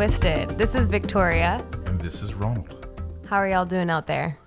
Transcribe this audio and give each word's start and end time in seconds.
don't 0.00 0.20
get 0.22 0.32
it 0.32 0.46
twisted. 0.46 0.58
This 0.58 0.74
is 0.74 0.86
Victoria. 0.86 1.64
And 1.86 2.00
this 2.00 2.22
is 2.22 2.34
Ronald. 2.34 2.86
How 3.28 3.36
are 3.36 3.48
y'all 3.48 3.66
doing 3.66 3.90
out 3.90 4.06
there? 4.06 4.38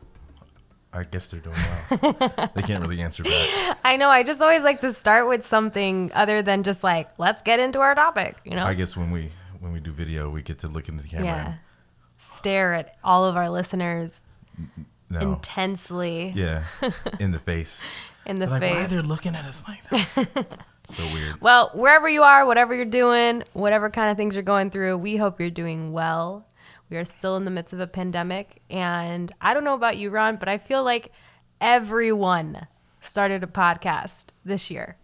I 0.91 1.03
guess 1.03 1.31
they're 1.31 1.39
doing 1.39 1.55
well. 1.89 2.51
they 2.55 2.61
can't 2.61 2.81
really 2.81 3.01
answer 3.01 3.23
back. 3.23 3.77
I 3.83 3.97
know, 3.97 4.09
I 4.09 4.23
just 4.23 4.41
always 4.41 4.63
like 4.63 4.81
to 4.81 4.93
start 4.93 5.27
with 5.27 5.45
something 5.45 6.11
other 6.13 6.41
than 6.41 6.63
just 6.63 6.83
like, 6.83 7.09
let's 7.17 7.41
get 7.41 7.59
into 7.59 7.79
our 7.79 7.95
topic, 7.95 8.37
you 8.45 8.55
know? 8.55 8.65
I 8.65 8.73
guess 8.75 8.95
when 8.95 9.09
we 9.11 9.31
when 9.59 9.71
we 9.73 9.79
do 9.79 9.91
video, 9.91 10.29
we 10.29 10.41
get 10.41 10.59
to 10.59 10.67
look 10.67 10.89
into 10.89 11.01
the 11.03 11.09
camera. 11.09 11.25
yeah. 11.25 11.53
Stare 12.17 12.73
at 12.73 12.97
all 13.03 13.25
of 13.25 13.35
our 13.35 13.49
listeners 13.49 14.21
no. 15.09 15.19
intensely 15.19 16.31
yeah. 16.35 16.63
In 17.19 17.31
the 17.31 17.39
face. 17.39 17.87
in 18.25 18.39
the 18.39 18.47
Like, 18.47 18.61
why 18.61 18.69
face. 18.81 18.89
they're 18.89 19.01
looking 19.01 19.35
at 19.35 19.45
us 19.45 19.63
like 19.67 19.83
that? 19.89 20.59
so 20.85 21.03
weird. 21.13 21.39
Well, 21.41 21.71
wherever 21.73 22.07
you 22.09 22.23
are, 22.23 22.45
whatever 22.45 22.75
you're 22.75 22.85
doing, 22.85 23.43
whatever 23.53 23.89
kind 23.89 24.09
of 24.11 24.17
things 24.17 24.35
you're 24.35 24.43
going 24.43 24.69
through, 24.69 24.97
we 24.97 25.17
hope 25.17 25.39
you're 25.39 25.49
doing 25.49 25.91
well. 25.91 26.45
We 26.89 26.97
are 26.97 27.05
still 27.05 27.35
in 27.37 27.45
the 27.45 27.51
midst 27.51 27.73
of 27.73 27.79
a 27.79 27.87
pandemic. 27.87 28.61
And 28.69 29.31
I 29.41 29.53
don't 29.53 29.63
know 29.63 29.73
about 29.73 29.97
you, 29.97 30.09
Ron, 30.09 30.35
but 30.35 30.47
I 30.49 30.57
feel 30.57 30.83
like 30.83 31.11
everyone 31.61 32.67
started 32.99 33.43
a 33.43 33.47
podcast 33.47 34.27
this 34.45 34.69
year. 34.69 34.97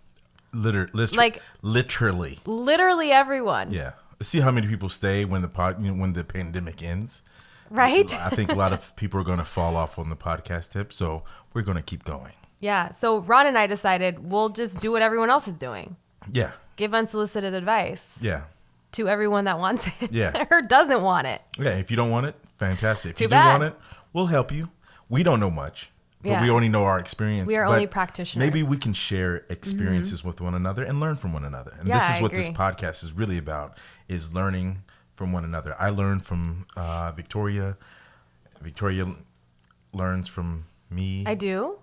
Liter- 0.53 0.89
liter- 0.93 1.15
Like- 1.15 1.41
literally. 1.61 2.39
Literally 2.45 3.11
everyone. 3.11 3.71
Yeah. 3.71 3.93
See 4.21 4.41
how 4.41 4.51
many 4.51 4.67
people 4.67 4.89
stay 4.89 5.23
when 5.25 5.41
the 5.41 5.47
pod, 5.47 5.81
you 5.83 5.91
know, 5.91 5.99
when 6.01 6.13
the 6.13 6.23
pandemic 6.23 6.83
ends. 6.83 7.21
Right? 7.71 8.11
I 8.19 8.29
think 8.29 8.51
a 8.51 8.55
lot 8.55 8.73
of 8.73 8.95
people 8.95 9.19
are 9.21 9.23
going 9.23 9.37
to 9.37 9.45
fall 9.45 9.75
off 9.77 9.97
on 9.99 10.09
the 10.09 10.15
podcast 10.15 10.71
tip, 10.71 10.91
so 10.91 11.23
we're 11.53 11.61
going 11.61 11.77
to 11.77 11.83
keep 11.83 12.03
going. 12.03 12.33
Yeah. 12.59 12.91
So 12.91 13.19
Ron 13.19 13.45
and 13.47 13.57
I 13.57 13.67
decided 13.67 14.19
we'll 14.31 14.49
just 14.49 14.79
do 14.81 14.91
what 14.91 15.01
everyone 15.01 15.29
else 15.29 15.47
is 15.47 15.53
doing 15.55 15.95
Yeah. 16.31 16.51
give 16.75 16.93
unsolicited 16.93 17.53
advice 17.53 18.17
Yeah. 18.21 18.43
to 18.93 19.07
everyone 19.07 19.45
that 19.45 19.59
wants 19.59 19.87
it 20.01 20.11
Yeah. 20.11 20.45
or 20.51 20.61
doesn't 20.61 21.01
want 21.01 21.27
it. 21.27 21.41
Yeah. 21.57 21.71
If 21.77 21.89
you 21.91 21.97
don't 21.97 22.09
want 22.09 22.25
it, 22.27 22.35
fantastic. 22.57 23.11
If 23.11 23.17
Too 23.17 23.23
you 23.25 23.29
bad. 23.29 23.57
do 23.57 23.61
want 23.63 23.73
it, 23.73 23.79
we'll 24.13 24.25
help 24.27 24.51
you. 24.51 24.69
We 25.09 25.23
don't 25.23 25.39
know 25.39 25.49
much, 25.49 25.89
but 26.21 26.29
Yeah. 26.31 26.41
we 26.43 26.49
only 26.49 26.69
know 26.69 26.83
our 26.85 26.99
experience. 26.99 27.47
We 27.47 27.55
are 27.57 27.65
only 27.65 27.87
practitioners. 27.87 28.43
Mm-hmm. 28.45 28.55
Maybe 28.57 28.67
we 28.67 28.77
can 28.77 28.93
share 28.93 29.45
experiences 29.49 30.23
with 30.23 30.41
one 30.41 30.53
another 30.53 30.83
and 30.83 30.99
learn 30.99 31.15
from 31.15 31.33
one 31.33 31.45
another. 31.45 31.73
And 31.79 31.87
Yeah, 31.87 31.95
this 31.95 32.09
is 32.11 32.19
I 32.19 32.21
what 32.21 32.31
this 32.31 32.49
podcast 32.49 33.03
is 33.03 33.13
really 33.13 33.37
about: 33.37 33.77
is 34.07 34.33
learning 34.33 34.83
from 35.15 35.31
one 35.31 35.43
another. 35.45 35.75
I 35.79 35.89
learned 35.89 36.25
from 36.25 36.65
uh, 36.77 37.11
Victoria. 37.15 37.77
Victoria 38.61 39.05
learns 39.93 40.27
from 40.27 40.65
me 40.89 41.23
I 41.25 41.35
do. 41.35 41.79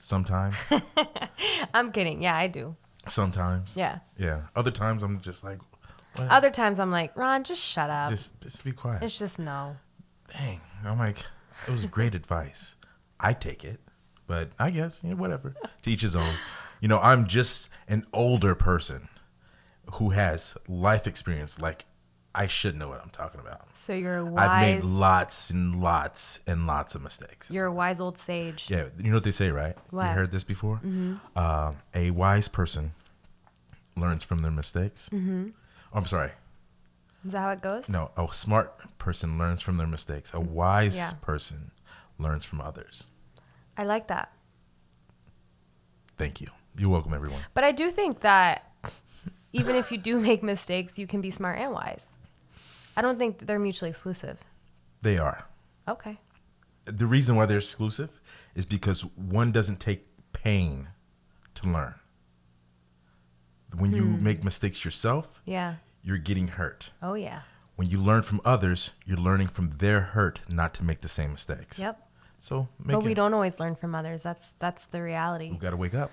Sometimes. 0.00 0.72
I'm 1.74 1.92
kidding. 1.92 2.20
Yeah, 2.22 2.36
I 2.36 2.46
do. 2.48 2.74
sometimes. 3.06 3.76
Yeah. 3.76 4.00
Yeah. 4.16 4.42
Other 4.56 4.70
times 4.70 5.02
I'm 5.02 5.20
just 5.20 5.44
like, 5.44 5.58
what? 6.16 6.28
Other 6.28 6.50
times 6.50 6.80
I'm 6.80 6.90
like, 6.90 7.16
Ron, 7.16 7.44
just 7.44 7.62
shut 7.64 7.88
up. 7.90 8.10
just 8.10 8.40
just 8.40 8.64
be 8.64 8.72
quiet. 8.72 9.02
It's 9.02 9.18
just 9.18 9.38
no. 9.38 9.76
Dang. 10.32 10.60
I'm 10.84 10.98
like, 10.98 11.18
it 11.68 11.70
was 11.70 11.86
great 11.86 12.14
advice. 12.22 12.74
I 13.20 13.32
take 13.32 13.64
it, 13.64 13.80
but 14.26 14.50
I 14.58 14.70
guess 14.70 15.02
you 15.04 15.10
know, 15.10 15.16
whatever. 15.16 15.54
To 15.82 15.90
each 15.90 16.00
his 16.02 16.16
own. 16.16 16.34
You 16.80 16.88
know, 16.88 16.98
I'm 16.98 17.26
just 17.26 17.68
an 17.88 18.06
older 18.12 18.54
person 18.54 19.08
who 19.94 20.10
has 20.10 20.56
life 20.66 21.06
experience. 21.06 21.60
Like, 21.60 21.84
I 22.34 22.46
should 22.46 22.76
know 22.76 22.88
what 22.88 23.00
I'm 23.02 23.10
talking 23.10 23.40
about. 23.40 23.66
So 23.74 23.92
you're 23.92 24.18
a 24.18 24.34
I've 24.36 24.60
made 24.60 24.82
lots 24.84 25.50
and 25.50 25.80
lots 25.82 26.40
and 26.46 26.66
lots 26.66 26.94
of 26.94 27.02
mistakes. 27.02 27.50
You're 27.50 27.66
a 27.66 27.72
wise 27.72 27.98
old 28.00 28.16
sage. 28.18 28.66
Yeah, 28.70 28.86
you 28.98 29.10
know 29.10 29.16
what 29.16 29.24
they 29.24 29.30
say, 29.32 29.50
right? 29.50 29.76
What? 29.90 30.04
You 30.06 30.12
heard 30.12 30.30
this 30.30 30.44
before? 30.44 30.76
Mm-hmm. 30.76 31.16
Um, 31.36 31.76
a 31.94 32.12
wise 32.12 32.46
person 32.46 32.92
learns 33.96 34.22
from 34.22 34.42
their 34.42 34.52
mistakes. 34.52 35.08
Mm-hmm. 35.12 35.48
I'm 35.92 36.04
sorry. 36.06 36.30
Is 37.26 37.32
that 37.32 37.40
how 37.40 37.50
it 37.50 37.60
goes? 37.60 37.88
No, 37.88 38.12
a 38.16 38.28
smart 38.32 38.74
person 38.98 39.36
learns 39.36 39.60
from 39.60 39.76
their 39.76 39.88
mistakes. 39.88 40.32
A 40.32 40.40
wise 40.40 40.96
Yeah. 40.96 41.10
person 41.20 41.72
learns 42.18 42.44
from 42.44 42.60
others. 42.60 43.08
I 43.76 43.84
like 43.84 44.06
that. 44.06 44.32
Thank 46.16 46.40
you. 46.40 46.48
You're 46.78 46.90
welcome, 46.90 47.12
everyone. 47.14 47.40
But 47.54 47.64
I 47.64 47.72
do 47.72 47.90
think 47.90 48.20
that 48.20 48.70
even 49.52 49.74
if 49.74 49.90
you 49.90 49.98
do 49.98 50.20
make 50.28 50.42
mistakes, 50.42 50.98
you 50.98 51.06
can 51.06 51.20
be 51.20 51.30
smart 51.30 51.58
and 51.58 51.72
wise. 51.72 52.12
I 53.00 53.02
don't 53.02 53.18
think 53.18 53.38
that 53.38 53.46
they're 53.46 53.58
mutually 53.58 53.88
exclusive. 53.88 54.36
They 55.00 55.16
are. 55.16 55.46
Okay. 55.88 56.18
The 56.84 57.06
reason 57.06 57.34
why 57.34 57.46
they're 57.46 57.56
exclusive 57.56 58.20
is 58.54 58.66
because 58.66 59.06
one 59.16 59.52
doesn't 59.52 59.80
take 59.80 60.04
pain 60.34 60.88
to 61.54 61.66
learn. 61.66 61.94
When 63.74 63.92
you 63.94 64.04
Hmm. 64.04 64.22
make 64.22 64.44
mistakes 64.44 64.84
yourself, 64.84 65.40
Yeah. 65.46 65.76
you're 66.02 66.18
getting 66.18 66.48
hurt. 66.48 66.90
Oh, 67.02 67.14
yeah. 67.14 67.40
When 67.76 67.88
you 67.88 67.98
learn 67.98 68.20
from 68.20 68.42
others, 68.44 68.90
you're 69.06 69.16
learning 69.16 69.48
from 69.48 69.70
their 69.78 70.02
hurt 70.02 70.42
not 70.52 70.74
to 70.74 70.84
make 70.84 71.00
the 71.00 71.08
same 71.08 71.32
mistakes. 71.32 71.78
Yep. 71.78 72.06
So 72.38 72.68
make 72.78 72.96
But 72.96 73.04
we 73.04 73.12
it, 73.12 73.14
don't 73.14 73.32
always 73.32 73.58
learn 73.58 73.76
from 73.76 73.94
others. 73.94 74.22
That's 74.22 74.50
that's 74.58 74.84
the 74.84 75.00
reality. 75.02 75.50
we 75.52 75.56
got 75.56 75.70
to 75.70 75.76
wake 75.78 75.94
up. 75.94 76.10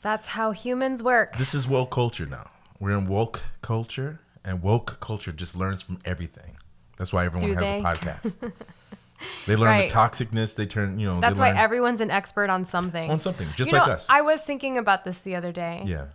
That's 0.00 0.28
how 0.28 0.52
humans 0.52 1.02
work. 1.02 1.36
This 1.36 1.52
is 1.54 1.68
woke 1.68 1.90
culture 1.90 2.24
now. 2.24 2.50
We're 2.80 2.96
in 2.96 3.06
woke 3.06 3.42
culture, 3.60 4.20
and 4.46 4.62
woke 4.62 4.98
culture 5.00 5.32
just 5.32 5.56
learns 5.56 5.82
from 5.82 5.98
everything. 6.06 6.56
That's 6.96 7.12
why 7.12 7.26
everyone 7.26 7.50
Do 7.50 7.56
has 7.56 7.68
they? 7.68 7.80
a 7.80 7.82
podcast. 7.82 8.52
they 9.46 9.56
learn 9.56 9.68
Right. 9.68 9.90
the 9.90 9.94
toxicness. 9.94 10.54
They 10.56 10.64
turn, 10.66 10.98
you 10.98 11.06
know, 11.08 11.20
That's 11.20 11.38
why 11.38 11.50
everyone's 11.50 12.00
an 12.00 12.10
expert 12.10 12.48
on 12.48 12.64
something. 12.64 13.10
on 13.10 13.18
something, 13.18 13.46
just 13.56 13.70
You 13.70 13.76
like 13.78 13.86
know, 13.88 13.92
us. 13.94 14.08
I 14.08 14.22
was 14.22 14.42
thinking 14.42 14.78
about 14.78 15.04
this 15.04 15.20
the 15.22 15.34
other 15.36 15.52
day. 15.52 15.82
yeah, 15.84 16.06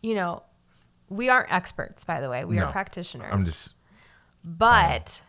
You 0.00 0.14
know, 0.14 0.42
we 1.08 1.28
aren't 1.28 1.52
experts, 1.52 2.04
by 2.04 2.20
the 2.20 2.30
way. 2.30 2.44
We 2.44 2.56
No. 2.56 2.64
are 2.66 2.72
practitioners. 2.72 3.28
I'm 3.32 3.44
just 3.44 3.74
But 4.44 5.22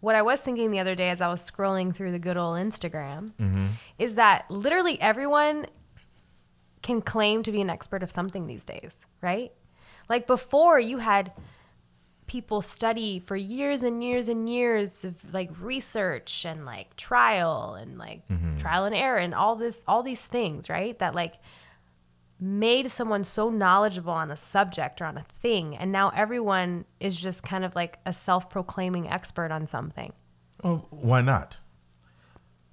what 0.00 0.14
I 0.14 0.22
was 0.22 0.40
thinking 0.40 0.70
the 0.70 0.78
other 0.78 0.94
day 0.94 1.10
as 1.10 1.20
I 1.20 1.28
was 1.28 1.48
scrolling 1.48 1.94
through 1.94 2.12
the 2.12 2.18
good 2.18 2.36
old 2.36 2.56
Instagram 2.58 3.32
Mm-hmm. 3.40 3.66
is 3.98 4.14
that 4.14 4.50
literally 4.50 5.00
everyone 5.00 5.66
can 6.82 7.02
claim 7.02 7.42
to 7.42 7.52
be 7.52 7.60
an 7.60 7.68
expert 7.68 8.02
of 8.02 8.10
something 8.10 8.46
these 8.46 8.64
days, 8.64 9.04
right? 9.20 9.52
Like 10.08 10.26
before, 10.26 10.80
you 10.80 10.98
had 10.98 11.32
people 12.30 12.62
study 12.62 13.18
for 13.18 13.34
years 13.34 13.82
and 13.82 14.04
years 14.04 14.28
and 14.28 14.48
years 14.48 15.04
of 15.04 15.34
like 15.34 15.50
research 15.60 16.44
and 16.46 16.64
like 16.64 16.94
trial 16.94 17.74
and 17.74 17.98
like 17.98 18.22
Mm-hmm. 18.28 18.56
trial 18.56 18.84
and 18.84 18.94
error 18.94 19.18
and 19.18 19.34
all 19.34 19.56
this 19.56 19.82
all 19.88 20.04
these 20.04 20.24
things 20.26 20.70
right 20.70 20.96
that 21.00 21.12
like 21.12 21.34
made 22.38 22.88
someone 22.88 23.24
so 23.24 23.50
knowledgeable 23.50 24.12
on 24.12 24.30
a 24.30 24.36
subject 24.36 25.00
or 25.02 25.06
on 25.06 25.18
a 25.18 25.24
thing 25.42 25.76
and 25.76 25.90
now 25.90 26.10
everyone 26.14 26.84
is 27.00 27.20
just 27.20 27.42
kind 27.42 27.64
of 27.64 27.74
like 27.74 27.98
a 28.06 28.12
self-proclaiming 28.12 29.08
expert 29.08 29.50
on 29.50 29.66
something 29.66 30.12
oh, 30.62 30.84
why 30.90 31.20
not? 31.20 31.56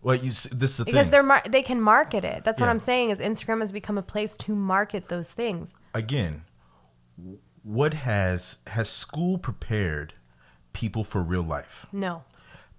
Well, 0.04 0.16
you 0.16 0.30
s- 0.30 0.48
this 0.52 0.72
is 0.74 0.78
the 0.78 0.86
because 0.86 1.08
thing. 1.08 1.12
they're 1.12 1.24
mar- 1.24 1.44
they 1.50 1.64
can 1.64 1.82
market 1.82 2.24
it 2.24 2.44
that's 2.44 2.62
what 2.62 2.70
i'm 2.70 2.80
saying 2.80 3.10
is 3.10 3.20
instagram 3.20 3.60
has 3.62 3.72
become 3.72 3.98
a 3.98 4.04
place 4.04 4.38
to 4.46 4.54
market 4.56 5.08
those 5.08 5.34
things 5.34 5.76
Again, 5.96 6.44
what 7.68 7.94
has 7.94 8.60
has 8.68 8.90
school 8.90 9.38
prepared 9.38 10.14
people 10.74 11.04
for 11.04 11.22
real 11.22 11.44
life? 11.44 11.86
no 11.92 12.24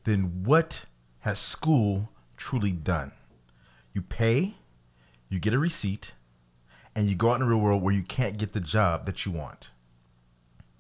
then 0.04 0.42
what 0.44 0.86
has 1.20 1.38
school 1.38 2.08
truly 2.36 2.72
done? 2.72 3.12
You 3.92 4.00
pay, 4.00 4.54
you 5.28 5.38
get 5.38 5.52
a 5.52 5.58
receipt, 5.58 6.14
and 6.94 7.06
you 7.06 7.14
go 7.14 7.30
out 7.30 7.34
in 7.34 7.40
the 7.40 7.46
real 7.46 7.58
world 7.58 7.82
where 7.82 7.92
you 7.92 8.02
can't 8.02 8.38
get 8.38 8.54
the 8.54 8.60
job 8.60 9.04
that 9.04 9.26
you 9.26 9.32
want. 9.32 9.68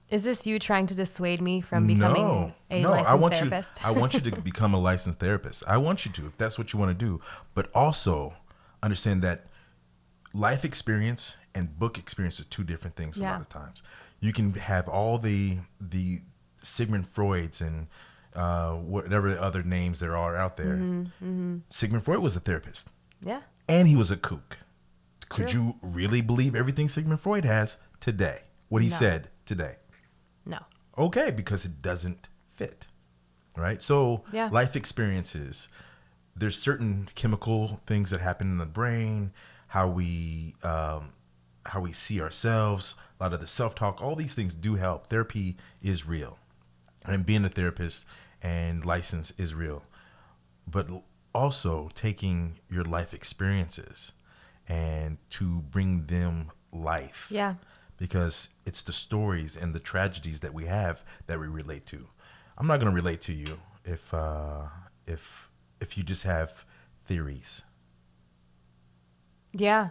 is 0.08 0.24
this 0.24 0.46
you 0.46 0.58
trying 0.58 0.86
to 0.86 0.94
dissuade 0.94 1.42
me 1.42 1.60
from 1.60 1.86
becoming 1.86 2.22
no, 2.22 2.54
a 2.70 2.80
no, 2.80 2.90
licensed 2.90 3.10
I 3.10 3.14
want 3.16 3.34
therapist 3.34 3.82
you. 3.82 3.86
I 3.86 3.90
want 3.90 4.14
you 4.14 4.20
to 4.20 4.40
become 4.50 4.72
a 4.72 4.80
licensed 4.80 5.18
therapist. 5.18 5.62
I 5.66 5.76
want 5.76 6.06
you 6.06 6.12
to, 6.12 6.26
if 6.26 6.38
that's 6.38 6.56
what 6.56 6.72
you 6.72 6.78
want 6.78 6.98
to 6.98 7.04
do. 7.04 7.20
But 7.54 7.70
also 7.74 8.34
understand 8.82 9.20
that 9.22 9.46
life 10.32 10.64
experience 10.64 11.36
and 11.58 11.78
book 11.78 11.98
experience 11.98 12.40
are 12.40 12.44
two 12.44 12.64
different 12.64 12.96
things. 12.96 13.20
A 13.20 13.24
lot 13.24 13.40
of 13.40 13.48
times, 13.48 13.82
you 14.20 14.32
can 14.32 14.52
have 14.54 14.88
all 14.88 15.18
the 15.18 15.58
the 15.80 16.20
Sigmund 16.62 17.08
Freud's 17.08 17.60
and 17.60 17.86
uh, 18.34 18.72
whatever 18.74 19.36
other 19.38 19.62
names 19.62 20.00
there 20.00 20.16
are 20.16 20.36
out 20.36 20.56
there. 20.56 20.76
Mm-hmm, 20.76 21.58
Sigmund 21.68 22.04
Freud 22.04 22.20
was 22.20 22.36
a 22.36 22.40
therapist, 22.40 22.90
yeah 23.20 23.42
and 23.68 23.86
he 23.88 23.96
was 23.96 24.10
a 24.10 24.16
kook. 24.16 24.58
Could 25.28 25.48
True. 25.48 25.60
you 25.60 25.74
really 25.82 26.22
believe 26.22 26.54
everything 26.54 26.88
Sigmund 26.88 27.20
Freud 27.20 27.44
has 27.44 27.78
today? 28.00 28.42
What 28.70 28.82
he 28.82 28.88
No. 28.88 28.94
said 28.96 29.28
today? 29.44 29.76
no 30.46 30.58
okay 30.96 31.30
because 31.30 31.64
it 31.66 31.82
doesn't 31.82 32.28
fit 32.48 32.86
right 33.56 33.82
so 33.82 34.24
Yeah. 34.32 34.48
life 34.50 34.74
experiences 34.76 35.68
there's 36.34 36.56
certain 36.58 37.08
chemical 37.14 37.80
things 37.86 38.08
that 38.10 38.20
happen 38.20 38.46
in 38.52 38.58
the 38.58 38.64
brain 38.80 39.32
how 39.68 39.88
we 39.88 40.54
um, 40.62 41.12
how 41.68 41.80
we 41.80 41.92
see 41.92 42.20
ourselves 42.20 42.94
a 43.20 43.24
lot 43.24 43.32
of 43.32 43.40
the 43.40 43.46
self-talk 43.46 44.00
all 44.02 44.14
these 44.16 44.34
things 44.34 44.54
do 44.54 44.74
help 44.74 45.06
therapy 45.08 45.56
is 45.82 46.06
real 46.06 46.38
and 47.06 47.24
being 47.26 47.44
a 47.44 47.48
therapist 47.48 48.06
and 48.42 48.84
license 48.84 49.32
is 49.38 49.54
real 49.54 49.82
but 50.66 50.88
also 51.34 51.90
taking 51.94 52.58
your 52.70 52.84
life 52.84 53.12
experiences 53.14 54.12
and 54.68 55.18
to 55.30 55.60
bring 55.70 56.06
them 56.06 56.50
life 56.72 57.28
yeah 57.30 57.54
because 57.98 58.50
it's 58.64 58.82
the 58.82 58.92
stories 58.92 59.56
and 59.56 59.74
the 59.74 59.80
tragedies 59.80 60.40
that 60.40 60.54
we 60.54 60.66
have 60.66 61.02
that 61.26 61.40
we 61.40 61.48
relate 61.48 61.84
to. 61.86 62.06
I'm 62.56 62.68
not 62.68 62.78
going 62.78 62.88
to 62.92 62.94
relate 62.94 63.20
to 63.22 63.32
you 63.32 63.58
if 63.84 64.14
uh, 64.14 64.66
if 65.04 65.48
if 65.80 65.98
you 65.98 66.04
just 66.04 66.22
have 66.22 66.64
theories, 67.04 67.64
Yeah. 69.52 69.88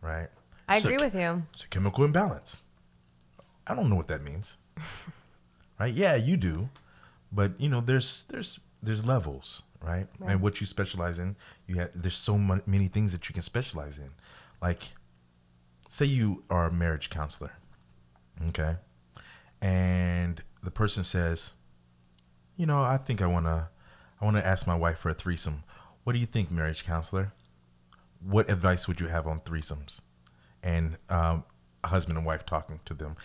right? 0.00 0.28
I 0.70 0.78
So- 0.80 0.88
agree 0.88 1.04
with 1.04 1.14
you. 1.14 1.46
It's 1.52 1.64
a 1.64 1.68
chemical 1.68 2.04
imbalance. 2.04 2.62
I 3.66 3.74
don't 3.74 3.88
know 3.90 3.96
what 3.96 4.08
that 4.08 4.22
means. 4.22 4.56
right? 5.80 5.92
Yeah, 5.92 6.14
you 6.16 6.36
do. 6.36 6.70
But 7.32 7.60
you 7.60 7.68
know, 7.68 7.80
there's 7.80 8.24
there's 8.24 8.60
there's 8.82 9.04
levels, 9.04 9.62
right? 9.82 10.06
Right. 10.18 10.30
And 10.32 10.40
what 10.40 10.60
you 10.60 10.66
specialize 10.66 11.18
in, 11.18 11.36
you 11.66 11.76
have 11.76 11.90
there's 11.94 12.16
so 12.16 12.36
many 12.38 12.88
things 12.88 13.12
that 13.12 13.28
you 13.28 13.32
can 13.32 13.42
specialize 13.42 13.98
in. 13.98 14.10
Like 14.62 14.82
say 15.88 16.06
you 16.06 16.44
are 16.50 16.66
a 16.68 16.72
marriage 16.72 17.10
counselor. 17.10 17.52
Okay? 18.48 18.76
And 19.60 20.42
the 20.62 20.70
person 20.70 21.04
says, 21.04 21.54
"You 22.56 22.66
know, 22.66 22.82
I 22.82 22.96
think 22.96 23.20
I 23.22 23.26
want 23.26 23.46
to 23.46 23.68
I 24.20 24.24
want 24.24 24.36
to 24.36 24.46
ask 24.46 24.66
my 24.66 24.74
wife 24.74 24.98
for 24.98 25.10
a 25.10 25.14
threesome. 25.14 25.62
What 26.04 26.14
do 26.14 26.18
you 26.18 26.26
think, 26.26 26.50
marriage 26.50 26.84
counselor? 26.84 27.32
What 28.22 28.48
advice 28.50 28.88
would 28.88 29.00
you 29.00 29.08
have 29.08 29.26
on 29.26 29.40
threesomes?" 29.40 30.00
And 30.62 30.96
um, 31.08 31.44
a 31.84 31.88
husband 31.88 32.16
and 32.18 32.26
wife 32.26 32.44
talking 32.46 32.80
to 32.84 32.94
them. 32.94 33.16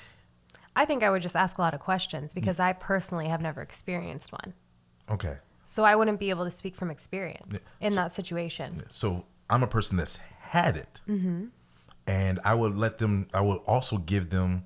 I 0.76 0.86
think 0.86 1.04
I 1.04 1.10
would 1.10 1.22
just 1.22 1.36
ask 1.36 1.58
a 1.58 1.62
lot 1.62 1.74
of 1.74 1.80
questions 1.80 2.34
because 2.34 2.60
I 2.60 2.74
personally 2.74 3.28
have 3.28 3.42
never 3.42 3.62
experienced 3.62 4.32
one. 4.32 4.54
Okay, 5.10 5.38
So 5.64 5.84
I 5.84 5.96
wouldn't 5.96 6.20
be 6.20 6.30
able 6.32 6.46
to 6.46 6.52
speak 6.52 6.76
from 6.76 6.90
experience 6.92 7.60
in 7.80 7.96
that 7.96 8.12
situation. 8.12 8.84
so 8.90 9.26
I'm 9.50 9.64
a 9.64 9.68
person 9.68 9.98
that's 9.98 10.18
had 10.40 10.76
it, 10.78 11.02
Mm-hmm. 11.08 11.46
and 12.08 12.40
I 12.44 12.54
would 12.56 12.76
let 12.76 12.98
them. 12.98 13.28
I 13.34 13.42
would 13.42 13.60
also 13.68 13.98
give 13.98 14.30
them. 14.32 14.64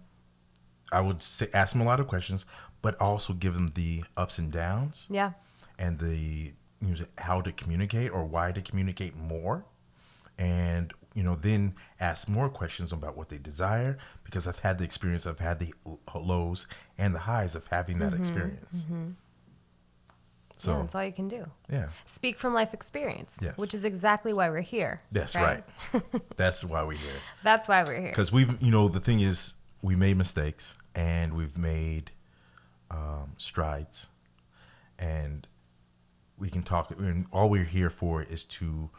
I 0.91 1.01
would 1.01 1.21
say 1.21 1.47
ask 1.53 1.73
them 1.73 1.81
a 1.81 1.85
lot 1.85 1.99
of 1.99 2.07
questions, 2.07 2.45
but 2.81 2.99
also 3.01 3.33
give 3.33 3.53
them 3.53 3.71
the 3.75 4.03
ups 4.17 4.39
and 4.39 4.51
downs 4.51 5.07
Yeah. 5.11 5.33
and 5.77 5.99
the 5.99 6.53
you 6.81 6.95
know, 6.95 7.05
how 7.17 7.41
to 7.41 7.51
communicate 7.51 8.11
or 8.11 8.23
why 8.25 8.51
to 8.53 8.61
communicate 8.61 9.15
more, 9.15 9.65
and 10.37 10.93
you 11.15 11.23
know 11.23 11.35
then 11.35 11.75
ask 11.99 12.29
more 12.29 12.49
questions 12.49 12.91
about 12.91 13.17
what 13.17 13.29
they 13.29 13.37
desire 13.37 13.97
because 14.23 14.47
I've 14.47 14.59
had 14.59 14.77
the 14.77 14.83
experience. 14.83 15.25
I've 15.27 15.39
had 15.39 15.59
the 15.59 15.73
lows 16.15 16.67
and 16.97 17.13
the 17.15 17.19
highs 17.19 17.55
of 17.55 17.65
having 17.67 17.99
that 17.99 18.13
experience. 18.13 18.85
So 20.57 20.71
yeah, 20.73 20.79
that's 20.79 20.93
all 20.95 21.03
you 21.05 21.13
can 21.13 21.29
do. 21.29 21.45
yeah. 21.71 21.87
Speak 22.05 22.37
from 22.37 22.53
life 22.53 22.73
experience, 22.73 23.37
Yes. 23.41 23.57
which 23.57 23.73
is 23.73 23.85
exactly 23.85 24.33
why 24.33 24.49
we're 24.49 24.59
here. 24.59 24.99
That's 25.09 25.33
right. 25.35 25.63
That's 26.35 26.65
why 26.65 26.83
we're 26.83 26.97
here. 26.97 27.13
That's 27.43 27.69
why 27.69 27.81
we're 27.83 27.97
here. 28.01 28.09
Because 28.09 28.33
we've, 28.33 28.61
you 28.61 28.69
know, 28.69 28.89
the 28.89 28.99
thing 28.99 29.21
is, 29.21 29.55
we 29.81 29.95
made 29.95 30.17
mistakes 30.17 30.77
and 30.93 31.33
we've 31.33 31.57
made 31.57 32.11
um, 32.91 33.35
strides, 33.37 34.07
and 34.97 35.47
we 36.37 36.49
can 36.49 36.61
talk. 36.63 36.91
And 36.99 37.25
all 37.31 37.49
we're 37.49 37.63
here 37.63 37.89
for 37.89 38.21
is 38.21 38.43
to 38.45 38.89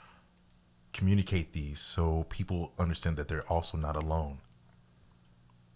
communicate 0.92 1.52
these 1.52 1.80
so 1.80 2.26
people 2.28 2.72
understand 2.78 3.16
that 3.16 3.28
they're 3.28 3.46
also 3.48 3.78
not 3.78 3.96
alone. 3.96 4.38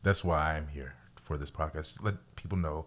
That's 0.02 0.24
why 0.24 0.56
I'm 0.56 0.68
here 0.68 0.94
for 1.22 1.36
this 1.36 1.50
podcast. 1.50 2.02
Let 2.02 2.14
people 2.36 2.58
know 2.58 2.86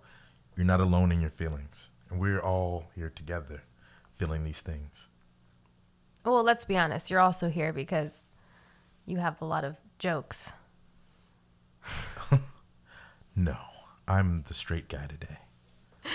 you're 0.55 0.65
not 0.65 0.81
alone 0.81 1.11
in 1.11 1.21
your 1.21 1.29
feelings, 1.29 1.89
and 2.09 2.19
we're 2.19 2.39
all 2.39 2.85
here 2.95 3.11
together, 3.13 3.63
feeling 4.15 4.43
these 4.43 4.61
things. 4.61 5.07
Well, 6.25 6.43
let's 6.43 6.65
be 6.65 6.77
honest. 6.77 7.09
You're 7.09 7.19
also 7.19 7.49
here 7.49 7.71
because 7.71 8.31
you 9.05 9.17
have 9.17 9.41
a 9.41 9.45
lot 9.45 9.63
of 9.63 9.77
jokes. 9.97 10.51
No, 13.39 13.55
I'm 14.07 14.45
the 14.47 14.55
straight 14.55 14.89
guy 14.89 15.05
today. 15.05 15.37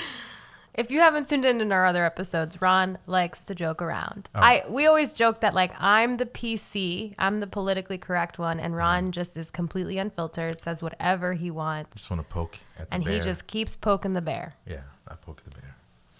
If 0.74 0.90
you 0.90 1.00
haven't 1.00 1.28
tuned 1.28 1.44
in 1.44 1.60
in 1.60 1.70
our 1.70 1.84
other 1.84 2.02
episodes, 2.04 2.62
Ron 2.62 2.96
likes 3.06 3.44
to 3.44 3.54
joke 3.54 3.82
around. 3.82 4.30
Oh. 4.34 4.40
I 4.40 4.64
we 4.68 4.86
always 4.86 5.12
joke 5.12 5.40
that 5.40 5.52
like 5.52 5.72
I'm 5.78 6.14
the 6.14 6.24
PC, 6.26 7.14
I'm 7.18 7.40
the 7.40 7.46
politically 7.46 7.98
correct 7.98 8.38
one, 8.38 8.58
and 8.58 8.74
Ron 8.74 9.12
just 9.12 9.36
is 9.36 9.50
completely 9.50 9.98
unfiltered, 9.98 10.58
says 10.58 10.82
whatever 10.82 11.34
he 11.34 11.50
wants, 11.50 11.96
Just 11.96 12.10
want 12.10 12.26
to 12.26 12.34
poke 12.34 12.58
at 12.78 12.88
the 12.88 12.94
and 12.94 13.04
bear. 13.04 13.12
he 13.14 13.20
just 13.20 13.46
keeps 13.46 13.76
poking 13.76 14.14
the 14.14 14.22
bear. 14.22 14.54
yeah, 14.66 14.80
I 15.06 15.14
poke 15.16 15.42
the 15.44 15.50
bear. 15.50 15.76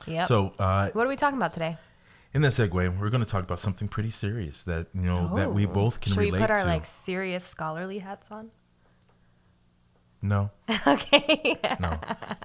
Yeah. 0.06 0.25
So 0.25 0.52
uh, 0.58 0.90
what 0.93 1.06
are 1.06 1.08
we 1.08 1.16
talking 1.16 1.38
about 1.38 1.54
today? 1.54 1.76
in 2.34 2.40
that 2.40 2.52
segue, 2.52 2.72
we're 2.99 3.10
going 3.10 3.22
to 3.22 3.28
talk 3.28 3.44
about 3.44 3.58
something 3.58 3.87
pretty 3.88 4.08
serious 4.08 4.62
that 4.64 4.87
you 4.94 5.02
know 5.02 5.34
that 5.37 5.52
we 5.52 5.66
Oh. 5.66 5.70
both 5.70 6.00
can 6.00 6.12
Should 6.12 6.19
relate 6.20 6.32
we 6.32 6.38
put 6.38 6.50
our 6.50 6.56
to. 6.62 6.64
like 6.64 6.84
serious 6.87 7.44
scholarly 7.44 7.99
hats 8.00 8.31
on? 8.31 8.50
No, 10.23 10.51
okay. 10.87 11.59
no, 11.81 11.99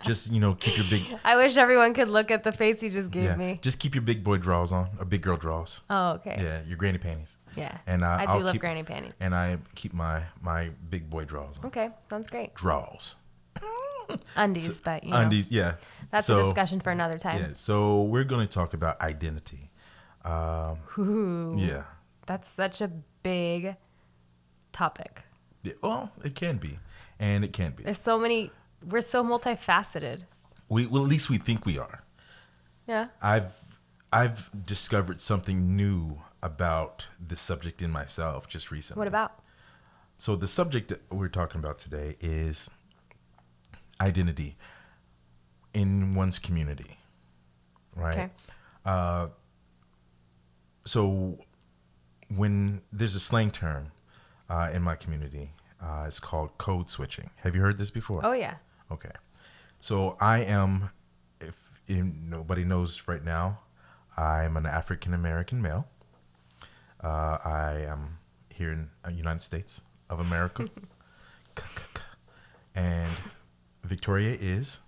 just 0.04 0.32
you 0.32 0.40
know 0.40 0.56
keep 0.56 0.78
your 0.78 0.86
big 0.90 1.04
I 1.24 1.36
wish 1.36 1.58
everyone 1.58 1.94
could 1.94 2.08
look 2.08 2.32
at 2.32 2.44
the 2.44 2.52
face 2.52 2.82
he 2.82 2.90
just 2.90 3.12
gave 3.12 3.24
yeah, 3.26 3.36
me. 3.36 3.60
just 3.62 3.80
keep 3.80 3.94
your 3.96 4.02
big 4.02 4.24
boy 4.24 4.38
draws 4.38 4.74
on 4.74 4.90
or 5.00 5.06
big 5.06 5.22
girl 5.22 5.38
draws. 5.38 5.82
Oh, 5.90 6.14
okay. 6.14 6.36
Yeah, 6.40 6.62
your 6.66 6.78
granny 6.78 6.98
panties. 6.98 7.38
Yeah. 7.56 7.78
And 7.86 8.04
uh, 8.04 8.08
I 8.08 8.26
do 8.26 8.32
I'll 8.32 8.40
love 8.42 8.54
keep- 8.54 8.62
granny 8.62 8.84
panties. 8.84 9.14
And 9.20 9.34
I 9.36 9.58
keep 9.76 9.94
my 9.94 10.24
my 10.42 10.72
big 10.90 11.10
boy 11.10 11.26
draws 11.26 11.58
on. 11.60 11.66
Okay, 11.68 11.90
sounds 12.10 12.28
great. 12.28 12.54
Draws. 12.56 13.16
Undies, 14.36 14.82
but 14.82 15.04
you 15.04 15.12
know, 15.12 15.18
Undies, 15.18 15.52
yeah. 15.52 15.76
that's 16.12 16.26
so, 16.26 16.40
a 16.40 16.44
discussion 16.44 16.80
for 16.80 16.92
another 16.92 17.18
time. 17.20 17.42
Yeah, 17.42 17.50
so 17.54 18.04
we're 18.04 18.24
going 18.24 18.46
to 18.46 18.52
talk 18.52 18.74
about 18.74 19.00
identity. 19.02 19.70
Um, 20.24 20.78
Ooh, 20.98 21.56
yeah. 21.58 21.84
that's 22.26 22.48
such 22.50 22.82
a 22.82 22.90
big 23.24 23.76
topic. 24.72 25.24
Yeah, 25.64 25.74
Well, 25.82 26.12
it 26.24 26.36
can 26.36 26.58
be, 26.58 26.80
and 27.20 27.44
it 27.44 27.54
can't 27.54 27.76
be. 27.76 27.84
There's 27.84 27.98
so 28.00 28.20
many. 28.20 28.52
We're 28.88 29.02
so 29.02 29.24
multifaceted. 29.24 30.24
We 30.70 30.86
well, 30.88 31.04
at 31.04 31.10
least 31.10 31.30
we 31.30 31.38
think 31.38 31.66
we 31.66 31.78
are. 31.78 32.04
Yeah. 32.88 33.08
I've 33.22 33.56
I've 34.12 34.50
discovered 34.66 35.20
something 35.22 35.76
new 35.76 36.20
about 36.44 37.08
this 37.20 37.42
subject 37.42 37.82
in 37.82 37.92
myself 37.92 38.48
just 38.48 38.72
recently. 38.72 39.00
What 39.00 39.08
about? 39.08 39.44
So 40.18 40.36
the 40.36 40.48
subject 40.48 40.90
that 40.90 41.02
we're 41.12 41.28
talking 41.30 41.60
about 41.60 41.80
today 41.80 42.16
is 42.20 42.70
identity 44.02 44.58
in 45.74 46.16
one's 46.16 46.40
community, 46.40 46.98
right? 47.96 48.14
Okay. 48.14 48.30
Uh, 48.86 49.28
So 50.86 51.40
when 52.30 52.82
there's 52.94 53.16
a 53.16 53.20
slang 53.20 53.52
term 53.52 53.92
uh, 54.50 54.70
in 54.74 54.82
my 54.82 54.96
community, 54.96 55.52
uh, 55.82 56.06
it's 56.08 56.20
called 56.20 56.58
code 56.58 56.90
switching. 56.90 57.30
Have 57.38 57.56
you 57.56 57.62
heard 57.62 57.78
this 57.78 57.92
before? 57.92 58.22
Oh 58.24 58.34
yeah. 58.34 58.56
Okay. 58.92 59.12
So 59.80 60.18
I 60.20 60.40
am, 60.40 60.90
if, 61.40 61.56
if 61.88 62.06
nobody 62.06 62.64
knows 62.64 63.08
right 63.08 63.24
now, 63.24 63.60
I'm 64.18 64.58
an 64.58 64.66
African 64.66 65.14
American 65.14 65.62
male. 65.62 65.88
Uh, 67.04 67.38
I 67.44 67.86
am 67.88 68.18
here 68.50 68.72
in 68.72 68.90
the 69.06 69.14
United 69.14 69.42
States 69.42 69.84
of 70.10 70.20
America. 70.20 70.66
and 72.76 73.10
Victoria 73.84 74.36
is, 74.40 74.82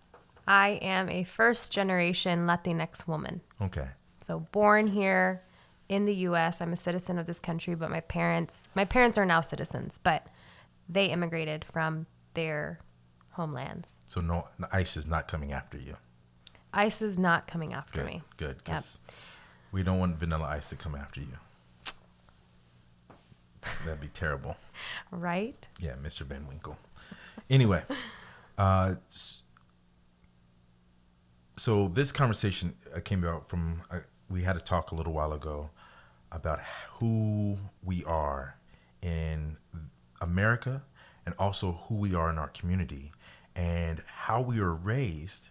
I 0.47 0.79
am 0.81 1.09
a 1.09 1.23
first 1.23 1.71
generation 1.71 2.47
Latinx 2.47 3.07
woman. 3.07 3.41
okay. 3.61 3.89
So 4.21 4.39
born 4.51 4.87
here 4.87 5.43
in 5.87 6.05
the 6.05 6.15
U.S. 6.15 6.61
I'm 6.61 6.73
a 6.73 6.77
citizen 6.77 7.17
of 7.19 7.25
this 7.25 7.39
country, 7.39 7.75
but 7.75 7.89
my 7.89 8.01
parents, 8.01 8.67
my 8.75 8.83
parents 8.83 9.17
are 9.17 9.25
now 9.25 9.41
citizens, 9.41 9.99
but 10.03 10.27
they 10.89 11.05
immigrated 11.07 11.63
from 11.63 12.07
their 12.33 12.79
homelands. 13.31 13.97
So 14.07 14.19
no, 14.21 14.47
ICE 14.73 14.97
is 14.97 15.07
not 15.07 15.27
coming 15.27 15.53
after 15.53 15.77
you. 15.77 15.95
ICE 16.73 17.01
is 17.01 17.17
not 17.19 17.47
coming 17.47 17.73
after 17.73 17.99
Good, 17.99 18.07
me. 18.07 18.21
good. 18.37 18.57
Because 18.57 18.99
we 19.71 19.83
don't 19.83 19.99
want 19.99 20.17
Vanilla 20.17 20.45
Ice 20.47 20.69
to 20.69 20.75
come 20.75 20.95
after 20.95 21.21
you. 21.21 21.37
That'd 23.85 24.01
be 24.01 24.07
terrible. 24.13 24.57
Right? 25.11 25.67
Yeah, 25.79 25.93
Mr. 26.03 26.21
Van 26.21 26.47
Winkle. 26.47 26.77
Anyway, 27.49 27.83
uh, 28.57 28.95
so 31.55 31.87
this 31.87 32.11
conversation 32.11 32.73
uh, 32.95 32.99
came 32.99 33.23
about 33.23 33.47
from 33.47 33.81
uh, 33.91 33.99
we 34.29 34.43
had 34.43 34.55
a 34.55 34.59
talk 34.59 34.91
a 34.91 34.95
little 34.95 35.13
while 35.13 35.33
ago 35.33 35.69
about 36.31 36.59
who 36.99 37.57
we 37.83 38.03
are 38.05 38.55
in 39.01 39.57
America 40.21 40.83
and 41.25 41.35
also 41.37 41.73
who 41.87 41.95
we 41.95 42.13
are 42.15 42.29
in 42.29 42.37
our 42.37 42.47
community 42.49 43.11
and 43.55 44.01
how 44.07 44.41
we 44.41 44.59
were 44.59 44.73
raised 44.75 45.49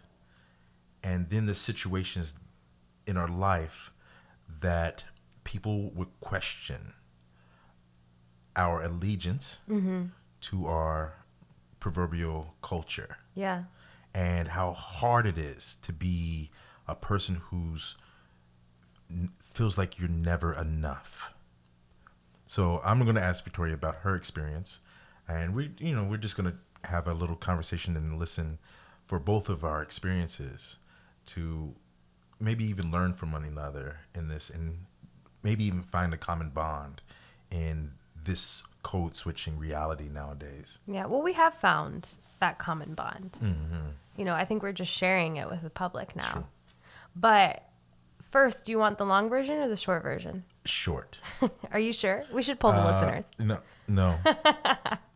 and 1.03 1.31
then 1.31 1.47
the 1.47 1.55
situations 1.55 2.35
in 3.07 3.17
our 3.17 3.29
life 3.29 3.93
that 4.61 5.05
people 5.45 5.91
would 5.91 6.09
question 6.21 6.93
our 8.57 8.83
allegiance 8.83 9.61
mm-hmm. 9.69 10.07
to 10.41 10.67
our 10.67 11.15
proverbial 11.81 12.55
culture 12.61 13.19
Yeah. 13.35 13.65
and 14.13 14.49
how 14.49 14.73
hard 14.73 15.27
it 15.27 15.39
is 15.39 15.77
to 15.83 15.93
be 15.93 16.51
a 16.89 16.95
person 16.95 17.37
who's 17.51 17.97
feels 19.43 19.79
like 19.79 19.99
you're 19.99 20.09
never 20.09 20.53
enough. 20.53 21.35
So 22.49 22.81
I'm 22.83 23.05
going 23.05 23.15
to 23.15 23.23
ask 23.23 23.45
Victoria 23.45 23.75
about 23.75 23.97
her 23.97 24.17
experience, 24.17 24.81
and 25.29 25.55
we, 25.55 25.71
you 25.79 25.95
know, 25.95 26.03
we're 26.03 26.17
just 26.17 26.35
going 26.35 26.51
to 26.51 26.89
have 26.89 27.07
a 27.07 27.13
little 27.13 27.37
conversation 27.37 27.95
and 27.95 28.19
listen 28.19 28.59
for 29.05 29.19
both 29.19 29.51
of 29.51 29.65
our 29.65 29.83
experiences 29.83 30.79
to 31.27 31.75
maybe 32.41 32.65
even 32.65 32.91
learn 32.91 33.13
from 33.13 33.33
one 33.33 33.45
another 33.45 33.99
in 34.15 34.29
this 34.29 34.49
and 34.49 34.87
maybe 35.43 35.63
even 35.65 35.83
find 35.83 36.15
a 36.15 36.17
common 36.17 36.49
bond 36.49 37.03
in 37.51 37.93
this 38.25 38.63
code 38.83 39.15
switching 39.15 39.59
reality 39.59 40.09
nowadays. 40.09 40.79
Yeah, 40.87 41.05
well, 41.05 41.23
we 41.23 41.35
have 41.35 41.53
found 41.53 42.17
that 42.41 42.59
common 42.59 42.95
bond. 42.95 43.39
Mm-hmm. 43.43 43.89
You 44.17 44.25
know, 44.25 44.35
I 44.35 44.47
think 44.47 44.63
we're 44.63 44.73
just 44.73 44.93
sharing 44.93 45.37
it 45.37 45.51
with 45.51 45.61
the 45.61 45.71
public 45.71 46.17
now. 46.17 46.31
True. 46.31 46.47
But 47.15 47.69
first, 48.23 48.65
do 48.65 48.73
you 48.73 48.79
want 48.79 48.97
the 48.97 49.05
long 49.05 49.29
version 49.29 49.59
or 49.59 49.69
the 49.69 49.77
short 49.77 50.03
version? 50.03 50.45
Short. 50.69 51.17
Are 51.73 51.79
you 51.81 51.93
sure? 51.93 52.25
We 52.33 52.43
should 52.43 52.61
pull 52.61 52.73
the 52.73 52.79
Uh, 52.81 52.87
listeners. 52.89 53.31
No, 53.39 53.59
no. 53.89 54.17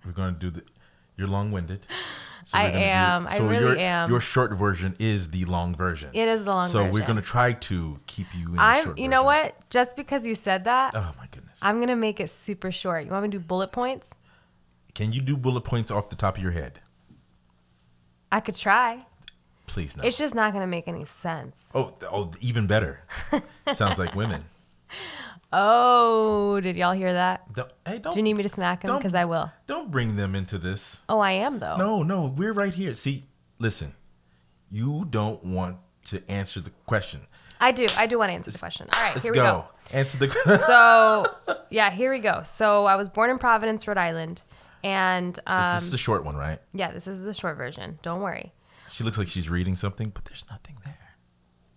we're 0.07 0.13
gonna 0.13 0.33
do 0.33 0.51
the. 0.51 0.63
You're 1.17 1.29
long-winded. 1.29 1.87
So 2.45 2.59
I 2.59 2.65
we're 2.65 2.71
do- 2.73 2.79
am. 2.79 3.27
I 3.29 3.39
really 3.39 3.59
your, 3.61 3.77
am. 3.77 4.11
Your 4.11 4.21
short 4.21 4.53
version 4.55 4.97
is 4.99 5.31
the 5.31 5.45
long 5.45 5.77
version. 5.77 6.11
It 6.15 6.27
is 6.27 6.45
the 6.47 6.51
long 6.51 6.65
so 6.67 6.79
version. 6.79 6.89
So 6.89 7.01
we're 7.01 7.07
gonna 7.07 7.21
try 7.23 7.53
to 7.53 8.01
keep 8.07 8.27
you 8.35 8.49
in 8.55 8.59
I'm. 8.59 8.97
You 8.97 9.09
know 9.09 9.25
version. 9.25 9.45
what? 9.45 9.71
Just 9.71 9.95
because 9.95 10.27
you 10.27 10.35
said 10.35 10.65
that, 10.65 10.95
Oh 10.97 11.13
my 11.19 11.27
goodness. 11.31 11.61
I'm 11.63 11.79
gonna 11.81 11.97
make 11.97 12.19
it 12.19 12.31
super 12.31 12.73
short. 12.73 13.05
You 13.05 13.11
want 13.11 13.25
me 13.25 13.31
to 13.31 13.39
do 13.39 13.45
bullet 13.45 13.73
points? 13.73 14.09
Can 14.95 15.13
you 15.13 15.21
do 15.21 15.37
bullet 15.37 15.63
points 15.63 15.91
off 15.91 16.09
the 16.09 16.17
top 16.17 16.37
of 16.39 16.43
your 16.43 16.53
head? 16.53 16.81
I 18.33 18.41
could 18.41 18.55
try. 18.57 19.05
Please 19.67 19.97
no. 19.97 20.03
It's 20.03 20.17
just 20.19 20.35
not 20.35 20.53
gonna 20.55 20.67
make 20.67 20.89
any 20.89 21.05
sense. 21.05 21.71
oh, 21.75 21.95
oh, 22.11 22.33
even 22.41 22.67
better. 22.67 23.01
Sounds 23.73 23.99
like 23.99 24.15
women. 24.17 24.45
Oh, 25.53 26.61
did 26.61 26.77
y'all 26.77 26.93
hear 26.93 27.13
that? 27.13 27.53
Don't, 27.53 27.71
hey, 27.87 27.99
don't. 27.99 28.13
Do 28.15 28.19
you 28.19 28.23
need 28.23 28.35
me 28.37 28.43
to 28.43 28.49
smack 28.49 28.83
him? 28.85 28.97
Because 28.97 29.15
I 29.15 29.25
will. 29.27 29.51
Don't 29.67 29.91
bring 29.91 30.17
them 30.17 30.35
into 30.35 30.59
this. 30.59 31.03
Oh, 31.09 31.21
I 31.21 31.33
am 31.33 31.59
though. 31.59 31.77
No, 31.77 32.03
no, 32.03 32.27
we're 32.37 32.53
right 32.53 32.73
here. 32.75 32.95
See, 32.95 33.25
listen. 33.59 33.95
You 34.71 35.07
don't 35.11 35.45
want 35.45 35.77
to 36.07 36.23
answer 36.31 36.61
the 36.61 36.71
question. 36.87 37.21
I 37.61 37.73
do. 37.73 37.87
I 37.97 38.07
do 38.07 38.19
want 38.19 38.31
to 38.31 38.35
answer 38.35 38.51
the 38.51 38.59
question. 38.59 38.89
All 38.95 39.03
right, 39.03 39.15
Let's 39.15 39.25
here 39.27 39.33
we 39.33 39.39
go. 39.39 39.67
go. 39.93 39.97
Answer 39.97 40.19
the 40.19 40.29
question. 40.45 40.59
So, 40.61 41.27
yeah, 41.71 41.91
here 41.91 42.11
we 42.11 42.19
go. 42.19 42.43
So, 42.45 42.87
I 42.87 42.97
was 42.97 43.09
born 43.09 43.29
in 43.31 43.39
Providence, 43.39 43.87
Rhode 43.87 43.99
Island, 43.99 44.43
and 44.83 45.39
um, 45.47 45.75
this 45.75 45.83
is 45.85 45.93
the 45.93 45.99
short 45.99 46.25
one, 46.25 46.35
right? 46.37 46.59
yeah, 46.73 46.91
this 46.91 47.07
is 47.07 47.25
the 47.25 47.35
short 47.35 47.57
version. 47.57 47.99
Don't 48.03 48.21
worry. 48.23 48.53
She 48.91 49.05
looks 49.05 49.19
like 49.19 49.29
she's 49.29 49.49
reading 49.49 49.77
something, 49.77 50.11
but 50.11 50.25
there's 50.25 50.45
nothing. 50.51 50.77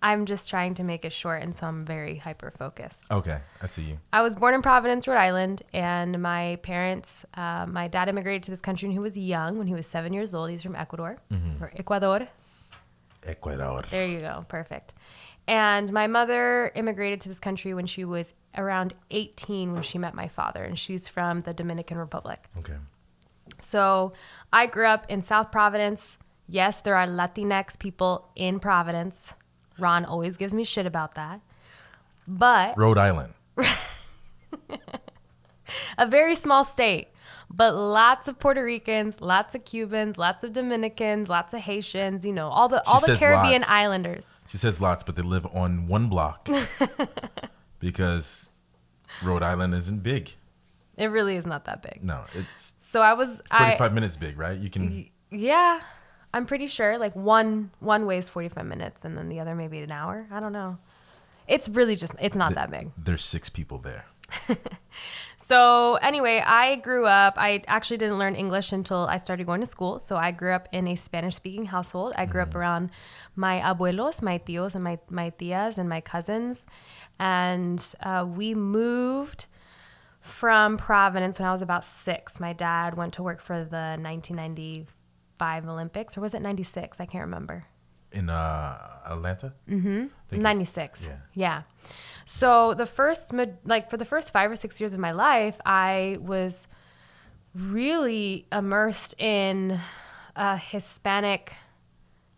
I'm 0.06 0.28
just 0.28 0.52
trying 0.52 0.76
to 0.76 0.84
make 0.84 1.04
it 1.04 1.12
short, 1.12 1.42
and 1.42 1.56
so 1.56 1.66
I'm 1.66 1.84
very 1.84 2.18
hyper 2.18 2.52
focused. 2.52 3.08
Okay, 3.10 3.40
I 3.60 3.66
see 3.66 3.82
you. 3.82 3.98
I 4.14 4.22
was 4.22 4.36
born 4.36 4.54
in 4.54 4.62
Providence, 4.62 5.08
Rhode 5.08 5.18
Island, 5.18 5.64
and 5.74 6.22
my 6.22 6.60
parents, 6.62 7.26
uh, 7.34 7.66
my 7.68 7.88
dad 7.88 8.08
immigrated 8.08 8.44
to 8.44 8.52
this 8.52 8.62
country 8.62 8.88
when 8.88 8.94
he 8.94 9.00
was 9.00 9.18
young, 9.18 9.58
when 9.58 9.66
he 9.66 9.74
was 9.74 9.88
seven 9.88 10.14
years 10.14 10.36
old. 10.36 10.52
He's 10.52 10.62
from 10.62 10.76
Ecuador 10.76 11.18
or 11.60 11.72
Ecuador. 11.76 12.28
Ecuador. 13.24 13.82
There 13.90 14.06
you 14.06 14.20
go. 14.20 14.46
Perfect. 14.48 14.94
And 15.48 15.92
my 15.92 16.06
mother 16.06 16.72
immigrated 16.76 17.20
to 17.22 17.30
this 17.30 17.40
country 17.40 17.74
when 17.74 17.88
she 17.88 18.06
was 18.06 18.36
around 18.56 18.94
18 19.10 19.74
when 19.74 19.82
she 19.82 19.98
met 19.98 20.14
my 20.14 20.28
father, 20.28 20.64
and 20.64 20.78
she's 20.78 21.08
from 21.08 21.40
the 21.40 21.54
Dominican 21.56 21.98
Republic. 21.98 22.48
Okay. 22.60 22.78
So 23.60 24.12
I 24.54 24.68
grew 24.68 24.86
up 24.86 25.10
in 25.10 25.24
South 25.24 25.52
Providence. 25.52 26.20
Yes, 26.48 26.82
there 26.82 26.96
are 26.96 27.08
Latinx 27.08 27.80
people 27.80 28.30
in 28.36 28.60
Providence. 28.60 29.34
Ron 29.78 30.06
always 30.06 30.38
gives 30.38 30.54
me 30.54 30.64
shit 30.64 30.86
about 30.86 31.16
that. 31.16 31.42
But 32.28 32.78
Rhode 32.78 32.98
Island. 32.98 33.34
a 35.98 36.08
very 36.08 36.36
small 36.36 36.64
state, 36.64 37.10
but 37.50 37.76
lots 37.76 38.28
of 38.28 38.40
Puerto 38.40 38.64
Ricans, 38.64 39.22
lots 39.22 39.56
of 39.56 39.66
Cubans, 39.66 40.18
lots 40.18 40.44
of 40.44 40.54
Dominicans, 40.54 41.30
lots 41.30 41.54
of 41.54 41.62
Haitians, 41.62 42.26
you 42.26 42.34
know, 42.34 42.50
all 42.50 42.68
the 42.68 42.82
all 42.88 43.00
the 43.00 43.16
Caribbean 43.16 43.62
lots. 43.62 43.70
islanders. 43.70 44.28
She 44.48 44.58
says 44.58 44.80
lots, 44.82 45.04
but 45.04 45.16
they 45.16 45.22
live 45.22 45.46
on 45.48 45.88
one 45.88 46.08
block 46.08 46.48
because 47.80 48.52
Rhode 49.24 49.44
Island 49.44 49.74
isn't 49.74 50.04
big. 50.04 50.32
It 50.98 51.08
really 51.08 51.36
is 51.36 51.46
not 51.46 51.66
that 51.66 51.82
big. 51.82 52.04
No, 52.04 52.24
it's 52.34 52.76
So 52.80 53.02
I 53.02 53.14
was 53.14 53.42
I 53.52 53.76
45 53.76 53.94
minutes 53.94 54.18
big, 54.18 54.38
right? 54.38 54.58
You 54.58 54.70
can. 54.70 55.10
Yeah, 55.32 55.82
I'm 56.36 56.46
pretty 56.46 56.68
sure. 56.68 56.98
Like 56.98 57.16
one 57.16 57.72
one 57.80 58.06
way 58.06 58.18
is 58.18 58.30
45 58.30 58.66
minutes, 58.66 59.06
and 59.06 59.18
then 59.18 59.30
the 59.30 59.40
other 59.40 59.56
maybe 59.56 59.80
an 59.80 59.92
hour. 59.92 60.28
I 60.30 60.40
don't 60.40 60.54
know. 60.54 60.78
It's 61.48 61.70
really 61.70 61.96
just 61.96 62.16
it's 62.20 62.36
not 62.36 62.54
that 62.56 62.70
big. 62.70 62.92
There's 62.98 63.24
six 63.24 63.50
people 63.50 63.78
there. 63.80 64.06
So 65.38 65.96
anyway, 65.96 66.42
I 66.44 66.78
grew 66.78 67.06
up. 67.06 67.36
I 67.38 67.62
actually 67.68 67.98
didn't 67.98 68.18
learn 68.18 68.36
English 68.36 68.72
until 68.72 69.06
I 69.06 69.18
started 69.18 69.46
going 69.46 69.60
to 69.60 69.66
school. 69.66 70.00
So 70.00 70.16
I 70.16 70.32
grew 70.32 70.52
up 70.52 70.68
in 70.72 70.88
a 70.88 70.96
Spanish-speaking 70.96 71.66
household. 71.66 72.14
I 72.18 72.26
grew 72.26 72.42
up 72.42 72.56
around 72.56 72.90
my 73.36 73.60
abuelos, 73.60 74.24
my 74.24 74.40
tios, 74.40 74.74
and 74.74 74.84
my 74.84 74.98
my 75.10 75.30
tias, 75.30 75.78
and 75.78 75.88
my 75.88 76.02
cousins, 76.02 76.66
and 77.20 77.94
uh, 78.02 78.26
we 78.28 78.56
moved 78.56 79.46
from 80.20 80.78
Providence 80.78 81.38
when 81.38 81.48
I 81.48 81.52
was 81.52 81.62
about 81.62 81.86
six. 81.86 82.40
My 82.40 82.54
dad 82.54 82.98
went 82.98 83.14
to 83.14 83.24
work 83.24 83.40
for 83.40 83.64
the 83.64 83.98
1995 85.38 85.70
Olympics, 85.70 86.18
or 86.18 86.22
was 86.22 86.34
it 86.34 86.42
96? 86.42 87.00
I 87.00 87.06
can't 87.06 87.24
remember. 87.24 87.64
In 88.12 88.30
uh, 88.30 88.78
Atlanta? 89.06 89.54
Mm-hmm. 89.70 90.06
96 90.42 91.06
yeah. 91.06 91.18
yeah 91.34 91.62
so 92.26 92.74
the 92.74 92.86
first 92.86 93.34
like 93.66 93.90
for 93.90 93.98
the 93.98 94.06
first 94.06 94.34
five 94.34 94.50
or 94.50 94.56
six 94.56 94.80
years 94.80 94.94
of 94.94 95.00
my 95.00 95.12
life 95.12 95.58
i 95.66 96.18
was 96.22 96.68
really 97.54 98.46
immersed 98.52 99.20
in 99.20 99.80
uh, 100.36 100.58
hispanic 100.58 101.54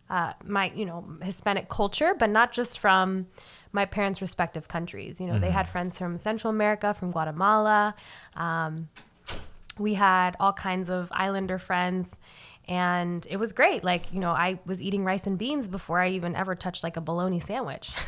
uh, 0.10 0.34
my 0.46 0.72
you 0.76 0.86
know 0.86 1.06
hispanic 1.22 1.70
culture 1.70 2.14
but 2.18 2.30
not 2.30 2.52
just 2.52 2.80
from 2.80 3.28
my 3.72 3.86
parents 3.86 4.22
respective 4.22 4.68
countries 4.68 5.20
you 5.20 5.28
know 5.28 5.40
they 5.40 5.52
had 5.52 5.68
friends 5.68 5.98
from 5.98 6.18
central 6.18 6.52
america 6.52 6.94
from 6.94 7.12
guatemala 7.12 7.96
um, 8.36 8.90
we 9.80 9.94
had 9.96 10.36
all 10.40 10.54
kinds 10.54 10.90
of 10.90 11.10
islander 11.12 11.58
friends 11.58 12.18
and 12.68 13.26
it 13.30 13.38
was 13.38 13.54
great. 13.54 13.84
Like 13.84 14.12
you 14.14 14.20
know 14.20 14.32
i 14.32 14.60
was 14.66 14.82
eating 14.82 15.04
rice 15.06 15.26
and 15.28 15.38
beans 15.38 15.68
before 15.68 16.00
i 16.02 16.10
even 16.10 16.36
ever 16.36 16.56
touched 16.56 16.84
like 16.84 16.98
a 16.98 17.02
bologna 17.02 17.40
sandwich. 17.40 17.92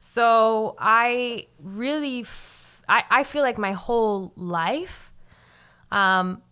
So 0.00 0.74
i 0.78 1.44
really 1.58 2.20
f- 2.20 2.82
I, 2.88 3.04
I 3.10 3.24
feel 3.24 3.42
like 3.42 3.56
my 3.58 3.72
whole 3.72 4.32
life 4.36 5.12
um, 5.90 6.42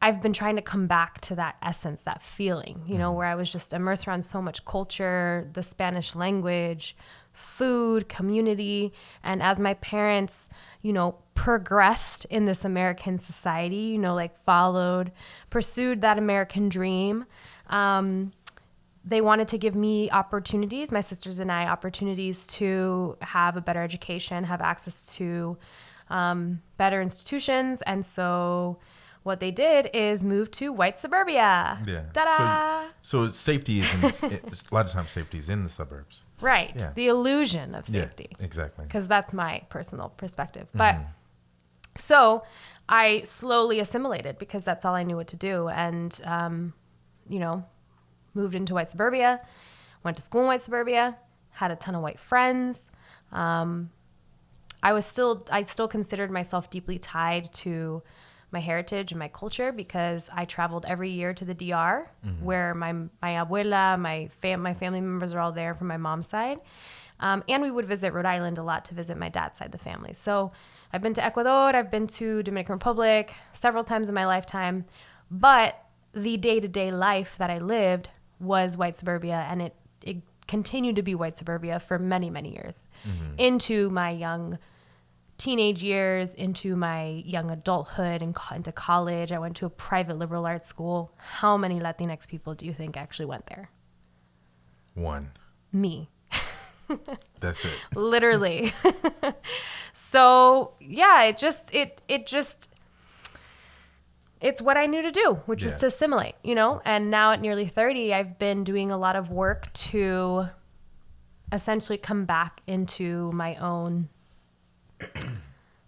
I've 0.00 0.20
been 0.22 0.32
trying 0.34 0.56
to 0.56 0.62
come 0.62 0.86
back 0.86 1.20
to 1.22 1.34
that 1.36 1.56
essence, 1.62 2.02
that 2.02 2.20
feeling, 2.22 2.82
you 2.86 2.98
know, 2.98 3.12
where 3.12 3.26
I 3.26 3.34
was 3.34 3.50
just 3.50 3.72
immersed 3.72 4.06
around 4.06 4.24
so 4.24 4.42
much 4.42 4.64
culture, 4.64 5.48
the 5.54 5.62
Spanish 5.62 6.14
language, 6.14 6.94
food, 7.36 8.08
community. 8.08 8.92
And 9.22 9.42
as 9.42 9.60
my 9.60 9.74
parents, 9.74 10.48
you 10.82 10.92
know, 10.92 11.16
progressed 11.34 12.24
in 12.26 12.46
this 12.46 12.64
American 12.64 13.18
society, 13.18 13.76
you 13.76 13.98
know, 13.98 14.14
like 14.14 14.36
followed, 14.42 15.12
pursued 15.50 16.00
that 16.00 16.18
American 16.18 16.68
dream, 16.68 17.26
um, 17.68 18.32
they 19.04 19.20
wanted 19.20 19.46
to 19.48 19.58
give 19.58 19.76
me 19.76 20.10
opportunities, 20.10 20.90
my 20.90 21.00
sisters 21.00 21.38
and 21.38 21.52
I, 21.52 21.66
opportunities 21.66 22.46
to 22.48 23.16
have 23.20 23.56
a 23.56 23.60
better 23.60 23.82
education, 23.82 24.44
have 24.44 24.60
access 24.60 25.14
to 25.16 25.58
um, 26.10 26.62
better 26.76 27.00
institutions. 27.00 27.82
And 27.82 28.04
so 28.04 28.78
what 29.26 29.40
they 29.40 29.50
did 29.50 29.90
is 29.92 30.22
move 30.22 30.50
to 30.52 30.72
white 30.72 30.98
suburbia. 30.98 31.82
Yeah. 31.84 32.04
Ta-da! 32.12 32.88
So, 33.00 33.26
so 33.26 33.32
safety 33.32 33.80
is 33.80 33.92
in, 33.92 34.04
it's, 34.04 34.22
a 34.22 34.74
lot 34.74 34.86
of 34.86 34.92
times 34.92 35.10
safety 35.10 35.38
is 35.38 35.50
in 35.50 35.64
the 35.64 35.68
suburbs. 35.68 36.22
right. 36.40 36.72
Yeah. 36.78 36.92
The 36.94 37.08
illusion 37.08 37.74
of 37.74 37.86
safety. 37.86 38.28
Yeah, 38.38 38.44
exactly. 38.44 38.84
because 38.84 39.08
that's 39.08 39.32
my 39.32 39.62
personal 39.68 40.10
perspective. 40.10 40.68
Mm-hmm. 40.68 40.78
But 40.78 40.98
so 41.96 42.44
I 42.88 43.22
slowly 43.24 43.80
assimilated 43.80 44.38
because 44.38 44.64
that's 44.64 44.84
all 44.84 44.94
I 44.94 45.02
knew 45.02 45.16
what 45.16 45.26
to 45.28 45.36
do, 45.36 45.68
and 45.68 46.18
um, 46.24 46.72
you 47.28 47.40
know, 47.40 47.64
moved 48.32 48.54
into 48.54 48.74
white 48.74 48.88
suburbia, 48.88 49.40
went 50.04 50.16
to 50.18 50.22
school 50.22 50.42
in 50.42 50.46
white 50.46 50.62
suburbia, 50.62 51.16
had 51.50 51.72
a 51.72 51.76
ton 51.76 51.96
of 51.96 52.02
white 52.02 52.20
friends. 52.20 52.92
Um, 53.32 53.90
I 54.84 54.92
was 54.92 55.04
still 55.04 55.42
I 55.50 55.64
still 55.64 55.88
considered 55.88 56.30
myself 56.30 56.70
deeply 56.70 56.98
tied 57.00 57.52
to 57.54 58.04
my 58.52 58.60
heritage 58.60 59.12
and 59.12 59.18
my 59.18 59.28
culture 59.28 59.72
because 59.72 60.30
I 60.32 60.44
traveled 60.44 60.84
every 60.86 61.10
year 61.10 61.34
to 61.34 61.44
the 61.44 61.54
DR 61.54 62.06
where 62.42 62.74
my 62.74 62.92
my 62.92 63.32
abuela, 63.44 63.98
my 63.98 64.28
fam- 64.28 64.62
my 64.62 64.74
family 64.74 65.00
members 65.00 65.34
are 65.34 65.40
all 65.40 65.52
there 65.52 65.74
from 65.74 65.88
my 65.88 65.96
mom's 65.96 66.26
side. 66.28 66.60
Um, 67.18 67.42
and 67.48 67.62
we 67.62 67.70
would 67.70 67.86
visit 67.86 68.12
Rhode 68.12 68.26
Island 68.26 68.58
a 68.58 68.62
lot 68.62 68.84
to 68.86 68.94
visit 68.94 69.16
my 69.16 69.28
dad's 69.30 69.58
side 69.58 69.66
of 69.66 69.72
the 69.72 69.78
family. 69.78 70.12
So 70.12 70.52
I've 70.92 71.00
been 71.02 71.14
to 71.14 71.24
Ecuador, 71.24 71.74
I've 71.74 71.90
been 71.90 72.06
to 72.08 72.42
Dominican 72.42 72.74
Republic 72.74 73.34
several 73.52 73.84
times 73.84 74.08
in 74.08 74.14
my 74.14 74.26
lifetime, 74.26 74.84
but 75.30 75.82
the 76.12 76.36
day-to-day 76.36 76.90
life 76.92 77.36
that 77.38 77.50
I 77.50 77.58
lived 77.58 78.10
was 78.38 78.76
white 78.76 78.96
suburbia 78.96 79.46
and 79.50 79.60
it 79.62 79.74
it 80.02 80.16
continued 80.46 80.94
to 80.96 81.02
be 81.02 81.14
white 81.14 81.36
suburbia 81.36 81.80
for 81.80 81.98
many 81.98 82.30
many 82.30 82.50
years 82.54 82.84
into 83.38 83.90
my 83.90 84.10
young 84.10 84.58
teenage 85.38 85.82
years 85.82 86.34
into 86.34 86.76
my 86.76 87.22
young 87.24 87.50
adulthood 87.50 88.22
and 88.22 88.36
into 88.54 88.72
college. 88.72 89.32
I 89.32 89.38
went 89.38 89.56
to 89.56 89.66
a 89.66 89.70
private 89.70 90.18
liberal 90.18 90.46
arts 90.46 90.68
school. 90.68 91.12
How 91.16 91.56
many 91.56 91.78
Latinx 91.78 92.26
people 92.26 92.54
do 92.54 92.66
you 92.66 92.72
think 92.72 92.96
actually 92.96 93.26
went 93.26 93.46
there? 93.46 93.70
One. 94.94 95.32
Me. 95.72 96.08
That's 97.40 97.64
it. 97.64 97.72
literally 97.94 98.72
so 99.92 100.74
yeah 100.80 101.24
it 101.24 101.36
just 101.36 101.74
it 101.74 102.00
it 102.06 102.26
just 102.26 102.70
it's 104.40 104.62
what 104.62 104.76
i 104.76 104.86
knew 104.86 105.02
to 105.02 105.10
do 105.10 105.38
which 105.46 105.64
was 105.64 105.80
to 105.80 105.86
assimilate 105.86 106.34
you 106.44 106.54
know 106.54 106.80
and 106.84 107.10
now 107.10 107.32
at 107.32 107.40
nearly 107.40 107.66
30 107.66 108.14
i've 108.14 108.38
been 108.38 108.62
doing 108.62 108.92
a 108.92 108.96
lot 108.96 109.16
of 109.16 109.30
work 109.30 109.72
to 109.72 110.46
essentially 111.52 111.98
come 111.98 112.24
back 112.24 112.60
into 112.66 113.32
my 113.32 113.56
own 113.56 114.08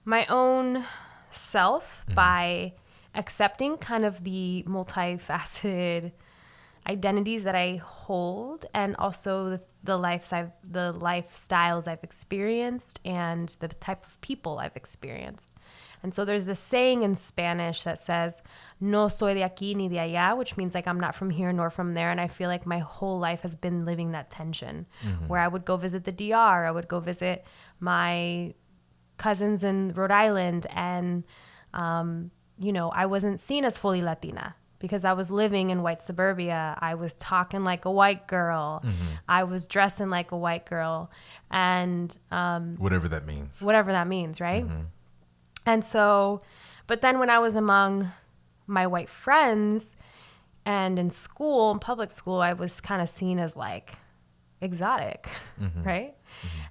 my 0.05 0.27
own 0.27 0.85
self 1.31 2.05
mm-hmm. 2.07 2.15
by 2.15 2.73
accepting 3.15 3.77
kind 3.77 4.05
of 4.05 4.25
the 4.25 4.65
multifaceted 4.67 6.13
identities 6.89 7.45
that 7.45 7.55
I 7.55 7.77
hold 7.85 8.65
and 8.73 8.97
also 8.97 9.51
the, 9.51 9.63
the 9.85 9.99
lives 9.99 10.33
I've 10.33 10.53
the 10.65 10.95
lifestyles 10.95 11.87
I've 11.87 12.03
experienced 12.03 13.01
and 13.05 13.55
the 13.61 13.69
type 13.69 14.05
of 14.05 14.19
people 14.23 14.59
I've 14.59 14.77
experienced. 14.77 15.53
And 16.03 16.15
so 16.15 16.25
there's 16.25 16.47
this 16.47 16.61
saying 16.61 17.03
in 17.03 17.15
Spanish 17.15 17.83
that 17.83 17.99
says, 17.99 18.41
no 18.81 19.09
soy 19.09 19.35
de 19.35 19.43
aquí 19.43 19.75
ni 19.75 19.89
de 19.89 19.97
allá, 19.97 20.37
which 20.37 20.57
means 20.57 20.75
like 20.75 20.87
I'm 20.87 21.01
not 21.01 21.15
from 21.15 21.31
here 21.31 21.53
nor 21.53 21.71
from 21.71 21.95
there. 21.95 22.11
And 22.11 22.21
I 22.21 22.29
feel 22.29 22.49
like 22.49 22.65
my 22.67 22.79
whole 22.79 23.19
life 23.19 23.43
has 23.43 23.57
been 23.57 23.85
living 23.85 24.13
that 24.13 24.31
tension 24.31 24.87
mm-hmm. 25.03 25.27
where 25.27 25.41
I 25.41 25.49
would 25.49 25.65
go 25.65 25.77
visit 25.77 26.05
the 26.05 26.13
DR, 26.13 26.67
I 26.67 26.71
would 26.71 26.89
go 26.89 27.01
visit 27.01 27.45
my 27.81 28.55
cousins 29.19 29.63
in 29.63 29.93
Rhode 29.95 30.11
Island, 30.11 30.67
and 30.75 31.25
um, 31.75 32.31
you 32.59 32.73
know, 32.73 32.91
I 32.91 33.07
wasn't 33.07 33.41
seen 33.41 33.65
as 33.65 33.77
fully 33.79 34.01
Latina 34.03 34.57
because 34.79 35.05
I 35.05 35.13
was 35.13 35.31
living 35.31 35.71
in 35.71 35.83
white 35.83 36.01
suburbia. 36.03 36.77
I 36.81 36.95
was 36.95 37.15
talking 37.15 37.65
like 37.65 37.85
a 37.85 37.91
white 37.91 38.27
girl. 38.29 38.83
I 39.29 39.45
was 39.45 39.67
dressing 39.67 40.09
like 40.09 40.31
a 40.33 40.37
white 40.37 40.67
girl, 40.67 41.11
and 41.51 42.17
um, 42.31 42.77
Whatever 42.79 43.09
that 43.09 43.27
means. 43.27 43.61
whatever 43.63 43.93
that 43.93 44.07
means, 44.07 44.41
right? 44.41 44.65
And 45.67 45.85
so, 45.85 46.41
but 46.87 47.03
then 47.03 47.19
when 47.19 47.29
I 47.29 47.39
was 47.41 47.55
among 47.57 48.11
my 48.67 48.87
white 48.87 49.09
friends 49.11 49.95
and 50.65 50.99
in 50.99 51.11
school, 51.11 51.71
in 51.73 51.79
public 51.79 52.11
school, 52.11 52.41
I 52.41 52.53
was 52.55 52.81
kind 52.81 53.03
of 53.03 53.09
seen 53.09 53.39
as 53.39 53.57
like 53.57 53.95
exotic, 54.61 55.29
right? 55.85 56.15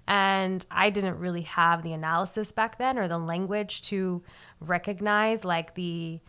And 0.07 0.65
I 0.71 0.89
didn't 0.89 1.19
really 1.19 1.41
have 1.41 1.83
the 1.83 1.93
analysis 1.93 2.51
back 2.51 2.77
then 2.77 2.97
or 2.97 3.07
the 3.07 3.17
language 3.17 3.81
to 3.83 4.23
recognize 4.59 5.43
like 5.43 5.75
the 5.75 6.19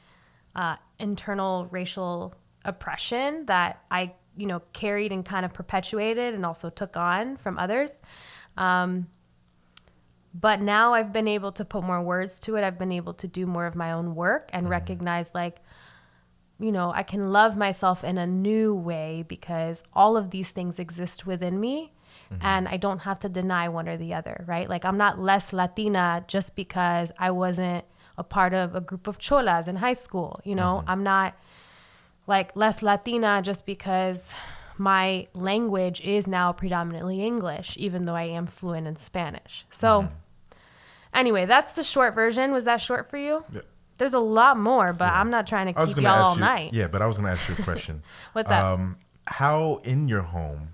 uh, 0.54 0.76
internal 0.98 1.66
racial 1.70 2.34
oppression 2.64 3.46
that 3.46 3.82
I, 3.90 4.14
you 4.36 4.46
know, 4.46 4.62
carried 4.72 5.12
and 5.12 5.24
kind 5.24 5.44
of 5.44 5.52
perpetuated 5.52 6.34
and 6.34 6.44
also 6.44 6.70
took 6.70 6.96
on 6.96 7.36
from 7.36 7.58
others. 7.58 8.00
Um, 8.56 9.08
but 10.34 10.60
now 10.60 10.94
I've 10.94 11.12
been 11.12 11.28
able 11.28 11.52
to 11.52 11.64
put 11.64 11.82
more 11.82 12.02
words 12.02 12.38
to 12.40 12.56
it. 12.56 12.64
I've 12.64 12.78
been 12.78 12.92
able 12.92 13.14
to 13.14 13.28
do 13.28 13.46
more 13.46 13.66
of 13.66 13.74
my 13.74 13.92
own 13.92 14.14
work 14.14 14.50
and 14.52 14.68
recognize 14.68 15.34
like 15.34 15.60
you 16.60 16.72
know, 16.72 16.92
I 16.92 17.04
can 17.04 17.30
love 17.30 17.56
myself 17.56 18.02
in 18.02 18.18
a 18.18 18.26
new 18.26 18.74
way 18.74 19.24
because 19.26 19.84
all 19.92 20.16
of 20.16 20.30
these 20.30 20.50
things 20.50 20.78
exist 20.78 21.26
within 21.26 21.60
me 21.60 21.92
Mm-hmm. 22.32 22.46
and 22.46 22.68
I 22.68 22.76
don't 22.76 22.98
have 23.00 23.18
to 23.20 23.28
deny 23.30 23.70
one 23.70 23.88
or 23.88 23.96
the 23.96 24.12
other, 24.12 24.44
right? 24.46 24.68
Like 24.68 24.84
I'm 24.84 24.98
not 24.98 25.18
less 25.18 25.54
Latina 25.54 26.22
just 26.28 26.54
because 26.56 27.10
I 27.18 27.30
wasn't 27.30 27.86
a 28.18 28.24
part 28.24 28.52
of 28.52 28.74
a 28.74 28.82
group 28.82 29.06
of 29.06 29.18
cholas 29.18 29.66
in 29.66 29.76
high 29.76 29.94
school, 29.94 30.40
you 30.44 30.54
know? 30.54 30.80
Mm-hmm. 30.80 30.90
I'm 30.90 31.02
not 31.02 31.34
like 32.26 32.54
less 32.54 32.82
Latina 32.82 33.40
just 33.42 33.64
because 33.64 34.34
my 34.76 35.26
language 35.32 36.00
is 36.02 36.28
now 36.28 36.52
predominantly 36.52 37.22
English, 37.22 37.76
even 37.78 38.04
though 38.04 38.14
I 38.14 38.24
am 38.24 38.46
fluent 38.46 38.86
in 38.86 38.96
Spanish. 38.96 39.64
So, 39.70 40.02
mm-hmm. 40.02 40.14
anyway, 41.14 41.46
that's 41.46 41.72
the 41.72 41.82
short 41.82 42.14
version. 42.14 42.52
Was 42.52 42.64
that 42.64 42.80
short 42.80 43.08
for 43.08 43.16
you? 43.16 43.42
Yeah. 43.50 43.62
There's 43.96 44.14
a 44.14 44.20
lot 44.20 44.58
more, 44.58 44.92
but 44.92 45.12
I'm 45.12 45.30
not 45.30 45.46
trying 45.46 45.72
to 45.72 45.86
keep 45.86 45.96
y'all 45.96 46.24
all 46.24 46.34
you. 46.34 46.40
night. 46.40 46.72
Yeah, 46.72 46.86
but 46.86 47.02
I 47.02 47.06
was 47.06 47.16
going 47.16 47.26
to 47.26 47.32
ask 47.32 47.48
you 47.48 47.56
a 47.58 47.62
question. 47.62 48.02
What's 48.32 48.50
up? 48.50 48.64
Um, 48.64 48.96
how 49.26 49.80
in 49.84 50.06
your 50.06 50.22
home 50.22 50.68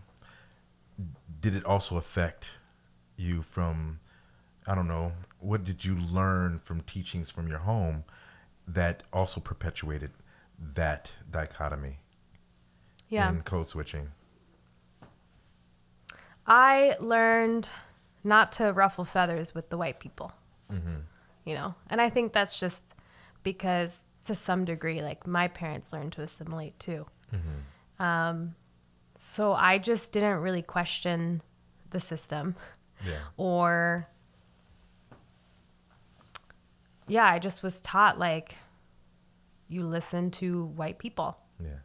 did 1.44 1.54
it 1.54 1.66
also 1.66 1.98
affect 1.98 2.52
you 3.18 3.42
from? 3.42 3.98
I 4.66 4.74
don't 4.74 4.88
know. 4.88 5.12
What 5.40 5.62
did 5.62 5.84
you 5.84 5.94
learn 5.94 6.58
from 6.58 6.80
teachings 6.80 7.28
from 7.28 7.48
your 7.48 7.58
home 7.58 8.04
that 8.66 9.02
also 9.12 9.42
perpetuated 9.42 10.10
that 10.72 11.12
dichotomy 11.30 11.98
yeah. 13.10 13.28
in 13.28 13.42
code 13.42 13.68
switching? 13.68 14.08
I 16.46 16.96
learned 16.98 17.68
not 18.24 18.50
to 18.52 18.72
ruffle 18.72 19.04
feathers 19.04 19.54
with 19.54 19.68
the 19.68 19.76
white 19.76 20.00
people. 20.00 20.32
You 21.44 21.56
know, 21.56 21.74
and 21.90 22.00
I 22.00 22.08
think 22.08 22.32
that's 22.32 22.58
just 22.58 22.94
because 23.42 24.04
to 24.22 24.34
some 24.34 24.64
degree, 24.64 25.02
like 25.02 25.26
my 25.26 25.48
parents 25.48 25.92
learned 25.92 26.12
to 26.12 26.22
assimilate 26.22 26.78
too. 26.78 27.04
Um, 28.02 28.54
so 29.16 29.52
I 29.52 29.78
just 29.78 30.12
didn't 30.12 30.38
really 30.38 30.62
question 30.62 31.42
the 31.90 32.00
system 32.00 32.56
Yeah. 33.06 33.12
or, 33.36 34.08
yeah, 37.06 37.26
I 37.26 37.38
just 37.38 37.62
was 37.62 37.80
taught 37.82 38.18
like 38.18 38.56
you 39.68 39.82
listen 39.82 40.30
to 40.32 40.66
white 40.66 40.98
people. 40.98 41.38
Yeah. 41.62 41.78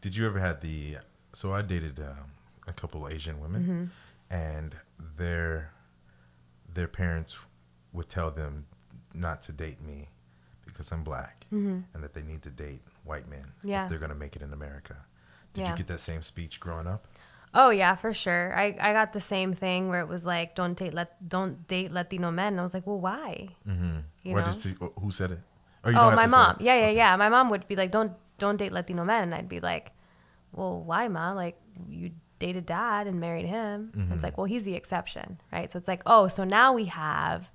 Did 0.00 0.16
you 0.16 0.26
ever 0.26 0.38
had 0.38 0.60
the? 0.60 0.98
So 1.32 1.52
I 1.52 1.62
dated 1.62 1.98
um, 2.00 2.30
a 2.66 2.72
couple 2.72 3.08
Asian 3.12 3.40
women, 3.40 3.62
Mm-hmm. 3.62 4.34
and 4.34 4.76
their 5.16 5.72
their 6.72 6.88
parents 6.88 7.36
would 7.92 8.08
tell 8.08 8.30
them 8.30 8.66
not 9.14 9.42
to 9.44 9.52
date 9.52 9.80
me 9.82 10.08
because 10.66 10.92
I'm 10.92 11.02
black, 11.02 11.46
and 11.50 11.84
that 11.94 12.12
they 12.12 12.22
need 12.22 12.42
to 12.42 12.50
date 12.50 12.82
white 13.04 13.28
men 13.28 13.40
Mm-hmm. 13.58 13.68
Yeah. 13.68 13.84
if 13.84 13.90
they're 13.90 13.98
gonna 13.98 14.14
make 14.14 14.36
it 14.36 14.42
in 14.42 14.52
America. 14.52 14.96
Did 15.56 15.62
Yeah. 15.62 15.70
you 15.72 15.76
get 15.76 15.86
that 15.88 16.00
same 16.00 16.22
speech 16.22 16.60
growing 16.60 16.86
up? 16.86 17.06
Oh 17.54 17.70
yeah, 17.70 17.94
for 17.94 18.12
sure. 18.12 18.52
I, 18.54 18.76
I 18.78 18.92
got 18.92 19.12
the 19.14 19.20
same 19.20 19.52
thing 19.54 19.88
where 19.88 20.00
it 20.00 20.08
was 20.08 20.26
like, 20.26 20.54
don't 20.54 20.76
date 20.76 20.92
let 20.92 21.16
don't 21.26 21.66
date 21.66 21.90
Latino 21.90 22.30
men. 22.30 22.52
And 22.54 22.60
I 22.60 22.62
was 22.62 22.74
like, 22.74 22.86
well, 22.86 23.00
why? 23.00 23.48
Mm-hmm. 23.66 23.98
You 24.24 24.34
Why 24.34 24.44
know? 24.44 24.52
did 24.52 24.64
you, 24.64 24.92
who 25.00 25.10
said 25.10 25.30
it? 25.32 25.40
You 25.86 25.92
oh, 25.96 26.10
my 26.10 26.26
mom. 26.26 26.56
Yeah, 26.60 26.74
yeah, 26.74 26.86
Okay. 26.86 26.96
yeah. 26.96 27.16
My 27.16 27.28
mom 27.30 27.48
would 27.50 27.66
be 27.68 27.76
like, 27.76 27.90
don't 27.90 28.12
don't 28.38 28.56
date 28.58 28.72
Latino 28.72 29.04
men, 29.04 29.22
and 29.22 29.34
I'd 29.34 29.48
be 29.48 29.60
like, 29.60 29.92
well, 30.52 30.82
why, 30.82 31.08
ma? 31.08 31.32
Like 31.32 31.58
you 31.88 32.10
dated 32.38 32.66
dad 32.66 33.06
and 33.06 33.18
married 33.20 33.46
him. 33.46 33.92
Mm-hmm. 33.96 34.12
It's 34.12 34.22
like, 34.22 34.36
well, 34.36 34.44
he's 34.46 34.64
the 34.64 34.74
exception, 34.74 35.40
right? 35.50 35.70
So 35.70 35.78
it's 35.78 35.88
like, 35.88 36.02
oh, 36.04 36.28
so 36.28 36.44
now 36.44 36.74
we 36.74 36.84
have 36.86 37.50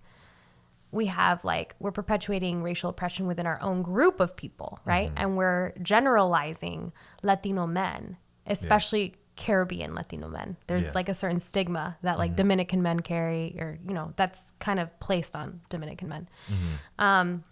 we 0.92 1.06
have 1.06 1.46
like 1.46 1.76
we're 1.80 1.92
perpetuating 1.92 2.62
racial 2.64 2.90
oppression 2.90 3.26
within 3.28 3.46
our 3.46 3.62
own 3.62 3.82
group 3.82 4.20
of 4.20 4.36
people, 4.36 4.80
right? 4.86 5.08
Mm-hmm. 5.10 5.18
And 5.18 5.38
we're 5.38 5.74
generalizing 5.82 6.92
Latino 7.24 7.66
men, 7.66 8.18
especially 8.46 9.16
Caribbean 9.38 9.96
Latino 9.96 10.28
men. 10.28 10.58
There's 10.68 10.84
Yeah. 10.84 10.90
Mm-hmm. 10.90 10.98
like 10.98 11.10
a 11.10 11.14
certain 11.14 11.40
stigma 11.40 11.98
that 12.02 12.18
like 12.20 12.36
Dominican 12.36 12.82
men 12.82 13.00
carry, 13.00 13.56
or 13.58 13.80
you 13.88 13.94
know, 13.94 14.14
that's 14.18 14.52
kind 14.60 14.80
of 14.80 15.00
placed 15.00 15.36
on 15.36 15.62
Dominican 15.70 16.10
men. 16.10 16.30
Mm-hmm. 16.48 17.04
Um, 17.04 17.44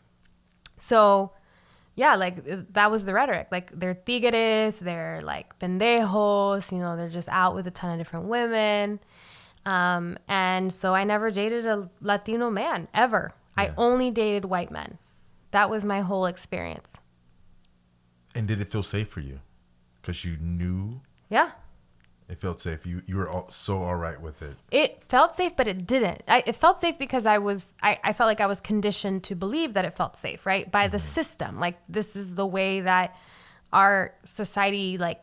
so 0.76 1.32
yeah, 1.96 2.16
like 2.16 2.44
that 2.74 2.92
was 2.92 3.06
the 3.06 3.14
rhetoric. 3.14 3.48
Like 3.52 3.72
they're 3.78 3.94
tigres, 3.96 4.80
they're 4.80 5.22
like 5.24 5.58
pendejos, 5.60 6.72
you 6.72 6.80
know, 6.80 6.96
they're 6.96 7.10
just 7.10 7.30
out 7.30 7.56
with 7.56 7.68
a 7.68 7.72
ton 7.72 7.92
of 7.92 7.98
different 7.98 8.26
women. 8.26 9.00
Um, 9.66 10.18
and 10.28 10.72
so 10.74 10.96
I 10.96 11.04
never 11.04 11.32
dated 11.32 11.66
a 11.66 11.90
Latino 12.02 12.50
man 12.50 12.88
ever. 12.94 13.34
I 13.58 13.74
only 13.78 14.10
dated 14.10 14.46
white 14.46 14.72
men. 14.72 14.98
That 15.52 15.70
was 15.70 15.84
my 15.84 16.00
whole 16.02 16.26
experience. 16.26 16.98
And 18.36 18.48
did 18.48 18.62
it 18.62 18.70
feel 18.70 18.84
safe 18.84 19.10
for 19.10 19.20
you? 19.20 19.42
Because 20.02 20.24
you 20.24 20.38
knew 20.40 21.02
Yeah. 21.30 21.52
it 22.30 22.40
felt 22.40 22.62
safe. 22.62 22.86
You 22.86 23.02
you 23.06 23.18
were 23.18 23.30
all, 23.30 23.50
so 23.50 23.84
all 23.84 23.96
right 23.96 24.20
with 24.22 24.42
it. 24.42 24.56
It 24.72 25.04
felt 25.04 25.36
safe, 25.36 25.56
but 25.58 25.68
it 25.68 25.86
didn't. 25.86 26.24
I, 26.28 26.44
it 26.46 26.56
felt 26.56 26.80
safe 26.80 26.98
because 26.98 27.26
I 27.26 27.38
was, 27.40 27.74
I, 27.84 28.00
I 28.04 28.14
felt 28.14 28.28
like 28.28 28.40
I 28.40 28.46
was 28.48 28.62
conditioned 28.62 29.24
to 29.26 29.36
believe 29.36 29.74
that 29.74 29.84
it 29.84 29.94
felt 29.96 30.16
safe, 30.16 30.46
right? 30.46 30.72
By 30.72 30.88
the 30.88 31.00
system. 31.00 31.60
Like, 31.60 31.78
this 31.90 32.16
is 32.16 32.36
the 32.36 32.46
way 32.48 32.80
that 32.82 33.16
our 33.74 34.14
society, 34.24 34.98
like, 34.98 35.20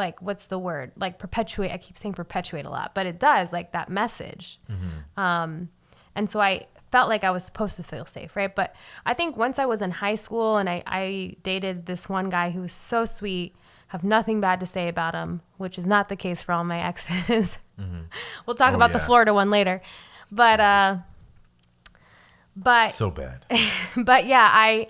like, 0.00 0.20
what's 0.20 0.46
the 0.46 0.58
word? 0.58 0.90
Like, 0.96 1.18
perpetuate. 1.18 1.70
I 1.70 1.78
keep 1.78 1.96
saying 1.96 2.14
perpetuate 2.14 2.66
a 2.66 2.70
lot, 2.70 2.94
but 2.94 3.06
it 3.06 3.20
does, 3.20 3.52
like, 3.52 3.70
that 3.72 3.88
message. 3.88 4.58
Um, 5.16 5.68
and 6.16 6.28
so 6.28 6.40
I 6.40 6.66
felt 6.90 7.08
like 7.08 7.22
I 7.22 7.30
was 7.30 7.44
supposed 7.44 7.76
to 7.76 7.84
feel 7.84 8.04
safe, 8.06 8.34
right? 8.34 8.52
But 8.52 8.74
I 9.06 9.14
think 9.14 9.36
once 9.36 9.58
I 9.60 9.66
was 9.66 9.80
in 9.82 9.90
high 9.92 10.16
school 10.16 10.56
and 10.56 10.68
I, 10.68 10.82
I 10.86 11.36
dated 11.44 11.86
this 11.86 12.08
one 12.08 12.30
guy 12.30 12.50
who 12.50 12.62
was 12.62 12.72
so 12.72 13.04
sweet, 13.04 13.54
have 13.94 14.02
nothing 14.02 14.40
bad 14.40 14.58
to 14.60 14.66
say 14.66 14.88
about 14.88 15.14
him, 15.14 15.40
which 15.56 15.78
is 15.78 15.86
not 15.86 16.08
the 16.08 16.16
case 16.16 16.42
for 16.42 16.52
all 16.52 16.64
my 16.64 16.80
exes. 16.90 17.58
we'll 18.46 18.56
talk 18.56 18.72
Oh, 18.72 18.76
about 18.76 18.92
the. 18.92 18.98
Florida 18.98 19.32
one 19.34 19.50
later. 19.50 19.80
But 20.32 20.58
uh, 20.60 20.96
But 22.56 22.88
So 22.90 23.10
bad. 23.10 23.44
but 23.96 24.26
yeah, 24.26 24.48
I 24.52 24.88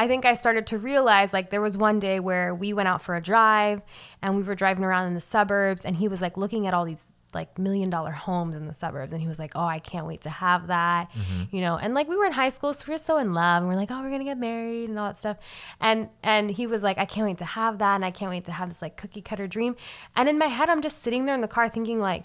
I 0.00 0.08
think 0.08 0.24
I 0.24 0.32
started 0.32 0.66
to 0.68 0.78
realize 0.78 1.34
like 1.34 1.50
there 1.50 1.60
was 1.60 1.76
one 1.76 1.98
day 1.98 2.20
where 2.20 2.54
we 2.54 2.72
went 2.72 2.88
out 2.88 3.02
for 3.02 3.16
a 3.16 3.20
drive 3.20 3.82
and 4.22 4.34
we 4.34 4.42
were 4.42 4.54
driving 4.54 4.82
around 4.82 5.08
in 5.08 5.14
the 5.14 5.20
suburbs 5.20 5.84
and 5.84 5.94
he 5.94 6.08
was 6.08 6.22
like 6.22 6.38
looking 6.38 6.66
at 6.66 6.72
all 6.72 6.86
these 6.86 7.12
like 7.34 7.58
million 7.58 7.90
dollar 7.90 8.10
homes 8.10 8.56
in 8.56 8.66
the 8.66 8.72
suburbs 8.72 9.12
and 9.12 9.20
he 9.20 9.28
was 9.28 9.38
like, 9.38 9.52
"Oh, 9.54 9.66
I 9.66 9.78
can't 9.78 10.06
wait 10.06 10.22
to 10.22 10.30
have 10.30 10.68
that." 10.68 11.12
Mm-hmm. 11.12 11.54
You 11.54 11.60
know, 11.60 11.76
and 11.76 11.92
like 11.92 12.08
we 12.08 12.16
were 12.16 12.24
in 12.24 12.32
high 12.32 12.48
school, 12.48 12.72
so 12.72 12.86
we 12.88 12.94
were 12.94 12.98
so 12.98 13.18
in 13.18 13.34
love 13.34 13.62
and 13.62 13.70
we're 13.70 13.76
like, 13.76 13.90
"Oh, 13.90 14.00
we're 14.00 14.08
going 14.08 14.20
to 14.20 14.24
get 14.24 14.38
married" 14.38 14.88
and 14.88 14.98
all 14.98 15.08
that 15.08 15.18
stuff. 15.18 15.36
And 15.82 16.08
and 16.22 16.50
he 16.50 16.66
was 16.66 16.82
like, 16.82 16.96
"I 16.96 17.04
can't 17.04 17.26
wait 17.26 17.36
to 17.36 17.44
have 17.44 17.76
that 17.80 17.96
and 17.96 18.04
I 18.04 18.10
can't 18.10 18.30
wait 18.30 18.46
to 18.46 18.52
have 18.52 18.70
this 18.70 18.80
like 18.80 18.96
cookie 18.96 19.20
cutter 19.20 19.46
dream." 19.46 19.76
And 20.16 20.30
in 20.30 20.38
my 20.38 20.46
head, 20.46 20.70
I'm 20.70 20.80
just 20.80 21.02
sitting 21.02 21.26
there 21.26 21.34
in 21.34 21.42
the 21.42 21.46
car 21.46 21.68
thinking 21.68 22.00
like 22.00 22.24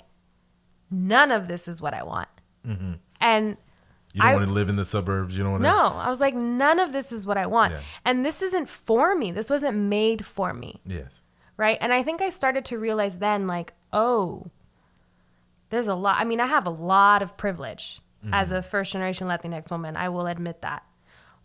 none 0.89 1.29
of 1.29 1.49
this 1.49 1.67
is 1.67 1.81
what 1.81 1.93
I 1.93 2.05
want. 2.05 2.29
Mm-hmm. 2.65 2.93
And 3.19 3.57
You 4.15 4.21
don't 4.21 4.32
I- 4.32 4.36
want 4.36 4.47
to 4.47 4.54
live 4.54 4.69
in 4.69 4.78
the 4.78 4.86
suburbs. 4.86 5.38
You 5.38 5.43
don't 5.43 5.51
want 5.51 5.63
to. 5.63 5.69
no, 5.69 5.88
I 5.89 6.10
was 6.10 6.21
like, 6.21 6.34
none 6.34 6.80
of 6.80 6.93
this 6.93 7.12
is 7.12 7.28
what 7.28 7.38
I 7.38 7.47
want. 7.47 7.73
Yeah. 7.73 7.82
And 8.06 8.25
this 8.25 8.41
isn't 8.41 8.69
for 8.69 9.13
me. 9.13 9.32
This 9.32 9.49
wasn't 9.49 9.78
made 9.78 10.25
for 10.25 10.54
me. 10.54 10.80
Yes. 10.86 11.21
Right. 11.58 11.78
And 11.82 11.91
I 11.91 12.01
think 12.01 12.21
I 12.21 12.30
started 12.30 12.63
to 12.65 12.80
realize 12.80 13.17
then, 13.17 13.45
like, 13.45 13.73
oh, 13.91 14.51
there's 15.69 15.88
a 15.88 15.95
lot. 15.95 16.17
I 16.17 16.23
mean, 16.23 16.39
I 16.39 16.45
have 16.45 16.65
a 16.65 16.69
lot 16.69 17.21
of 17.21 17.36
privilege 17.36 17.99
mm-hmm. 18.23 18.34
as 18.34 18.54
a 18.54 18.62
first 18.62 18.93
generation 18.93 19.28
Latinx 19.28 19.69
woman. 19.69 19.97
I 19.97 20.08
will 20.08 20.28
admit 20.28 20.62
that. 20.62 20.84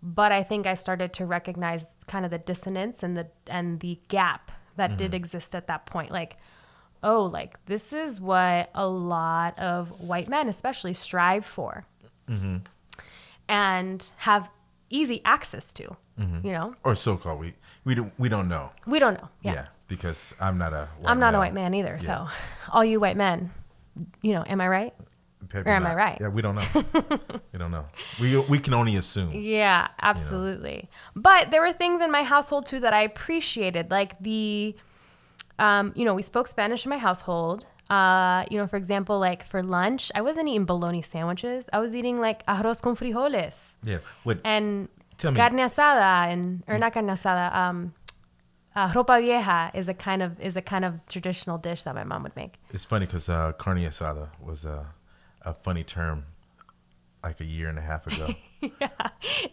But 0.00 0.30
I 0.30 0.44
think 0.44 0.64
I 0.64 0.74
started 0.74 1.12
to 1.14 1.26
recognize 1.26 1.86
kind 2.06 2.24
of 2.24 2.30
the 2.30 2.38
dissonance 2.38 3.02
and 3.02 3.16
the 3.16 3.30
and 3.48 3.80
the 3.80 3.98
gap 4.06 4.52
that 4.76 4.96
did 4.96 5.08
mm-hmm. 5.08 5.16
exist 5.16 5.56
at 5.56 5.66
that 5.66 5.86
point. 5.86 6.12
Like, 6.12 6.36
oh, 7.02 7.24
like 7.24 7.64
this 7.66 7.92
is 7.92 8.20
what 8.20 8.70
a 8.76 8.86
lot 8.86 9.58
of 9.58 10.00
white 10.00 10.28
men 10.28 10.48
especially 10.48 10.92
strive 10.92 11.44
for 11.44 11.84
and 13.48 14.10
have 14.18 14.50
easy 14.88 15.20
access 15.24 15.72
to. 15.74 15.96
You 16.44 16.52
know? 16.52 16.74
Or 16.84 16.94
so 16.94 17.16
called. 17.16 17.40
We 17.40 17.54
we 17.84 17.94
don't 17.94 18.12
we 18.18 18.28
don't 18.28 18.46
know. 18.48 18.70
We 18.86 18.98
don't 18.98 19.14
know. 19.14 19.28
Yeah. 19.40 19.54
Yeah. 19.54 19.66
Because 19.88 20.34
I'm 20.38 20.58
not 20.58 20.74
a. 20.74 20.88
White 20.98 21.10
I'm 21.10 21.18
not 21.18 21.34
a 21.34 21.38
white 21.38 21.54
man 21.54 21.72
either. 21.72 21.96
Yeah. 21.98 22.26
So 22.26 22.28
all 22.72 22.84
you 22.84 23.00
white 23.00 23.16
men, 23.16 23.50
you 24.20 24.34
know, 24.34 24.44
am 24.46 24.60
I 24.60 24.68
right? 24.68 24.94
Or 25.54 25.68
am 25.68 25.86
I 25.86 25.94
right? 25.94 26.18
Yeah, 26.20 26.28
we 26.28 26.42
don't 26.42 26.54
know. 26.54 26.66
we 27.52 27.58
don't 27.58 27.70
know. 27.70 27.86
We 28.20 28.38
we 28.38 28.58
can 28.58 28.74
only 28.74 28.96
assume. 28.96 29.32
Yeah, 29.32 29.88
absolutely. 30.00 30.88
But 31.16 31.50
there 31.50 31.60
were 31.60 31.72
things 31.72 32.02
in 32.02 32.10
my 32.10 32.22
household 32.22 32.66
too 32.66 32.80
that 32.80 32.92
I 32.92 33.02
appreciated, 33.02 33.90
like 33.90 34.18
the, 34.20 34.76
um, 35.58 35.92
you 35.96 36.04
know, 36.04 36.14
we 36.14 36.22
spoke 36.22 36.46
Spanish 36.46 36.84
in 36.84 36.90
my 36.90 36.98
household. 36.98 37.66
Uh, 37.90 38.44
you 38.50 38.56
know, 38.56 38.66
for 38.68 38.76
example, 38.76 39.18
like 39.18 39.44
for 39.44 39.62
lunch, 39.62 40.12
I 40.14 40.20
wasn't 40.20 40.48
eating 40.48 40.64
bologna 40.64 41.02
sandwiches. 41.02 41.68
I 41.72 41.80
was 41.80 41.94
eating 41.94 42.20
like 42.20 42.44
arroz 42.46 42.80
con 42.80 42.94
frijoles 42.96 43.74
Yeah. 43.82 43.98
What? 44.22 44.38
and 44.44 44.88
carne 45.18 45.58
asada 45.58 46.30
and 46.32 46.62
or 46.68 46.78
not 46.78 46.92
carne 46.92 47.08
asada. 47.08 47.52
Um, 47.54 47.92
uh, 48.76 48.88
ropa 48.92 49.20
vieja 49.20 49.70
is 49.74 49.88
a 49.88 49.94
kind 49.94 50.22
of 50.22 50.38
is 50.40 50.56
a 50.56 50.62
kind 50.62 50.84
of 50.84 51.04
traditional 51.08 51.58
dish 51.58 51.82
that 51.82 51.94
my 51.96 52.04
mom 52.04 52.22
would 52.22 52.36
make. 52.36 52.60
It's 52.72 52.84
funny 52.84 53.06
because 53.06 53.28
uh, 53.28 53.52
carne 53.54 53.78
asada 53.78 54.28
was 54.40 54.64
a, 54.64 54.86
a 55.42 55.52
funny 55.52 55.82
term 55.82 56.26
like 57.24 57.40
a 57.40 57.44
year 57.44 57.68
and 57.68 57.78
a 57.78 57.82
half 57.82 58.06
ago. 58.06 58.28
Yeah, 58.78 58.88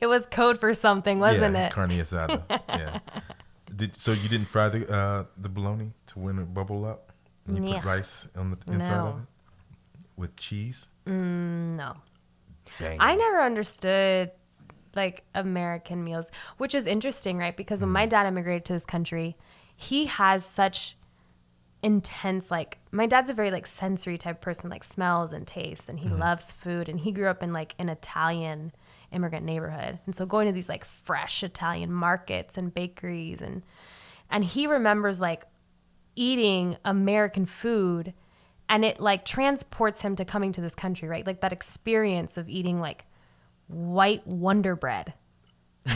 it 0.01 0.07
was 0.07 0.25
code 0.25 0.59
for 0.59 0.73
something, 0.73 1.17
wasn't 1.21 1.55
yeah, 1.55 1.67
it? 1.67 1.71
Carne 1.71 1.91
asada. 1.91 2.43
yeah. 2.67 2.99
Did, 3.75 3.95
so 3.95 4.11
you 4.11 4.27
didn't 4.27 4.47
fry 4.47 4.67
the 4.67 4.91
uh, 4.91 5.23
the 5.37 5.47
bologna 5.47 5.93
to 6.07 6.19
when 6.19 6.39
it 6.39 6.53
bubble 6.53 6.83
up? 6.85 7.06
And 7.47 7.57
you 7.57 7.73
Yeah. 7.73 7.79
put 7.81 7.87
rice 7.87 8.29
on 8.35 8.51
the 8.51 8.73
inside 8.73 8.99
of 8.99 9.17
it 9.19 9.25
with 10.17 10.35
cheese. 10.35 10.89
no. 11.05 11.95
Bang. 12.79 12.97
I 12.99 13.15
never 13.15 13.41
understood 13.41 14.31
like 14.95 15.23
American 15.33 16.03
meals, 16.03 16.29
which 16.57 16.75
is 16.75 16.85
interesting, 16.85 17.37
right? 17.37 17.55
Because 17.55 17.81
when 17.81 17.91
my 17.91 18.05
Mm. 18.05 18.09
dad 18.09 18.27
immigrated 18.27 18.65
to 18.65 18.73
this 18.73 18.85
country, 18.85 19.37
he 19.75 20.05
has 20.07 20.43
such 20.45 20.97
intense 21.83 22.49
like 22.49 22.79
my 22.91 23.05
dad's 23.05 23.29
a 23.29 23.33
very 23.33 23.51
like 23.51 23.67
sensory 23.67 24.17
type 24.17 24.41
person, 24.41 24.69
like 24.69 24.83
smells 24.83 25.31
and 25.31 25.45
tastes, 25.47 25.87
and 25.87 25.99
he 25.99 26.09
Mm-hmm. 26.09 26.19
loves 26.19 26.51
food 26.51 26.89
and 26.89 26.99
he 27.01 27.11
grew 27.11 27.27
up 27.27 27.43
in 27.43 27.53
like 27.53 27.75
an 27.77 27.87
Italian 27.89 28.71
immigrant 29.11 29.45
neighborhood. 29.45 29.99
And 30.05 30.15
so 30.15 30.25
going 30.25 30.47
to 30.47 30.51
these 30.53 30.67
like 30.69 30.83
fresh 30.83 31.43
Italian 31.43 31.93
markets 31.93 32.57
and 32.57 32.73
bakeries 32.73 33.41
and 33.41 33.63
and 34.29 34.43
he 34.43 34.67
remembers 34.67 35.21
like 35.21 35.45
eating 36.17 36.77
American 36.83 37.45
food 37.45 38.13
and 38.69 38.83
it 38.83 38.99
like 38.99 39.25
transports 39.25 40.01
him 40.01 40.15
to 40.15 40.25
coming 40.25 40.51
to 40.51 40.61
this 40.61 40.75
country, 40.75 41.07
right? 41.07 41.25
Like 41.25 41.41
that 41.41 41.53
experience 41.53 42.37
of 42.37 42.49
eating 42.49 42.79
like 42.79 43.05
white 43.67 44.25
Wonder 44.27 44.75
Bread. 44.75 45.13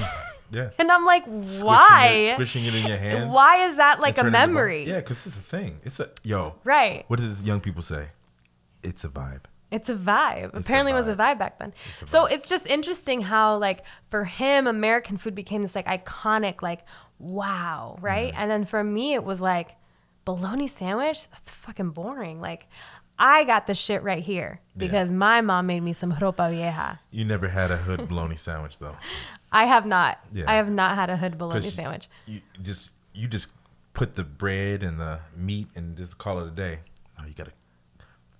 yeah. 0.51 0.69
And 0.77 0.91
I'm 0.91 1.05
like, 1.05 1.23
Squishing 1.23 1.65
why? 1.65 2.07
It, 2.07 2.33
squishing 2.33 2.65
it 2.65 2.75
in 2.75 2.85
your 2.85 2.97
hands. 2.97 3.33
Why 3.33 3.65
is 3.67 3.77
that 3.77 3.99
like 3.99 4.17
a 4.17 4.21
turning 4.21 4.33
it 4.33 4.37
bu- 4.37 4.47
memory? 4.47 4.83
Yeah, 4.85 4.97
because 4.97 5.25
it's 5.25 5.35
a 5.35 5.39
thing. 5.39 5.77
It's 5.83 5.99
a 5.99 6.09
yo. 6.23 6.55
Right. 6.63 7.03
What 7.07 7.19
does 7.19 7.43
young 7.43 7.59
people 7.59 7.81
say? 7.81 8.07
It's 8.83 9.03
a 9.03 9.09
vibe. 9.09 9.43
It's 9.69 9.87
a 9.87 9.95
vibe. 9.95 10.53
It's 10.53 10.69
a 10.69 10.71
Apparently, 10.71 10.91
it 10.91 10.95
was 10.95 11.07
a 11.07 11.15
vibe. 11.15 11.35
vibe 11.35 11.39
back 11.39 11.59
then. 11.59 11.73
It's 11.87 12.01
a 12.01 12.07
so 12.07 12.25
it's 12.25 12.47
just 12.47 12.67
interesting 12.67 13.21
how, 13.21 13.55
like, 13.55 13.85
for 14.09 14.25
him, 14.25 14.67
American 14.67 15.15
food 15.15 15.33
became 15.33 15.61
this 15.61 15.75
like 15.75 15.85
iconic, 15.85 16.61
like, 16.61 16.81
wow, 17.19 17.97
right? 18.01 18.33
Mm-hmm. 18.33 18.41
And 18.41 18.51
then 18.51 18.65
for 18.65 18.83
me, 18.83 19.13
it 19.13 19.23
was 19.23 19.39
like 19.41 19.77
bologna 20.25 20.67
sandwich. 20.67 21.29
That's 21.29 21.51
fucking 21.51 21.91
boring. 21.91 22.41
Like, 22.41 22.67
I 23.17 23.43
got 23.43 23.67
the 23.67 23.75
shit 23.75 24.01
right 24.01 24.23
here 24.23 24.61
because 24.75 25.11
my 25.11 25.41
mom 25.41 25.67
made 25.67 25.81
me 25.83 25.93
some 25.93 26.11
ropa 26.13 26.49
vieja. 26.49 26.99
You 27.11 27.23
never 27.23 27.47
had 27.47 27.69
a 27.69 27.77
hood 27.77 28.07
bologna 28.09 28.35
sandwich 28.35 28.79
though. 28.79 28.95
I 29.51 29.65
have 29.65 29.85
not. 29.85 30.19
Yeah. 30.33 30.45
I 30.47 30.55
have 30.55 30.69
not 30.69 30.95
had 30.95 31.09
a 31.09 31.17
hood 31.17 31.37
bologna 31.37 31.61
sandwich. 31.61 32.09
You 32.25 32.41
just 32.61 32.91
you 33.13 33.27
just 33.27 33.51
put 33.93 34.15
the 34.15 34.23
bread 34.23 34.81
and 34.81 34.99
the 34.99 35.19
meat 35.35 35.67
and 35.75 35.95
just 35.95 36.17
call 36.17 36.39
it 36.39 36.47
a 36.47 36.51
day. 36.51 36.79
No, 37.19 37.27
you 37.27 37.33
gotta 37.35 37.51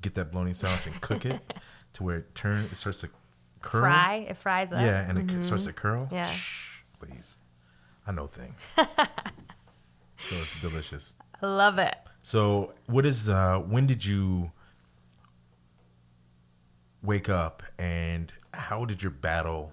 get 0.02 0.15
that 0.15 0.32
bologna 0.32 0.54
sandwich 0.54 0.88
and 0.88 1.00
cook 1.00 1.26
it 1.26 1.39
to 1.94 2.04
where 2.04 2.17
it 2.17 2.34
turns 2.34 2.72
it 2.72 2.76
starts 2.76 3.02
to 3.02 3.10
curl. 3.62 3.82
Fry. 3.82 4.26
It 4.30 4.38
fries 4.38 4.72
up. 4.72 4.82
Yeah, 4.82 5.08
and 5.08 5.30
it 5.32 5.44
starts 5.44 5.65
to 5.65 5.70
mm-hmm. 5.72 5.78
curl. 5.78 6.10
Yeah. 6.12 6.26
Shh, 6.26 6.80
please. 7.00 7.38
I 8.08 8.12
know 8.13 8.26
things. 8.26 8.72
so 8.78 10.36
it's 10.38 10.60
delicious. 10.60 11.15
Love 11.41 11.80
it. 11.80 11.95
So, 12.23 12.73
what 12.86 13.06
is 13.06 13.30
uh 13.30 13.60
when 13.60 13.88
did 13.88 14.06
you 14.06 14.51
wake 17.01 17.30
up 17.30 17.63
and 17.80 18.32
how 18.54 18.86
did 18.86 19.01
your 19.01 19.12
battle 19.12 19.71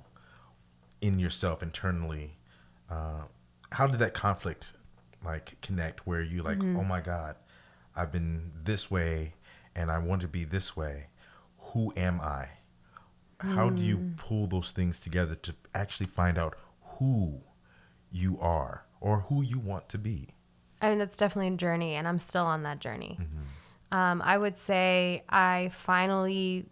in 1.02 1.18
yourself 1.18 1.62
internally 1.62 2.38
uh 2.90 3.20
how 3.70 3.86
did 3.86 3.98
that 4.00 4.14
conflict 4.14 4.72
like 5.22 5.60
connect 5.60 6.06
where 6.06 6.22
you 6.22 6.42
like, 6.42 6.62
"Oh 6.62 6.84
my 6.84 7.00
god, 7.00 7.36
I've 7.94 8.12
been 8.12 8.52
this 8.64 8.90
way 8.90 9.34
and 9.74 9.90
I 9.90 9.98
want 9.98 10.22
to 10.22 10.28
be 10.28 10.44
this 10.44 10.76
way. 10.76 11.08
Who 11.58 11.92
am 11.96 12.20
I?" 12.20 12.48
How 13.40 13.70
do 13.70 13.82
you 13.82 14.14
pull 14.16 14.48
those 14.48 14.72
things 14.72 14.98
together 14.98 15.36
to 15.36 15.54
actually 15.72 16.06
find 16.06 16.38
out 16.38 16.56
who 16.98 17.40
you 18.10 18.38
are 18.40 18.84
or 19.00 19.20
who 19.20 19.42
you 19.42 19.60
want 19.60 19.88
to 19.90 19.98
be? 19.98 20.30
I 20.80 20.90
mean, 20.90 20.98
that's 20.98 21.16
definitely 21.16 21.54
a 21.54 21.56
journey, 21.56 21.94
and 21.94 22.06
I'm 22.06 22.18
still 22.18 22.44
on 22.46 22.62
that 22.62 22.78
journey. 22.78 23.18
Mm-hmm. 23.20 23.96
Um, 23.98 24.22
I 24.24 24.36
would 24.38 24.56
say 24.56 25.22
I 25.28 25.70
finally 25.72 26.66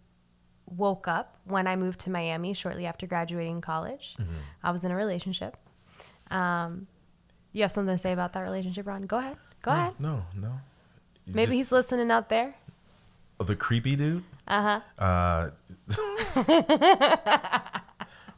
woke 0.65 1.07
up 1.07 1.37
when 1.45 1.65
I 1.67 1.75
moved 1.75 1.99
to 2.01 2.09
Miami 2.09 2.53
shortly 2.53 2.85
after 2.85 3.07
graduating 3.07 3.61
college. 3.61 4.15
Mm-hmm. 4.19 4.31
I 4.63 4.71
was 4.71 4.83
in 4.83 4.91
a 4.91 4.95
relationship. 4.95 5.57
Um, 6.31 6.87
you 7.53 7.61
have 7.63 7.71
something 7.71 7.95
to 7.95 7.99
say 7.99 8.11
about 8.13 8.33
that 8.33 8.41
relationship, 8.41 8.85
Ron? 8.85 9.03
Go 9.03 9.17
ahead. 9.17 9.37
Go 9.61 9.71
ahead. 9.71 9.93
No, 9.99 10.23
no. 10.35 10.51
You 11.25 11.33
Maybe 11.33 11.47
just- 11.47 11.57
he's 11.57 11.71
listening 11.71 12.11
out 12.11 12.29
there. 12.29 12.53
Oh, 13.39 13.43
the 13.43 13.55
creepy 13.55 13.95
dude. 13.95 14.23
Uh-huh. 14.47 14.79
Uh 14.97 15.49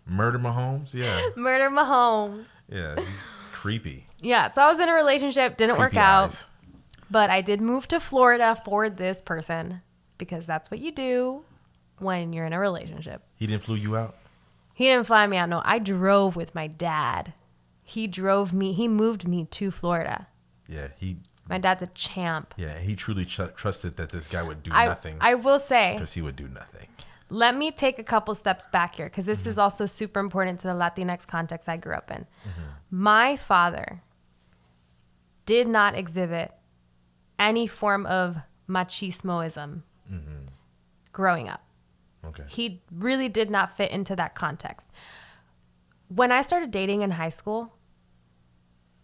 Murder 0.05 0.39
Mahomes. 0.39 0.93
Yeah, 0.93 1.21
Murder 1.35 1.69
Mahomes. 1.69 2.45
yeah. 2.67 2.95
He's 2.99 3.29
creepy. 3.51 4.05
Yeah, 4.21 4.49
so 4.49 4.61
I 4.61 4.67
was 4.69 4.79
in 4.79 4.89
a 4.89 4.93
relationship, 4.93 5.55
didn't 5.57 5.77
work 5.79 5.95
out, 5.95 6.25
eyes. 6.29 6.49
but 7.09 7.29
I 7.29 7.41
did 7.41 7.61
move 7.61 7.87
to 7.89 7.99
Florida 7.99 8.61
for 8.65 8.89
this 8.89 9.21
person 9.21 9.81
because 10.17 10.45
that's 10.45 10.69
what 10.69 10.79
you 10.79 10.91
do 10.91 11.43
when 11.99 12.33
you're 12.33 12.45
in 12.45 12.53
a 12.53 12.59
relationship. 12.59 13.21
He 13.35 13.47
didn't 13.47 13.63
flew 13.63 13.75
you 13.75 13.95
out. 13.95 14.15
He 14.73 14.85
didn't 14.85 15.07
fly 15.07 15.25
me 15.27 15.37
out. 15.37 15.49
No, 15.49 15.61
I 15.65 15.79
drove 15.79 16.35
with 16.35 16.53
my 16.55 16.67
dad. 16.67 17.33
He 17.83 18.07
drove 18.07 18.53
me. 18.53 18.71
He 18.73 18.87
moved 18.87 19.27
me 19.27 19.45
to 19.45 19.71
Florida. 19.71 20.27
Yeah, 20.67 20.89
he. 20.97 21.17
My 21.49 21.57
dad's 21.57 21.81
a 21.81 21.87
champ. 21.87 22.53
Yeah, 22.57 22.77
he 22.77 22.95
truly 22.95 23.25
tr- 23.25 23.45
trusted 23.55 23.97
that 23.97 24.09
this 24.09 24.27
guy 24.27 24.43
would 24.43 24.61
do 24.61 24.69
I 24.73 24.85
nothing 24.85 25.15
I 25.19 25.33
will 25.33 25.57
say, 25.59 25.93
because 25.93 26.13
he 26.13 26.21
would 26.21 26.35
do 26.35 26.47
nothing. 26.47 26.87
let 27.31 27.57
me 27.57 27.71
take 27.71 27.97
a 27.97 28.03
couple 28.03 28.35
steps 28.35 28.67
back 28.71 28.95
here 28.95 29.07
because 29.07 29.25
this 29.25 29.47
is 29.47 29.55
Mm-hmm. 29.55 29.61
also 29.61 29.85
super 29.87 30.19
important 30.19 30.59
to 30.59 30.67
the 30.67 30.73
Latinx 30.73 31.25
context 31.25 31.67
I 31.67 31.77
grew 31.77 31.93
up 31.95 32.11
in. 32.11 32.27
My 32.91 33.35
father 33.35 34.01
did 35.49 35.67
not 35.67 35.95
exhibit 35.95 36.51
any 37.39 37.65
form 37.67 38.05
of 38.05 38.37
machismoism 38.67 39.83
Mm-hmm. 40.11 40.45
growing 41.11 41.47
up. 41.49 41.63
Okay. 42.25 42.43
He 42.47 42.81
really 42.91 43.29
did 43.29 43.49
not 43.49 43.75
fit 43.77 43.91
into 43.91 44.15
that 44.15 44.33
context. 44.35 44.91
When 46.07 46.31
I 46.31 46.41
started 46.41 46.71
dating 46.71 47.01
in 47.03 47.11
high 47.11 47.29
school, 47.29 47.61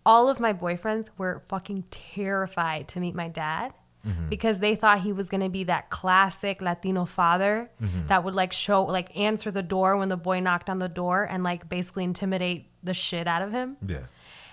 all 0.03 0.27
of 0.29 0.39
my 0.39 0.51
boyfriends 0.53 1.09
were 1.17 1.43
fucking 1.47 1.83
terrified 1.91 2.87
to 2.89 2.99
meet 2.99 3.15
my 3.15 3.27
dad 3.27 3.73
because 4.29 4.59
they 4.59 4.75
thought 4.75 4.99
he 5.01 5.11
was 5.13 5.29
going 5.29 5.41
to 5.41 5.49
be 5.49 5.63
that 5.63 5.89
classic 5.89 6.61
Latino 6.61 7.05
father 7.05 7.71
that 8.07 8.23
would 8.23 8.35
like 8.35 8.53
show 8.53 8.83
like 8.83 9.15
answer 9.17 9.49
the 9.49 9.63
door 9.63 9.97
when 9.97 10.09
the 10.09 10.17
boy 10.17 10.39
knocked 10.39 10.69
on 10.69 10.77
the 10.79 10.89
door 10.89 11.23
and 11.29 11.43
like 11.43 11.67
basically 11.69 12.03
intimidate 12.03 12.67
the 12.83 12.93
shit 12.93 13.27
out 13.27 13.41
of 13.41 13.51
him. 13.51 13.77
Yeah. 13.85 14.01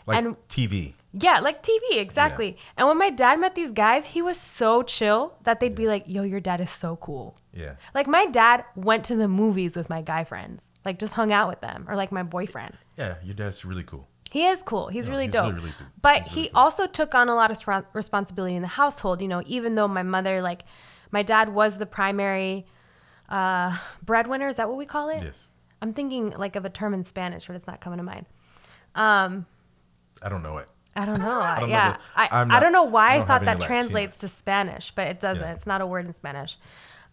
Like 0.06 0.18
And- 0.18 0.36
TV. 0.48 0.94
Yeah, 1.14 1.40
like 1.40 1.62
TV, 1.62 1.98
exactly. 1.98 2.56
And 2.76 2.88
when 2.88 2.96
my 2.98 3.10
dad 3.10 3.38
met 3.38 3.54
these 3.54 3.72
guys, 3.72 4.06
he 4.06 4.22
was 4.22 4.38
so 4.38 4.82
chill 4.82 5.36
that 5.44 5.60
they'd 5.60 5.74
be 5.74 5.86
like, 5.86 6.04
"Yo, 6.06 6.22
your 6.22 6.40
dad 6.40 6.60
is 6.60 6.70
so 6.70 6.96
cool." 6.96 7.36
Yeah. 7.52 7.74
Like 7.94 8.06
my 8.06 8.24
dad 8.26 8.64
went 8.76 9.04
to 9.04 9.16
the 9.16 9.28
movies 9.28 9.76
with 9.76 9.90
my 9.90 10.00
guy 10.00 10.24
friends, 10.24 10.66
like 10.86 10.98
just 10.98 11.12
hung 11.14 11.30
out 11.30 11.48
with 11.48 11.60
them, 11.60 11.84
or 11.88 11.96
like 11.96 12.12
my 12.12 12.22
boyfriend. 12.22 12.78
Yeah. 12.96 13.16
Your 13.22 13.34
dad's 13.34 13.64
really 13.64 13.82
cool. 13.82 14.08
He 14.30 14.46
is 14.46 14.62
cool. 14.62 14.88
He's 14.88 15.06
No, 15.06 15.12
really 15.12 15.24
he's 15.24 15.32
dope. 15.34 15.44
really, 15.48 15.56
really 15.60 15.74
dope. 15.78 15.88
But 16.00 16.22
He's 16.22 16.32
he 16.34 16.48
cool. 16.48 16.60
also 16.60 16.86
took 16.86 17.14
on 17.14 17.28
a 17.28 17.34
lot 17.34 17.50
of 17.50 17.84
responsibility 17.92 18.56
in 18.56 18.62
the 18.62 18.68
household. 18.68 19.20
You 19.20 19.28
know, 19.28 19.42
even 19.44 19.74
though 19.74 19.88
my 19.88 20.02
mother, 20.02 20.40
like, 20.40 20.64
my 21.10 21.22
dad 21.22 21.50
was 21.50 21.76
the 21.76 21.84
primary 21.84 22.64
uh, 23.28 23.76
breadwinner. 24.02 24.48
Is 24.48 24.56
that 24.56 24.68
what 24.68 24.78
we 24.78 24.86
call 24.86 25.10
it? 25.10 25.22
Yes. 25.22 25.48
I'm 25.82 25.92
thinking 25.92 26.30
like 26.30 26.56
of 26.56 26.64
a 26.64 26.70
term 26.70 26.94
in 26.94 27.04
Spanish, 27.04 27.46
but 27.46 27.56
it's 27.56 27.66
not 27.66 27.82
coming 27.82 27.98
to 27.98 28.02
mind. 28.02 28.24
I 28.94 30.28
don't 30.30 30.42
know 30.42 30.56
it. 30.58 30.68
I 30.94 31.04
don't 31.06 31.18
know. 31.20 31.40
don't 31.58 31.60
know 31.60 31.66
yeah, 31.66 31.92
the- 31.92 31.98
I, 32.20 32.28
I'm 32.40 32.50
I 32.50 32.60
don't 32.60 32.72
know 32.72 32.82
why 32.84 33.10
I 33.14 33.18
I, 33.18 33.22
thought 33.22 33.44
that 33.44 33.60
translates 33.60 34.16
Latino. 34.16 34.28
to 34.28 34.34
Spanish, 34.34 34.90
but 34.94 35.06
it 35.06 35.20
doesn't. 35.20 35.46
Yeah. 35.46 35.52
It's 35.54 35.66
not 35.66 35.80
a 35.80 35.86
word 35.86 36.06
in 36.06 36.12
Spanish. 36.12 36.58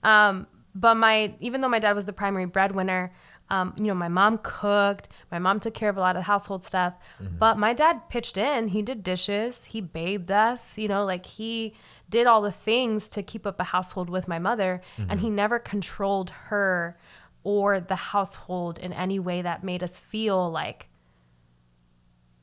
Um, 0.04 0.48
but 0.76 0.96
my 0.96 1.34
even 1.39 1.62
though 1.62 1.70
my 1.70 1.80
dad 1.80 1.94
was 1.96 2.06
the 2.06 2.13
primary 2.13 2.46
breadwinner, 2.46 3.12
um, 3.50 3.74
you 3.78 3.86
know, 3.86 3.96
my 3.96 4.10
mom 4.10 4.39
cooked. 4.44 5.10
My 5.32 5.39
mom 5.39 5.60
took 5.60 5.74
care 5.74 5.89
of 5.89 5.98
a 5.98 6.00
lot 6.02 6.15
of 6.15 6.24
household 6.24 6.63
stuff. 6.63 6.94
Mm-hmm. 7.22 7.38
But 7.39 7.58
my 7.58 7.74
dad 7.74 8.08
pitched 8.10 8.38
in. 8.38 8.68
He 8.68 8.82
did 8.82 9.02
dishes. 9.02 9.63
He 9.65 9.82
bathed 9.82 10.30
us. 10.30 10.78
You 10.78 10.88
know, 10.88 11.04
like 11.06 11.26
he 11.26 11.74
did 12.10 12.28
all 12.28 12.42
the 12.42 12.52
things 12.52 13.10
to 13.12 13.24
keep 13.24 13.48
up 13.48 13.60
a 13.60 13.63
household 13.65 14.10
with 14.10 14.28
my 14.28 14.39
mother, 14.39 14.82
and 14.98 15.10
Mm-hmm. 15.10 15.20
he 15.20 15.30
never 15.30 15.58
controlled 15.58 16.30
her 16.50 16.98
or 17.44 17.80
the 17.80 17.96
household 17.96 18.78
in 18.78 18.92
any 18.94 19.18
way 19.20 19.42
that 19.42 19.63
made 19.63 19.82
us 19.82 19.98
feel 19.98 20.52
like 20.52 20.88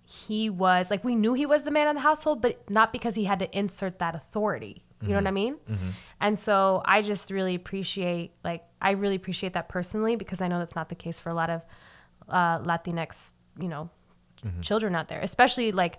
he 0.09 0.49
was 0.49 0.91
like 0.91 1.03
we 1.05 1.15
knew 1.17 1.35
he 1.35 1.45
was 1.47 1.65
the 1.65 1.71
man 1.73 1.89
of 1.89 1.95
the 1.95 2.01
household 2.01 2.41
but 2.41 2.71
not 2.71 2.93
because 2.93 3.17
he 3.17 3.25
had 3.25 3.41
to 3.41 3.59
insert 3.59 3.99
that 3.99 4.15
authority. 4.15 4.83
You 5.03 5.09
know 5.09 5.17
what 5.17 5.27
i 5.27 5.31
mean? 5.31 5.57
And 6.21 6.39
so 6.39 6.83
i 6.85 7.03
just 7.03 7.31
really 7.31 7.55
appreciate 7.55 8.33
like 8.43 8.65
i 8.81 8.93
really 8.93 9.15
appreciate 9.17 9.53
that 9.53 9.69
personally 9.69 10.17
because 10.17 10.41
i 10.41 10.49
know 10.49 10.59
that's 10.59 10.75
not 10.75 10.89
the 10.89 10.95
case 10.95 11.19
for 11.21 11.31
a 11.31 11.35
lot 11.35 11.51
of 11.51 11.63
uh, 12.29 12.61
latinx 12.61 13.35
you 13.61 13.69
know 13.69 13.91
children 14.63 14.95
out 14.95 15.09
there 15.09 15.21
especially 15.21 15.73
like 15.73 15.99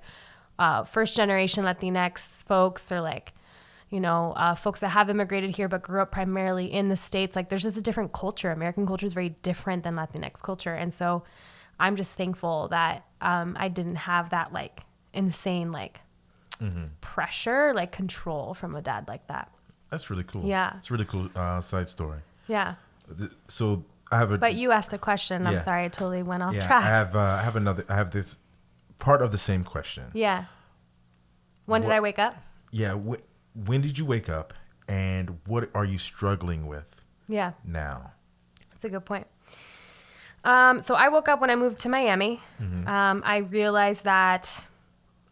uh, 0.60 0.84
first 0.84 1.16
generation 1.16 1.64
latinx 1.66 2.44
folks 2.46 2.92
or 2.92 3.02
like 3.02 3.34
you 3.90 4.00
know 4.00 4.34
uh, 4.36 4.56
folks 4.56 4.80
that 4.80 4.90
have 4.90 5.10
immigrated 5.10 5.56
here 5.56 5.68
but 5.68 5.82
grew 5.84 6.02
up 6.02 6.12
primarily 6.12 6.66
in 6.72 6.90
the 6.90 6.98
states. 6.98 7.36
Like 7.36 7.50
there's 7.50 7.64
just 7.64 7.78
a 7.78 7.82
different 7.82 8.12
culture. 8.14 8.52
American 8.52 8.86
culture 8.86 9.06
is 9.06 9.14
very 9.14 9.30
different 9.30 9.84
than 9.84 9.96
latinx 9.96 10.42
culture. 10.42 10.74
And 10.74 10.94
so 10.94 11.24
i'm 11.80 11.96
just 11.96 12.16
thankful 12.18 12.68
that 12.70 13.06
um, 13.22 13.56
i 13.60 13.68
didn't 13.68 13.96
have 13.98 14.30
that 14.32 14.52
like 14.54 14.82
insane 15.14 15.72
like 15.72 16.02
pressure 17.02 17.74
like 17.74 17.92
control 17.92 18.54
from 18.54 18.76
a 18.76 18.82
dad 18.82 19.08
like 19.08 19.26
that 19.28 19.52
That's 19.90 20.10
really 20.10 20.24
cool. 20.24 20.44
Yeah. 20.46 20.74
It's 20.78 20.90
a 20.90 20.94
really 20.94 21.06
cool 21.06 21.30
uh, 21.36 21.62
side 21.62 21.88
story. 21.90 22.20
yeah 22.48 22.76
So 23.48 23.84
I 24.12 24.18
have 24.18 24.32
a 24.32 24.38
but 24.38 24.54
you 24.56 24.72
asked 24.72 24.94
a 24.94 24.98
question 24.98 25.46
i'm 25.48 25.60
sorry 25.60 25.84
i 25.86 25.88
totally 25.88 26.24
went 26.24 26.42
off 26.44 26.54
yeah. 26.54 26.66
track 26.68 26.84
I 26.84 26.88
have 26.88 27.16
uh, 27.16 27.20
I 27.20 27.42
have 27.42 27.56
another. 27.56 27.84
I 27.90 27.96
have 27.96 28.12
this 28.12 28.38
part 29.00 29.22
of 29.22 29.32
the 29.32 29.38
same 29.38 29.64
question. 29.64 30.06
yeah 30.14 30.46
when 31.66 31.82
did 31.82 31.92
i 31.92 32.00
wake 32.00 32.20
up 32.20 32.36
Yeah. 32.72 32.94
Wh- 32.96 33.24
when 33.68 33.82
did 33.82 33.98
you 33.98 34.06
wake 34.06 34.30
up, 34.30 34.54
and 34.88 35.40
what 35.48 35.70
are 35.74 35.86
you 35.86 35.98
struggling 35.98 36.68
with 36.68 37.02
yeah 37.28 37.52
now? 37.64 38.12
That's 38.70 38.84
a 38.86 38.90
good 38.90 39.06
point. 39.06 39.26
Um, 40.48 40.80
so 40.82 40.96
I 40.96 41.10
woke 41.10 41.28
up 41.28 41.42
when 41.42 41.50
I 41.50 41.56
moved 41.56 41.80
to 41.80 41.90
Miami. 41.90 42.42
Mm-hmm. 42.62 42.88
Um, 42.88 43.22
I 43.26 43.38
realized 43.38 44.06
that 44.06 44.64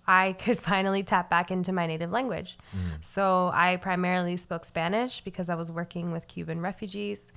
I 0.06 0.34
could 0.40 0.60
finally 0.60 1.04
tap 1.04 1.30
back 1.30 1.50
into 1.50 1.72
my 1.72 1.88
native 1.88 2.12
language. 2.12 2.58
Mm. 2.76 3.04
So 3.04 3.50
I 3.54 3.78
primarily 3.78 4.36
spoke 4.36 4.66
Spanish 4.66 5.22
because 5.22 5.50
I 5.50 5.56
was 5.56 5.72
working 5.72 6.12
with 6.12 6.28
Cuban 6.28 6.60
refugees. 6.60 7.32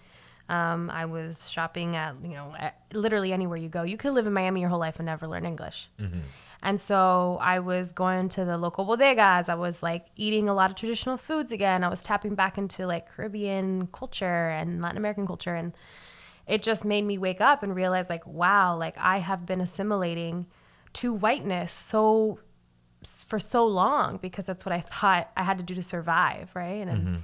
Um, 0.48 0.90
I 0.90 1.04
was 1.04 1.48
shopping 1.48 1.94
at, 1.94 2.16
you 2.22 2.30
know, 2.30 2.52
at 2.58 2.80
literally 2.92 3.32
anywhere 3.32 3.58
you 3.58 3.68
go. 3.68 3.82
You 3.82 3.96
could 3.96 4.12
live 4.12 4.26
in 4.26 4.32
Miami 4.32 4.60
your 4.60 4.70
whole 4.70 4.80
life 4.80 4.98
and 4.98 5.06
never 5.06 5.28
learn 5.28 5.44
English. 5.44 5.88
And 6.62 6.80
so 6.80 7.38
I 7.40 7.60
was 7.60 7.92
going 7.92 8.30
to 8.30 8.44
the 8.44 8.56
local 8.56 8.86
bodegas. 8.86 9.48
I 9.48 9.54
was 9.54 9.82
like 9.82 10.06
eating 10.16 10.48
a 10.48 10.54
lot 10.54 10.70
of 10.70 10.76
traditional 10.76 11.16
foods 11.18 11.52
again. 11.52 11.84
I 11.84 11.88
was 11.88 12.02
tapping 12.02 12.34
back 12.34 12.58
into 12.58 12.86
like 12.86 13.08
Caribbean 13.08 13.88
culture 13.88 14.48
and 14.48 14.80
Latin 14.80 14.96
American 14.96 15.26
culture. 15.26 15.54
And 15.54 15.74
it 16.48 16.62
just 16.62 16.84
made 16.84 17.04
me 17.04 17.18
wake 17.18 17.40
up 17.40 17.62
and 17.62 17.74
realize 17.74 18.08
like, 18.08 18.26
wow, 18.26 18.76
like 18.76 18.96
I 18.98 19.18
have 19.18 19.46
been 19.46 19.60
assimilating 19.60 20.46
to 20.94 21.12
whiteness 21.12 21.70
so 21.70 22.40
for 23.26 23.38
so 23.38 23.66
long 23.66 24.16
because 24.16 24.46
that's 24.46 24.64
what 24.66 24.72
I 24.72 24.80
thought 24.92 25.30
I 25.36 25.42
had 25.44 25.58
to 25.58 25.64
do 25.64 25.74
to 25.74 25.82
survive, 25.82 26.50
right? 26.54 26.86
And 26.88 27.22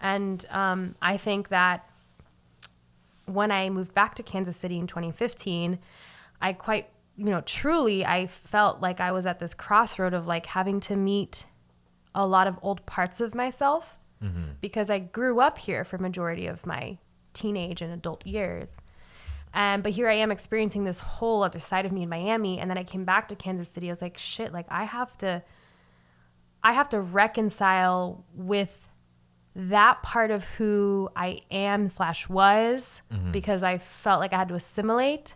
and 0.00 0.46
um, 0.50 0.94
I 1.00 1.16
think 1.16 1.48
that 1.48 1.88
when 3.26 3.50
I 3.50 3.68
moved 3.70 3.94
back 3.94 4.14
to 4.16 4.22
Kansas 4.22 4.56
City 4.56 4.78
in 4.78 4.86
2015, 4.86 5.78
I 6.40 6.52
quite, 6.52 6.88
you 7.16 7.26
know, 7.26 7.40
truly 7.42 8.04
I 8.06 8.26
felt 8.26 8.80
like 8.80 9.00
I 9.00 9.12
was 9.12 9.26
at 9.26 9.38
this 9.38 9.54
crossroad 9.54 10.14
of 10.14 10.26
like 10.26 10.46
having 10.46 10.80
to 10.80 10.96
meet 10.96 11.46
a 12.14 12.26
lot 12.26 12.46
of 12.46 12.58
old 12.62 12.84
parts 12.86 13.20
of 13.20 13.34
myself 13.34 13.96
because 14.60 14.90
I 14.90 14.98
grew 14.98 15.38
up 15.40 15.58
here 15.58 15.84
for 15.84 15.96
majority 15.98 16.46
of 16.48 16.66
my 16.66 16.98
teenage 17.38 17.82
and 17.82 17.92
adult 17.92 18.26
years. 18.26 18.80
And 19.54 19.82
but 19.82 19.92
here 19.92 20.08
I 20.08 20.14
am 20.14 20.30
experiencing 20.30 20.84
this 20.84 21.00
whole 21.00 21.42
other 21.42 21.60
side 21.60 21.86
of 21.86 21.92
me 21.92 22.02
in 22.02 22.08
Miami 22.08 22.58
and 22.58 22.70
then 22.70 22.78
I 22.78 22.84
came 22.84 23.04
back 23.04 23.28
to 23.28 23.36
Kansas 23.36 23.68
City. 23.68 23.88
I 23.88 23.92
was 23.92 24.02
like, 24.02 24.18
shit, 24.18 24.52
like 24.52 24.66
I 24.68 24.84
have 24.84 25.16
to 25.18 25.42
I 26.62 26.72
have 26.72 26.88
to 26.90 27.00
reconcile 27.00 28.24
with 28.34 28.88
that 29.54 30.02
part 30.02 30.30
of 30.30 30.44
who 30.44 31.10
I 31.16 31.42
am 31.50 31.88
slash 31.88 32.28
was 32.28 33.02
mm-hmm. 33.12 33.32
because 33.32 33.62
I 33.62 33.78
felt 33.78 34.20
like 34.20 34.32
I 34.32 34.38
had 34.38 34.48
to 34.48 34.54
assimilate 34.54 35.34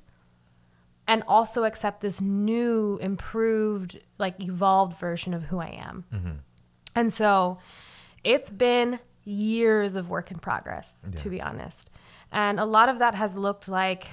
and 1.09 1.25
also 1.27 1.65
accept 1.65 2.01
this 2.01 2.21
new, 2.21 2.99
improved, 3.03 3.99
like 4.19 4.43
evolved 4.43 4.97
version 4.99 5.35
of 5.35 5.45
who 5.45 5.59
I 5.59 5.69
am. 5.69 6.05
Mm-hmm. 6.13 6.33
And 6.95 7.13
so 7.13 7.59
it's 8.23 8.51
been 8.51 9.01
years 9.25 9.97
of 9.97 10.09
work 10.09 10.31
in 10.31 10.39
progress, 10.39 10.97
to 11.17 11.31
be 11.31 11.41
honest. 11.41 11.91
And 12.31 12.59
a 12.59 12.65
lot 12.65 12.89
of 12.89 12.99
that 12.99 13.15
has 13.15 13.37
looked 13.37 13.69
like 13.69 14.09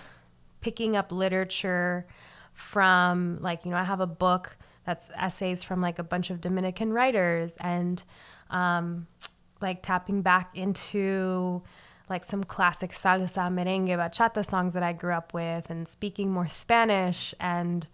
picking 0.62 0.96
up 0.96 1.12
literature 1.12 2.06
from, 2.54 3.40
like, 3.42 3.66
you 3.66 3.72
know, 3.72 3.78
I 3.78 3.84
have 3.84 4.02
a 4.02 4.08
book 4.08 4.58
that's 4.86 5.10
essays 5.16 5.64
from 5.64 5.82
like 5.82 6.00
a 6.00 6.04
bunch 6.04 6.30
of 6.30 6.42
Dominican 6.42 6.92
writers 6.94 7.58
and 7.62 8.04
um, 8.50 9.08
like 9.62 9.82
tapping 9.84 10.22
back 10.22 10.50
into 10.56 11.62
like 12.10 12.24
some 12.24 12.44
classic 12.44 12.92
salsa, 12.92 13.52
merengue, 13.54 13.90
bachata 13.90 14.44
songs 14.44 14.74
that 14.74 14.84
I 14.84 14.94
grew 14.94 15.14
up 15.14 15.34
with 15.34 15.70
and 15.70 15.88
speaking 15.88 16.32
more 16.32 16.48
Spanish 16.48 17.36
and 17.40 17.88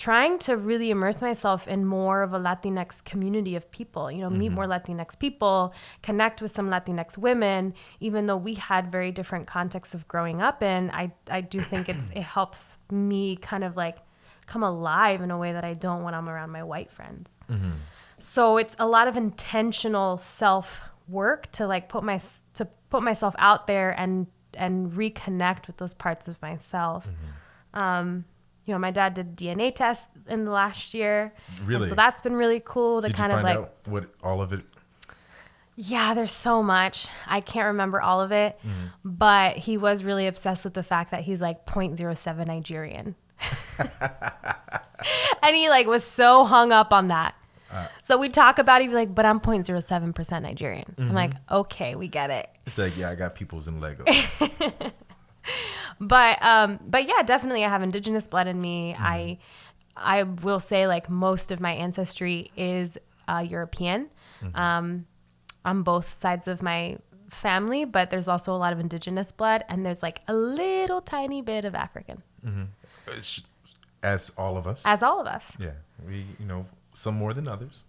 trying 0.00 0.38
to 0.38 0.56
really 0.56 0.90
immerse 0.90 1.20
myself 1.20 1.68
in 1.68 1.84
more 1.84 2.22
of 2.22 2.32
a 2.32 2.38
Latinx 2.38 3.04
community 3.04 3.54
of 3.54 3.70
people, 3.70 4.10
you 4.10 4.22
know, 4.22 4.30
meet 4.30 4.46
mm-hmm. 4.46 4.54
more 4.54 4.64
Latinx 4.64 5.18
people, 5.18 5.74
connect 6.02 6.40
with 6.40 6.50
some 6.50 6.70
Latinx 6.70 7.18
women, 7.18 7.74
even 8.00 8.24
though 8.24 8.36
we 8.38 8.54
had 8.54 8.90
very 8.90 9.12
different 9.12 9.46
contexts 9.46 9.92
of 9.92 10.08
growing 10.08 10.40
up 10.40 10.62
in, 10.62 10.90
I, 10.90 11.12
I 11.30 11.42
do 11.42 11.60
think 11.60 11.90
it's, 11.90 12.08
it 12.16 12.22
helps 12.22 12.78
me 12.90 13.36
kind 13.36 13.62
of 13.62 13.76
like 13.76 13.98
come 14.46 14.62
alive 14.62 15.20
in 15.20 15.30
a 15.30 15.36
way 15.36 15.52
that 15.52 15.64
I 15.64 15.74
don't 15.74 16.02
when 16.02 16.14
I'm 16.14 16.30
around 16.30 16.48
my 16.48 16.62
white 16.62 16.90
friends. 16.90 17.28
Mm-hmm. 17.50 17.72
So 18.18 18.56
it's 18.56 18.74
a 18.78 18.86
lot 18.86 19.06
of 19.06 19.18
intentional 19.18 20.16
self 20.16 20.88
work 21.08 21.52
to 21.52 21.66
like 21.66 21.90
put 21.90 22.04
my 22.04 22.18
to 22.54 22.64
put 22.88 23.02
myself 23.02 23.34
out 23.38 23.66
there 23.66 23.90
and 23.98 24.28
and 24.54 24.92
reconnect 24.92 25.66
with 25.66 25.76
those 25.76 25.92
parts 25.92 26.26
of 26.26 26.40
myself. 26.40 27.06
Mm-hmm. 27.06 27.78
Um, 27.78 28.24
you 28.70 28.76
know, 28.76 28.78
my 28.78 28.92
dad 28.92 29.14
did 29.14 29.36
DNA 29.36 29.74
tests 29.74 30.08
in 30.28 30.44
the 30.44 30.52
last 30.52 30.94
year. 30.94 31.34
Really? 31.64 31.88
so 31.88 31.96
that's 31.96 32.20
been 32.20 32.36
really 32.36 32.62
cool 32.64 33.02
to 33.02 33.08
Did 33.08 33.16
kind 33.16 33.32
of 33.32 33.42
like 33.42 33.56
out 33.56 33.72
what 33.86 34.04
all 34.22 34.40
of 34.40 34.52
it? 34.52 34.60
yeah, 35.74 36.14
there's 36.14 36.30
so 36.30 36.62
much. 36.62 37.08
I 37.26 37.40
can't 37.40 37.66
remember 37.66 38.00
all 38.00 38.20
of 38.20 38.30
it, 38.30 38.56
Mm-hmm. 38.64 38.86
but 39.02 39.56
he 39.56 39.76
was 39.76 40.04
really 40.04 40.28
obsessed 40.28 40.64
with 40.64 40.74
the 40.74 40.84
fact 40.84 41.10
that 41.10 41.22
he's 41.22 41.40
like 41.40 41.66
0.07 41.66 42.46
Nigerian. 42.46 43.16
and 45.42 45.56
he 45.56 45.68
like 45.68 45.88
was 45.88 46.04
so 46.04 46.44
hung 46.44 46.70
up 46.70 46.92
on 46.92 47.08
that. 47.08 47.34
Uh. 47.72 47.86
so 48.02 48.16
we 48.18 48.28
talk 48.28 48.58
about 48.60 48.80
it, 48.80 48.84
he'd 48.84 48.88
be 48.88 48.94
like, 48.94 49.14
but 49.14 49.24
I'm 49.24 49.40
0.07% 49.40 50.42
Nigerian. 50.42 50.94
I'm 50.98 51.12
like, 51.14 51.32
Mm-hmm. 51.34 51.54
okay, 51.56 51.94
we 51.96 52.06
get 52.08 52.30
it. 52.30 52.48
It's 52.66 52.78
like, 52.78 52.96
yeah, 52.96 53.10
I 53.10 53.14
got 53.16 53.34
peoples 53.34 53.66
in 53.68 53.80
Lego. 53.80 54.04
but 56.00 56.42
um 56.42 56.78
but 56.86 57.06
yeah 57.06 57.22
definitely 57.22 57.64
i 57.64 57.68
have 57.68 57.82
indigenous 57.82 58.26
blood 58.26 58.46
in 58.46 58.60
me 58.60 58.94
i 58.98 59.38
i 59.96 60.22
will 60.22 60.60
say 60.60 60.86
like 60.86 61.08
most 61.10 61.50
of 61.50 61.60
my 61.60 61.72
ancestry 61.72 62.50
is 62.56 62.98
uh, 63.28 63.38
european 63.46 64.08
um 64.54 65.06
on 65.64 65.82
both 65.82 66.18
sides 66.18 66.48
of 66.48 66.62
my 66.62 66.96
family 67.28 67.84
but 67.84 68.10
there's 68.10 68.28
also 68.28 68.54
a 68.54 68.56
lot 68.58 68.72
of 68.72 68.80
indigenous 68.80 69.30
blood 69.32 69.62
and 69.68 69.84
there's 69.84 70.02
like 70.02 70.20
a 70.28 70.34
little 70.34 71.00
tiny 71.00 71.42
bit 71.42 71.64
of 71.64 71.74
african 71.74 72.22
It's- 73.06 73.42
As 74.02 74.32
all 74.38 74.56
of 74.56 74.66
us. 74.66 74.82
as 74.86 75.02
all 75.02 75.20
of 75.20 75.26
us 75.26 75.52
yeah. 75.58 75.72
We, 76.08 76.24
you 76.38 76.46
know, 76.46 76.64
some 76.94 77.14
more 77.16 77.34
than 77.34 77.46
others. 77.46 77.84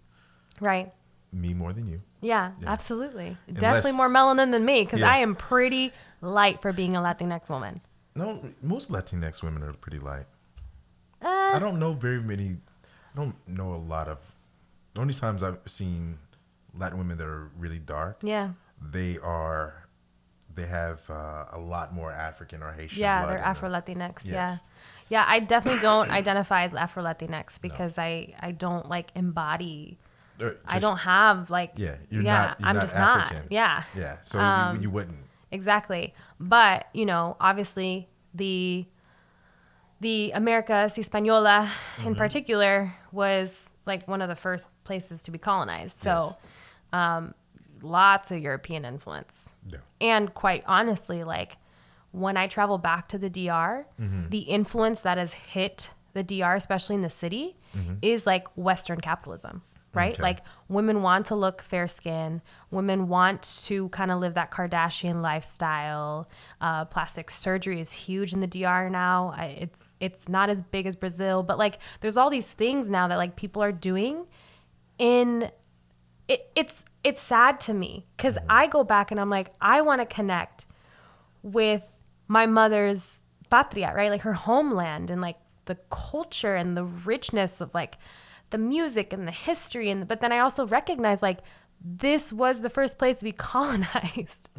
right 0.60 0.92
Me 1.32 1.54
more 1.54 1.72
than 1.72 1.88
you. 1.88 2.02
yeah, 2.20 2.52
Yeah. 2.60 2.70
absolutely 2.70 3.38
Unless- 3.48 3.60
definitely 3.60 3.92
more 3.96 4.10
melanin 4.10 4.50
than 4.52 4.64
me 4.66 4.84
because 4.84 5.00
Yeah. 5.00 5.10
i 5.10 5.16
am 5.18 5.34
pretty 5.34 5.90
light 6.22 6.62
for 6.62 6.72
being 6.72 6.96
a 6.96 7.00
latinx 7.00 7.50
woman 7.50 7.80
No, 8.14 8.40
most 8.62 8.90
Latinx 8.90 9.42
women 9.42 9.62
are 9.62 9.72
pretty 9.74 9.98
light. 9.98 10.26
uh, 11.22 11.52
I 11.56 11.58
don't 11.58 11.78
know 11.78 11.92
very 11.92 12.20
many. 12.20 12.56
I 13.12 13.16
don't 13.16 13.34
know 13.48 13.74
a 13.74 13.80
lot 13.94 14.08
of. 14.08 14.18
The 14.94 15.00
only 15.00 15.14
times 15.14 15.42
I've 15.42 15.58
seen 15.66 16.18
Latin 16.74 16.98
women 16.98 17.16
that 17.18 17.26
are 17.26 17.50
really 17.58 17.78
dark, 17.78 18.18
yeah 18.22 18.50
they 18.92 19.18
are, 19.22 19.86
they 20.54 20.66
have 20.66 21.08
uh, 21.08 21.44
a 21.52 21.58
lot 21.58 21.92
more 21.94 22.10
African 22.10 22.62
or 22.62 22.72
Haitian. 22.72 23.00
Yeah, 23.00 23.26
they're. 23.26 23.38
Afro 23.38 23.68
Latinx. 23.70 24.26
Yeah, 24.26 24.32
Yes. 24.32 24.62
yeah. 25.08 25.24
I 25.26 25.38
definitely 25.40 25.80
don't 25.80 26.10
identify 26.10 26.64
as 26.64 26.74
Afro 26.74 27.02
Latinx 27.02 27.60
because 27.60 27.98
I 27.98 28.34
I 28.40 28.52
don't 28.52 28.88
like 28.88 29.10
embody. 29.14 29.98
I 30.66 30.78
don't 30.80 30.98
have 30.98 31.48
like. 31.50 31.72
Yeah, 31.76 31.96
you're 32.10 32.22
yeah, 32.22 32.36
not. 32.46 32.60
You're 32.60 32.68
I'm 32.68 32.74
not 32.76 32.82
just 32.82 32.96
African. 32.96 33.42
not. 33.44 33.52
Yeah, 33.52 33.82
Yeah, 33.96 34.16
so 34.22 34.38
Um, 34.40 34.76
you, 34.76 34.82
you 34.82 34.90
wouldn't. 34.90 35.18
Exactly. 35.52 36.12
But 36.40 36.86
you 36.92 37.06
know, 37.06 37.36
obviously 37.40 38.08
the 38.34 38.86
the 40.00 40.32
America 40.34 40.88
Hispaniola 40.94 41.70
Mm-hmm. 41.70 42.06
in 42.08 42.14
particular 42.16 42.94
was 43.12 43.70
like 43.86 44.08
one 44.08 44.20
of 44.22 44.28
the 44.28 44.34
first 44.34 44.82
places 44.84 45.22
to 45.24 45.30
be 45.30 45.38
colonized. 45.38 45.96
So 45.96 46.34
Yes. 46.92 47.32
lots 47.82 48.30
of 48.30 48.38
European 48.38 48.84
influence. 48.84 49.52
Yeah. 49.66 49.78
And 50.00 50.32
quite 50.34 50.64
honestly, 50.66 51.24
like 51.24 51.56
when 52.12 52.36
I 52.36 52.46
travel 52.46 52.78
back 52.78 53.08
to 53.08 53.18
the 53.18 53.30
DR, 53.30 53.86
Mm-hmm. 54.00 54.28
the 54.30 54.40
influence 54.40 55.00
that 55.02 55.18
has 55.18 55.32
hit 55.34 55.94
the 56.14 56.22
DR, 56.22 56.54
especially 56.56 56.94
in 56.96 57.00
the 57.02 57.10
city, 57.10 57.56
is 58.02 58.26
like 58.26 58.46
Western 58.56 59.00
capitalism, 59.00 59.62
right? 59.94 60.12
Mm-hmm. 60.12 60.22
Okay. 60.22 60.22
Like 60.22 60.38
women 60.68 61.02
want 61.02 61.26
to 61.26 61.34
look 61.34 61.62
fair 61.62 61.86
skinned, 61.86 62.42
women 62.70 63.08
want 63.08 63.42
to 63.64 63.88
kind 63.90 64.10
of 64.10 64.18
live 64.18 64.34
that 64.34 64.50
Kardashian 64.50 65.22
lifestyle. 65.22 66.28
Uh, 66.60 66.84
plastic 66.84 67.30
surgery 67.30 67.80
is 67.80 67.92
huge 67.92 68.32
in 68.32 68.40
the 68.40 68.46
DR 68.46 68.90
now. 68.90 69.32
I, 69.36 69.56
it's 69.60 69.94
it's 70.00 70.28
not 70.28 70.48
as 70.48 70.62
big 70.62 70.86
as 70.86 70.96
Brazil, 70.96 71.42
but 71.42 71.58
like 71.58 71.78
there's 72.00 72.16
all 72.16 72.30
these 72.30 72.52
things 72.52 72.90
now 72.90 73.08
that 73.08 73.16
like 73.16 73.36
people 73.36 73.62
are 73.62 73.72
doing 73.72 74.26
in 74.98 75.50
it, 76.28 76.50
it's 76.54 76.84
it's 77.04 77.20
sad 77.20 77.60
to 77.60 77.74
me 77.74 78.06
because 78.16 78.38
I 78.48 78.66
go 78.66 78.84
back 78.84 79.10
and 79.10 79.20
I'm 79.20 79.30
like, 79.30 79.52
I 79.60 79.80
want 79.82 80.00
to 80.00 80.06
connect 80.06 80.66
with 81.42 81.84
my 82.28 82.46
mother's 82.46 83.20
patria, 83.50 83.92
right? 83.94 84.10
Like 84.10 84.22
her 84.22 84.32
homeland 84.32 85.10
and 85.10 85.20
like 85.20 85.36
the 85.66 85.76
culture 85.90 86.54
and 86.54 86.76
the 86.76 86.84
richness 86.84 87.60
of 87.60 87.74
like 87.74 87.98
the 88.52 88.58
music 88.58 89.12
and 89.12 89.26
the 89.26 89.32
history 89.32 89.90
and 89.90 90.06
but 90.06 90.20
then 90.20 90.30
I 90.30 90.38
also 90.38 90.66
recognize 90.66 91.22
like 91.22 91.40
this 91.84 92.32
was 92.32 92.60
the 92.60 92.70
first 92.70 92.98
place 92.98 93.18
to 93.18 93.24
be 93.24 93.32
colonized, 93.52 94.50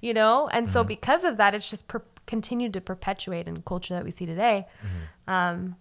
you 0.00 0.14
know? 0.14 0.48
And 0.48 0.68
so 0.68 0.82
because 0.82 1.24
of 1.24 1.36
that, 1.36 1.54
it's 1.54 1.68
just 1.68 1.86
per- 1.86 2.02
continued 2.26 2.72
to 2.72 2.80
perpetuate 2.80 3.46
in 3.46 3.60
culture 3.62 3.92
that 3.94 4.04
we 4.04 4.10
see 4.10 4.24
today. 4.24 4.66
Um, 5.28 5.76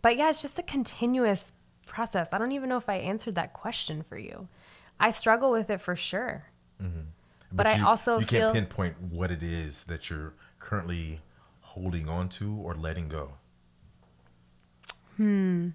but 0.00 0.16
yeah, 0.16 0.30
it's 0.30 0.40
just 0.40 0.58
a 0.58 0.62
continuous 0.62 1.52
process. 1.86 2.32
I 2.32 2.38
don't 2.38 2.52
even 2.52 2.68
know 2.68 2.78
if 2.78 2.88
I 2.88 2.94
answered 2.94 3.34
that 3.34 3.52
question 3.52 4.02
for 4.02 4.18
you. 4.18 4.48
I 4.98 5.10
struggle 5.10 5.50
with 5.50 5.68
it 5.68 5.80
for 5.80 5.96
sure. 5.96 6.46
But, 7.52 7.66
I 7.66 7.76
you, 7.76 7.86
also 7.86 8.18
you 8.18 8.26
feel 8.26 8.52
can't 8.52 8.66
pinpoint 8.68 9.00
what 9.10 9.30
it 9.30 9.42
is 9.42 9.84
that 9.84 10.10
you're 10.10 10.34
currently 10.58 11.20
holding 11.60 12.08
on 12.08 12.28
to 12.30 12.52
or 12.54 12.74
letting 12.74 13.08
go. 13.08 13.34
Hmm. 15.16 15.70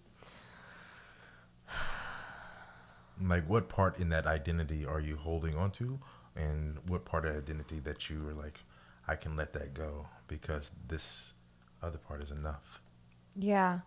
Like, 3.22 3.50
what 3.50 3.70
part 3.70 4.00
in 4.00 4.10
that 4.10 4.26
identity 4.26 4.86
are 4.86 5.00
you 5.00 5.18
holding 5.18 5.56
on 5.56 5.72
to, 5.72 6.00
and 6.36 6.78
what 6.88 7.06
part 7.06 7.26
of 7.26 7.36
identity 7.36 7.80
that 7.82 8.10
you 8.10 8.28
are 8.28 8.34
like, 8.34 8.64
I 9.08 9.16
can 9.16 9.36
let 9.36 9.54
that 9.54 9.74
go 9.74 10.08
because 10.28 10.72
this 10.88 11.34
other 11.82 11.98
part 11.98 12.24
is 12.24 12.32
enough. 12.32 12.82
Yeah. 13.36 13.80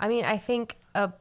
I 0.00 0.08
mean, 0.08 0.24
I 0.24 0.36
think 0.36 0.76
a, 0.94 1.12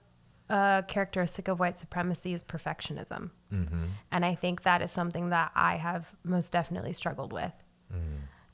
a 0.50 0.84
characteristic 0.88 1.48
of 1.48 1.60
white 1.60 1.78
supremacy 1.78 2.34
is 2.34 2.44
perfectionism. 2.44 3.32
Mm-hmm. 3.54 3.86
And 4.12 4.26
I 4.26 4.36
think 4.36 4.64
that 4.64 4.82
is 4.82 4.92
something 4.92 5.30
that 5.30 5.52
I 5.56 5.76
have 5.76 6.14
most 6.24 6.52
definitely 6.52 6.94
struggled 6.94 7.32
with. 7.32 7.54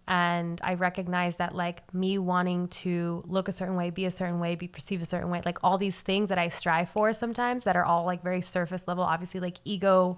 And 0.05 0.59
I 0.61 0.73
recognize 0.73 1.37
that, 1.37 1.55
like, 1.55 1.93
me 1.93 2.17
wanting 2.17 2.67
to 2.69 3.23
look 3.25 3.47
a 3.47 3.53
certain 3.53 3.75
way, 3.75 3.89
be 3.89 4.05
a 4.05 4.11
certain 4.11 4.39
way, 4.39 4.55
be 4.55 4.67
perceived 4.67 5.01
a 5.01 5.05
certain 5.05 5.29
way, 5.29 5.41
like 5.45 5.59
all 5.63 5.77
these 5.77 6.01
things 6.01 6.27
that 6.27 6.37
I 6.37 6.49
strive 6.49 6.89
for 6.89 7.13
sometimes 7.13 7.63
that 7.63 7.77
are 7.77 7.85
all 7.85 8.03
like 8.03 8.21
very 8.21 8.41
surface 8.41 8.85
level, 8.85 9.03
obviously, 9.03 9.39
like 9.39 9.57
ego, 9.63 10.17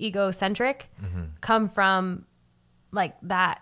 egocentric, 0.00 0.88
mm-hmm. 1.02 1.24
come 1.42 1.68
from 1.68 2.24
like 2.90 3.14
that 3.22 3.60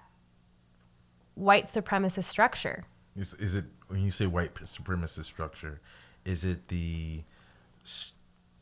white 1.34 1.64
supremacist 1.64 2.24
structure. 2.24 2.84
Is, 3.16 3.34
is 3.34 3.56
it 3.56 3.64
when 3.88 4.02
you 4.02 4.12
say 4.12 4.26
white 4.26 4.54
supremacist 4.54 5.24
structure? 5.24 5.80
Is 6.24 6.44
it 6.44 6.68
the 6.68 7.24
s- 7.82 8.12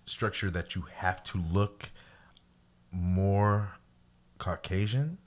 structure 0.06 0.50
that 0.50 0.74
you 0.74 0.86
have 0.96 1.22
to 1.24 1.38
look 1.52 1.90
more 2.90 3.72
Caucasian 4.38 5.18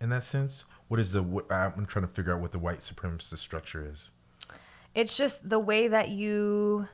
in 0.00 0.08
that 0.08 0.24
sense? 0.24 0.64
What 0.90 0.98
is 0.98 1.12
the? 1.12 1.22
I'm 1.50 1.86
trying 1.86 2.04
to 2.04 2.10
figure 2.10 2.34
out 2.34 2.40
what 2.40 2.50
the 2.50 2.58
white 2.58 2.80
supremacist 2.80 3.38
structure 3.38 3.88
is. 3.88 4.10
It's 4.92 5.16
just 5.16 5.48
the 5.48 5.60
way 5.60 5.86
that 5.86 6.08
you 6.08 6.88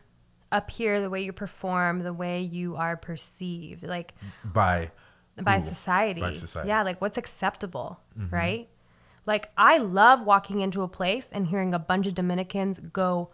appear, 0.53 1.01
the 1.01 1.09
way 1.09 1.23
you 1.23 1.33
perform, 1.33 2.01
the 2.01 2.13
way 2.13 2.43
you 2.43 2.77
are 2.77 2.99
perceived, 2.99 3.85
like 3.85 4.13
By 4.45 4.91
by 5.43 5.61
who? 5.61 5.67
society. 5.67 6.21
By 6.21 6.33
society. 6.33 6.69
Yeah, 6.69 6.83
like 6.83 7.01
what's 7.01 7.17
acceptable, 7.17 7.99
mm-hmm. 8.19 8.35
right? 8.35 8.69
Like 9.25 9.51
I 9.57 9.79
love 9.79 10.27
walking 10.27 10.61
into 10.61 10.83
a 10.83 10.89
place 10.89 11.31
and 11.33 11.47
hearing 11.47 11.73
a 11.73 11.79
bunch 11.79 12.07
of 12.07 12.15
Dominicans 12.15 12.79
go 12.79 13.31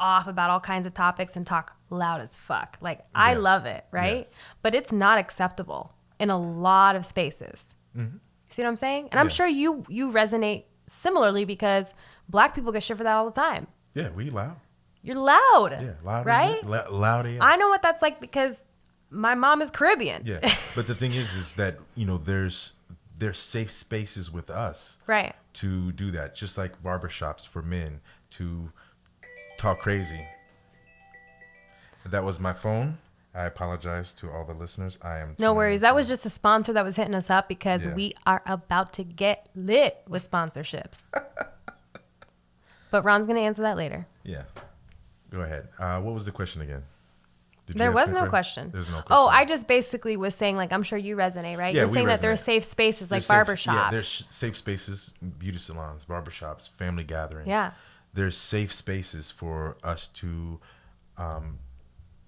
off 0.00 0.26
about 0.26 0.50
all 0.50 0.58
kinds 0.58 0.84
of 0.84 0.94
topics 0.94 1.36
and 1.36 1.46
talk 1.46 1.76
loud 1.90 2.20
as 2.20 2.34
fuck. 2.34 2.76
Like 2.80 3.02
I 3.14 3.34
love 3.34 3.66
it, 3.66 3.84
right? 3.92 4.26
Yes. 4.26 4.36
But 4.62 4.74
it's 4.74 4.90
not 4.90 5.18
acceptable 5.18 5.94
in 6.18 6.28
a 6.28 6.36
lot 6.36 6.96
of 6.96 7.06
spaces. 7.06 7.76
Mm-hmm. 7.96 8.16
See 8.52 8.62
what 8.62 8.68
I'm 8.68 8.76
saying? 8.76 9.08
And 9.10 9.18
I'm 9.20 9.28
sure 9.28 9.46
you 9.46 9.84
you 9.88 10.10
resonate 10.12 10.64
similarly 10.88 11.44
because 11.44 11.94
black 12.28 12.54
people 12.54 12.70
get 12.72 12.82
shit 12.82 12.96
for 12.98 13.04
that 13.04 13.16
all 13.16 13.24
the 13.30 13.40
time. 13.40 13.66
Yeah, 13.94 14.10
we 14.10 14.30
loud. 14.30 14.56
You're 15.02 15.16
loud. 15.16 15.72
Yeah, 15.72 15.92
loud. 16.04 16.26
Right? 16.26 16.64
La- 16.64 16.88
loud. 16.90 17.26
Yeah. 17.28 17.38
I 17.40 17.56
know 17.56 17.68
what 17.68 17.82
that's 17.82 18.02
like 18.02 18.20
because 18.20 18.62
my 19.10 19.34
mom 19.34 19.60
is 19.62 19.70
Caribbean. 19.70 20.22
yeah. 20.24 20.40
But 20.74 20.86
the 20.86 20.94
thing 20.94 21.12
is, 21.14 21.34
is 21.34 21.54
that 21.54 21.78
you 21.94 22.06
know, 22.06 22.18
there's 22.18 22.74
there's 23.18 23.38
safe 23.38 23.70
spaces 23.70 24.32
with 24.32 24.50
us 24.50 24.98
Right. 25.06 25.34
to 25.54 25.92
do 25.92 26.10
that, 26.12 26.34
just 26.34 26.58
like 26.58 26.82
barbershops 26.82 27.46
for 27.46 27.62
men 27.62 28.00
to 28.30 28.70
talk 29.58 29.78
crazy. 29.78 30.20
That 32.06 32.24
was 32.24 32.40
my 32.40 32.52
phone. 32.52 32.98
I 33.34 33.44
apologize 33.44 34.12
to 34.14 34.30
all 34.30 34.44
the 34.44 34.52
listeners. 34.54 34.98
I 35.02 35.18
am 35.18 35.36
No 35.38 35.54
worries. 35.54 35.78
to- 35.78 35.82
That 35.82 35.94
was 35.94 36.06
just 36.08 36.26
a 36.26 36.30
sponsor 36.30 36.72
that 36.74 36.84
was 36.84 36.96
hitting 36.96 37.14
us 37.14 37.30
up 37.30 37.48
because 37.48 37.86
Yeah. 37.86 37.94
we 37.94 38.12
are 38.26 38.42
about 38.44 38.92
to 38.94 39.04
get 39.04 39.48
lit 39.54 40.02
with 40.06 40.30
sponsorships. 40.30 41.04
but 42.90 43.04
Ron's 43.04 43.26
going 43.26 43.36
to 43.38 43.42
answer 43.42 43.62
that 43.62 43.76
later. 43.76 44.06
Yeah. 44.24 44.42
Go 45.30 45.40
ahead. 45.40 45.68
Uh, 45.78 46.00
what 46.00 46.12
was 46.12 46.26
the 46.26 46.32
question 46.32 46.60
again? 46.62 46.82
Did 47.66 47.78
There 47.78 47.92
was 47.92 48.12
no 48.12 48.26
question. 48.26 48.70
There's 48.72 48.88
no 48.90 48.96
question. 48.96 49.12
Oh, 49.12 49.28
I 49.28 49.44
just 49.44 49.66
basically 49.68 50.16
was 50.16 50.34
saying, 50.34 50.56
like, 50.56 50.72
I'm 50.72 50.82
sure 50.82 50.98
you 50.98 51.16
resonate, 51.16 51.56
right? 51.56 51.74
Yeah, 51.74 51.82
You're 51.82 51.88
saying 51.88 52.06
that 52.08 52.20
there 52.20 52.32
are 52.32 52.36
safe 52.36 52.64
spaces 52.64 53.10
like 53.10 53.22
There's 53.24 53.28
barbershops. 53.46 53.56
safe- 53.64 53.74
Yeah, 53.74 53.90
there's 53.90 54.26
safe 54.28 54.56
spaces, 54.56 55.14
beauty 55.38 55.58
salons, 55.58 56.04
barbershops, 56.04 56.70
family 56.70 57.04
gatherings. 57.04 57.48
Yeah. 57.48 57.70
There's 58.12 58.36
safe 58.36 58.72
spaces 58.74 59.30
for 59.30 59.78
us 59.82 60.08
to 60.08 60.60
um, 61.16 61.60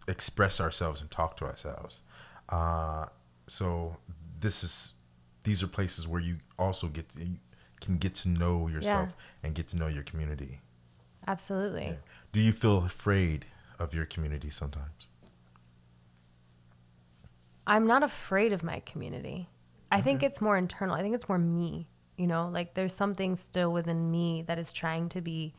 express 0.09 0.61
ourselves 0.61 1.01
and 1.01 1.11
talk 1.11 1.37
to 1.39 1.45
ourselves. 1.45 2.03
Uh, 2.49 3.07
so 3.47 3.97
this 4.41 4.63
is 4.63 4.95
these 5.45 5.63
are 5.63 5.67
places 5.67 6.09
where 6.09 6.21
you 6.21 6.37
also 6.59 6.89
get 6.89 7.09
to, 7.11 7.21
you 7.21 7.37
can 7.81 7.99
get 7.99 8.15
to 8.15 8.29
know 8.29 8.69
yourself 8.69 9.15
and 9.43 9.55
get 9.55 9.69
to 9.69 9.77
know 9.77 9.87
your 9.87 10.03
community. 10.03 10.61
Absolutely. 11.27 11.97
Do 12.33 12.41
you 12.41 12.53
feel 12.53 12.79
afraid 12.79 13.47
of 13.79 13.95
your 13.95 14.07
community 14.07 14.51
sometimes? 14.51 15.09
I'm 17.67 17.87
not 17.87 18.03
afraid 18.03 18.53
of 18.53 18.63
my 18.63 18.81
community. 18.81 19.49
I 19.91 20.01
think 20.01 20.23
it's 20.23 20.41
more 20.41 20.59
internal. 20.59 20.95
I 20.95 21.03
think 21.03 21.15
it's 21.15 21.29
more 21.29 21.39
me. 21.39 21.87
You 22.17 22.27
know, 22.27 22.49
like 22.53 22.75
there's 22.75 22.93
something 22.93 23.37
still 23.37 23.73
within 23.73 24.11
me 24.11 24.43
that 24.47 24.59
is 24.59 24.73
trying 24.73 25.09
to 25.11 25.21
be 25.21 25.55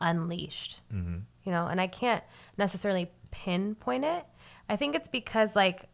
unleashed. 0.00 0.80
Mm-hmm. 0.92 1.18
You 1.44 1.52
know, 1.52 1.66
and 1.66 1.80
I 1.80 1.86
can't 1.86 2.22
necessarily 2.56 3.10
pinpoint 3.30 4.04
it. 4.04 4.24
I 4.68 4.76
think 4.76 4.94
it's 4.94 5.08
because 5.08 5.56
like 5.56 5.88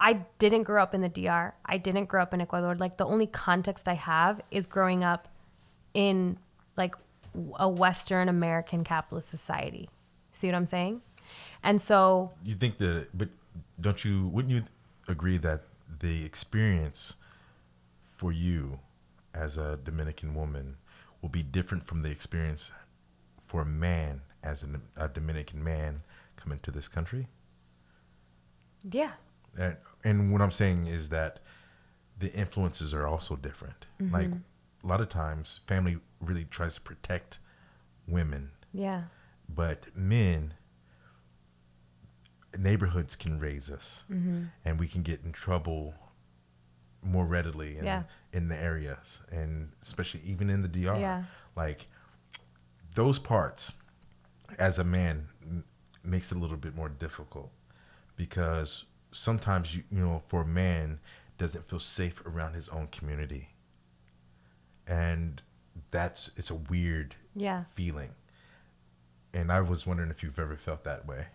I 0.00 0.24
didn't 0.38 0.62
grow 0.62 0.82
up 0.82 0.94
in 0.94 1.00
the 1.00 1.08
DR. 1.08 1.54
I 1.64 1.78
didn't 1.78 2.06
grow 2.06 2.22
up 2.22 2.32
in 2.32 2.40
Ecuador. 2.40 2.76
Like 2.76 2.96
the 2.96 3.06
only 3.06 3.26
context 3.26 3.88
I 3.88 3.94
have 3.94 4.40
is 4.50 4.66
growing 4.66 5.02
up 5.02 5.28
in 5.94 6.38
like 6.76 6.94
a 7.56 7.68
Western 7.68 8.28
American 8.28 8.84
capitalist 8.84 9.28
society. 9.28 9.88
See 10.32 10.46
what 10.46 10.54
I'm 10.54 10.66
saying? 10.66 11.02
And 11.62 11.80
so 11.80 12.32
You 12.44 12.54
think 12.54 12.78
that, 12.78 13.08
but 13.14 13.28
don't 13.80 14.04
you? 14.04 14.28
Wouldn't 14.28 14.54
you 14.54 14.62
agree 15.08 15.38
that 15.38 15.62
the 16.00 16.24
experience 16.24 17.16
for 18.16 18.32
you 18.32 18.78
as 19.34 19.58
a 19.58 19.78
Dominican 19.84 20.34
woman 20.34 20.76
will 21.22 21.28
be 21.28 21.42
different 21.42 21.84
from 21.84 22.02
the 22.02 22.10
experience 22.10 22.72
for 23.42 23.62
a 23.62 23.66
man 23.66 24.20
as 24.42 24.62
an, 24.62 24.80
a 24.96 25.08
Dominican 25.08 25.62
man 25.62 26.02
coming 26.38 26.58
into 26.58 26.70
this 26.70 26.88
country? 26.88 27.28
yeah, 28.90 29.10
And, 29.58 29.76
and 30.04 30.32
what 30.32 30.40
I'm 30.40 30.50
saying 30.52 30.86
is 30.86 31.08
that 31.10 31.40
the 32.18 32.32
influences 32.32 32.94
are 32.94 33.06
also 33.06 33.36
different. 33.36 33.86
Like 34.00 34.30
a 34.30 34.86
lot 34.86 35.00
of 35.00 35.08
times, 35.08 35.60
family 35.66 35.98
really 36.20 36.44
tries 36.44 36.74
to 36.76 36.80
protect 36.80 37.40
women, 38.06 38.50
yeah, 38.72 39.02
but 39.48 39.86
men, 39.96 40.54
neighborhoods 42.58 43.16
can 43.16 43.38
raise 43.38 43.70
us, 43.70 44.04
Mm-hmm. 44.10 44.44
and 44.64 44.78
we 44.78 44.86
can 44.86 45.02
get 45.02 45.20
in 45.24 45.32
trouble 45.32 45.94
more 47.02 47.24
readily 47.26 47.76
in, 47.78 47.84
Yeah. 47.84 48.02
in 48.32 48.48
the 48.48 48.56
areas, 48.56 49.22
and 49.30 49.72
especially 49.82 50.20
even 50.22 50.50
in 50.50 50.62
the 50.62 50.68
DR. 50.68 50.98
Yeah. 50.98 51.24
Like 51.56 51.86
those 52.94 53.18
parts, 53.18 53.74
as 54.58 54.78
a 54.78 54.84
man, 54.84 55.28
makes 56.08 56.32
it 56.32 56.38
a 56.38 56.40
little 56.40 56.56
bit 56.56 56.74
more 56.74 56.88
difficult 56.88 57.50
because 58.16 58.84
sometimes 59.12 59.74
you 59.74 59.82
you 59.90 60.04
know 60.04 60.22
for 60.26 60.42
a 60.42 60.46
man 60.46 60.98
doesn't 61.38 61.68
feel 61.68 61.80
safe 61.80 62.24
around 62.26 62.54
his 62.54 62.68
own 62.68 62.88
community, 62.88 63.50
and 64.86 65.42
that's 65.90 66.30
it's 66.36 66.50
a 66.50 66.54
weird 66.54 67.14
yeah. 67.34 67.64
feeling. 67.74 68.10
And 69.32 69.52
I 69.52 69.60
was 69.60 69.86
wondering 69.86 70.10
if 70.10 70.22
you've 70.22 70.38
ever 70.38 70.56
felt 70.56 70.84
that 70.84 71.06
way. 71.06 71.26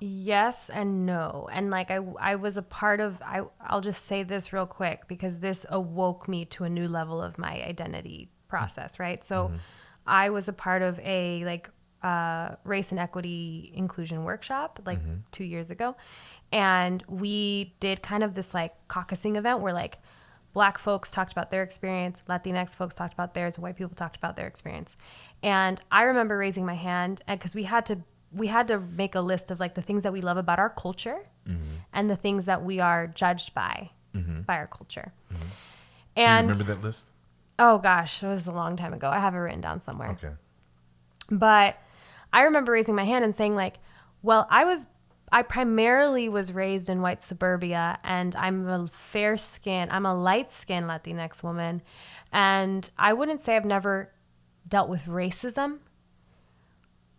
Yes 0.00 0.68
and 0.68 1.06
no. 1.06 1.48
And 1.50 1.70
like 1.70 1.90
I 1.90 2.00
I 2.20 2.36
was 2.36 2.56
a 2.56 2.62
part 2.62 3.00
of 3.00 3.20
I 3.22 3.42
I'll 3.60 3.80
just 3.80 4.04
say 4.04 4.22
this 4.22 4.52
real 4.52 4.66
quick 4.66 5.08
because 5.08 5.40
this 5.40 5.66
awoke 5.68 6.28
me 6.28 6.44
to 6.46 6.64
a 6.64 6.68
new 6.68 6.86
level 6.86 7.20
of 7.22 7.38
my 7.38 7.62
identity 7.62 8.28
process, 8.48 9.00
right? 9.00 9.24
So 9.24 9.46
mm-hmm. 9.46 9.56
I 10.06 10.30
was 10.30 10.48
a 10.48 10.52
part 10.52 10.82
of 10.82 11.00
a 11.00 11.44
like 11.44 11.70
uh, 12.02 12.54
race 12.64 12.90
and 12.90 13.00
equity 13.00 13.72
inclusion 13.74 14.24
workshop 14.24 14.80
like 14.86 15.00
mm-hmm. 15.00 15.16
two 15.32 15.44
years 15.44 15.70
ago. 15.70 15.96
And 16.52 17.02
we 17.08 17.74
did 17.80 18.02
kind 18.02 18.22
of 18.22 18.34
this 18.34 18.54
like 18.54 18.74
caucusing 18.88 19.36
event 19.36 19.60
where 19.60 19.72
like 19.72 19.98
black 20.52 20.78
folks 20.78 21.10
talked 21.10 21.32
about 21.32 21.50
their 21.50 21.62
experience, 21.62 22.22
Latinx 22.28 22.76
folks 22.76 22.94
talked 22.94 23.14
about 23.14 23.34
theirs, 23.34 23.58
white 23.58 23.76
people 23.76 23.94
talked 23.94 24.16
about 24.16 24.36
their 24.36 24.46
experience. 24.46 24.96
And 25.42 25.80
I 25.90 26.04
remember 26.04 26.38
raising 26.38 26.64
my 26.64 26.74
hand 26.74 27.22
because 27.26 27.54
we 27.54 27.64
had 27.64 27.86
to 27.86 27.98
we 28.32 28.48
had 28.48 28.68
to 28.68 28.78
make 28.78 29.14
a 29.14 29.20
list 29.20 29.50
of 29.50 29.58
like 29.58 29.74
the 29.74 29.82
things 29.82 30.02
that 30.02 30.12
we 30.12 30.20
love 30.20 30.36
about 30.36 30.58
our 30.58 30.68
culture 30.68 31.20
mm-hmm. 31.48 31.62
and 31.92 32.10
the 32.10 32.16
things 32.16 32.44
that 32.44 32.62
we 32.62 32.78
are 32.78 33.06
judged 33.06 33.54
by 33.54 33.90
mm-hmm. 34.14 34.42
by 34.42 34.56
our 34.56 34.66
culture. 34.66 35.12
Do 35.30 35.36
you 35.36 36.26
And 36.26 36.48
remember 36.48 36.74
that 36.74 36.82
list? 36.82 37.10
oh 37.58 37.78
gosh, 37.78 38.22
it 38.22 38.28
was 38.28 38.46
a 38.46 38.52
long 38.52 38.76
time 38.76 38.92
ago. 38.92 39.08
I 39.08 39.18
have 39.18 39.34
it 39.34 39.38
written 39.38 39.60
down 39.60 39.80
somewhere. 39.80 40.10
Okay. 40.10 40.30
But 41.30 41.80
I 42.32 42.42
remember 42.42 42.72
raising 42.72 42.94
my 42.94 43.04
hand 43.04 43.24
and 43.24 43.34
saying 43.34 43.54
like, 43.54 43.78
well, 44.22 44.46
I 44.50 44.64
was 44.64 44.86
I 45.30 45.42
primarily 45.42 46.28
was 46.28 46.52
raised 46.52 46.88
in 46.88 47.02
white 47.02 47.20
suburbia 47.22 47.98
and 48.02 48.34
I'm 48.36 48.66
a 48.66 48.86
fair 48.88 49.36
skin, 49.36 49.88
I'm 49.90 50.06
a 50.06 50.14
light 50.14 50.50
skinned 50.50 50.86
Latinx 50.86 51.42
woman. 51.42 51.82
And 52.32 52.90
I 52.98 53.12
wouldn't 53.12 53.40
say 53.40 53.56
I've 53.56 53.64
never 53.64 54.12
dealt 54.66 54.88
with 54.88 55.04
racism, 55.04 55.78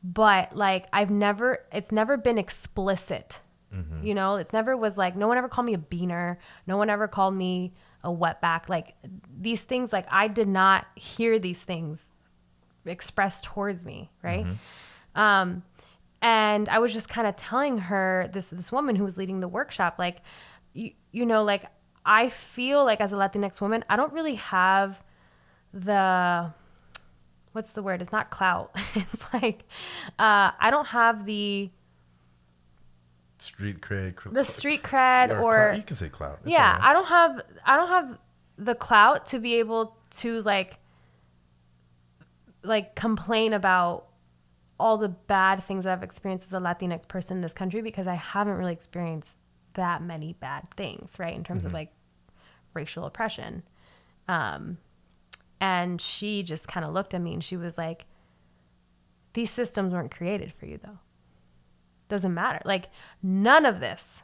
but 0.04 0.56
like 0.56 0.88
I've 0.94 1.10
never 1.10 1.66
it's 1.72 1.92
never 1.92 2.18
been 2.18 2.38
explicit. 2.38 3.42
Mm-hmm. 3.74 4.04
You 4.04 4.16
know, 4.16 4.36
it 4.36 4.52
never 4.52 4.76
was 4.76 4.98
like 4.98 5.16
no 5.16 5.28
one 5.28 5.38
ever 5.38 5.50
called 5.50 5.66
me 5.66 5.74
a 5.74 5.80
beaner. 5.80 6.38
No 6.66 6.78
one 6.78 6.90
ever 6.90 7.08
called 7.08 7.36
me 7.36 7.74
a 8.04 8.10
wetback. 8.10 8.70
Like 8.70 8.96
these 9.40 9.64
things, 9.64 9.94
like 9.94 10.08
I 10.12 10.28
did 10.28 10.48
not 10.48 10.88
hear 10.96 11.38
these 11.38 11.64
things 11.64 12.14
expressed 12.86 13.44
towards 13.44 13.86
me, 13.86 14.10
right? 14.24 14.46
Mm-hmm. 14.46 14.54
Um, 15.16 15.64
and 16.22 16.68
I 16.70 16.80
was 16.80 16.94
just 16.94 17.10
kind 17.10 17.28
of 17.28 17.36
telling 17.36 17.78
her 17.78 18.30
this 18.32 18.50
this 18.50 18.72
woman 18.72 18.96
who 18.96 19.04
was 19.04 19.18
leading 19.18 19.40
the 19.40 19.48
workshop, 19.48 19.96
like, 19.98 20.22
you 20.74 20.92
you 21.12 21.26
know, 21.26 21.44
like 21.44 21.66
I 22.06 22.30
feel 22.30 22.84
like 22.84 23.02
as 23.02 23.14
a 23.14 23.16
Latinx 23.16 23.62
woman, 23.62 23.84
I 23.90 23.96
don't 23.96 24.12
really 24.14 24.36
have 24.36 25.02
the 25.74 26.52
what's 27.54 27.72
the 27.72 27.82
word? 27.82 28.02
It's 28.02 28.12
not 28.12 28.30
clout. 28.30 28.72
it's 28.96 29.34
like 29.34 29.66
uh, 30.18 30.52
I 30.60 30.70
don't 30.72 30.88
have 30.88 31.26
the 31.26 31.70
Street 33.38 33.80
cred. 33.80 34.16
cr- 34.18 34.30
the 34.32 34.44
street 34.44 34.84
cred 34.84 35.30
or 35.30 35.40
or 35.40 35.56
clout. 35.56 35.78
you 35.78 35.84
can 35.84 35.96
say 35.96 36.10
clout. 36.10 36.40
It's 36.44 36.52
yeah 36.52 36.74
right. 36.74 36.82
i 36.90 36.92
don't 36.92 37.06
have 37.06 37.42
i 37.66 37.78
don't 37.78 37.88
have 37.88 38.18
the 38.58 38.76
clout 38.76 39.28
to 39.28 39.40
be 39.40 39.56
able 39.56 39.96
to 40.10 40.42
like 40.42 40.78
like 42.64 42.96
complain 42.96 43.54
about 43.54 44.09
all 44.80 44.98
the 44.98 45.10
bad 45.10 45.62
things 45.64 45.86
i've 45.86 46.04
experienced 46.04 46.48
as 46.48 46.54
a 46.54 46.60
latinx 46.60 47.08
person 47.08 47.38
in 47.38 47.42
this 47.42 47.54
country 47.54 47.82
because 47.82 48.08
i 48.08 48.16
haven't 48.16 48.56
really 48.56 48.74
experienced 48.74 49.40
that 49.74 50.02
many 50.02 50.34
bad 50.34 50.68
things 50.76 51.18
right 51.20 51.36
in 51.36 51.44
terms 51.44 51.64
of 51.66 51.74
like 51.74 51.92
racial 52.74 53.06
oppression. 53.06 53.64
Um 54.28 54.78
and 55.62 56.00
she 56.00 56.44
just 56.44 56.68
kind 56.68 56.86
of 56.86 56.94
looked 56.94 57.14
at 57.14 57.22
me 57.22 57.34
and 57.34 57.44
she 57.44 57.58
was 57.58 57.78
like 57.78 58.06
these 59.34 59.52
systems 59.52 59.94
weren't 59.94 60.12
created 60.12 60.54
for 60.54 60.66
you 60.66 60.78
though. 60.78 61.00
Doesn't 62.08 62.34
matter. 62.34 62.60
Like 62.66 62.90
none 63.22 63.66
of 63.66 63.80
this 63.80 64.22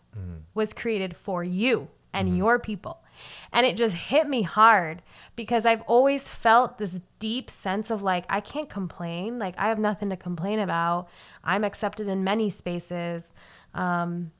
was 0.53 0.73
created 0.73 1.15
for 1.15 1.43
you 1.43 1.89
and 2.15 2.37
your 2.37 2.57
people. 2.57 3.03
And 3.51 3.65
it 3.65 3.77
just 3.77 3.95
hit 3.95 4.27
me 4.27 4.41
hard 4.41 5.03
because 5.35 5.65
I've 5.65 5.81
always 5.81 6.31
felt 6.31 6.77
this 6.77 7.01
deep 7.19 7.49
sense 7.49 7.91
of 7.91 8.01
like 8.01 8.25
I 8.29 8.39
can't 8.39 8.69
complain. 8.69 9.37
Like 9.37 9.55
I 9.57 9.69
have 9.69 9.77
nothing 9.77 10.09
to 10.09 10.17
complain 10.17 10.59
about. 10.59 11.09
I'm 11.43 11.63
accepted 11.63 12.07
in 12.07 12.23
many 12.23 12.49
spaces. 12.49 13.33
Um, 13.73 14.31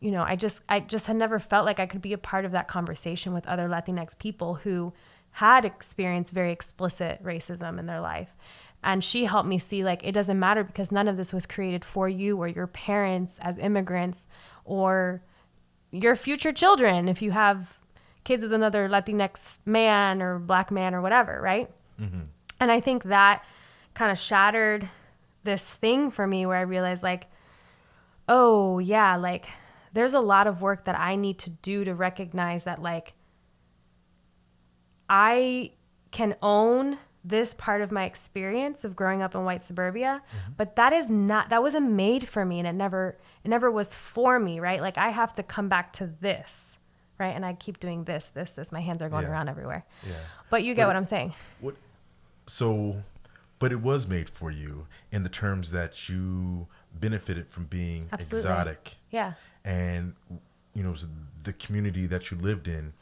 you 0.00 0.10
know, 0.10 0.22
I 0.22 0.36
just 0.36 0.62
I 0.68 0.80
just 0.80 1.06
had 1.06 1.16
never 1.16 1.38
felt 1.38 1.64
like 1.64 1.80
I 1.80 1.86
could 1.86 2.02
be 2.02 2.12
a 2.12 2.18
part 2.18 2.44
of 2.44 2.52
that 2.52 2.68
conversation 2.68 3.32
with 3.32 3.46
other 3.46 3.68
Latinx 3.68 4.18
people 4.18 4.56
who 4.56 4.92
had 5.32 5.64
experienced 5.64 6.32
very 6.32 6.50
explicit 6.50 7.22
racism 7.22 7.78
in 7.78 7.86
their 7.86 8.00
life. 8.00 8.34
And 8.82 9.02
she 9.02 9.24
helped 9.24 9.48
me 9.48 9.58
see 9.58 9.84
like 9.84 10.06
it 10.06 10.12
doesn't 10.12 10.38
matter 10.38 10.64
because 10.64 10.92
none 10.92 11.08
of 11.08 11.16
this 11.16 11.32
was 11.32 11.46
created 11.46 11.84
for 11.84 12.08
you 12.08 12.36
or 12.38 12.48
your 12.48 12.66
parents 12.66 13.38
as 13.40 13.58
immigrants 13.58 14.28
or 14.64 15.22
your 15.90 16.16
future 16.16 16.52
children 16.52 17.08
if 17.08 17.22
you 17.22 17.30
have 17.30 17.78
kids 18.24 18.42
with 18.42 18.52
another 18.52 18.88
Latinx 18.88 19.58
man 19.64 20.20
or 20.20 20.38
black 20.38 20.70
man 20.70 20.94
or 20.94 21.00
whatever, 21.00 21.40
right? 21.40 21.70
Mm-hmm. 22.00 22.22
And 22.60 22.72
I 22.72 22.80
think 22.80 23.04
that 23.04 23.44
kind 23.94 24.10
of 24.10 24.18
shattered 24.18 24.88
this 25.44 25.74
thing 25.74 26.10
for 26.10 26.26
me 26.26 26.44
where 26.44 26.58
I 26.58 26.62
realized 26.62 27.02
like 27.02 27.28
oh 28.28 28.78
yeah 28.78 29.16
like 29.16 29.48
there's 29.92 30.14
a 30.14 30.20
lot 30.20 30.46
of 30.46 30.60
work 30.60 30.84
that 30.84 30.98
i 30.98 31.16
need 31.16 31.38
to 31.38 31.50
do 31.50 31.84
to 31.84 31.94
recognize 31.94 32.64
that 32.64 32.80
like 32.80 33.14
i 35.08 35.70
can 36.10 36.34
own 36.42 36.98
this 37.28 37.54
part 37.54 37.80
of 37.82 37.90
my 37.90 38.04
experience 38.04 38.84
of 38.84 38.94
growing 38.94 39.20
up 39.20 39.34
in 39.34 39.44
white 39.44 39.62
suburbia 39.62 40.22
mm-hmm. 40.28 40.52
but 40.56 40.76
that 40.76 40.92
is 40.92 41.10
not 41.10 41.48
that 41.48 41.60
wasn't 41.62 41.90
made 41.90 42.28
for 42.28 42.44
me 42.44 42.58
and 42.60 42.68
it 42.68 42.72
never 42.72 43.16
it 43.44 43.48
never 43.48 43.70
was 43.70 43.94
for 43.96 44.38
me 44.38 44.60
right 44.60 44.80
like 44.80 44.96
i 44.96 45.08
have 45.08 45.32
to 45.34 45.42
come 45.42 45.68
back 45.68 45.92
to 45.92 46.06
this 46.20 46.78
right 47.18 47.34
and 47.34 47.44
i 47.44 47.52
keep 47.52 47.80
doing 47.80 48.04
this 48.04 48.28
this 48.28 48.52
this 48.52 48.70
my 48.70 48.80
hands 48.80 49.02
are 49.02 49.08
going 49.08 49.24
Yeah. 49.24 49.30
around 49.32 49.48
everywhere 49.48 49.84
Yeah. 50.06 50.12
but 50.50 50.62
you 50.62 50.74
get 50.74 50.82
But- 50.82 50.88
what 50.88 50.96
i'm 50.96 51.04
saying 51.04 51.34
What? 51.60 51.74
So, 52.48 53.02
but 53.58 53.72
it 53.72 53.80
was 53.80 54.06
made 54.06 54.30
for 54.30 54.52
you 54.52 54.86
in 55.10 55.24
the 55.24 55.28
terms 55.28 55.72
that 55.72 56.08
you 56.08 56.68
benefited 56.94 57.48
from 57.48 57.64
being 57.64 58.08
Absolutely. 58.12 58.48
exotic, 58.50 58.94
yeah 59.10 59.32
and 59.64 60.14
you 60.74 60.84
know 60.84 60.94
the 61.42 61.52
community 61.54 62.06
that 62.06 62.30
you 62.30 62.36
lived 62.36 62.68
in 62.68 62.92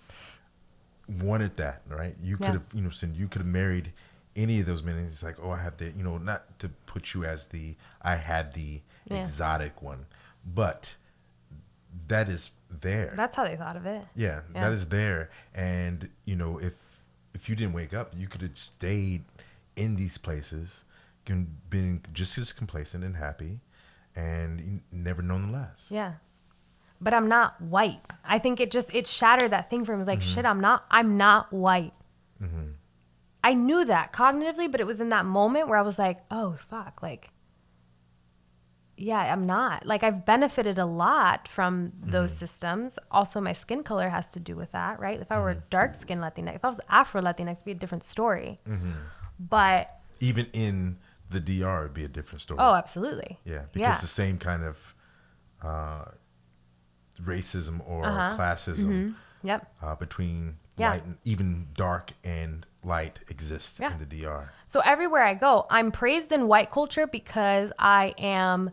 wanted 1.23 1.57
that, 1.59 1.83
right? 1.89 2.17
You 2.23 2.37
could 2.37 2.47
Yeah. 2.47 2.53
have, 2.53 2.63
you 2.73 2.81
know, 2.83 2.91
said 2.91 3.15
you 3.15 3.29
could 3.29 3.41
have 3.43 3.47
married 3.47 3.93
any 4.37 4.61
of 4.61 4.67
those 4.67 4.85
it's 4.85 5.23
like, 5.23 5.37
oh, 5.43 5.51
I 5.51 5.63
have 5.63 5.77
the, 5.77 5.91
you 5.91 6.03
know, 6.03 6.19
not 6.19 6.59
to 6.59 6.69
put 6.87 7.15
you 7.15 7.25
as 7.25 7.47
the 7.47 7.77
I 8.03 8.17
had 8.17 8.53
the 8.55 8.83
Yeah. 9.07 9.21
exotic 9.21 9.83
one, 9.83 10.07
but 10.45 10.95
that 12.09 12.29
is 12.29 12.51
there. 12.69 13.13
That's 13.17 13.37
how 13.37 13.45
they 13.45 13.57
thought 13.57 13.77
of 13.77 13.87
it. 13.87 14.05
Yeah, 14.15 14.41
Yeah. 14.53 14.63
that 14.63 14.73
is 14.73 14.89
there. 14.89 15.31
And 15.55 16.09
you 16.25 16.37
know, 16.37 16.59
if 16.59 16.75
if 17.35 17.49
you 17.49 17.57
didn't 17.57 17.75
wake 17.75 17.93
up, 17.93 18.13
you 18.17 18.29
could 18.29 18.43
have 18.43 18.57
stayed 18.57 19.25
in 19.77 19.97
these 19.97 20.19
places, 20.19 20.85
been 21.25 22.01
just 22.13 22.39
as 22.39 22.53
complacent 22.53 23.05
and 23.05 23.17
happy, 23.17 23.61
and 24.15 24.83
never 24.93 25.23
known 25.23 25.51
the 25.51 25.59
less. 25.59 25.89
Yeah. 25.91 26.15
But 27.01 27.13
I'm 27.13 27.29
not 27.29 27.61
white. 27.61 28.01
I 28.25 28.39
think 28.39 28.61
it 28.61 28.71
just 28.71 28.95
it 28.95 29.07
shattered 29.07 29.51
that 29.51 29.69
thing 29.69 29.85
for 29.85 29.93
him. 29.93 29.99
It 29.99 29.99
was 29.99 30.07
like, 30.07 30.21
mm-hmm. 30.21 30.35
shit, 30.35 30.47
I'm 30.47 30.61
not 30.61 30.85
I'm 30.91 31.17
not 31.17 31.53
white. 31.53 31.93
I 33.45 33.55
knew 33.55 33.85
that 33.85 34.13
cognitively, 34.13 34.71
but 34.73 34.81
it 34.81 34.87
was 34.87 35.01
in 35.01 35.11
that 35.11 35.25
moment 35.25 35.69
where 35.69 35.79
I 35.79 35.83
was 35.83 35.99
like, 35.99 36.19
oh 36.31 36.55
fuck, 36.59 37.03
like 37.03 37.29
yeah, 38.97 39.19
I'm 39.33 39.45
not. 39.45 39.85
Like 39.85 40.05
I've 40.05 40.25
benefited 40.25 40.79
a 40.79 40.85
lot 40.87 41.49
from 41.49 41.91
those 42.01 42.33
systems. 42.33 42.97
Also, 43.11 43.41
my 43.41 43.53
skin 43.53 43.83
color 43.83 44.09
has 44.09 44.31
to 44.33 44.41
do 44.41 44.55
with 44.55 44.71
that, 44.71 45.01
right? 45.01 45.21
If 45.21 45.33
I 45.33 45.39
were 45.41 45.51
a 45.51 45.57
dark 45.57 45.95
skinned 45.97 46.21
Latinx, 46.21 46.55
if 46.55 46.65
I 46.65 46.69
was 46.69 46.81
Afro 46.89 47.21
Latinx, 47.21 47.51
it'd 47.51 47.65
be 47.65 47.73
a 47.73 47.75
different 47.75 48.05
story. 48.05 48.59
But 49.39 49.99
Even 50.21 50.47
in 50.53 50.99
the 51.29 51.41
DR, 51.41 51.81
it'd 51.81 51.95
be 51.95 52.05
a 52.05 52.09
different 52.09 52.41
story. 52.43 52.61
oh, 52.61 52.75
absolutely. 52.75 53.41
yeah, 53.45 53.63
because 53.73 53.97
yeah. 53.97 54.01
the 54.01 54.07
same 54.07 54.39
kind 54.39 54.63
of 54.63 54.95
uh, 55.61 56.05
racism 57.21 57.81
or 57.89 58.05
Uh-huh. 58.07 58.37
classism 58.39 59.17
Yep. 59.43 59.75
uh, 59.83 59.95
between 59.97 60.59
Yeah. 60.77 60.91
light 60.91 61.05
and 61.05 61.19
even 61.25 61.67
dark 61.75 62.13
and 62.23 62.65
light 62.85 63.21
exists 63.29 63.79
Yeah. 63.81 63.93
in 63.93 63.99
the 63.99 64.07
DR. 64.07 64.53
So 64.67 64.81
everywhere 64.85 65.23
I 65.25 65.35
go, 65.35 65.67
I'm 65.71 65.91
praised 65.93 66.33
in 66.33 66.49
white 66.49 66.71
culture 66.71 67.07
because 67.07 67.73
I 67.79 68.15
am 68.19 68.71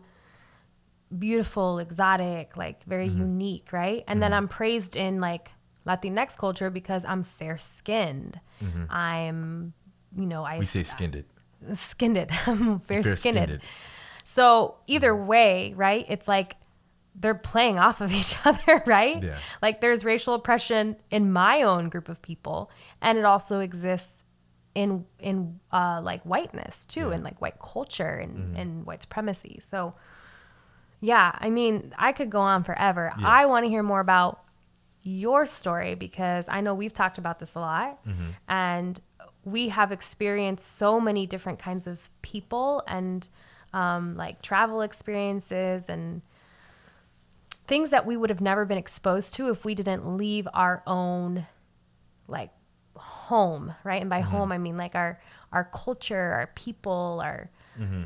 beautiful, 1.16 1.78
exotic, 1.78 2.56
like 2.56 2.84
very 2.84 3.08
Mm-hmm. 3.08 3.18
unique, 3.20 3.72
right? 3.72 4.04
And 4.06 4.22
then 4.22 4.32
I'm 4.32 4.48
praised 4.48 4.96
in 4.96 5.20
like 5.20 5.50
Latinx 5.86 6.36
culture 6.38 6.70
because 6.70 7.04
I'm 7.04 7.22
fair 7.22 7.58
skinned. 7.58 8.40
I'm, 8.88 9.72
you 10.16 10.26
know, 10.26 10.44
I 10.44 10.52
Mm-hmm. 10.52 10.58
We 10.60 10.66
say 10.66 10.82
skinned. 10.84 11.16
It. 11.16 11.26
Skinned. 11.76 12.18
I'm 12.46 12.80
fair 12.80 13.02
skinned. 13.16 13.60
So 14.24 14.76
either 14.86 15.14
way, 15.14 15.72
right? 15.76 16.06
It's 16.08 16.28
like 16.28 16.56
they're 17.14 17.34
playing 17.34 17.78
off 17.78 18.00
of 18.00 18.12
each 18.12 18.36
other, 18.44 18.82
right? 18.86 19.22
Yeah. 19.22 19.36
Like 19.60 19.80
there's 19.80 20.04
racial 20.04 20.34
oppression 20.34 20.96
in 21.10 21.32
my 21.32 21.62
own 21.62 21.88
group 21.88 22.08
of 22.08 22.20
people, 22.22 22.70
and 23.00 23.18
it 23.18 23.24
also 23.24 23.60
exists 23.60 24.24
in 24.74 25.04
in 25.18 25.60
uh, 25.72 26.00
like 26.02 26.22
whiteness 26.22 26.86
too, 26.86 27.10
and 27.10 27.22
like 27.22 27.40
white 27.40 27.58
culture 27.60 28.14
and 28.14 28.36
Mm-hmm. 28.36 28.56
and 28.56 28.86
white 28.86 29.02
supremacy. 29.02 29.58
So 29.62 29.92
yeah, 31.00 31.32
I 31.38 31.50
mean, 31.50 31.92
I 31.98 32.12
could 32.12 32.30
go 32.30 32.40
on 32.40 32.62
forever. 32.64 33.12
Yeah. 33.18 33.26
I 33.26 33.46
want 33.46 33.64
to 33.64 33.68
hear 33.68 33.82
more 33.82 34.00
about 34.00 34.40
your 35.02 35.44
story 35.46 35.96
because 35.96 36.46
I 36.48 36.60
know 36.60 36.74
we've 36.74 36.92
talked 36.92 37.18
about 37.18 37.38
this 37.40 37.54
a 37.56 37.60
lot 37.60 38.04
Mm-hmm. 38.06 38.30
and 38.48 39.00
we 39.44 39.70
have 39.70 39.90
experienced 39.90 40.76
so 40.76 41.00
many 41.00 41.26
different 41.26 41.58
kinds 41.58 41.88
of 41.88 42.08
people 42.22 42.84
and 42.86 43.28
um, 43.72 44.16
like 44.16 44.40
travel 44.40 44.80
experiences 44.82 45.88
and 45.88 46.22
things 47.66 47.90
that 47.90 48.04
we 48.06 48.16
would 48.16 48.30
have 48.30 48.40
never 48.40 48.64
been 48.64 48.78
exposed 48.78 49.34
to 49.34 49.48
if 49.50 49.64
we 49.64 49.74
didn't 49.74 50.16
leave 50.16 50.46
our 50.52 50.82
own 50.86 51.46
like 52.28 52.50
home 52.96 53.72
right 53.84 54.00
and 54.00 54.10
by 54.10 54.20
home 54.20 54.52
i 54.52 54.58
mean 54.58 54.76
like 54.76 54.94
our 54.94 55.20
our 55.52 55.64
culture 55.72 56.32
our 56.34 56.48
people 56.54 57.20
our 57.24 57.50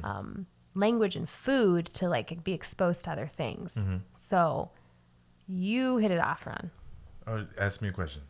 um, 0.04 0.46
language 0.74 1.16
and 1.16 1.28
food 1.28 1.86
to 1.86 2.09
like 2.09 2.44
be 2.44 2.52
exposed 2.52 3.02
to 3.04 3.11
other 3.11 3.26
things 3.26 3.76
so 4.14 4.70
you 5.48 5.96
hit 5.98 6.11
it 6.11 6.18
off 6.20 6.46
ron 6.46 6.70
Oh, 7.28 7.44
ask 7.59 7.82
me 7.82 7.88
a 7.88 7.92
question. 7.92 8.22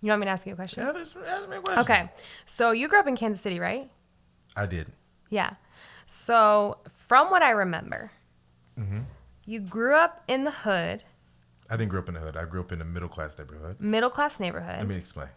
you 0.00 0.08
want 0.08 0.20
me 0.20 0.24
to 0.26 0.30
ask 0.30 0.46
you 0.46 0.54
a 0.54 0.56
question 0.56 0.82
Yeah, 0.82 0.98
ask, 0.98 1.16
ask 1.26 1.48
me 1.50 1.56
a 1.56 1.60
question. 1.60 1.80
okay 1.80 2.10
so 2.46 2.70
you 2.70 2.88
grew 2.88 2.98
up 3.00 3.06
in 3.06 3.16
kansas 3.16 3.42
city 3.42 3.60
right 3.60 3.90
I 4.56 4.66
did. 4.66 4.90
Yeah. 5.28 5.50
So, 6.06 6.78
from 6.88 7.30
what 7.30 7.42
I 7.42 7.50
remember, 7.50 8.10
Mm-hmm. 8.80 9.00
You 9.48 9.60
grew 9.60 9.94
up 9.94 10.22
in 10.28 10.44
the 10.44 10.50
hood, 10.50 11.04
I 11.70 11.76
didn't 11.76 11.90
grow 11.90 12.00
up 12.00 12.08
in 12.08 12.14
the 12.14 12.20
hood. 12.20 12.36
I 12.36 12.44
grew 12.44 12.60
up 12.60 12.70
in 12.70 12.80
a 12.82 12.84
middle 12.84 13.08
class 13.08 13.38
neighborhood. 13.38 13.80
middle 13.80 14.10
class 14.10 14.38
neighborhood. 14.40 14.76
Let 14.78 14.86
me 14.88 14.96
explain. 14.96 15.28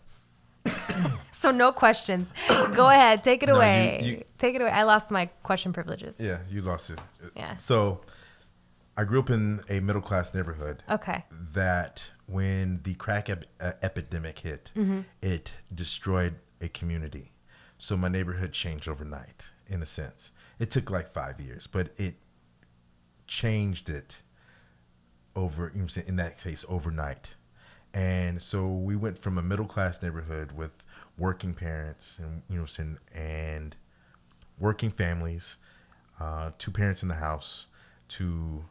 so, 1.31 1.51
no 1.51 1.71
questions. 1.71 2.33
Go 2.73 2.89
ahead. 2.89 3.23
Take 3.23 3.41
it 3.43 3.47
No, 3.47 3.53
you- 3.53 3.57
away. 3.59 3.99
you- 4.03 4.23
take 4.37 4.55
it 4.55 4.61
away. 4.61 4.69
I 4.71 4.83
lost 4.83 5.11
my 5.11 5.27
question 5.43 5.73
privileges. 5.73 6.15
Yeah, 6.19 6.39
you 6.49 6.61
lost 6.61 6.89
it. 6.89 6.99
Yeah. 7.35 7.55
So, 7.57 8.01
I 8.97 9.03
grew 9.05 9.19
up 9.19 9.29
in 9.29 9.61
a 9.69 9.79
middle 9.79 10.01
class 10.01 10.33
neighborhood 10.33 10.83
Okay. 10.89 11.23
that 11.53 12.03
when 12.27 12.81
the 12.83 12.93
crack 12.95 13.29
ep- 13.29 13.45
uh, 13.61 13.71
epidemic 13.81 14.39
hit, 14.39 14.71
Mm-hmm. 14.75 15.01
it 15.21 15.53
destroyed 15.73 16.35
a 16.59 16.67
community. 16.67 17.31
So 17.77 17.97
my 17.97 18.09
neighborhood 18.09 18.51
changed 18.51 18.87
overnight, 18.87 19.49
in 19.67 19.81
a 19.81 19.85
sense. 19.85 20.31
It 20.59 20.69
took 20.69 20.91
like 20.91 21.11
five 21.13 21.39
years, 21.39 21.65
but 21.67 21.89
it 21.97 22.15
changed 23.31 23.89
it 23.89 24.21
over. 25.37 25.69
In 25.69 26.17
that 26.17 26.37
case, 26.39 26.65
overnight. 26.67 27.35
And 27.93 28.41
so 28.41 28.67
we 28.67 28.95
went 28.97 29.17
from 29.17 29.37
a 29.37 29.41
middle 29.41 29.65
class 29.65 30.03
neighborhood 30.03 30.51
with 30.51 30.71
working 31.17 31.53
parents 31.53 32.19
and 32.19 32.43
you 32.49 32.59
know, 32.59 32.65
saying, 32.65 32.97
and 33.15 33.75
working 34.59 34.91
families, 34.91 35.57
uh, 36.19 36.51
two 36.57 36.71
parents 36.71 37.03
in 37.03 37.09
the 37.09 37.15
house, 37.15 37.67
to 38.09 38.65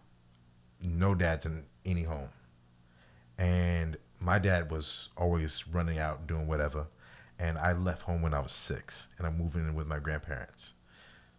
no 0.83 1.15
dads 1.15 1.47
in 1.47 1.65
any 1.87 2.03
home. 2.03 2.29
And 3.39 3.97
my 4.21 4.39
dad 4.39 4.71
was 4.71 5.09
always 5.17 5.67
running 5.69 5.99
out 5.99 6.27
doing 6.27 6.47
whatever. 6.47 6.87
And 7.39 7.57
I 7.57 7.73
left 7.73 8.03
home 8.03 8.21
when 8.21 8.35
I 8.35 8.41
was 8.41 8.53
six 8.53 9.09
and 9.17 9.27
I'm 9.27 9.39
moving 9.39 9.67
in 9.67 9.75
with 9.75 9.87
my 9.87 9.99
grandparents. 9.99 10.75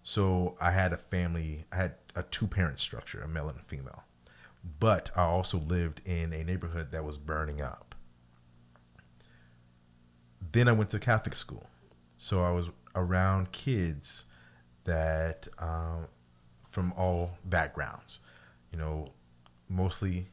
So 0.04 0.58
I 0.60 0.72
had 0.72 0.93
a 0.93 0.97
family, 0.97 1.66
I 1.72 1.76
had 1.76 1.95
a 2.16 2.24
two 2.24 2.47
parent 2.47 2.80
structure, 2.80 3.22
a 3.22 3.28
male 3.28 3.49
and 3.49 3.60
a 3.60 3.64
female. 3.64 4.04
But 4.80 5.10
I 5.16 5.24
also 5.24 5.58
lived 5.58 6.02
in 6.06 6.34
a 6.34 6.43
neighborhood 6.43 6.91
that 6.91 7.04
was 7.04 7.18
burning 7.18 7.62
up. 7.62 7.95
Then 10.52 10.68
I 10.68 10.72
went 10.72 10.89
to 10.91 10.99
Catholic 10.99 11.36
school. 11.36 11.66
So 12.18 12.43
I 12.43 12.52
was 12.52 12.70
around 12.95 13.52
kids 13.52 14.26
that 14.84 15.47
um, 15.60 16.08
from 16.70 16.93
all 16.93 17.38
backgrounds, 17.45 18.20
you 18.72 18.78
know, 18.78 19.12
mostly 19.70 20.28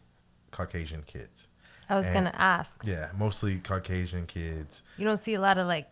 Caucasian 0.51 1.03
kids. 1.03 1.49
I 1.89 1.95
was 1.97 2.07
And- 2.07 2.27
to 2.27 2.41
ask. 2.41 2.83
Yeah, 2.85 3.09
mostly 3.17 3.59
Caucasian 3.61 4.27
kids. 4.27 4.83
You 4.99 5.05
don't 5.05 5.21
see 5.21 5.35
a 5.35 5.41
lot 5.41 5.57
of 5.59 5.67
like, 5.67 5.89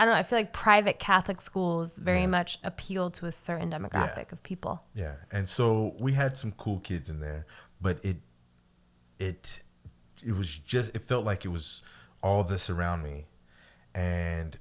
I 0.00 0.06
don't 0.06 0.14
know. 0.14 0.18
I 0.18 0.22
feel 0.22 0.38
like 0.38 0.54
private 0.54 0.98
Catholic 0.98 1.42
schools 1.42 1.98
very 1.98 2.20
Yeah. 2.22 2.26
much 2.28 2.58
appeal 2.64 3.10
to 3.10 3.26
a 3.26 3.32
certain 3.32 3.70
demographic 3.70 4.32
of 4.32 4.42
people. 4.42 4.82
Yeah, 4.94 5.16
and 5.30 5.46
so 5.46 5.94
we 5.98 6.12
had 6.14 6.38
some 6.38 6.52
cool 6.52 6.80
kids 6.80 7.10
in 7.10 7.20
there, 7.20 7.44
but 7.82 8.02
it, 8.02 8.16
it, 9.18 9.60
it 10.24 10.32
was 10.32 10.56
just 10.56 10.96
it 10.96 11.06
felt 11.06 11.26
like 11.26 11.44
it 11.44 11.48
was 11.48 11.82
all 12.22 12.44
this 12.44 12.70
around 12.70 13.02
me, 13.02 13.26
and, 13.94 14.58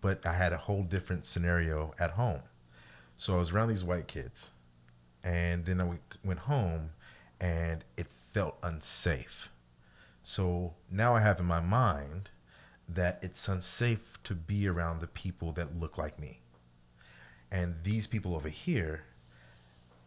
but 0.00 0.24
I 0.24 0.32
had 0.32 0.54
a 0.54 0.56
whole 0.56 0.82
different 0.82 1.26
scenario 1.26 1.92
at 1.98 2.12
home, 2.12 2.40
so 3.18 3.34
I 3.34 3.38
was 3.38 3.52
around 3.52 3.68
these 3.68 3.84
white 3.84 4.08
kids, 4.08 4.52
and 5.22 5.66
then 5.66 5.78
I 5.82 5.98
went 6.24 6.40
home, 6.40 6.90
and 7.38 7.84
it 7.98 8.06
felt 8.32 8.56
unsafe, 8.62 9.50
so 10.22 10.72
now 10.90 11.14
I 11.14 11.20
have 11.20 11.38
in 11.38 11.44
my 11.44 11.60
mind 11.60 12.30
that 12.94 13.18
it's 13.22 13.48
unsafe 13.48 14.18
to 14.24 14.34
be 14.34 14.66
around 14.66 15.00
the 15.00 15.06
people 15.06 15.52
that 15.52 15.78
look 15.78 15.98
like 15.98 16.18
me. 16.18 16.40
And 17.50 17.76
these 17.82 18.06
people 18.06 18.34
over 18.34 18.48
here, 18.48 19.04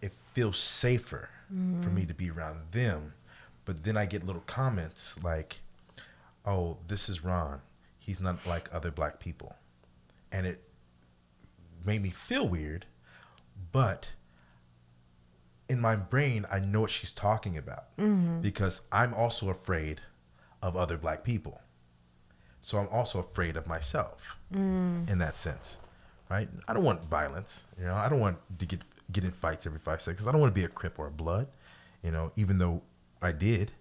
it 0.02 0.14
feels 0.34 0.58
safer 0.58 1.30
for 1.48 1.54
me 1.54 2.02
mm-hmm. 2.02 2.08
to 2.08 2.14
be 2.14 2.30
around 2.30 2.60
them. 2.72 3.14
But 3.66 3.84
then 3.84 3.96
I 3.98 4.06
get 4.06 4.26
little 4.26 4.44
comments 4.46 5.22
like, 5.24 5.60
oh, 6.46 6.78
this 6.88 7.10
is 7.10 7.24
Ron. 7.24 7.62
He's 8.00 8.22
not 8.22 8.46
like 8.46 8.70
other 8.74 8.92
black 8.92 9.20
people. 9.20 9.56
And 10.32 10.46
it 10.46 10.64
made 11.86 12.02
me 12.02 12.10
feel 12.10 12.48
weird, 12.48 12.86
but 13.72 14.10
in 15.70 15.80
my 15.80 15.96
brain, 15.96 16.46
I 16.52 16.60
know 16.60 16.82
what 16.82 16.92
she's 16.92 17.14
talking 17.14 17.58
about 17.58 17.96
mm-hmm. 17.98 18.42
because 18.42 18.82
I'm 18.92 19.14
also 19.14 19.50
afraid 19.50 20.02
of 20.62 20.76
other 20.76 20.98
black 20.98 21.24
people. 21.24 21.62
So 22.64 22.78
I'm 22.78 22.88
also 22.94 23.20
afraid 23.20 23.58
of 23.58 23.68
myself 23.68 24.38
mm. 24.52 25.10
in 25.10 25.18
that 25.18 25.36
sense, 25.36 25.80
right? 26.30 26.48
I 26.66 26.74
don't 26.74 26.86
want 26.86 27.04
violence, 27.04 27.66
you 27.78 27.84
know. 27.84 27.94
I 27.94 28.08
don't 28.08 28.22
want 28.22 28.38
to 28.58 28.66
get 28.66 28.82
get 29.12 29.26
in 29.26 29.32
fights 29.32 29.68
every 29.68 29.80
five 29.80 30.02
seconds. 30.02 30.26
I 30.30 30.32
don't 30.32 30.40
want 30.40 30.56
to 30.56 30.60
be 30.60 30.64
a 30.64 30.70
crip 30.70 30.98
or 30.98 31.08
a 31.08 31.12
blood, 31.12 31.48
you 32.02 32.10
know. 32.10 32.32
Even 32.38 32.60
though 32.60 32.82
I 33.22 33.34
did, 33.34 33.74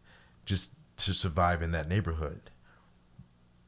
just 0.47 0.73
to 0.97 1.15
survive 1.15 1.63
in 1.63 1.71
that 1.71 1.89
neighborhood, 1.89 2.51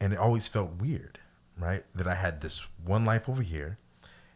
and 0.01 0.12
it 0.12 0.19
always 0.19 0.49
felt 0.49 0.81
weird, 0.81 1.21
right? 1.57 1.85
That 1.95 2.09
I 2.09 2.17
had 2.17 2.41
this 2.41 2.67
one 2.85 3.05
life 3.05 3.29
over 3.29 3.43
here, 3.43 3.79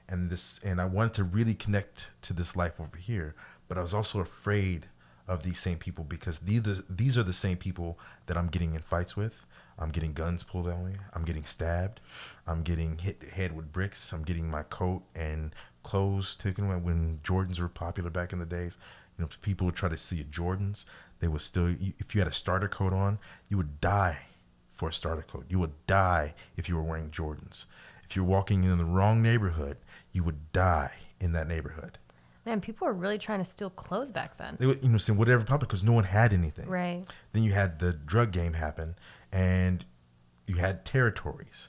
and 0.09 0.31
this, 0.31 0.61
and 0.63 0.81
I 0.81 0.85
wanted 0.85 1.15
to 1.15 1.25
really 1.25 1.55
connect 1.55 2.07
to 2.23 2.33
this 2.33 2.55
life 2.55 2.81
over 2.81 2.97
here, 2.97 3.35
but 3.67 3.79
I 3.79 3.81
was 3.81 3.95
also 3.95 4.21
afraid 4.21 4.87
of 5.27 5.43
these 5.43 5.59
same 5.59 5.77
people 5.77 6.05
because 6.05 6.39
these 6.39 6.83
these 6.89 7.19
are 7.19 7.25
the 7.25 7.33
same 7.33 7.57
people 7.57 7.99
that 8.27 8.37
I'm 8.37 8.47
getting 8.47 8.75
in 8.75 8.81
fights 8.81 9.17
with. 9.17 9.45
I'm 9.79 9.91
getting 9.91 10.13
guns 10.13 10.43
pulled 10.43 10.69
on 10.69 10.85
me. 10.85 10.93
I'm 11.15 11.25
getting 11.25 11.45
stabbed. 11.45 12.01
I'm 12.47 12.63
getting 12.63 12.99
hit 12.99 13.23
head 13.23 13.55
with 13.55 13.73
bricks. 13.73 14.13
I'm 14.13 14.23
getting 14.23 14.51
my 14.51 14.65
coat 14.65 15.03
and 15.15 15.55
clothes 15.83 16.37
taken 16.37 16.67
away. 16.67 16.77
When 16.77 17.19
Jordans 17.19 17.61
were 17.61 17.69
popular 17.69 18.11
back 18.11 18.33
in 18.33 18.39
the 18.39 18.47
days, 18.47 18.79
you 19.17 19.25
know, 19.25 19.31
people 19.43 19.67
would 19.67 19.77
try 19.77 19.89
to 19.89 19.97
see 19.97 20.25
Jordans. 20.25 20.85
They 21.21 21.29
would 21.29 21.41
still, 21.41 21.75
if 21.99 22.15
you 22.15 22.21
had 22.21 22.29
a 22.29 22.33
starter 22.33 22.69
coat 22.69 22.93
on, 22.93 23.19
you 23.49 23.57
would 23.57 23.81
die 23.81 24.19
for 24.73 24.89
a 24.89 24.93
starter 24.93 25.23
coat. 25.23 25.47
You 25.49 25.59
would 25.59 25.87
die 25.87 26.35
if 26.57 26.69
you 26.69 26.77
were 26.77 26.83
wearing 26.83 27.11
Jordans. 27.11 27.67
If 28.05 28.17
you're 28.17 28.25
walking 28.25 28.65
in 28.65 28.79
the 28.79 28.85
wrong 28.85 29.21
neighborhood, 29.21 29.77
you 30.13 30.23
would 30.25 30.53
die 30.53 30.93
in 31.21 31.33
that 31.33 31.47
neighborhood. 31.47 31.99
Man, 32.47 32.61
people 32.63 32.87
were 32.87 32.95
really 32.95 33.19
trying 33.19 33.41
to 33.41 33.45
steal 33.45 33.69
clothes 33.69 34.11
back 34.11 34.39
then. 34.39 34.57
They 34.59 34.65
would, 34.65 34.83
you 34.83 34.89
know, 34.89 34.97
saying 34.97 35.19
whatever 35.19 35.45
popular 35.45 35.67
because 35.67 35.85
no 35.85 35.93
one 35.93 36.05
had 36.05 36.33
anything. 36.33 36.67
Right. 36.67 37.05
Then 37.33 37.43
you 37.43 37.53
had 37.53 37.79
the 37.79 37.93
drug 37.93 38.31
game 38.31 38.55
happen, 38.55 38.95
and 39.33 39.85
you 40.47 40.57
had 40.57 40.85
territories. 40.85 41.69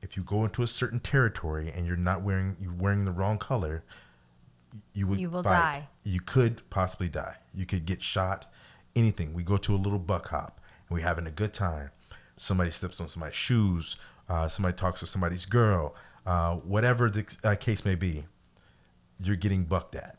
If 0.00 0.16
you 0.16 0.22
go 0.22 0.44
into 0.44 0.62
a 0.62 0.66
certain 0.66 1.00
territory 1.00 1.72
and 1.74 1.86
you're 1.86 1.96
not 1.96 2.22
wearing 2.22 2.56
you're 2.60 2.72
wearing 2.72 3.04
the 3.04 3.10
wrong 3.12 3.38
color, 3.38 3.82
you 4.94 5.06
would 5.06 5.20
You 5.20 5.30
will 5.30 5.42
fight. 5.42 5.50
die. 5.50 5.88
You 6.04 6.20
could 6.20 6.62
possibly 6.70 7.08
die. 7.08 7.36
You 7.52 7.66
could 7.66 7.84
get 7.84 8.02
shot. 8.02 8.50
Anything. 8.96 9.32
We 9.34 9.42
go 9.42 9.56
to 9.56 9.74
a 9.74 9.76
little 9.76 9.98
buck 9.98 10.28
hop 10.28 10.60
and 10.88 10.96
we're 10.96 11.04
having 11.04 11.26
a 11.26 11.30
good 11.30 11.52
time. 11.52 11.90
Somebody 12.36 12.70
steps 12.70 13.00
on 13.00 13.08
somebody's 13.08 13.34
shoes. 13.36 13.96
Uh, 14.28 14.46
somebody 14.48 14.76
talks 14.76 15.00
to 15.00 15.06
somebody's 15.06 15.46
girl. 15.46 15.94
Uh, 16.26 16.56
whatever 16.56 17.10
the 17.10 17.36
uh, 17.44 17.54
case 17.56 17.84
may 17.84 17.94
be, 17.94 18.24
you're 19.20 19.36
getting 19.36 19.64
bucked 19.64 19.94
at. 19.94 20.18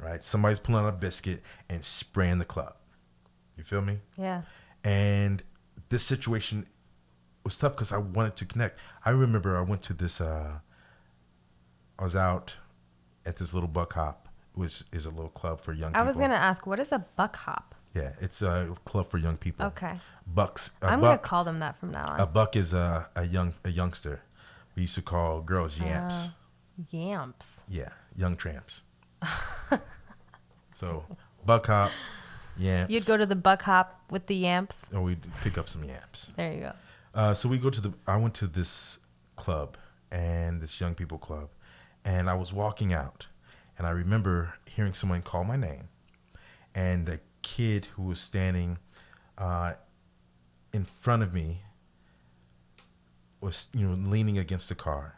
Right? 0.00 0.22
Somebody's 0.22 0.58
pulling 0.58 0.84
out 0.84 0.88
a 0.90 0.92
biscuit 0.92 1.42
and 1.68 1.84
spraying 1.84 2.38
the 2.38 2.44
club. 2.44 2.74
You 3.56 3.64
feel 3.64 3.80
me? 3.80 3.98
Yeah. 4.16 4.42
and 4.84 5.42
this 5.88 6.02
situation 6.02 6.66
was 7.44 7.56
tough 7.58 7.72
because 7.72 7.92
I 7.92 7.98
wanted 7.98 8.36
to 8.36 8.44
connect. 8.44 8.78
I 9.04 9.10
remember 9.10 9.56
I 9.56 9.62
went 9.62 9.82
to 9.82 9.94
this. 9.94 10.20
Uh, 10.20 10.58
I 11.98 12.04
was 12.04 12.14
out 12.14 12.56
at 13.26 13.36
this 13.36 13.52
little 13.54 13.68
buck 13.68 13.94
hop. 13.94 14.28
which 14.54 14.82
is 14.92 15.06
a 15.06 15.10
little 15.10 15.28
club 15.30 15.60
for 15.60 15.72
young. 15.72 15.90
I 15.94 15.98
people. 15.98 16.06
was 16.06 16.18
gonna 16.18 16.34
ask, 16.34 16.66
what 16.66 16.80
is 16.80 16.92
a 16.92 16.98
buck 17.16 17.36
hop? 17.36 17.74
Yeah, 17.94 18.12
it's 18.20 18.42
a 18.42 18.74
club 18.84 19.06
for 19.06 19.18
young 19.18 19.36
people. 19.36 19.66
Okay. 19.66 19.94
Bucks. 20.26 20.72
I'm 20.82 21.00
gonna 21.00 21.18
call 21.18 21.44
them 21.44 21.60
that 21.60 21.78
from 21.80 21.90
now 21.92 22.06
on. 22.06 22.20
a 22.20 22.26
buck 22.26 22.54
is 22.56 22.74
a, 22.74 23.08
a 23.16 23.24
young 23.24 23.54
a 23.64 23.70
youngster. 23.70 24.20
We 24.74 24.82
used 24.82 24.94
to 24.96 25.02
call 25.02 25.40
girls 25.42 25.78
yamps. 25.80 26.30
Yamps. 26.90 27.62
yeah, 27.68 27.88
young 28.14 28.36
tramps. 28.36 28.82
so 30.74 31.04
buck 31.44 31.66
hop, 31.66 31.90
yamps. 32.58 32.92
You'd 32.92 33.06
go 33.06 33.16
to 33.16 33.26
the 33.26 33.36
buck 33.36 33.62
hop 33.62 34.00
with 34.10 34.26
the 34.26 34.34
yamps. 34.36 34.78
or 34.92 35.02
we'd 35.02 35.20
pick 35.42 35.56
up 35.58 35.68
some 35.68 35.84
yamps. 35.84 36.32
There 36.36 36.52
you 36.52 36.60
go. 36.60 36.72
Uh, 37.14 37.34
so 37.34 37.48
we 37.48 37.58
go 37.58 37.70
to 37.70 37.80
the. 37.80 37.92
I 38.06 38.16
went 38.16 38.34
to 38.34 38.46
this 38.46 38.98
club 39.36 39.76
and 40.10 40.60
this 40.60 40.80
young 40.80 40.94
people 40.94 41.18
club, 41.18 41.48
and 42.04 42.28
I 42.28 42.34
was 42.34 42.52
walking 42.52 42.92
out, 42.92 43.26
and 43.76 43.86
I 43.86 43.90
remember 43.90 44.54
hearing 44.66 44.92
someone 44.92 45.22
call 45.22 45.44
my 45.44 45.56
name, 45.56 45.88
and 46.74 47.08
a 47.08 47.20
kid 47.42 47.86
who 47.96 48.02
was 48.02 48.20
standing 48.20 48.78
uh, 49.38 49.74
in 50.72 50.84
front 50.84 51.22
of 51.22 51.32
me 51.32 51.62
was 53.40 53.68
you 53.74 53.86
know 53.88 53.94
leaning 54.10 54.38
against 54.38 54.68
the 54.68 54.74
car, 54.74 55.16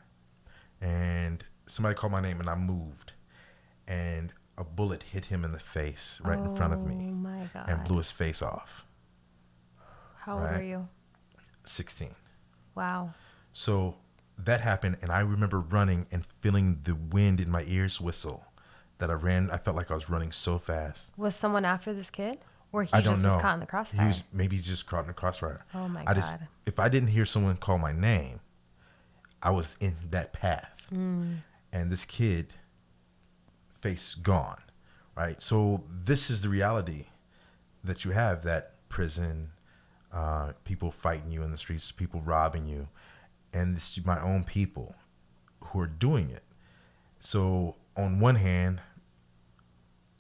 and 0.81 1.45
somebody 1.67 1.95
called 1.95 2.13
my 2.13 2.21
name, 2.21 2.41
and 2.41 2.49
I 2.49 2.55
moved, 2.55 3.13
and 3.87 4.33
a 4.61 4.65
bullet 4.65 5.03
hit 5.05 5.25
him 5.27 5.45
in 5.45 5.53
the 5.53 5.59
face 5.59 6.21
right 6.23 6.39
in 6.39 6.55
front 6.55 6.73
of 6.75 6.81
Oh 6.81 6.87
me, 6.87 7.11
my 7.11 7.49
god. 7.53 7.69
and 7.69 7.83
blew 7.85 7.97
his 7.97 8.11
face 8.13 8.43
off. 8.43 8.85
How 10.19 10.35
old 10.35 10.45
right. 10.45 10.61
are 10.61 10.63
you? 10.63 10.89
Sixteen. 11.65 12.15
Wow. 12.75 13.15
So 13.53 13.97
that 14.39 14.61
happened, 14.61 14.99
and 15.03 15.11
I 15.11 15.21
remember 15.21 15.61
running 15.61 16.07
and 16.13 16.25
feeling 16.41 16.81
the 16.85 16.95
wind 16.95 17.41
in 17.41 17.51
my 17.51 17.65
ears 17.67 18.01
whistle. 18.01 18.45
That 18.99 19.09
I 19.11 19.15
ran, 19.15 19.51
I 19.51 19.57
felt 19.57 19.77
like 19.77 19.91
I 19.91 19.95
was 19.95 20.11
running 20.11 20.31
so 20.31 20.59
fast. 20.59 21.15
Was 21.17 21.35
someone 21.35 21.65
after 21.65 21.95
this 21.95 22.11
kid? 22.11 22.39
Or 22.71 22.83
he 22.85 23.01
just 23.03 23.23
know. 23.23 23.33
was 23.33 23.41
caught 23.43 23.55
in 23.55 23.61
the 23.61 23.67
crossfire? 23.67 24.03
He 24.03 24.07
was 24.07 24.23
maybe 24.31 24.59
just 24.59 24.87
caught 24.87 25.01
in 25.01 25.07
the 25.07 25.15
crossfire. 25.15 25.65
Oh 25.75 25.89
my 25.89 26.05
I 26.07 26.13
just 26.13 26.39
God. 26.39 26.47
if 26.67 26.79
I 26.79 26.91
didn't 26.91 27.09
hear 27.09 27.25
someone 27.25 27.57
call 27.57 27.79
my 27.79 27.93
name, 27.93 28.41
I 29.43 29.51
was 29.51 29.75
in 29.81 29.95
that 30.11 30.35
path, 30.35 30.87
Hmm. 30.91 31.37
and 31.73 31.91
this 31.91 32.05
kid, 32.05 32.53
face 33.81 34.15
gone, 34.15 34.61
right? 35.17 35.41
So 35.41 35.85
this 35.91 36.31
is 36.31 36.43
the 36.43 36.49
reality 36.49 37.07
that 37.85 38.05
you 38.05 38.11
have 38.11 38.43
that 38.43 38.75
prison, 38.89 39.51
uh, 40.13 40.53
people 40.65 40.91
fighting 40.91 41.31
you 41.31 41.43
in 41.43 41.51
the 41.51 41.57
streets, 41.57 41.91
people 41.91 42.21
robbing 42.21 42.67
you, 42.67 42.89
and 43.53 43.77
it's 43.77 44.05
my 44.05 44.21
own 44.21 44.45
people 44.45 44.95
who 45.65 45.81
are 45.81 45.87
doing 45.87 46.31
it. 46.31 46.45
So 47.21 47.77
on 47.97 48.21
one 48.21 48.37
hand, 48.37 48.81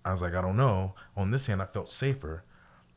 I 0.04 0.10
was 0.10 0.22
like, 0.22 0.34
I 0.34 0.40
don't 0.40 0.56
know. 0.56 0.94
On 1.16 1.30
this 1.30 1.46
hand, 1.46 1.60
I 1.60 1.66
felt 1.66 1.90
safer, 1.90 2.44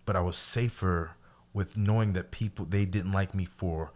but 0.05 0.15
I 0.15 0.21
was 0.21 0.37
safer 0.37 1.11
with 1.53 1.77
knowing 1.77 2.13
that 2.13 2.31
people 2.31 2.65
they 2.65 2.85
didn't 2.85 3.11
like 3.11 3.35
me 3.35 3.45
for 3.45 3.91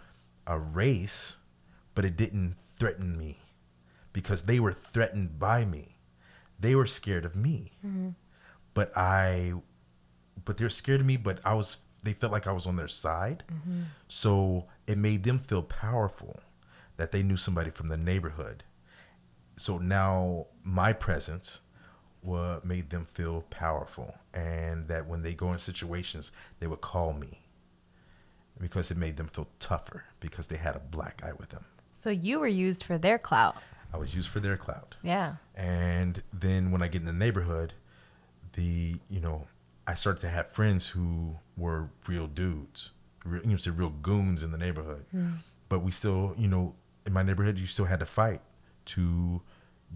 a 0.46 0.60
race, 0.60 1.38
but 1.96 2.06
it 2.06 2.16
didn't 2.16 2.56
threaten 2.60 3.18
me 3.18 3.40
because 4.14 4.44
they 4.44 4.60
were 4.60 4.74
threatened 4.74 5.40
by 5.40 5.66
me. 5.66 5.97
They 6.60 6.76
were 6.76 6.86
scared 6.86 7.26
of 7.26 7.36
me. 7.36 7.74
Mm-hmm. 7.86 8.10
But 8.74 8.96
I 8.96 9.54
but 10.46 10.58
they're 10.58 10.70
scared 10.70 11.02
of 11.02 11.06
me, 11.06 11.18
but 11.18 11.40
I 11.46 11.54
was 11.54 11.78
they 12.04 12.14
felt 12.14 12.32
like 12.32 12.48
I 12.48 12.52
was 12.52 12.68
on 12.68 12.76
their 12.76 12.88
side. 12.88 13.44
Mm-hmm. 13.52 13.82
So 14.08 14.68
it 14.86 14.98
made 14.98 15.24
them 15.24 15.40
feel 15.40 15.64
powerful 15.64 16.40
that 16.98 17.12
they 17.12 17.24
knew 17.24 17.38
somebody 17.38 17.70
from 17.70 17.88
the 17.88 17.98
neighborhood. 17.98 18.64
So 19.58 19.78
now 19.78 20.48
my 20.64 20.94
presence 20.94 21.62
what 22.22 22.66
made 22.66 22.90
them 22.90 23.06
feel 23.06 23.42
powerful 23.50 24.14
and 24.34 24.88
that 24.88 25.08
when 25.08 25.22
they 25.22 25.34
go 25.34 25.52
in 25.54 25.58
situations 25.58 26.32
they 26.60 26.68
would 26.68 26.82
call 26.82 27.14
me 27.14 27.42
because 28.60 28.92
it 28.92 28.98
made 28.98 29.18
them 29.18 29.28
feel 29.28 29.48
tougher 29.60 30.04
because 30.20 30.48
they 30.48 30.58
had 30.58 30.76
a 30.76 30.80
black 30.80 31.22
guy 31.22 31.32
with 31.38 31.50
them. 31.50 31.64
So 31.92 32.10
you 32.10 32.40
were 32.40 32.48
used 32.48 32.84
for 32.84 32.98
their 32.98 33.18
clout. 33.18 33.56
I 33.94 33.98
was 33.98 34.16
used 34.16 34.30
for 34.30 34.40
their 34.40 34.58
clout. 34.58 34.96
Yeah. 35.02 35.36
And 35.56 36.22
then 36.34 36.72
when 36.72 36.82
I 36.82 36.88
get 36.88 37.02
in 37.02 37.08
the 37.08 37.14
neighborhood, 37.14 37.74
the 38.54 38.96
you 39.10 39.20
know, 39.20 39.48
I 39.86 39.94
started 39.94 40.20
to 40.22 40.30
have 40.30 40.50
friends 40.50 40.90
who 40.90 41.38
were 41.56 41.90
real 42.08 42.28
dudes, 42.28 42.92
real, 43.24 43.42
you 43.44 43.52
know, 43.52 43.58
say 43.58 43.72
real 43.72 43.90
goons 43.90 44.44
in 44.44 44.52
the 44.52 44.58
neighborhood. 44.58 45.06
Hmm. 45.12 45.34
But 45.70 45.80
we 45.80 45.92
still, 45.92 46.34
you 46.38 46.48
know, 46.48 46.76
in 47.06 47.14
my 47.14 47.24
neighborhood, 47.24 47.60
you 47.60 47.66
still 47.66 47.86
had 47.86 48.00
to 48.00 48.06
fight 48.06 48.42
to 48.86 49.42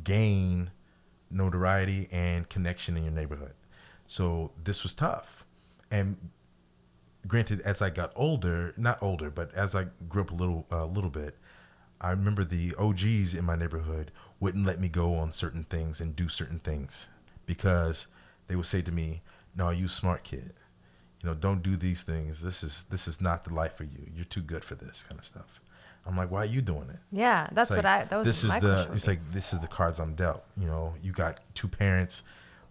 gain 0.04 0.72
notoriety 1.30 2.08
and 2.12 2.48
connection 2.50 2.98
in 2.98 3.04
your 3.04 3.14
neighborhood. 3.14 3.54
So 4.08 4.52
this 4.64 4.84
was 4.84 4.94
tough. 4.94 5.46
And 5.90 6.18
granted, 7.28 7.62
as 7.62 7.82
I 7.82 7.90
got 7.90 8.12
older, 8.16 8.74
not 8.78 9.02
older, 9.02 9.30
but 9.30 9.54
as 9.54 9.76
I 9.76 9.88
grew 10.10 10.24
up 10.24 10.32
a 10.32 10.36
little, 10.36 10.66
a 10.72 10.86
little 10.86 11.10
bit, 11.10 11.38
I 12.02 12.10
remember 12.10 12.44
the 12.44 12.74
OGs 12.78 13.36
in 13.36 13.46
my 13.46 13.56
neighborhood 13.56 14.12
wouldn't 14.40 14.66
let 14.66 14.80
me 14.82 14.90
go 14.90 15.16
on 15.16 15.32
certain 15.32 15.64
things 15.64 16.02
and 16.02 16.16
do 16.16 16.28
certain 16.28 16.58
things 16.60 17.08
because 17.46 18.08
they 18.48 18.56
would 18.56 18.66
say 18.66 18.82
to 18.82 18.92
me, 18.92 19.22
"No, 19.56 19.70
you 19.70 19.88
smart 19.88 20.24
kid. 20.24 20.54
You 21.22 21.30
know, 21.30 21.36
don't 21.36 21.62
do 21.62 21.76
these 21.78 22.02
things. 22.02 22.42
This 22.42 22.64
is 22.64 22.84
this 22.90 23.08
is 23.08 23.22
not 23.22 23.44
the 23.44 23.54
life 23.54 23.78
for 23.78 23.84
you. 23.84 24.10
You're 24.16 24.26
too 24.26 24.42
good 24.42 24.64
for 24.64 24.74
this 24.76 25.04
kind 25.08 25.20
of 25.20 25.26
stuff." 25.26 25.62
I'm 26.04 26.18
like, 26.18 26.32
"Why 26.32 26.40
are 26.40 26.46
you 26.46 26.62
doing 26.62 26.90
it?" 26.90 27.00
Yeah. 27.12 27.48
That's 27.52 27.70
It's 27.70 27.76
what 27.76 27.86
I 27.86 28.06
that 28.06 28.18
was 28.18 28.28
this 28.28 28.44
my 28.48 28.56
is 28.56 28.62
the 28.62 28.90
it's 28.94 29.08
like 29.08 29.32
this 29.32 29.54
is 29.54 29.60
the 29.60 29.68
cards 29.68 30.00
I'm 30.00 30.16
dealt. 30.16 30.44
You 30.58 30.66
know, 30.66 30.96
you 31.04 31.12
got 31.12 31.40
two 31.54 31.68
parents, 31.68 32.24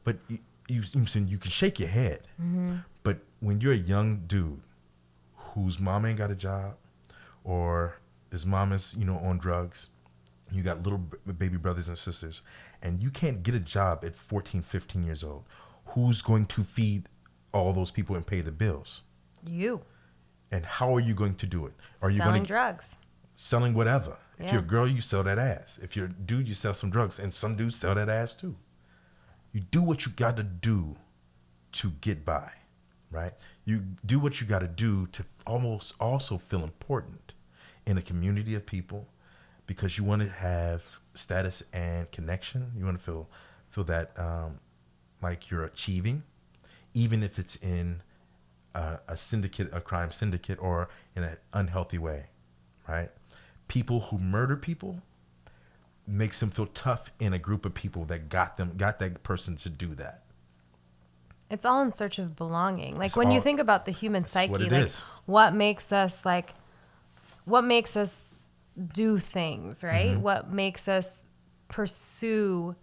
but 0.02 0.16
you 0.26 0.38
you, 0.66 0.82
you 1.14 1.38
can 1.38 1.50
shake 1.50 1.78
your 1.78 1.88
head. 1.88 2.20
Mm-hmm. 2.40 2.76
But 3.04 3.18
when 3.40 3.60
you're 3.60 3.72
a 3.72 3.76
young 3.76 4.22
dude 4.26 4.60
whose 5.54 5.78
mom 5.78 6.06
ain't 6.06 6.18
got 6.18 6.30
a 6.30 6.34
job, 6.34 6.76
or 7.44 7.96
his 8.30 8.46
mom 8.46 8.72
is 8.72 8.94
you 8.98 9.04
know 9.04 9.16
on 9.18 9.38
drugs, 9.38 9.88
you 10.50 10.62
got 10.62 10.82
little 10.82 10.98
baby 11.38 11.56
brothers 11.56 11.88
and 11.88 11.96
sisters, 11.98 12.42
and 12.82 13.02
you 13.02 13.10
can't 13.10 13.42
get 13.42 13.54
a 13.54 13.60
job 13.60 14.04
at 14.04 14.14
14, 14.14 14.62
15 14.62 15.04
years 15.04 15.22
old. 15.24 15.44
Who's 15.86 16.22
going 16.22 16.46
to 16.46 16.62
feed 16.64 17.08
all 17.52 17.72
those 17.72 17.90
people 17.90 18.16
and 18.16 18.26
pay 18.26 18.40
the 18.40 18.52
bills? 18.52 19.02
you 19.46 19.80
And 20.52 20.64
how 20.66 20.94
are 20.94 21.00
you 21.00 21.14
going 21.14 21.34
to 21.36 21.46
do 21.46 21.66
it? 21.66 21.72
Are 22.02 22.10
you 22.10 22.18
selling 22.18 22.32
going 22.32 22.42
to 22.42 22.48
drugs. 22.48 22.96
selling 23.34 23.72
whatever. 23.74 24.18
If 24.38 24.46
Yeah. 24.46 24.52
you're 24.52 24.60
a 24.62 24.66
girl, 24.66 24.86
you 24.88 25.00
sell 25.00 25.22
that 25.24 25.38
ass. 25.38 25.78
If 25.82 25.96
you're 25.96 26.06
a 26.06 26.12
dude, 26.12 26.46
you 26.48 26.54
sell 26.54 26.74
some 26.74 26.90
drugs. 26.90 27.18
And 27.18 27.32
some 27.32 27.56
dudes 27.56 27.76
sell 27.76 27.94
that 27.94 28.08
ass 28.08 28.34
too. 28.36 28.56
You 29.52 29.60
do 29.60 29.82
what 29.82 30.04
you 30.06 30.12
got 30.12 30.36
to 30.36 30.42
do 30.42 30.96
to 31.72 31.90
get 32.02 32.24
by, 32.24 32.50
right? 33.10 33.32
You 33.64 33.84
do 34.04 34.18
what 34.18 34.40
you 34.40 34.46
got 34.46 34.58
to 34.60 34.68
do 34.68 35.06
to 35.08 35.24
almost 35.46 35.94
also 36.00 36.36
feel 36.38 36.62
important 36.62 37.32
in 37.86 37.98
a 37.98 38.02
community 38.02 38.54
of 38.54 38.64
people 38.66 39.08
because 39.66 39.96
you 39.96 40.04
want 40.04 40.22
to 40.22 40.28
have 40.28 40.84
status 41.14 41.62
and 41.72 42.10
connection. 42.10 42.72
You 42.76 42.84
want 42.84 42.98
to 42.98 43.04
feel 43.04 43.28
feel 43.68 43.84
that 43.84 44.18
um, 44.18 44.58
like 45.22 45.50
you're 45.50 45.64
achieving, 45.64 46.22
even 46.94 47.22
if 47.22 47.38
it's 47.38 47.56
in 47.56 48.02
a, 48.74 48.98
a 49.08 49.16
syndicate, 49.16 49.70
a 49.72 49.80
crime 49.80 50.10
syndicate, 50.10 50.58
or 50.60 50.88
in 51.14 51.22
an 51.22 51.36
unhealthy 51.52 51.98
way, 51.98 52.26
right? 52.88 53.10
People 53.68 54.00
who 54.00 54.18
murder 54.18 54.56
people 54.56 55.00
makes 56.06 56.40
them 56.40 56.50
feel 56.50 56.66
tough 56.66 57.10
in 57.20 57.32
a 57.32 57.38
group 57.38 57.64
of 57.64 57.72
people 57.72 58.04
that 58.06 58.28
got 58.28 58.56
them, 58.56 58.72
got 58.76 58.98
that 58.98 59.22
person 59.22 59.56
to 59.56 59.68
do 59.68 59.94
that. 59.94 60.24
It's 61.50 61.64
all 61.64 61.82
in 61.82 61.92
search 61.92 62.18
of 62.18 62.36
belonging. 62.36 62.94
Like 62.94 63.06
It's 63.06 63.16
when 63.16 63.30
you 63.30 63.40
think 63.40 63.58
about 63.58 63.84
the 63.84 63.92
human 63.92 64.24
psyche, 64.24 64.52
what 64.52 64.60
like 64.60 64.72
is. 64.72 65.02
what 65.26 65.54
makes 65.54 65.92
us 65.92 66.24
like 66.24 66.54
what 67.44 67.64
makes 67.64 67.96
us 67.96 68.34
do 68.92 69.18
things, 69.18 69.82
right? 69.82 70.12
Mm-hmm. 70.14 70.22
What 70.22 70.50
makes 70.52 70.88
us 70.88 71.24
pursue 71.68 72.74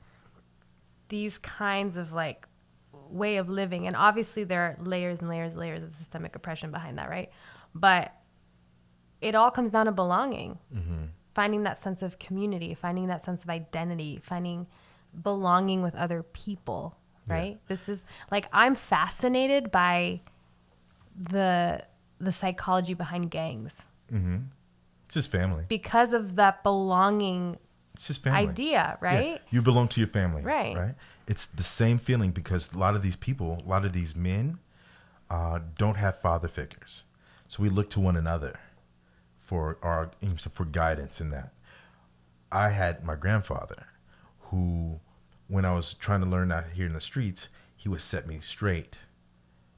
these 1.10 1.38
kinds 1.38 1.98
of 1.98 2.12
like 2.14 2.48
way 3.10 3.38
of 3.38 3.50
living. 3.50 3.88
And 3.88 3.96
obviously 3.96 4.44
there 4.44 4.62
are 4.62 4.78
layers 4.84 5.22
and 5.22 5.30
layers 5.30 5.54
and 5.54 5.62
layers 5.62 5.84
of 5.84 5.94
systemic 5.94 6.36
oppression 6.36 6.72
behind 6.72 6.98
that, 6.98 7.10
right? 7.10 7.30
But 7.74 8.14
it 9.22 9.34
all 9.36 9.50
comes 9.52 9.72
down 9.72 9.86
to 9.86 9.92
belonging. 9.92 10.60
Finding 11.34 11.64
that 11.64 11.78
sense 11.78 12.02
of 12.02 12.18
community, 12.20 12.74
finding 12.74 13.08
that 13.08 13.24
sense 13.24 13.44
of 13.44 13.50
identity, 13.50 14.20
finding 14.24 14.68
belonging 15.22 15.82
with 15.84 15.96
other 15.96 16.24
people, 16.24 16.98
Yeah. 17.28 17.34
right? 17.34 17.60
This 17.68 17.88
is 17.88 18.06
like 18.32 18.48
I'm 18.52 18.74
fascinated 18.76 19.72
by 19.72 20.22
the 21.16 21.86
the 22.20 22.32
psychology 22.32 22.94
behind 22.96 23.30
gangs 23.30 23.84
It's 24.10 25.14
just 25.16 25.32
family. 25.32 25.66
because 25.68 26.14
of 26.14 26.36
that 26.36 26.64
belonging 26.64 27.58
It's 27.94 28.08
just 28.08 28.24
family. 28.24 28.40
idea, 28.50 28.72
Yeah, 28.72 28.96
right? 29.00 29.42
You 29.50 29.62
belong 29.62 29.88
to 29.90 30.00
your 30.02 30.10
family. 30.10 30.42
Right. 30.44 30.76
Right. 30.78 30.96
It's 31.28 31.46
the 31.46 31.64
same 31.64 31.98
feeling 31.98 32.32
because 32.32 32.74
a 32.74 32.78
lot 32.78 32.96
of 32.96 33.02
these 33.02 33.16
people, 33.16 33.62
a 33.66 33.68
lot 33.70 33.86
of 33.86 33.94
these 33.94 34.16
men, 34.16 34.60
uh, 35.30 35.60
don't 35.78 35.96
have 35.98 36.20
father 36.20 36.48
figures. 36.48 37.04
So 37.48 37.64
we 37.64 37.70
look 37.70 37.90
to 37.92 38.00
one 38.00 38.16
another 38.18 38.60
for 39.40 39.78
our 39.82 40.12
for 40.52 40.66
guidance 40.66 41.22
in 41.22 41.30
that. 41.32 41.54
I 42.52 42.70
had 42.70 43.04
my 43.04 43.16
grandfather, 43.16 43.88
who, 44.40 45.00
when 45.48 45.66
I 45.66 45.74
was 45.74 45.94
trying 45.94 46.22
to 46.22 46.26
learn 46.28 46.52
out 46.52 46.66
here 46.74 46.86
in 46.86 46.94
the 46.94 47.02
streets, 47.02 47.50
he 47.76 47.90
would 47.90 48.02
set 48.02 48.28
me 48.28 48.40
straight, 48.40 48.98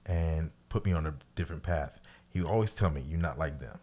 and 0.06 0.52
put 0.70 0.86
me 0.86 0.92
on 0.94 1.06
a 1.06 1.14
different 1.36 1.64
path. 1.64 2.00
He 2.30 2.42
would 2.42 2.50
always 2.50 2.74
tell 2.74 2.90
me, 2.92 3.02
"You're 3.02 3.20
not 3.20 3.38
like 3.40 3.60
them. 3.60 3.80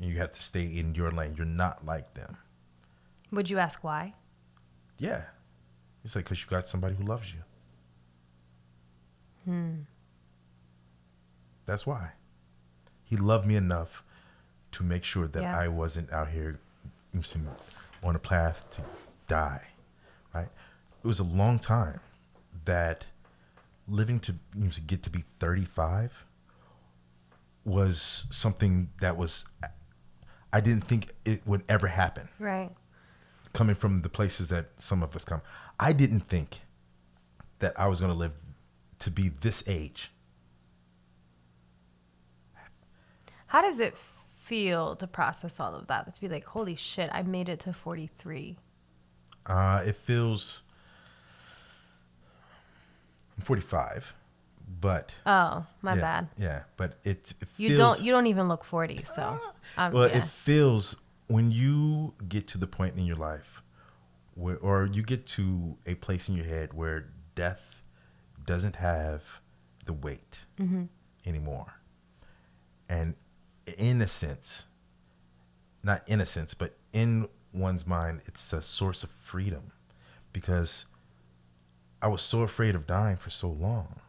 You 0.00 0.16
have 0.18 0.32
to 0.32 0.42
stay 0.42 0.64
in 0.64 0.94
your 0.94 1.10
lane. 1.10 1.34
You're 1.36 1.46
not 1.46 1.84
like 1.84 2.14
them." 2.14 2.36
Would 3.30 3.50
you 3.50 3.58
ask 3.58 3.82
why? 3.82 4.14
Yeah. 4.98 5.22
It's 6.04 6.14
like 6.14 6.24
because 6.26 6.42
you 6.42 6.48
got 6.48 6.66
somebody 6.66 6.94
who 6.94 7.04
loves 7.04 7.32
you. 7.32 7.40
Hmm. 9.44 9.74
That's 11.66 11.86
why. 11.86 12.12
He 13.04 13.16
loved 13.16 13.46
me 13.46 13.56
enough 13.56 14.04
to 14.72 14.82
make 14.84 15.04
sure 15.04 15.26
that 15.28 15.42
Yeah. 15.42 15.58
I 15.58 15.68
wasn't 15.68 16.12
out 16.12 16.28
here 16.28 16.58
on 18.02 18.16
a 18.16 18.18
path 18.18 18.68
to 18.70 18.82
die. 19.26 19.66
Right? 20.34 20.48
It 21.02 21.06
was 21.06 21.20
a 21.20 21.24
long 21.24 21.58
time 21.58 22.00
that 22.64 23.06
living 23.88 24.18
to, 24.20 24.34
to 24.70 24.80
get 24.80 25.02
to 25.04 25.10
be 25.10 25.20
35 25.38 26.26
was 27.64 28.26
something 28.30 28.90
that 29.00 29.16
was 29.16 29.46
I 30.54 30.60
didn't 30.60 30.84
think 30.84 31.08
it 31.24 31.42
would 31.46 31.64
ever 31.68 31.88
happen 31.88 32.28
Right. 32.38 32.70
coming 33.52 33.74
from 33.74 34.02
the 34.02 34.08
places 34.08 34.50
that 34.50 34.80
some 34.80 35.02
of 35.02 35.14
us 35.16 35.24
come. 35.24 35.42
I 35.80 35.92
didn't 35.92 36.20
think 36.20 36.60
that 37.58 37.78
I 37.78 37.88
was 37.88 37.98
going 38.00 38.12
to 38.12 38.18
live 38.18 38.32
to 39.00 39.10
be 39.10 39.28
this 39.30 39.64
age. 39.68 40.12
How 43.48 43.62
does 43.62 43.80
it 43.80 43.96
feel 43.96 44.94
to 44.96 45.06
process 45.08 45.58
all 45.58 45.74
of 45.74 45.88
that? 45.88 46.12
To 46.14 46.20
be 46.20 46.28
like, 46.28 46.44
holy 46.44 46.76
shit, 46.76 47.10
I 47.12 47.22
made 47.22 47.48
it 47.48 47.58
to 47.60 47.72
43. 47.72 48.56
Uh, 49.46 49.82
it 49.84 49.96
feels. 49.96 50.62
I'm 53.36 53.42
45, 53.42 54.14
but 54.80 55.14
Oh, 55.26 55.66
my 55.82 55.94
yeah, 55.94 56.00
bad. 56.00 56.28
Yeah, 56.38 56.62
but 56.76 56.98
it, 57.04 57.34
it 57.40 57.48
You 57.56 57.68
feels, 57.68 57.78
don't 57.78 58.04
you 58.04 58.12
don't 58.12 58.26
even 58.26 58.48
look 58.48 58.64
40, 58.64 59.02
so 59.04 59.38
um, 59.78 59.92
Well, 59.92 60.08
yeah. 60.08 60.18
it 60.18 60.24
feels 60.24 60.96
when 61.28 61.50
you 61.50 62.14
get 62.28 62.46
to 62.48 62.58
the 62.58 62.66
point 62.66 62.96
in 62.96 63.04
your 63.06 63.16
life 63.16 63.62
where, 64.34 64.58
or 64.58 64.86
you 64.86 65.02
get 65.02 65.26
to 65.26 65.76
a 65.86 65.94
place 65.94 66.28
in 66.28 66.34
your 66.36 66.44
head 66.46 66.74
where 66.74 67.08
death 67.34 67.82
doesn't 68.44 68.76
have 68.76 69.40
the 69.86 69.92
weight 69.92 70.44
Mm-hmm. 70.58 70.84
anymore. 71.26 71.72
And 72.88 73.16
in 73.78 74.02
a 74.02 74.08
sense, 74.08 74.66
not 75.82 76.06
in 76.08 76.20
a 76.20 76.26
sense, 76.26 76.52
but 76.54 76.76
in 76.92 77.28
one's 77.52 77.86
mind, 77.86 78.20
it's 78.26 78.52
a 78.52 78.60
source 78.60 79.02
of 79.02 79.10
freedom 79.10 79.72
because 80.32 80.86
I 82.02 82.08
was 82.08 82.20
so 82.22 82.42
afraid 82.42 82.74
of 82.74 82.86
dying 82.86 83.16
for 83.16 83.30
so 83.30 83.48
long 83.48 84.00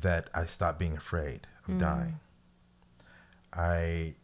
that 0.00 0.28
I 0.34 0.46
stopped 0.46 0.78
being 0.78 0.96
afraid 0.96 1.46
of 1.68 1.74
mm. 1.74 1.80
dying. 1.80 2.20
I 3.52 4.14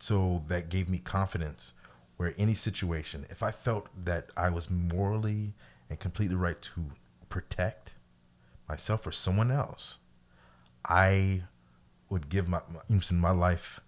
so 0.00 0.42
that 0.48 0.70
gave 0.70 0.88
me 0.88 0.98
confidence 0.98 1.74
where 2.16 2.34
any 2.36 2.54
situation, 2.54 3.26
if 3.30 3.42
I 3.42 3.50
felt 3.50 3.88
that 4.04 4.30
I 4.36 4.50
was 4.50 4.70
morally 4.70 5.54
and 5.88 5.98
completely 5.98 6.36
right 6.36 6.60
to 6.60 6.84
protect 7.28 7.94
myself 8.68 9.06
or 9.06 9.12
someone 9.12 9.50
else, 9.50 9.98
I 10.84 11.42
would 12.08 12.28
give 12.28 12.48
my 12.48 12.60
my, 12.88 13.00
my 13.12 13.30
life 13.30 13.80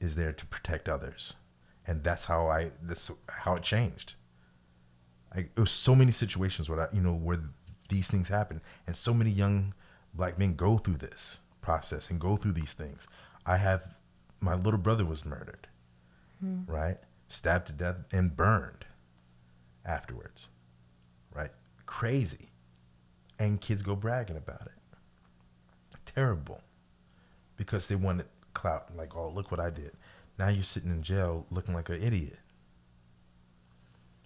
is 0.00 0.16
there 0.16 0.32
to 0.32 0.46
protect 0.46 0.88
others, 0.88 1.36
and 1.86 2.02
that's 2.02 2.24
how 2.24 2.48
I 2.48 2.72
that's 2.82 3.10
how 3.28 3.54
it 3.54 3.62
changed. 3.62 4.14
Like 5.34 5.50
it 5.56 5.60
was 5.60 5.70
so 5.70 5.94
many 5.94 6.10
situations 6.10 6.68
where 6.68 6.80
I, 6.80 6.88
you 6.92 7.00
know 7.00 7.14
where 7.14 7.40
these 7.88 8.10
things 8.10 8.28
happen, 8.28 8.60
and 8.86 8.94
so 8.94 9.12
many 9.14 9.30
young 9.30 9.74
black 10.14 10.38
men 10.38 10.54
go 10.54 10.78
through 10.78 10.96
this 10.96 11.40
process 11.60 12.10
and 12.10 12.20
go 12.20 12.36
through 12.36 12.52
these 12.52 12.72
things. 12.72 13.08
I 13.46 13.56
have 13.56 13.94
my 14.40 14.54
little 14.54 14.78
brother 14.78 15.04
was 15.04 15.24
murdered, 15.24 15.66
hmm. 16.40 16.60
right, 16.66 16.98
stabbed 17.28 17.66
to 17.68 17.72
death 17.72 17.96
and 18.12 18.36
burned 18.36 18.84
afterwards, 19.84 20.48
right, 21.34 21.50
crazy, 21.86 22.50
and 23.38 23.60
kids 23.60 23.82
go 23.82 23.96
bragging 23.96 24.36
about 24.36 24.62
it. 24.62 24.72
Terrible, 26.04 26.60
because 27.56 27.88
they 27.88 27.96
wanted 27.96 28.26
clout. 28.54 28.96
Like, 28.96 29.16
oh, 29.16 29.30
look 29.34 29.50
what 29.50 29.60
I 29.60 29.70
did. 29.70 29.92
Now 30.38 30.48
you're 30.48 30.64
sitting 30.64 30.90
in 30.90 31.02
jail 31.02 31.46
looking 31.50 31.74
like 31.74 31.88
an 31.88 32.02
idiot. 32.02 32.38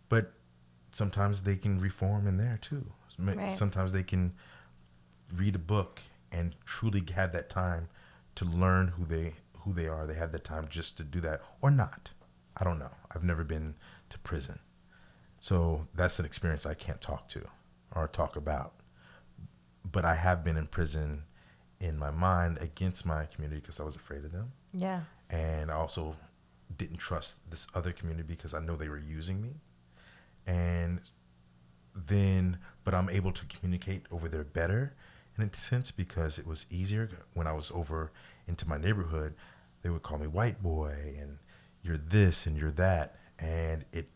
But 0.09 0.33
sometimes 0.93 1.43
they 1.43 1.57
can 1.57 1.79
reform 1.79 2.27
in 2.27 2.37
there 2.37 2.59
too. 2.61 2.85
Right. 3.19 3.51
Sometimes 3.51 3.93
they 3.93 4.03
can 4.03 4.35
read 5.35 5.55
a 5.55 5.59
book 5.59 6.01
and 6.31 6.55
truly 6.65 7.03
have 7.15 7.33
that 7.33 7.51
time 7.51 7.89
to 8.37 8.45
learn 8.45 8.89
who 8.89 9.05
they 9.05 9.35
who 9.59 9.73
they 9.73 9.87
are. 9.87 10.07
They 10.07 10.15
have 10.15 10.33
the 10.33 10.39
time 10.39 10.67
just 10.69 10.97
to 10.97 11.05
do 11.05 11.21
that 11.21 11.43
or 11.61 11.71
not. 11.71 12.11
I 12.57 12.65
don't 12.65 12.79
know. 12.79 12.91
I've 13.15 13.25
never 13.25 13.45
been 13.45 13.75
to 14.11 14.19
prison. 14.19 14.59
So 15.41 15.87
that's 15.95 16.19
an 16.19 16.27
experience 16.27 16.67
I 16.67 16.75
can't 16.75 17.01
talk 17.01 17.29
to 17.29 17.47
or 17.95 18.09
talk 18.09 18.37
about. 18.37 18.75
But 19.91 20.05
I 20.05 20.15
have 20.15 20.45
been 20.45 20.57
in 20.57 20.67
prison 20.67 21.25
in 21.81 21.99
my 21.99 22.11
mind 22.11 22.59
against 22.61 23.05
my 23.05 23.27
community 23.27 23.61
because 23.61 23.81
I 23.81 23.83
was 23.83 23.97
afraid 23.97 24.25
of 24.25 24.31
them 24.31 24.53
yeah. 24.73 25.01
and 25.31 25.71
I 25.71 25.75
also 25.75 26.17
didn't 26.77 26.99
trust 26.99 27.37
this 27.51 27.67
other 27.75 27.93
community 27.93 28.27
because 28.27 28.55
I 28.55 28.61
know 28.61 28.77
they 28.77 28.89
were 28.89 28.99
using 28.99 29.41
me. 29.41 29.55
And 30.47 31.01
then, 31.95 32.59
but 32.85 32.95
I'm 32.95 33.09
able 33.11 33.33
to 33.33 33.47
communicate 33.47 34.03
over 34.11 34.29
there 34.29 34.45
better 34.45 34.95
in 35.37 35.45
a 35.45 35.55
sense 35.55 35.91
because 35.91 36.39
it 36.39 36.47
was 36.47 36.67
easier 36.71 37.09
when 37.35 37.47
I 37.47 37.53
was 37.53 37.71
over 37.71 38.13
into 38.47 38.69
my 38.69 38.79
neighborhood. 38.79 39.35
They 39.83 39.91
would 39.91 40.03
call 40.03 40.19
me 40.19 40.27
white 40.27 40.63
boy 40.63 41.15
and 41.19 41.39
you're 41.83 41.97
this 41.97 42.47
and 42.47 42.57
you're 42.57 42.71
that. 42.73 43.17
And 43.39 43.85
it 43.93 44.09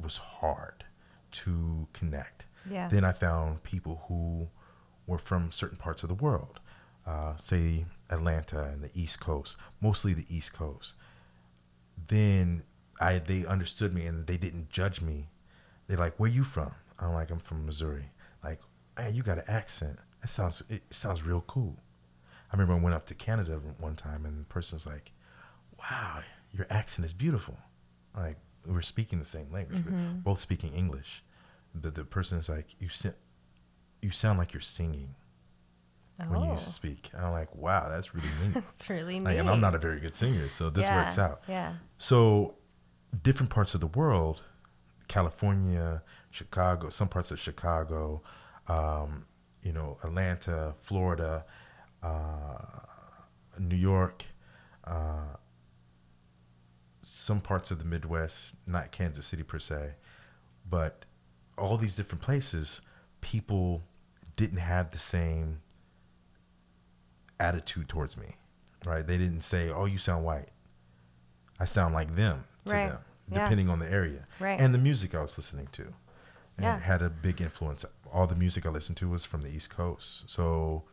was 0.00 0.16
hard 0.16 0.84
to 1.32 1.88
connect. 1.92 2.46
Yeah. 2.70 2.88
Then 2.88 3.04
I 3.04 3.12
found 3.12 3.62
people 3.62 4.02
who 4.08 4.48
were 5.06 5.18
from 5.18 5.50
certain 5.50 5.78
parts 5.78 6.02
of 6.02 6.08
the 6.08 6.14
world, 6.14 6.60
uh, 7.06 7.36
say 7.36 7.86
Atlanta 8.10 8.64
and 8.64 8.82
the 8.82 8.90
East 8.94 9.20
Coast, 9.20 9.56
mostly 9.80 10.12
the 10.12 10.26
East 10.28 10.52
Coast. 10.52 10.94
Then 12.06 12.62
I 13.00 13.18
they 13.18 13.46
understood 13.46 13.94
me 13.94 14.06
and 14.06 14.26
they 14.26 14.36
didn't 14.36 14.70
judge 14.70 15.00
me. 15.00 15.30
They're 15.86 15.98
like, 15.98 16.16
"Where 16.18 16.30
you 16.30 16.44
from?" 16.44 16.74
I'm 17.00 17.14
like, 17.14 17.30
"I'm 17.30 17.38
from 17.38 17.66
Missouri." 17.66 18.10
Like, 18.44 18.60
"Man, 18.98 19.14
you 19.14 19.22
got 19.22 19.38
an 19.38 19.44
accent. 19.48 19.98
That 20.20 20.28
sounds 20.28 20.62
it 20.68 20.82
sounds 20.90 21.22
real 21.22 21.42
cool." 21.42 21.76
I 22.52 22.56
remember 22.56 22.74
I 22.74 22.80
went 22.80 22.94
up 22.94 23.06
to 23.06 23.14
Canada 23.14 23.60
one 23.78 23.94
time 23.96 24.26
and 24.26 24.40
the 24.40 24.44
person's 24.46 24.86
like, 24.86 25.12
"Wow, 25.78 26.20
your 26.52 26.66
accent 26.70 27.04
is 27.04 27.12
beautiful." 27.12 27.56
Like 28.16 28.36
we 28.66 28.72
were 28.72 28.82
speaking 28.82 29.18
the 29.18 29.24
same 29.24 29.50
language, 29.52 29.82
but 29.84 29.92
mm-hmm. 29.94 30.18
both 30.20 30.40
speaking 30.40 30.72
English. 30.74 31.22
The 31.74 31.90
the 31.90 32.04
person 32.04 32.38
is 32.38 32.48
like, 32.48 32.74
"You 32.80 32.88
sent 32.88 33.14
you 34.02 34.10
sound 34.10 34.38
like 34.38 34.52
you're 34.54 34.60
singing 34.60 35.14
when 36.28 36.42
Oh. 36.42 36.52
you 36.52 36.58
speak. 36.58 37.10
And 37.14 37.24
I'm 37.24 37.32
like, 37.32 37.54
wow, 37.54 37.88
that's 37.88 38.14
really 38.14 38.28
neat. 38.44 38.56
It's 38.74 38.90
really 38.90 39.14
neat. 39.14 39.24
like, 39.24 39.38
and 39.38 39.48
I'm 39.48 39.60
not 39.60 39.74
a 39.74 39.78
very 39.78 40.00
good 40.00 40.14
singer, 40.14 40.48
so 40.48 40.68
this 40.70 40.86
Yeah, 40.86 40.96
works 41.00 41.18
out. 41.18 41.42
Yeah. 41.48 41.74
So, 41.98 42.54
different 43.22 43.50
parts 43.50 43.74
of 43.74 43.80
the 43.80 43.86
world, 43.86 44.42
California, 45.08 46.02
Chicago, 46.30 46.88
some 46.88 47.08
parts 47.08 47.30
of 47.30 47.38
Chicago, 47.38 48.22
um, 48.68 49.26
you 49.62 49.72
know, 49.72 49.98
Atlanta, 50.02 50.74
Florida, 50.82 51.44
uh, 52.02 52.56
New 53.58 53.76
York, 53.76 54.24
uh, 54.84 55.36
some 56.98 57.40
parts 57.40 57.70
of 57.70 57.78
the 57.78 57.84
Midwest, 57.84 58.56
not 58.66 58.92
Kansas 58.92 59.26
City 59.26 59.42
per 59.42 59.58
se, 59.58 59.94
but 60.68 61.04
all 61.58 61.76
these 61.76 61.96
different 61.96 62.22
places, 62.22 62.80
people 63.20 63.82
didn't 64.36 64.58
have 64.58 64.90
the 64.92 64.98
same 64.98 65.60
attitude 67.38 67.88
towards 67.88 68.16
me, 68.16 68.36
right? 68.84 69.06
They 69.06 69.18
didn't 69.18 69.42
say, 69.42 69.70
"Oh, 69.70 69.84
you 69.86 69.98
sound 69.98 70.24
white." 70.24 70.48
I 71.58 71.64
sound 71.66 71.94
like 71.94 72.14
them 72.16 72.44
to 72.66 72.72
Right. 72.72 72.88
them, 72.88 73.04
Yeah. 73.28 73.42
depending 73.42 73.68
on 73.68 73.78
the 73.80 73.90
area 73.90 74.24
Right. 74.38 74.58
and 74.58 74.72
the 74.72 74.78
music 74.78 75.14
I 75.14 75.20
was 75.20 75.36
listening 75.36 75.66
to. 75.72 75.92
And 76.60 76.64
Yeah. 76.66 76.76
it 76.76 76.82
had 76.82 77.00
a 77.00 77.08
big 77.08 77.40
influence. 77.40 77.86
All 78.12 78.26
the 78.26 78.34
music 78.34 78.66
I 78.66 78.68
listened 78.68 78.98
to 78.98 79.08
was 79.08 79.24
from 79.24 79.40
the 79.40 79.48
East 79.48 79.70
Coast, 79.70 80.28
so 80.28 80.84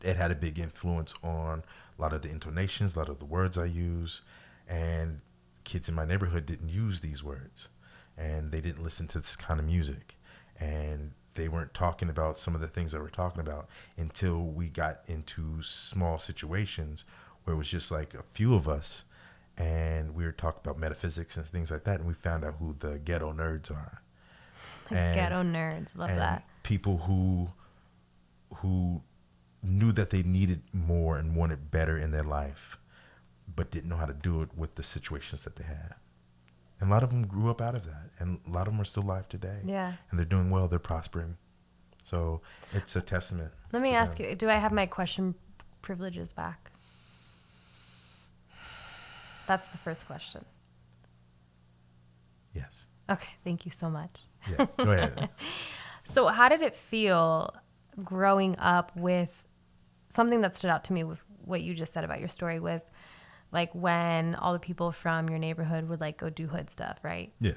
it 0.00 0.14
had 0.16 0.30
a 0.30 0.36
big 0.36 0.60
influence 0.60 1.12
on 1.24 1.64
a 1.98 2.00
lot 2.00 2.12
of 2.12 2.22
the 2.22 2.30
intonations, 2.30 2.94
a 2.94 3.00
lot 3.00 3.08
of 3.08 3.18
the 3.18 3.24
words 3.24 3.58
I 3.58 3.64
use, 3.64 4.22
and 4.68 5.22
kids 5.64 5.88
in 5.88 5.96
my 5.96 6.04
neighborhood 6.04 6.46
didn't 6.46 6.68
use 6.68 7.00
these 7.00 7.24
words, 7.24 7.68
and 8.16 8.52
they 8.52 8.60
didn't 8.60 8.84
listen 8.84 9.08
to 9.08 9.18
this 9.18 9.34
kind 9.34 9.58
of 9.58 9.66
music, 9.66 10.14
and 10.60 11.10
they 11.34 11.48
weren't 11.48 11.74
talking 11.74 12.08
about 12.08 12.38
some 12.38 12.54
of 12.54 12.60
the 12.60 12.68
things 12.68 12.92
that 12.92 13.00
we're 13.00 13.08
talking 13.08 13.40
about 13.40 13.68
until 13.98 14.38
we 14.44 14.68
got 14.68 15.00
into 15.06 15.60
small 15.62 16.18
situations 16.18 17.04
where 17.42 17.54
it 17.54 17.58
was 17.58 17.68
just 17.68 17.90
like 17.90 18.14
a 18.14 18.22
few 18.22 18.54
of 18.54 18.68
us, 18.68 19.02
and 19.58 20.14
we 20.14 20.24
were 20.24 20.30
talking 20.32 20.60
about 20.62 20.78
metaphysics 20.78 21.36
and 21.36 21.44
things 21.46 21.72
like 21.72 21.82
that, 21.82 21.98
and 21.98 22.06
we 22.06 22.14
found 22.14 22.44
out 22.44 22.54
who 22.60 22.72
the 22.78 22.98
ghetto 23.00 23.32
nerds 23.32 23.70
are. 23.72 24.00
And- 24.96 25.14
Ghetto 25.14 25.42
nerds. 25.42 25.96
Love 25.96 26.10
that. 26.10 26.44
people 26.62 26.98
who 26.98 27.48
who 28.58 29.02
knew 29.62 29.92
that 29.92 30.10
they 30.10 30.22
needed 30.22 30.62
more 30.72 31.18
and 31.18 31.34
wanted 31.36 31.70
better 31.70 31.98
in 31.98 32.10
their 32.12 32.22
life 32.22 32.78
but 33.54 33.70
didn't 33.70 33.88
know 33.88 33.96
how 33.96 34.06
to 34.06 34.12
do 34.14 34.42
it 34.42 34.50
with 34.56 34.74
the 34.76 34.82
situations 34.82 35.42
that 35.42 35.56
they 35.56 35.64
had 35.64 35.94
and 36.80 36.88
a 36.88 36.92
lot 36.92 37.02
of 37.02 37.10
them 37.10 37.26
grew 37.26 37.50
up 37.50 37.60
out 37.60 37.74
of 37.74 37.84
that 37.86 38.10
and 38.18 38.38
a 38.46 38.50
lot 38.50 38.66
of 38.68 38.72
them 38.74 38.80
are 38.80 38.84
still 38.84 39.02
alive 39.02 39.28
today 39.28 39.60
Yeah. 39.64 39.94
and 40.10 40.18
they're 40.18 40.24
doing 40.26 40.50
well 40.50 40.68
they're 40.68 40.78
prospering 40.78 41.36
so 42.02 42.40
it's 42.72 42.94
a 42.96 43.00
testament 43.00 43.52
Let 43.72 43.82
me 43.82 43.92
ask 43.94 44.18
them. 44.18 44.28
you, 44.28 44.34
do 44.36 44.48
I 44.48 44.54
have 44.56 44.72
my 44.72 44.86
question 44.86 45.34
privileges 45.82 46.32
back? 46.32 46.70
That's 49.46 49.68
the 49.68 49.78
first 49.78 50.06
question. 50.06 50.44
yes 52.52 52.86
Okay, 53.08 53.34
thank 53.44 53.64
you 53.64 53.70
so 53.70 53.88
much. 53.88 54.20
Yeah 54.50 54.66
go 54.76 54.90
ahead 54.90 55.28
So, 56.08 56.28
how 56.28 56.48
did 56.48 56.62
it 56.62 56.74
feel 56.74 57.52
growing 58.02 58.54
up 58.58 58.92
with 58.96 59.44
something 60.08 60.40
that 60.42 60.54
stood 60.54 60.70
out 60.70 60.84
to 60.84 60.92
me 60.92 61.02
with 61.02 61.20
what 61.44 61.62
you 61.62 61.74
just 61.74 61.92
said 61.92 62.04
about 62.04 62.20
your 62.20 62.28
story 62.28 62.60
was 62.60 62.90
like 63.50 63.74
when 63.74 64.36
all 64.36 64.52
the 64.52 64.60
people 64.60 64.92
from 64.92 65.28
your 65.28 65.40
neighborhood 65.40 65.88
would 65.88 66.00
like 66.00 66.16
go 66.16 66.30
do 66.30 66.46
hood 66.46 66.70
stuff, 66.70 66.98
right? 67.02 67.32
yeah 67.40 67.54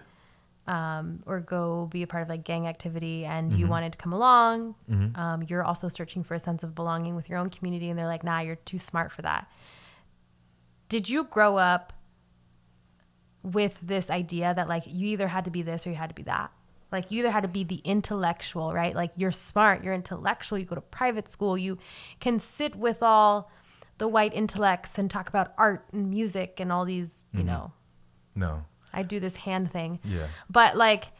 Um, 0.65 1.21
or 1.27 1.41
go 1.41 1.85
be 1.91 2.01
a 2.01 2.07
part 2.07 2.23
of 2.23 2.29
like 2.29 2.43
gang 2.43 2.65
activity 2.67 3.23
and 3.23 3.53
you 3.53 3.67
wanted 3.67 3.91
to 3.91 3.97
come 3.99 4.13
along. 4.13 4.73
Mm-hmm. 4.89 5.19
Um, 5.19 5.43
you're 5.47 5.63
also 5.63 5.87
searching 5.87 6.23
for 6.23 6.33
a 6.33 6.39
sense 6.39 6.63
of 6.63 6.73
belonging 6.73 7.15
with 7.15 7.29
your 7.29 7.37
own 7.37 7.49
community 7.49 7.87
and 7.89 7.99
they're 7.99 8.07
like, 8.07 8.23
nah, 8.23 8.39
you're 8.39 8.55
too 8.55 8.79
smart 8.79 9.11
for 9.11 9.21
that. 9.21 9.47
Did 10.89 11.07
you 11.07 11.23
grow 11.23 11.57
up 11.57 11.93
with 13.43 13.79
this 13.81 14.09
idea 14.09 14.55
that 14.55 14.67
like 14.67 14.83
you 14.87 15.07
either 15.07 15.27
had 15.27 15.45
to 15.45 15.51
be 15.51 15.61
this 15.61 15.85
or 15.85 15.91
you 15.91 15.95
had 15.95 16.09
to 16.09 16.15
be 16.15 16.23
that? 16.23 16.51
Like 16.91 17.11
you 17.11 17.19
either 17.19 17.31
had 17.31 17.43
to 17.43 17.49
be 17.49 17.63
the 17.63 17.81
intellectual, 17.83 18.73
right? 18.73 18.95
Like 18.95 19.11
you're 19.15 19.31
smart, 19.31 19.83
you're 19.83 19.93
intellectual, 19.93 20.57
you 20.57 20.65
go 20.65 20.75
to 20.75 20.81
private 20.81 21.27
school, 21.27 21.57
you 21.57 21.77
can 22.19 22.39
sit 22.39 22.75
with 22.75 23.03
all 23.03 23.51
the 23.99 24.07
white 24.07 24.33
intellects 24.33 24.97
and 24.97 25.09
talk 25.09 25.29
about 25.29 25.53
art 25.57 25.85
and 25.91 26.09
music 26.09 26.59
and 26.59 26.71
all 26.71 26.85
these, 26.85 27.25
you 27.31 27.39
mm-hmm. 27.39 27.47
know, 27.47 27.73
no 28.35 28.65
I 28.93 29.03
do 29.03 29.19
this 29.19 29.37
hand 29.37 29.71
thing. 29.71 29.99
Yeah. 30.03 30.27
But 30.49 30.75
like 30.75 31.11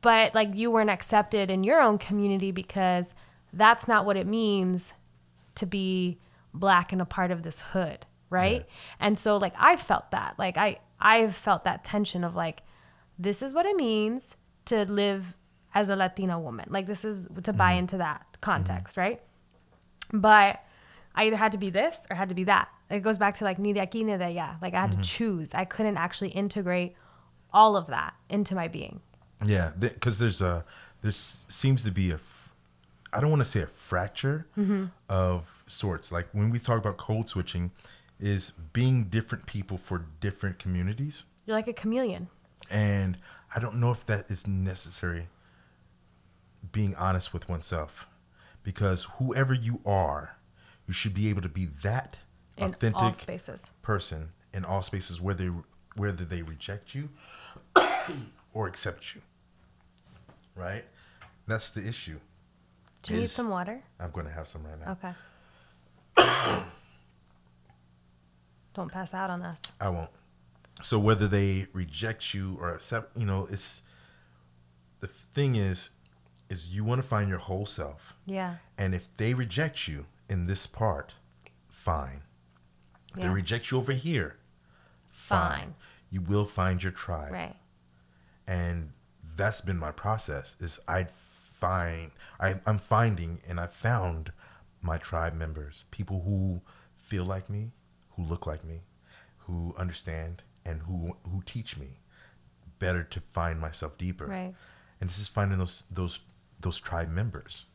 but 0.00 0.34
like 0.34 0.54
you 0.54 0.70
weren't 0.70 0.90
accepted 0.90 1.50
in 1.50 1.64
your 1.64 1.80
own 1.80 1.98
community 1.98 2.50
because 2.50 3.14
that's 3.52 3.86
not 3.86 4.04
what 4.04 4.16
it 4.16 4.26
means 4.26 4.92
to 5.54 5.66
be 5.66 6.18
black 6.52 6.92
and 6.92 7.00
a 7.00 7.04
part 7.04 7.30
of 7.30 7.42
this 7.42 7.60
hood, 7.60 8.04
right? 8.28 8.62
Yeah. 8.66 8.74
And 9.00 9.18
so 9.18 9.36
like 9.36 9.54
I 9.58 9.76
felt 9.76 10.10
that. 10.10 10.34
Like 10.38 10.56
I 10.56 10.78
I've 11.00 11.34
felt 11.34 11.64
that 11.64 11.84
tension 11.84 12.24
of 12.24 12.34
like 12.34 12.62
this 13.22 13.42
is 13.42 13.52
what 13.52 13.66
it 13.66 13.76
means 13.76 14.36
to 14.66 14.84
live 14.84 15.36
as 15.74 15.88
a 15.88 15.96
Latina 15.96 16.38
woman. 16.38 16.66
Like 16.70 16.86
this 16.86 17.04
is 17.04 17.28
to 17.42 17.52
buy 17.52 17.72
mm-hmm. 17.72 17.78
into 17.80 17.98
that 17.98 18.26
context, 18.40 18.96
mm-hmm. 18.96 19.00
right? 19.00 19.22
But 20.12 20.62
I 21.14 21.24
either 21.24 21.36
had 21.36 21.52
to 21.52 21.58
be 21.58 21.70
this 21.70 22.06
or 22.10 22.16
had 22.16 22.28
to 22.28 22.34
be 22.34 22.44
that. 22.44 22.68
It 22.90 23.00
goes 23.00 23.18
back 23.18 23.34
to 23.36 23.44
like 23.44 23.58
ni 23.58 23.72
de 23.72 23.80
aquí 23.80 24.04
ni 24.04 24.16
de 24.16 24.24
allá. 24.24 24.60
Like 24.60 24.74
I 24.74 24.80
had 24.80 24.90
to 24.90 24.96
mm-hmm. 24.96 25.02
choose. 25.02 25.54
I 25.54 25.64
couldn't 25.64 25.96
actually 25.96 26.30
integrate 26.30 26.94
all 27.52 27.76
of 27.76 27.86
that 27.88 28.14
into 28.28 28.54
my 28.54 28.68
being. 28.68 29.00
Yeah, 29.44 29.72
because 29.78 30.18
there's 30.18 30.40
a 30.40 30.64
there 31.02 31.12
seems 31.12 31.82
to 31.84 31.90
be 31.90 32.10
a 32.10 32.14
f- 32.14 32.54
I 33.12 33.20
don't 33.20 33.30
want 33.30 33.40
to 33.40 33.48
say 33.48 33.62
a 33.62 33.66
fracture 33.66 34.46
Mm-hmm. 34.56 34.86
of 35.08 35.64
sorts. 35.66 36.12
Like 36.12 36.28
when 36.32 36.50
we 36.50 36.58
talk 36.58 36.78
about 36.78 36.96
code 36.96 37.28
switching, 37.28 37.70
is 38.20 38.52
being 38.72 39.04
different 39.04 39.46
people 39.46 39.76
for 39.76 40.06
different 40.20 40.58
communities, 40.58 41.24
You're 41.44 41.56
like 41.56 41.66
a 41.66 41.72
chameleon. 41.72 42.28
And 42.72 43.18
I 43.54 43.60
don't 43.60 43.76
know 43.76 43.92
if 43.92 44.04
that 44.06 44.30
is 44.30 44.48
necessary. 44.48 45.28
Being 46.72 46.94
honest 46.94 47.34
with 47.34 47.48
oneself, 47.48 48.08
because 48.62 49.04
whoever 49.18 49.52
you 49.52 49.80
are, 49.84 50.36
you 50.86 50.94
should 50.94 51.12
be 51.12 51.28
able 51.28 51.42
to 51.42 51.48
be 51.48 51.66
that 51.82 52.16
In 52.56 52.70
authentic 52.70 53.14
spaces. 53.14 53.66
person 53.82 54.30
in 54.54 54.64
all 54.64 54.82
spaces, 54.82 55.20
whether 55.20 55.52
whether 55.96 56.24
they 56.24 56.40
reject 56.42 56.94
you 56.94 57.10
or 58.54 58.66
accept 58.68 59.14
you. 59.14 59.20
Right? 60.56 60.84
That's 61.46 61.70
the 61.70 61.86
issue. 61.86 62.18
Do 63.02 63.14
you 63.14 63.20
need 63.20 63.30
some 63.30 63.50
water? 63.50 63.82
I'm 64.00 64.10
going 64.10 64.26
to 64.26 64.32
have 64.32 64.46
some 64.48 64.64
right 64.64 64.80
now. 64.80 64.92
Okay. 66.16 66.62
Don't 68.74 68.90
pass 68.90 69.12
out 69.12 69.28
on 69.28 69.42
us. 69.42 69.60
I 69.80 69.90
won't. 69.90 70.08
So 70.82 70.98
whether 70.98 71.28
they 71.28 71.66
reject 71.72 72.32
you 72.34 72.56
or 72.60 72.74
accept, 72.74 73.16
you 73.16 73.26
know, 73.26 73.46
it's 73.50 73.82
the 75.00 75.06
thing 75.06 75.56
is, 75.56 75.90
is 76.48 76.74
you 76.74 76.84
want 76.84 77.00
to 77.02 77.06
find 77.06 77.28
your 77.28 77.38
whole 77.38 77.66
self, 77.66 78.14
Yeah. 78.26 78.56
and 78.78 78.94
if 78.94 79.14
they 79.16 79.34
reject 79.34 79.86
you 79.88 80.06
in 80.28 80.46
this 80.46 80.66
part, 80.66 81.14
fine. 81.68 82.22
If 83.14 83.22
they 83.22 83.28
reject 83.28 83.70
you 83.70 83.78
over 83.78 83.92
here, 83.92 84.36
fine. 85.10 85.58
Fine. 85.58 85.74
You 86.10 86.20
will 86.22 86.44
find 86.44 86.82
your 86.82 86.92
tribe. 86.92 87.32
Right. 87.32 87.56
and 88.46 88.92
that's 89.36 89.60
been 89.60 89.78
my 89.78 89.92
process 89.92 90.56
is 90.60 90.78
i 90.88 91.04
find 91.04 92.10
I, 92.40 92.56
i'm 92.66 92.78
finding 92.78 93.40
and 93.48 93.60
i 93.60 93.66
found 93.68 94.32
my 94.82 94.98
tribe 94.98 95.32
members 95.32 95.84
people 95.92 96.22
who 96.22 96.60
feel 96.96 97.24
like 97.24 97.48
me 97.48 97.70
who 98.16 98.24
look 98.24 98.46
like 98.46 98.64
me 98.64 98.82
who 99.46 99.74
understand 99.78 100.42
and 100.64 100.82
who 100.82 101.16
who 101.30 101.42
teach 101.44 101.76
me 101.76 102.00
better 102.78 103.02
to 103.04 103.20
find 103.20 103.60
myself 103.60 103.96
deeper 103.98 104.26
Right. 104.26 104.54
and 105.00 105.08
this 105.10 105.18
is 105.18 105.28
finding 105.28 105.58
those 105.58 105.84
those 105.90 106.20
those 106.60 106.78
tribe 106.80 107.08
members 107.08 107.66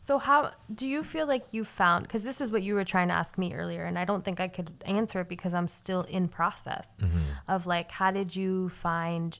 So 0.00 0.18
how 0.18 0.52
do 0.72 0.86
you 0.86 1.02
feel 1.02 1.26
like 1.26 1.52
you 1.52 1.64
found 1.64 2.06
because 2.06 2.24
this 2.24 2.40
is 2.40 2.50
what 2.52 2.62
you 2.62 2.74
were 2.74 2.84
trying 2.84 3.08
to 3.08 3.14
ask 3.14 3.36
me 3.36 3.52
earlier 3.54 3.84
and 3.84 3.98
I 3.98 4.04
don't 4.04 4.24
think 4.24 4.38
I 4.40 4.48
could 4.48 4.70
answer 4.86 5.20
it 5.20 5.28
because 5.28 5.54
I'm 5.54 5.68
still 5.68 6.02
in 6.02 6.28
process 6.28 6.96
mm-hmm. 7.00 7.18
of 7.48 7.66
like 7.66 7.90
how 7.90 8.10
did 8.12 8.36
you 8.36 8.68
find 8.68 9.38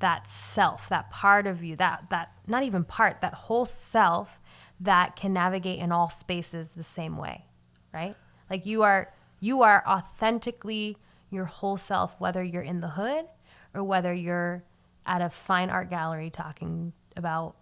that 0.00 0.26
self, 0.26 0.88
that 0.88 1.10
part 1.10 1.46
of 1.46 1.62
you, 1.62 1.76
that 1.76 2.08
that 2.10 2.32
not 2.46 2.62
even 2.62 2.84
part, 2.84 3.20
that 3.20 3.34
whole 3.34 3.66
self 3.66 4.40
that 4.80 5.14
can 5.14 5.32
navigate 5.32 5.78
in 5.78 5.92
all 5.92 6.08
spaces 6.08 6.74
the 6.74 6.82
same 6.82 7.16
way, 7.18 7.44
right? 7.92 8.14
Like 8.48 8.66
you 8.66 8.82
are 8.82 9.12
you 9.40 9.62
are 9.62 9.82
authentically 9.86 10.96
your 11.30 11.44
whole 11.44 11.76
self 11.76 12.14
whether 12.18 12.42
you're 12.42 12.62
in 12.62 12.80
the 12.80 12.88
hood 12.88 13.24
or 13.74 13.82
whether 13.82 14.12
you're 14.12 14.64
at 15.06 15.22
a 15.22 15.30
fine 15.30 15.70
art 15.70 15.90
gallery 15.90 16.30
talking 16.30 16.92
about 17.16 17.56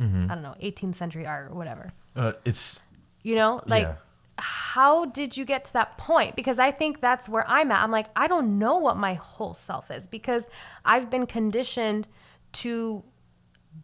mm-hmm. 0.00 0.30
I 0.30 0.34
don't 0.34 0.42
know, 0.42 0.54
18th 0.62 0.96
century 0.96 1.26
art 1.26 1.50
or 1.50 1.54
whatever. 1.54 1.92
uh, 2.16 2.32
it's 2.44 2.80
You 3.22 3.34
know, 3.34 3.60
like 3.66 3.84
Yeah. 3.84 3.96
how 4.38 5.04
did 5.06 5.36
you 5.36 5.44
get 5.44 5.64
to 5.66 5.72
that 5.74 5.98
point? 5.98 6.36
Because 6.36 6.58
I 6.58 6.70
think 6.70 7.00
that's 7.00 7.28
where 7.28 7.44
I'm 7.48 7.70
at. 7.70 7.82
I'm 7.82 7.90
like, 7.90 8.06
I 8.16 8.26
don't 8.26 8.58
know 8.58 8.76
what 8.78 8.96
my 8.96 9.14
whole 9.14 9.54
self 9.54 9.90
is 9.90 10.06
because 10.06 10.48
I've 10.84 11.10
been 11.10 11.26
conditioned 11.26 12.08
to 12.52 13.04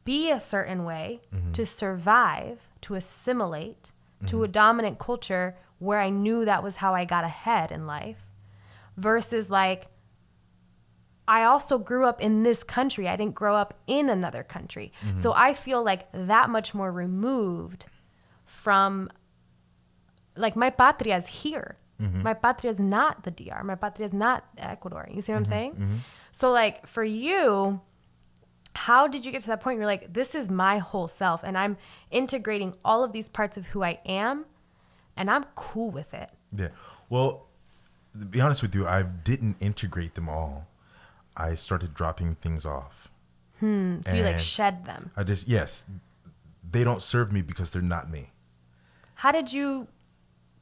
be 0.04 0.30
a 0.30 0.40
certain 0.40 0.84
way 0.84 1.20
mm-hmm. 1.34 1.52
to 1.52 1.66
survive, 1.66 2.68
to 2.82 2.94
assimilate 2.94 3.92
to 4.26 4.36
mm-hmm. 4.36 4.44
a 4.44 4.48
dominant 4.48 4.98
culture 4.98 5.56
where 5.78 6.00
I 6.00 6.08
knew 6.08 6.44
that 6.44 6.62
was 6.62 6.76
how 6.76 6.94
I 6.94 7.04
got 7.04 7.24
ahead 7.24 7.70
in 7.70 7.86
life 7.86 8.25
versus 8.96 9.50
like 9.50 9.86
I 11.28 11.44
also 11.44 11.78
grew 11.78 12.04
up 12.04 12.20
in 12.20 12.42
this 12.44 12.62
country. 12.62 13.08
I 13.08 13.16
didn't 13.16 13.34
grow 13.34 13.56
up 13.56 13.74
in 13.86 14.08
another 14.08 14.42
country. 14.42 14.92
Mm-hmm. 15.04 15.16
So 15.16 15.32
I 15.34 15.54
feel 15.54 15.82
like 15.82 16.10
that 16.12 16.50
much 16.50 16.72
more 16.72 16.92
removed 16.92 17.86
from 18.44 19.10
like 20.36 20.54
my 20.54 20.70
patria 20.70 21.16
is 21.16 21.26
here. 21.26 21.78
Mm-hmm. 22.00 22.22
My 22.22 22.34
patria 22.34 22.70
is 22.70 22.78
not 22.78 23.24
the 23.24 23.30
DR. 23.30 23.64
My 23.64 23.74
patria 23.74 24.06
is 24.06 24.14
not 24.14 24.44
Ecuador. 24.58 25.08
You 25.10 25.20
see 25.20 25.32
what 25.32 25.38
I'm 25.38 25.44
mm-hmm. 25.44 25.50
saying? 25.50 26.00
So 26.30 26.50
like 26.50 26.86
for 26.86 27.02
you, 27.02 27.80
how 28.76 29.08
did 29.08 29.24
you 29.24 29.32
get 29.32 29.40
to 29.42 29.48
that 29.48 29.60
point 29.60 29.78
where 29.78 29.82
you're 29.82 29.86
like, 29.86 30.12
this 30.12 30.34
is 30.34 30.50
my 30.50 30.78
whole 30.78 31.08
self 31.08 31.42
and 31.42 31.56
I'm 31.56 31.76
integrating 32.10 32.76
all 32.84 33.02
of 33.02 33.12
these 33.12 33.28
parts 33.28 33.56
of 33.56 33.68
who 33.68 33.82
I 33.82 33.98
am 34.04 34.44
and 35.16 35.30
I'm 35.30 35.44
cool 35.54 35.90
with 35.90 36.12
it. 36.14 36.30
Yeah. 36.54 36.68
Well, 37.08 37.45
to 38.18 38.26
be 38.26 38.40
honest 38.40 38.62
with 38.62 38.74
you, 38.74 38.86
I 38.86 39.02
didn't 39.02 39.56
integrate 39.60 40.14
them 40.14 40.28
all. 40.28 40.66
I 41.36 41.54
started 41.54 41.94
dropping 41.94 42.36
things 42.36 42.64
off. 42.64 43.08
Hmm. 43.60 43.98
So 44.06 44.16
you 44.16 44.22
like 44.22 44.38
shed 44.38 44.84
them. 44.84 45.10
I 45.16 45.22
just 45.22 45.48
yes, 45.48 45.86
they 46.68 46.84
don't 46.84 47.02
serve 47.02 47.32
me 47.32 47.42
because 47.42 47.70
they're 47.70 47.82
not 47.82 48.10
me. 48.10 48.32
How 49.16 49.32
did 49.32 49.52
you 49.52 49.88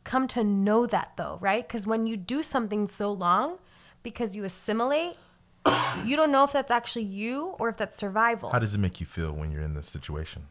come 0.04 0.28
to 0.28 0.44
know 0.44 0.86
that 0.86 1.12
though, 1.16 1.38
right? 1.40 1.66
Because 1.66 1.86
when 1.86 2.06
you 2.06 2.16
do 2.16 2.42
something 2.42 2.86
so 2.86 3.12
long 3.12 3.58
because 4.02 4.36
you 4.36 4.44
assimilate, 4.44 5.16
you 6.04 6.16
don't 6.16 6.30
know 6.30 6.44
if 6.44 6.52
that's 6.52 6.70
actually 6.70 7.04
you 7.04 7.56
or 7.58 7.68
if 7.68 7.76
that's 7.76 7.96
survival. 7.96 8.50
How 8.50 8.58
does 8.58 8.74
it 8.74 8.78
make 8.78 9.00
you 9.00 9.06
feel 9.06 9.32
when 9.32 9.50
you're 9.50 9.62
in 9.62 9.74
this 9.74 9.88
situation? 9.88 10.46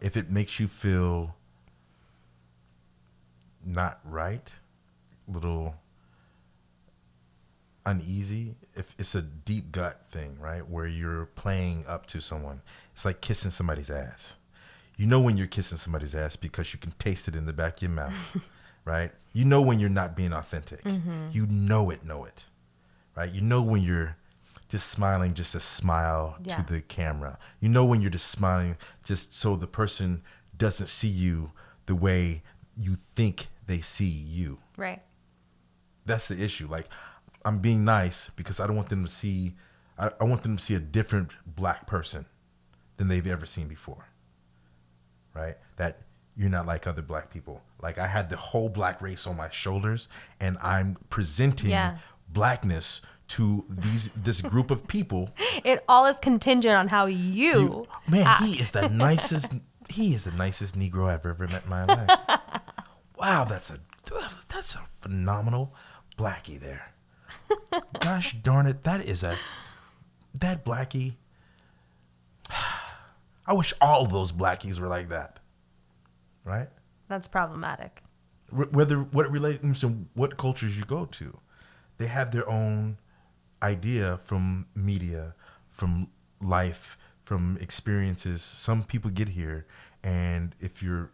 If 0.00 0.16
it 0.16 0.30
makes 0.30 0.60
you 0.60 0.68
feel 0.68 1.34
not 3.64 4.00
right, 4.04 4.50
little 5.26 5.74
uneasy, 7.86 8.56
if 8.74 8.94
it's 8.98 9.14
a 9.14 9.22
deep 9.22 9.72
gut 9.72 10.02
thing, 10.10 10.36
right? 10.40 10.68
Where 10.68 10.86
you're 10.86 11.26
playing 11.26 11.84
up 11.86 12.06
to 12.06 12.20
someone. 12.20 12.60
It's 12.92 13.04
like 13.04 13.20
kissing 13.20 13.50
somebody's 13.50 13.90
ass. 13.90 14.36
You 14.96 15.06
know 15.06 15.20
when 15.20 15.36
you're 15.36 15.46
kissing 15.46 15.78
somebody's 15.78 16.14
ass 16.14 16.36
because 16.36 16.72
you 16.72 16.78
can 16.80 16.92
taste 16.98 17.28
it 17.28 17.36
in 17.36 17.46
the 17.46 17.52
back 17.52 17.76
of 17.76 17.82
your 17.82 17.90
mouth, 17.92 18.36
right? 18.84 19.12
You 19.32 19.44
know 19.44 19.60
when 19.62 19.78
you're 19.78 19.88
not 19.90 20.16
being 20.16 20.32
authentic. 20.32 20.82
Mm-hmm. 20.84 21.28
You 21.32 21.46
know 21.46 21.90
it, 21.90 22.04
know 22.04 22.24
it, 22.24 22.44
right? 23.14 23.30
You 23.30 23.40
know 23.42 23.62
when 23.62 23.82
you're 23.82 24.16
just 24.68 24.88
smiling 24.88 25.34
just 25.34 25.54
a 25.54 25.60
smile 25.60 26.36
Yeah. 26.44 26.56
to 26.56 26.72
the 26.72 26.80
camera. 26.80 27.38
You 27.60 27.68
know 27.68 27.84
when 27.84 28.00
you're 28.00 28.10
just 28.10 28.28
smiling 28.28 28.76
just 29.04 29.32
so 29.34 29.54
the 29.54 29.66
person 29.66 30.22
doesn't 30.56 30.88
see 30.88 31.08
you 31.08 31.52
the 31.84 31.94
way 31.94 32.42
you 32.76 32.94
think 32.94 33.46
they 33.66 33.80
see 33.80 34.06
you. 34.06 34.58
right. 34.76 35.02
That's 36.06 36.28
the 36.28 36.42
issue. 36.42 36.68
Like 36.68 36.88
I'm 37.46 37.60
being 37.60 37.84
nice 37.84 38.28
because 38.30 38.60
I 38.60 38.66
don't 38.66 38.76
want 38.76 38.88
them 38.90 39.04
to 39.04 39.10
see 39.10 39.54
I, 39.98 40.10
I 40.20 40.24
want 40.24 40.42
them 40.42 40.56
to 40.58 40.62
see 40.62 40.74
a 40.74 40.80
different 40.80 41.30
black 41.46 41.86
person 41.86 42.26
than 42.98 43.08
they've 43.08 43.26
ever 43.26 43.46
seen 43.46 43.68
before. 43.68 44.04
Right? 45.34 45.56
That 45.76 46.02
you're 46.36 46.50
not 46.50 46.66
like 46.66 46.86
other 46.86 47.02
black 47.02 47.30
people. 47.30 47.62
Like 47.82 47.98
I 47.98 48.06
had 48.06 48.28
the 48.28 48.36
whole 48.36 48.68
black 48.68 49.00
race 49.00 49.26
on 49.26 49.36
my 49.36 49.48
shoulders 49.50 50.08
and 50.40 50.58
I'm 50.62 50.96
presenting 51.08 51.70
Yeah. 51.70 51.98
blackness 52.28 53.00
to 53.28 53.64
these 53.68 54.08
this 54.10 54.40
group 54.40 54.70
of 54.70 54.86
people 54.86 55.30
It 55.64 55.82
all 55.88 56.06
is 56.06 56.18
contingent 56.20 56.74
on 56.76 56.88
how 56.88 57.06
you, 57.06 57.52
You- 57.60 57.86
man, 58.08 58.26
act. 58.26 58.42
he 58.44 58.52
is 58.60 58.70
the 58.72 58.88
nicest. 59.06 59.54
he 59.88 60.14
is 60.14 60.24
the 60.24 60.32
nicest 60.32 60.78
Negro 60.78 61.08
I've 61.08 61.24
ever 61.26 61.46
met 61.48 61.64
in 61.64 61.70
my 61.70 61.84
life. 61.84 62.10
wow, 63.18 63.44
that's 63.44 63.70
a 63.70 63.78
that's 64.48 64.74
a 64.74 64.78
phenomenal 64.78 65.74
blackie 66.16 66.60
there. 66.60 66.92
Gosh 68.00 68.32
darn 68.42 68.66
it, 68.66 68.84
that 68.84 69.04
is 69.04 69.22
a 69.22 69.36
that 70.40 70.64
blackie. 70.64 71.14
I 73.46 73.52
wish 73.54 73.72
all 73.80 74.06
those 74.06 74.32
blackies 74.32 74.80
were 74.80 74.88
like 74.88 75.08
that. 75.10 75.38
Right? 76.44 76.68
That's 77.08 77.28
problematic. 77.28 78.02
Wh- 78.50 78.72
Whether 78.72 78.98
what 78.98 79.30
relates 79.30 79.80
to 79.80 80.06
what 80.14 80.36
cultures 80.36 80.76
you 80.78 80.84
go 80.84 81.06
to, 81.06 81.38
they 81.98 82.06
have 82.06 82.30
their 82.32 82.48
own 82.48 82.98
idea 83.62 84.18
from 84.24 84.66
media, 84.74 85.34
from 85.70 86.08
life, 86.40 86.98
from 87.24 87.56
experiences. 87.60 88.42
Some 88.42 88.82
people 88.84 89.10
get 89.10 89.30
here, 89.30 89.66
and 90.02 90.54
if 90.60 90.82
you're, 90.82 91.10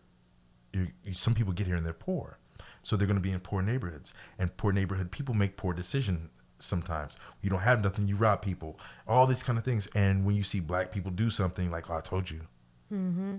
you 0.72 0.88
you 1.04 1.14
some 1.14 1.34
people 1.34 1.52
get 1.52 1.66
here 1.66 1.76
and 1.76 1.84
they're 1.86 1.92
poor, 1.92 2.38
so 2.82 2.96
they're 2.96 3.06
going 3.06 3.16
to 3.16 3.22
be 3.22 3.30
in 3.32 3.40
poor 3.40 3.62
neighborhoods, 3.62 4.14
and 4.38 4.56
poor 4.56 4.72
neighborhood 4.72 5.10
people 5.10 5.34
make 5.34 5.56
poor 5.56 5.72
decisions. 5.74 6.30
Sometimes 6.58 7.18
you 7.40 7.50
don't 7.50 7.60
have 7.62 7.82
nothing, 7.82 8.06
you 8.06 8.14
rob 8.14 8.40
people, 8.42 8.78
all 9.08 9.26
these 9.26 9.42
kind 9.42 9.58
of 9.58 9.64
things. 9.64 9.88
And 9.96 10.24
when 10.24 10.36
you 10.36 10.44
see 10.44 10.60
black 10.60 10.92
people 10.92 11.10
do 11.10 11.28
something 11.28 11.70
like, 11.72 11.90
"Oh, 11.90 11.96
I 11.96 12.00
told 12.00 12.30
you," 12.30 12.42
mm-hmm. 12.92 13.38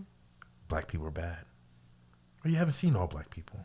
black 0.67 0.87
people 0.87 1.07
are 1.07 1.11
bad, 1.11 1.45
or 2.43 2.49
you 2.51 2.57
haven't 2.57 2.73
seen 2.73 2.95
all 2.97 3.07
black 3.07 3.29
people. 3.29 3.59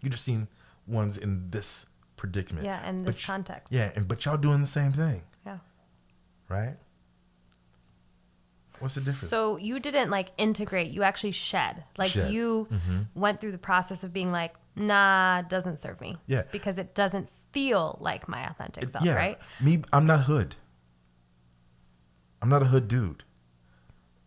You 0.00 0.08
just 0.10 0.24
seen 0.24 0.48
ones 0.86 1.18
in 1.18 1.50
this 1.50 1.86
predicament. 2.16 2.64
Yeah, 2.64 2.88
in 2.88 3.04
But 3.04 3.14
this 3.14 3.28
y- 3.28 3.32
context. 3.34 3.72
Yeah, 3.72 3.92
and 3.94 4.08
but 4.08 4.24
y'all 4.24 4.38
doing 4.38 4.60
the 4.62 4.66
same 4.66 4.92
thing, 4.92 5.22
Yeah. 5.44 5.58
right? 6.48 6.76
What's 8.82 8.96
the 8.96 9.00
difference? 9.00 9.30
So 9.30 9.56
you 9.56 9.80
didn't 9.80 10.10
like 10.10 10.30
integrate, 10.36 10.90
you 10.90 11.02
actually 11.02 11.30
shed. 11.30 11.84
Like 11.96 12.10
Shed. 12.10 12.24
Mm-hmm. 12.24 12.32
you 12.34 13.06
went 13.14 13.40
through 13.40 13.52
the 13.52 13.58
process 13.58 14.02
of 14.04 14.12
being 14.12 14.32
like, 14.32 14.54
nah, 14.76 15.40
it 15.40 15.48
doesn't 15.48 15.78
serve 15.78 16.00
me. 16.00 16.16
Yeah. 16.26 16.42
Because 16.50 16.78
it 16.78 16.94
doesn't 16.94 17.28
feel 17.52 17.98
like 18.00 18.28
my 18.28 18.46
authentic 18.48 18.88
self, 18.88 19.04
yeah, 19.04 19.14
right? 19.14 19.38
me, 19.60 19.82
I'm 19.92 20.06
not 20.06 20.24
hood. 20.24 20.56
I'm 22.40 22.48
not 22.48 22.62
a 22.62 22.66
hood 22.66 22.88
dude, 22.88 23.22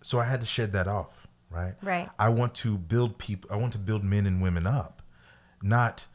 so 0.02 0.20
I 0.20 0.24
had 0.24 0.40
to 0.40 0.46
shed 0.46 0.72
that 0.72 0.88
off, 0.88 1.28
right? 1.50 1.74
Right. 1.82 2.10
I 2.18 2.30
want 2.30 2.54
to 2.56 2.78
build 2.78 3.18
people. 3.18 3.50
I 3.52 3.58
want 3.58 3.74
to 3.74 3.80
build 3.80 4.06
men 4.06 4.26
and 4.26 4.42
women 4.42 4.66
up, 4.66 5.02
not 5.62 6.06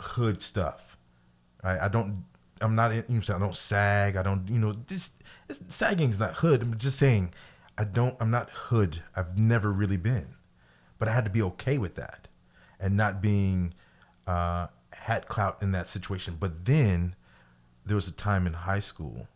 hood 0.00 0.40
stuff. 0.40 0.96
Right? 1.62 1.78
I 1.78 1.88
don't. 1.88 2.24
I'm 2.62 2.74
not. 2.74 2.94
You 2.94 3.04
know, 3.08 3.36
I 3.36 3.38
don't 3.38 3.54
sag. 3.54 4.16
I 4.16 4.22
don't. 4.22 4.48
You 4.48 4.58
know, 4.58 4.72
this, 4.86 5.12
this 5.46 5.60
sagging's 5.68 6.18
not 6.18 6.36
hood. 6.38 6.62
I'm 6.62 6.78
just 6.78 6.98
saying. 6.98 7.34
I 7.80 7.84
don't. 7.84 8.14
I'm 8.20 8.30
not 8.30 8.50
hood. 8.50 9.02
I've 9.16 9.38
never 9.38 9.72
really 9.72 9.96
been, 9.96 10.34
but 10.98 11.08
I 11.08 11.12
had 11.12 11.24
to 11.24 11.30
be 11.30 11.40
okay 11.40 11.78
with 11.78 11.94
that, 11.94 12.28
and 12.78 12.94
not 12.94 13.22
being 13.22 13.72
uh, 14.26 14.66
hat 14.92 15.28
clout 15.28 15.62
in 15.62 15.72
that 15.72 15.88
situation. 15.88 16.36
But 16.38 16.66
then 16.66 17.16
there 17.86 17.94
was 17.94 18.06
a 18.06 18.12
time 18.12 18.46
in 18.46 18.52
high 18.52 18.80
school 18.80 19.28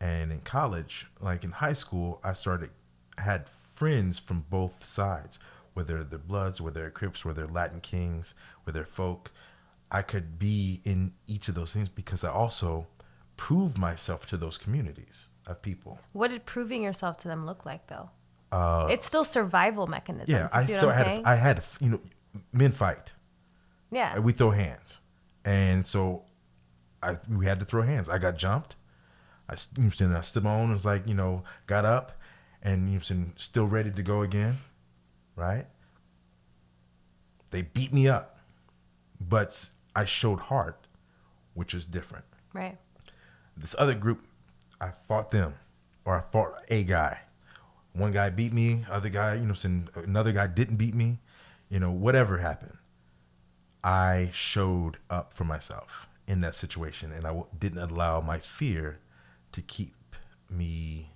and 0.00 0.32
in 0.32 0.40
college, 0.40 1.06
like 1.20 1.44
in 1.44 1.52
high 1.52 1.72
school, 1.72 2.20
I 2.24 2.32
started 2.32 2.70
I 3.16 3.22
had 3.22 3.48
friends 3.48 4.18
from 4.18 4.44
both 4.50 4.82
sides, 4.82 5.38
whether 5.74 6.02
they're 6.02 6.18
Bloods, 6.18 6.60
whether 6.60 6.80
they're 6.80 6.90
Crips, 6.90 7.24
whether 7.24 7.42
they're 7.42 7.54
Latin 7.54 7.80
Kings, 7.80 8.34
whether 8.64 8.80
they're 8.80 8.86
folk. 8.86 9.30
I 9.88 10.02
could 10.02 10.36
be 10.36 10.80
in 10.82 11.12
each 11.28 11.46
of 11.46 11.54
those 11.54 11.72
things 11.72 11.88
because 11.88 12.24
I 12.24 12.32
also 12.32 12.88
proved 13.36 13.78
myself 13.78 14.26
to 14.26 14.36
those 14.36 14.58
communities 14.58 15.28
of 15.48 15.60
people. 15.62 15.98
What 16.12 16.30
did 16.30 16.44
proving 16.46 16.82
yourself 16.82 17.16
to 17.18 17.28
them 17.28 17.46
look 17.46 17.64
like 17.66 17.86
though? 17.88 18.10
it's 18.88 19.04
still 19.06 19.24
survival 19.24 19.86
mechanisms. 19.86 20.34
Uh, 20.34 20.38
Yeah, 20.38 20.48
I 20.52 20.62
see 20.62 20.72
what 20.74 20.80
so 20.80 20.88
I 20.88 20.92
I'm 20.92 21.06
had? 21.06 21.22
I 21.24 21.34
had 21.34 21.64
you 21.80 21.90
know 21.90 22.00
men 22.52 22.72
fight. 22.72 23.12
yeah. 23.90 24.18
we 24.18 24.32
throw 24.32 24.50
hands, 24.50 25.00
and 25.44 25.86
so 25.86 26.22
I 27.02 27.16
we 27.30 27.44
had 27.46 27.60
to 27.60 27.66
throw 27.66 27.82
hands. 27.82 28.08
I 28.08 28.18
got 28.18 28.36
jumped. 28.36 28.76
I 29.50 29.54
you 29.76 29.84
know, 29.84 29.90
saying, 29.90 30.12
I 30.14 30.20
stood 30.22 30.44
my 30.44 30.54
own. 30.54 30.72
was 30.72 30.84
like 30.84 31.06
you 31.06 31.14
know 31.14 31.42
got 31.66 31.84
up, 31.84 32.12
and 32.62 32.88
you 32.88 32.94
know, 32.96 33.00
saying, 33.00 33.32
still 33.36 33.66
ready 33.66 33.90
to 33.90 34.02
go 34.02 34.22
again, 34.22 34.58
right? 35.36 35.66
They 37.50 37.62
beat 37.62 37.92
me 37.92 38.08
up, 38.08 38.38
but 39.20 39.70
I 39.96 40.04
showed 40.04 40.40
heart, 40.40 40.86
which 41.54 41.72
is 41.74 41.86
different. 41.86 42.24
right. 42.52 42.76
This 43.56 43.74
other 43.78 43.94
group, 43.94 44.22
I 44.80 44.90
fought 44.90 45.30
them, 45.30 45.54
or 46.04 46.16
I 46.16 46.20
fought 46.20 46.62
a 46.68 46.84
guy. 46.84 47.20
One 47.92 48.12
guy 48.12 48.30
beat 48.30 48.52
me, 48.52 48.84
other 48.90 49.08
guy, 49.08 49.34
you 49.34 49.44
know, 49.46 49.54
saying, 49.54 49.88
another 49.96 50.32
guy 50.32 50.46
didn't 50.46 50.76
beat 50.76 50.94
me. 50.94 51.18
You 51.68 51.80
know, 51.80 51.90
whatever 51.90 52.38
happened, 52.38 52.76
I 53.82 54.30
showed 54.32 54.98
up 55.10 55.32
for 55.32 55.44
myself 55.44 56.08
in 56.26 56.40
that 56.42 56.54
situation, 56.54 57.12
and 57.12 57.24
I 57.26 57.30
w- 57.30 57.46
didn't 57.58 57.78
allow 57.90 58.20
my 58.20 58.38
fear 58.38 58.98
to 59.52 59.62
keep 59.62 59.94
me 60.50 61.10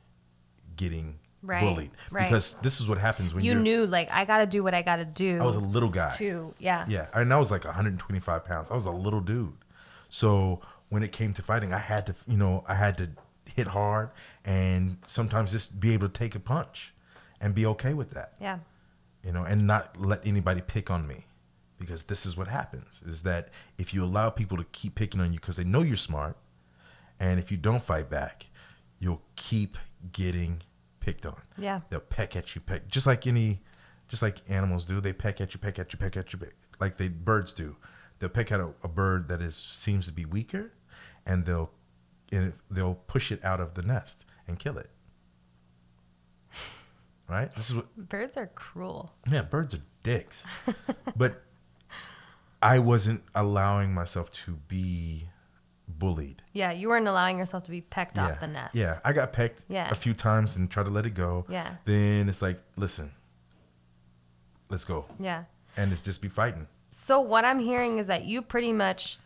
getting 0.76 1.18
Right, 1.42 1.60
bullied. 1.60 1.90
right. 2.10 2.24
Because 2.24 2.54
this 2.62 2.80
is 2.80 2.88
what 2.88 2.98
happens 2.98 3.34
when 3.34 3.44
You 3.44 3.52
you're. 3.52 3.60
knew 3.60 3.84
like 3.86 4.08
I 4.12 4.24
gotta 4.24 4.46
do 4.46 4.62
what 4.62 4.74
I 4.74 4.82
gotta 4.82 5.04
do 5.04 5.40
I 5.40 5.44
was 5.44 5.56
a 5.56 5.60
little 5.60 5.88
guy. 5.88 6.14
Too, 6.14 6.54
yeah. 6.58 6.84
Yeah, 6.88 7.06
and 7.14 7.32
I 7.32 7.36
was 7.36 7.50
like 7.50 7.64
125 7.64 8.44
pounds. 8.44 8.70
I 8.70 8.74
was 8.74 8.86
a 8.86 8.90
little 8.92 9.20
dude. 9.20 9.52
So 10.08 10.60
when 10.88 11.02
it 11.02 11.10
came 11.12 11.32
to 11.34 11.42
fighting, 11.42 11.72
I 11.74 11.78
had 11.78 12.06
to, 12.06 12.14
you 12.28 12.36
know, 12.36 12.64
I 12.68 12.74
had 12.74 12.96
to 12.98 13.10
hit 13.54 13.68
hard 13.68 14.10
and 14.44 14.98
sometimes 15.06 15.52
just 15.52 15.78
be 15.80 15.92
able 15.94 16.08
to 16.08 16.12
take 16.12 16.34
a 16.34 16.40
punch 16.40 16.92
and 17.40 17.54
be 17.54 17.66
okay 17.66 17.94
with 17.94 18.10
that 18.10 18.34
Yeah. 18.40 18.58
you 19.24 19.32
know, 19.32 19.44
and 19.44 19.66
not 19.66 20.00
let 20.00 20.26
anybody 20.26 20.60
pick 20.60 20.90
on 20.90 21.06
me. 21.06 21.26
Because 21.78 22.04
this 22.04 22.24
is 22.26 22.36
what 22.36 22.46
happens 22.46 23.02
is 23.04 23.24
that 23.24 23.48
if 23.76 23.92
you 23.92 24.04
allow 24.04 24.30
people 24.30 24.56
to 24.56 24.64
keep 24.70 24.94
picking 24.94 25.20
on 25.20 25.32
you 25.32 25.40
because 25.40 25.56
they 25.56 25.64
know 25.64 25.82
you're 25.82 25.96
smart, 25.96 26.36
and 27.18 27.40
if 27.40 27.50
you 27.50 27.56
don't 27.56 27.82
fight 27.82 28.08
back, 28.08 28.46
you'll 29.00 29.22
keep 29.34 29.76
getting 30.12 30.62
picked 31.00 31.26
on. 31.26 31.40
Yeah. 31.58 31.80
They'll 31.90 31.98
peck 31.98 32.36
at 32.36 32.54
you, 32.54 32.60
peck 32.60 32.86
just 32.86 33.06
like 33.08 33.26
any 33.26 33.62
just 34.06 34.22
like 34.22 34.42
animals 34.48 34.84
do. 34.84 35.00
They 35.00 35.12
peck 35.12 35.40
at 35.40 35.54
you, 35.54 35.58
peck 35.58 35.78
at 35.80 35.92
you, 35.92 35.98
peck 35.98 36.16
at 36.16 36.32
you, 36.32 36.38
peck, 36.38 36.52
like 36.78 36.96
they 36.98 37.08
birds 37.08 37.52
do. 37.52 37.76
They'll 38.20 38.28
peck 38.28 38.52
at 38.52 38.60
a, 38.60 38.70
a 38.84 38.88
bird 38.88 39.26
that 39.28 39.42
is 39.42 39.56
seems 39.56 40.06
to 40.06 40.12
be 40.12 40.24
weaker, 40.24 40.72
and 41.26 41.44
they'll 41.44 41.72
and 42.32 42.52
they'll 42.70 42.94
push 43.06 43.30
it 43.30 43.44
out 43.44 43.60
of 43.60 43.74
the 43.74 43.82
nest 43.82 44.24
and 44.48 44.58
kill 44.58 44.78
it. 44.78 44.90
Right? 47.28 47.54
This 47.54 47.70
is 47.70 47.76
what 47.76 47.96
Birds 47.96 48.36
are 48.36 48.48
cruel. 48.48 49.12
yeah, 49.30 49.42
birds 49.42 49.74
are 49.74 49.80
dicks. 50.02 50.46
but 51.16 51.42
I 52.60 52.78
wasn't 52.78 53.22
allowing 53.34 53.94
myself 53.94 54.30
to 54.32 54.52
be 54.68 55.28
bullied. 55.88 56.42
Yeah, 56.52 56.72
you 56.72 56.88
weren't 56.88 57.08
allowing 57.08 57.38
yourself 57.38 57.62
to 57.64 57.70
be 57.70 57.80
pecked 57.80 58.16
yeah. 58.16 58.26
off 58.26 58.40
the 58.40 58.48
nest. 58.48 58.74
Yeah, 58.74 58.98
I 59.04 59.12
got 59.12 59.32
pecked 59.32 59.64
Yeah. 59.68 59.88
a 59.90 59.94
few 59.94 60.14
times 60.14 60.56
and 60.56 60.70
tried 60.70 60.84
to 60.84 60.90
let 60.90 61.06
it 61.06 61.14
go. 61.14 61.46
Yeah. 61.48 61.76
Then 61.84 62.28
it's 62.28 62.42
like, 62.42 62.60
listen, 62.76 63.12
let's 64.68 64.84
go. 64.84 65.06
Yeah. 65.18 65.44
And 65.76 65.90
it's 65.90 66.02
just 66.02 66.20
be 66.20 66.28
fighting. 66.28 66.66
So 66.90 67.20
what 67.20 67.44
I'm 67.46 67.60
hearing 67.60 67.96
is 67.98 68.08
that 68.08 68.24
you 68.24 68.42
pretty 68.42 68.72
much 68.74 69.18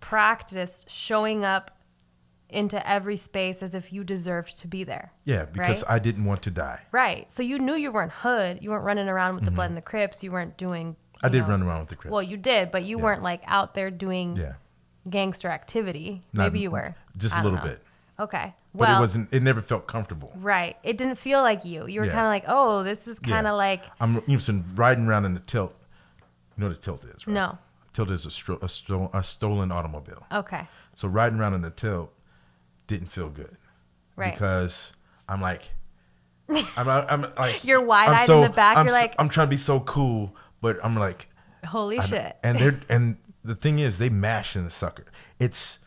practiced 0.00 0.90
showing 0.90 1.44
up 1.44 1.76
into 2.52 2.88
every 2.88 3.16
space 3.16 3.62
as 3.62 3.74
if 3.74 3.92
you 3.92 4.04
deserved 4.04 4.56
to 4.58 4.68
be 4.68 4.84
there. 4.84 5.12
Yeah, 5.24 5.44
because 5.46 5.82
Right? 5.84 5.94
I 5.94 5.98
didn't 5.98 6.24
want 6.24 6.42
to 6.42 6.50
die. 6.50 6.80
Right. 6.92 7.30
So 7.30 7.42
you 7.42 7.58
knew 7.58 7.74
you 7.74 7.90
weren't 7.92 8.12
hood. 8.12 8.58
You 8.62 8.70
weren't 8.70 8.84
running 8.84 9.08
around 9.08 9.34
with 9.36 9.44
the 9.44 9.50
blood 9.50 9.70
and 9.70 9.76
the 9.76 9.82
crips. 9.82 10.22
You 10.22 10.32
weren't 10.32 10.56
doing. 10.56 10.92
Mm-hmm. 10.94 11.26
I 11.26 11.28
did 11.28 11.42
know- 11.42 11.48
run 11.48 11.62
around 11.62 11.80
with 11.80 11.88
the 11.90 11.96
Crips. 11.96 12.12
Well, 12.12 12.22
you 12.22 12.36
did, 12.36 12.70
but 12.70 12.82
you 12.84 12.96
Yeah. 12.98 13.04
weren't 13.04 13.22
like 13.22 13.42
out 13.46 13.74
there 13.74 13.90
doing 13.90 14.36
yeah, 14.36 14.54
gangster 15.08 15.48
activity. 15.48 16.22
Not- 16.32 16.44
Maybe 16.44 16.60
you 16.60 16.70
were. 16.70 16.94
just 17.16 17.36
a 17.36 17.42
little 17.42 17.58
know. 17.58 17.64
bit. 17.64 17.82
Okay. 18.20 18.54
but 18.74 18.80
Well, 18.88 18.96
it 18.96 19.00
wasn't. 19.00 19.32
It 19.34 19.42
never 19.42 19.60
felt 19.60 19.86
comfortable. 19.86 20.32
right. 20.36 20.76
It 20.82 20.96
didn't 20.96 21.16
feel 21.16 21.42
like 21.42 21.64
you. 21.64 21.86
You 21.86 22.00
were 22.00 22.06
Yeah. 22.06 22.12
kind 22.12 22.24
of 22.26 22.30
like, 22.30 22.44
oh, 22.48 22.82
this 22.82 23.06
is 23.06 23.18
kind 23.18 23.46
of 23.46 23.50
Yeah. 23.52 23.66
like 23.66 23.84
I'm 24.00 24.22
you 24.26 24.38
know, 24.38 24.64
riding 24.74 25.06
around 25.06 25.26
in 25.26 25.34
the 25.34 25.40
tilt. 25.40 25.76
You 26.56 26.62
know 26.62 26.68
what 26.68 26.76
a 26.76 26.80
tilt 26.80 27.04
is, 27.04 27.26
right? 27.26 27.34
no. 27.34 27.58
Tilt 27.92 28.10
is 28.10 28.24
a, 28.24 28.30
stro- 28.30 28.62
a, 28.62 28.68
sto- 28.68 29.10
a 29.12 29.22
stolen 29.22 29.70
automobile. 29.70 30.24
Okay. 30.32 30.66
So 30.94 31.06
riding 31.08 31.38
around 31.38 31.52
in 31.54 31.60
the 31.62 31.70
tilt 31.70 32.12
didn't 32.92 33.08
feel 33.08 33.28
good. 33.30 33.56
Right. 34.16 34.32
Because 34.32 34.92
I'm 35.28 35.40
like, 35.40 35.72
I'm, 36.76 36.88
I'm 36.88 37.22
like, 37.36 37.64
You're 37.64 37.80
wide-eyed 37.84 38.28
I'm 38.28 38.36
in 38.36 38.42
the 38.42 38.50
back, 38.50 38.76
I'm 38.76 38.86
you're 38.86 38.94
so- 38.94 39.00
like- 39.02 39.14
I'm 39.18 39.28
trying 39.28 39.46
to 39.46 39.50
be 39.50 39.56
so 39.56 39.80
cool, 39.80 40.36
but 40.60 40.78
I'm 40.84 40.94
like, 40.96 41.28
Holy 41.66 41.98
I- 41.98 42.04
shit. 42.04 42.36
and 42.42 42.58
they're 42.58 42.80
and 42.88 43.16
the 43.44 43.54
thing 43.54 43.78
is, 43.78 43.98
they 43.98 44.08
mash 44.10 44.54
in 44.56 44.64
the 44.64 44.70
sucker. 44.70 45.06
It's 45.40 45.80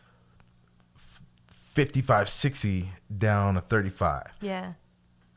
f- 0.94 1.22
55, 1.48 2.28
60 2.28 2.90
down 3.16 3.56
a 3.56 3.60
35. 3.60 4.24
yeah. 4.40 4.72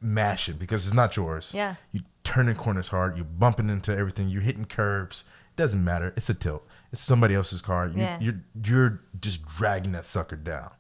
Mash 0.02 0.48
it 0.48 0.58
because 0.58 0.86
it's 0.88 0.96
not 0.96 1.18
yours. 1.18 1.52
Yeah. 1.54 1.76
You 1.92 2.02
turning 2.24 2.56
corners 2.56 2.88
hard. 2.88 3.18
You're 3.18 3.26
bumping 3.26 3.70
into 3.70 3.94
everything. 3.96 4.30
You're 4.30 4.42
hitting 4.44 4.64
curbs. 4.64 5.26
It 5.50 5.58
doesn't 5.58 5.84
matter. 5.84 6.14
It's 6.16 6.30
a 6.30 6.34
tilt. 6.34 6.66
It's 6.94 7.02
somebody 7.02 7.36
else's 7.36 7.62
car. 7.62 7.88
You, 7.88 8.00
Yeah. 8.02 8.18
You're 8.22 8.42
you're 8.64 9.02
just 9.20 9.46
dragging 9.46 9.92
that 9.92 10.06
sucker 10.06 10.38
down, 10.38 10.72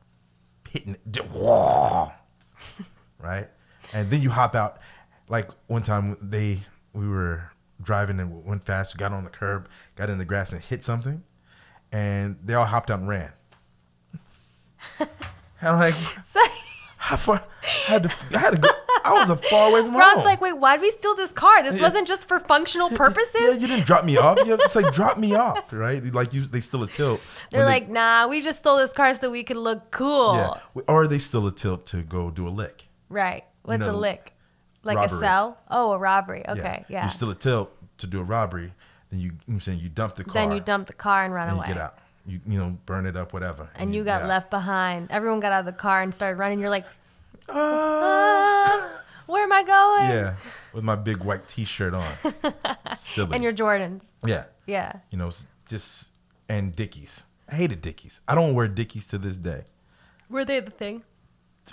hitting 0.72 0.93
it. 0.93 1.01
right? 3.20 3.47
And 3.93 4.09
then 4.09 4.22
you 4.22 4.30
hop 4.30 4.55
out. 4.55 4.80
Like 5.28 5.49
one 5.67 5.84
time 5.84 6.17
they 6.22 6.59
we 6.93 7.07
were 7.07 7.51
driving 7.82 8.20
and 8.20 8.43
went 8.45 8.63
fast. 8.63 8.93
We 8.95 8.97
got 8.99 9.13
on 9.13 9.24
the 9.24 9.30
curb, 9.30 9.70
got 9.95 10.09
in 10.09 10.17
the 10.17 10.26
grass 10.26 10.51
and 10.53 10.63
hit 10.63 10.84
something, 10.84 11.24
and 11.91 12.38
they 12.43 12.53
all 12.55 12.65
hopped 12.65 12.89
out 12.91 12.99
and 12.99 13.07
ran. 13.07 13.32
and 14.99 15.09
I'm 15.61 15.80
like, 15.80 15.93
So 16.24 16.39
how 16.97 17.15
far? 17.15 17.43
I 17.63 17.91
had 17.91 18.03
to. 18.03 18.11
I 18.36 18.39
had 18.39 18.51
to 18.55 18.61
go. 18.61 18.70
I 19.04 19.14
was 19.14 19.30
a 19.30 19.36
far 19.38 19.70
away 19.70 19.84
from 19.84 19.95
Ron's 19.95 20.18
home. 20.18 20.24
like, 20.26 20.41
wait, 20.41 20.54
why'd 20.58 20.82
we 20.82 20.91
steal 20.91 21.16
this 21.16 21.32
car? 21.32 21.64
This 21.64 21.78
Yeah. 21.78 21.84
wasn't 21.84 22.08
just 22.08 22.28
for 22.28 22.39
functional 22.39 22.89
purposes. 22.89 23.41
Yeah, 23.41 23.54
you 23.54 23.68
didn't 23.68 23.86
drop 23.86 24.06
me 24.06 24.18
off. 24.18 24.38
You 24.45 24.58
to 24.58 24.70
say 24.70 24.84
drop 24.91 25.18
me 25.18 25.36
off, 25.36 25.72
right? 25.74 26.04
Like 26.14 26.34
you, 26.34 26.45
they 26.45 26.60
still 26.60 26.84
a 26.84 26.88
tilt. 26.88 27.22
They're 27.52 27.62
when 27.62 27.68
they- 27.68 27.80
like, 27.82 27.89
nah, 27.89 28.28
we 28.28 28.41
just 28.41 28.60
stole 28.60 28.78
this 28.78 28.93
car 28.93 29.14
so 29.14 29.30
we 29.30 29.43
could 29.43 29.58
look 29.58 29.91
cool. 29.91 30.36
yeah, 30.36 30.82
or 30.88 31.08
they 31.08 31.20
still 31.20 31.45
a 31.47 31.52
tilt 31.52 31.86
to 31.88 32.04
go 32.04 32.30
do 32.30 32.47
a 32.47 32.50
lick. 32.50 32.88
Right. 33.10 33.43
What's 33.64 33.86
know, 33.86 33.91
a 33.91 33.93
lick? 33.95 34.34
Like 34.84 34.97
robbery. 34.97 35.18
a 35.18 35.20
cell? 35.20 35.58
Oh, 35.70 35.91
a 35.93 35.97
robbery. 35.97 36.47
Okay. 36.47 36.86
Yeah. 36.89 37.04
You 37.04 37.10
still 37.10 37.30
a 37.32 37.36
tilt 37.36 37.72
to 37.97 38.08
do 38.08 38.20
a 38.20 38.24
robbery. 38.24 38.74
Then 39.10 39.20
you, 39.20 39.32
I'm 39.47 39.60
saying 39.60 39.80
you 39.80 39.89
dump 39.89 40.16
the 40.16 40.24
car. 40.24 40.34
then 40.34 40.52
you 40.52 40.60
dump 40.60 40.88
the 40.88 40.93
car 40.93 41.26
and 41.26 41.34
run 41.34 41.50
and 41.50 41.58
away. 41.58 41.68
you 41.68 41.74
get 41.74 41.82
out. 41.82 41.97
You, 42.26 42.39
you 42.45 42.60
know, 42.60 42.78
burn 42.86 43.06
it 43.08 43.16
up, 43.18 43.34
whatever. 43.34 43.70
And 43.76 43.95
you 43.95 44.04
got 44.04 44.18
get 44.20 44.24
out. 44.24 44.30
left 44.30 44.50
behind. 44.52 45.12
Everyone 45.12 45.39
got 45.39 45.52
out 45.52 45.62
of 45.62 45.66
the 45.66 45.72
car 45.74 46.02
and 46.04 46.14
started 46.14 46.38
running. 46.38 46.60
You're 46.60 46.70
like, 46.70 46.86
Ah, 47.52 49.02
where 49.28 49.43
am 49.43 49.52
I 49.52 49.64
going? 49.64 50.10
yeah, 50.12 50.36
with 50.74 50.84
my 50.84 50.95
big 50.95 51.18
white 51.24 51.47
T-shirt 51.47 51.93
on. 51.93 52.06
Silly. 52.95 53.36
And 53.36 53.43
your 53.43 53.54
Jordans. 53.54 54.04
yeah, 54.26 54.45
Yeah. 54.66 54.93
you 55.12 55.18
know, 55.18 55.30
just 55.68 56.12
and 56.47 56.76
Dickies. 56.76 57.24
I 57.47 57.56
hated 57.56 57.82
Dickies. 57.82 58.22
I 58.28 58.36
don't 58.36 58.54
wear 58.54 58.68
Dickies 58.68 59.08
to 59.08 59.18
this 59.18 59.38
day. 59.38 59.64
Were 60.30 60.45
they 60.45 60.60
the 60.60 60.72
thing? 60.72 61.04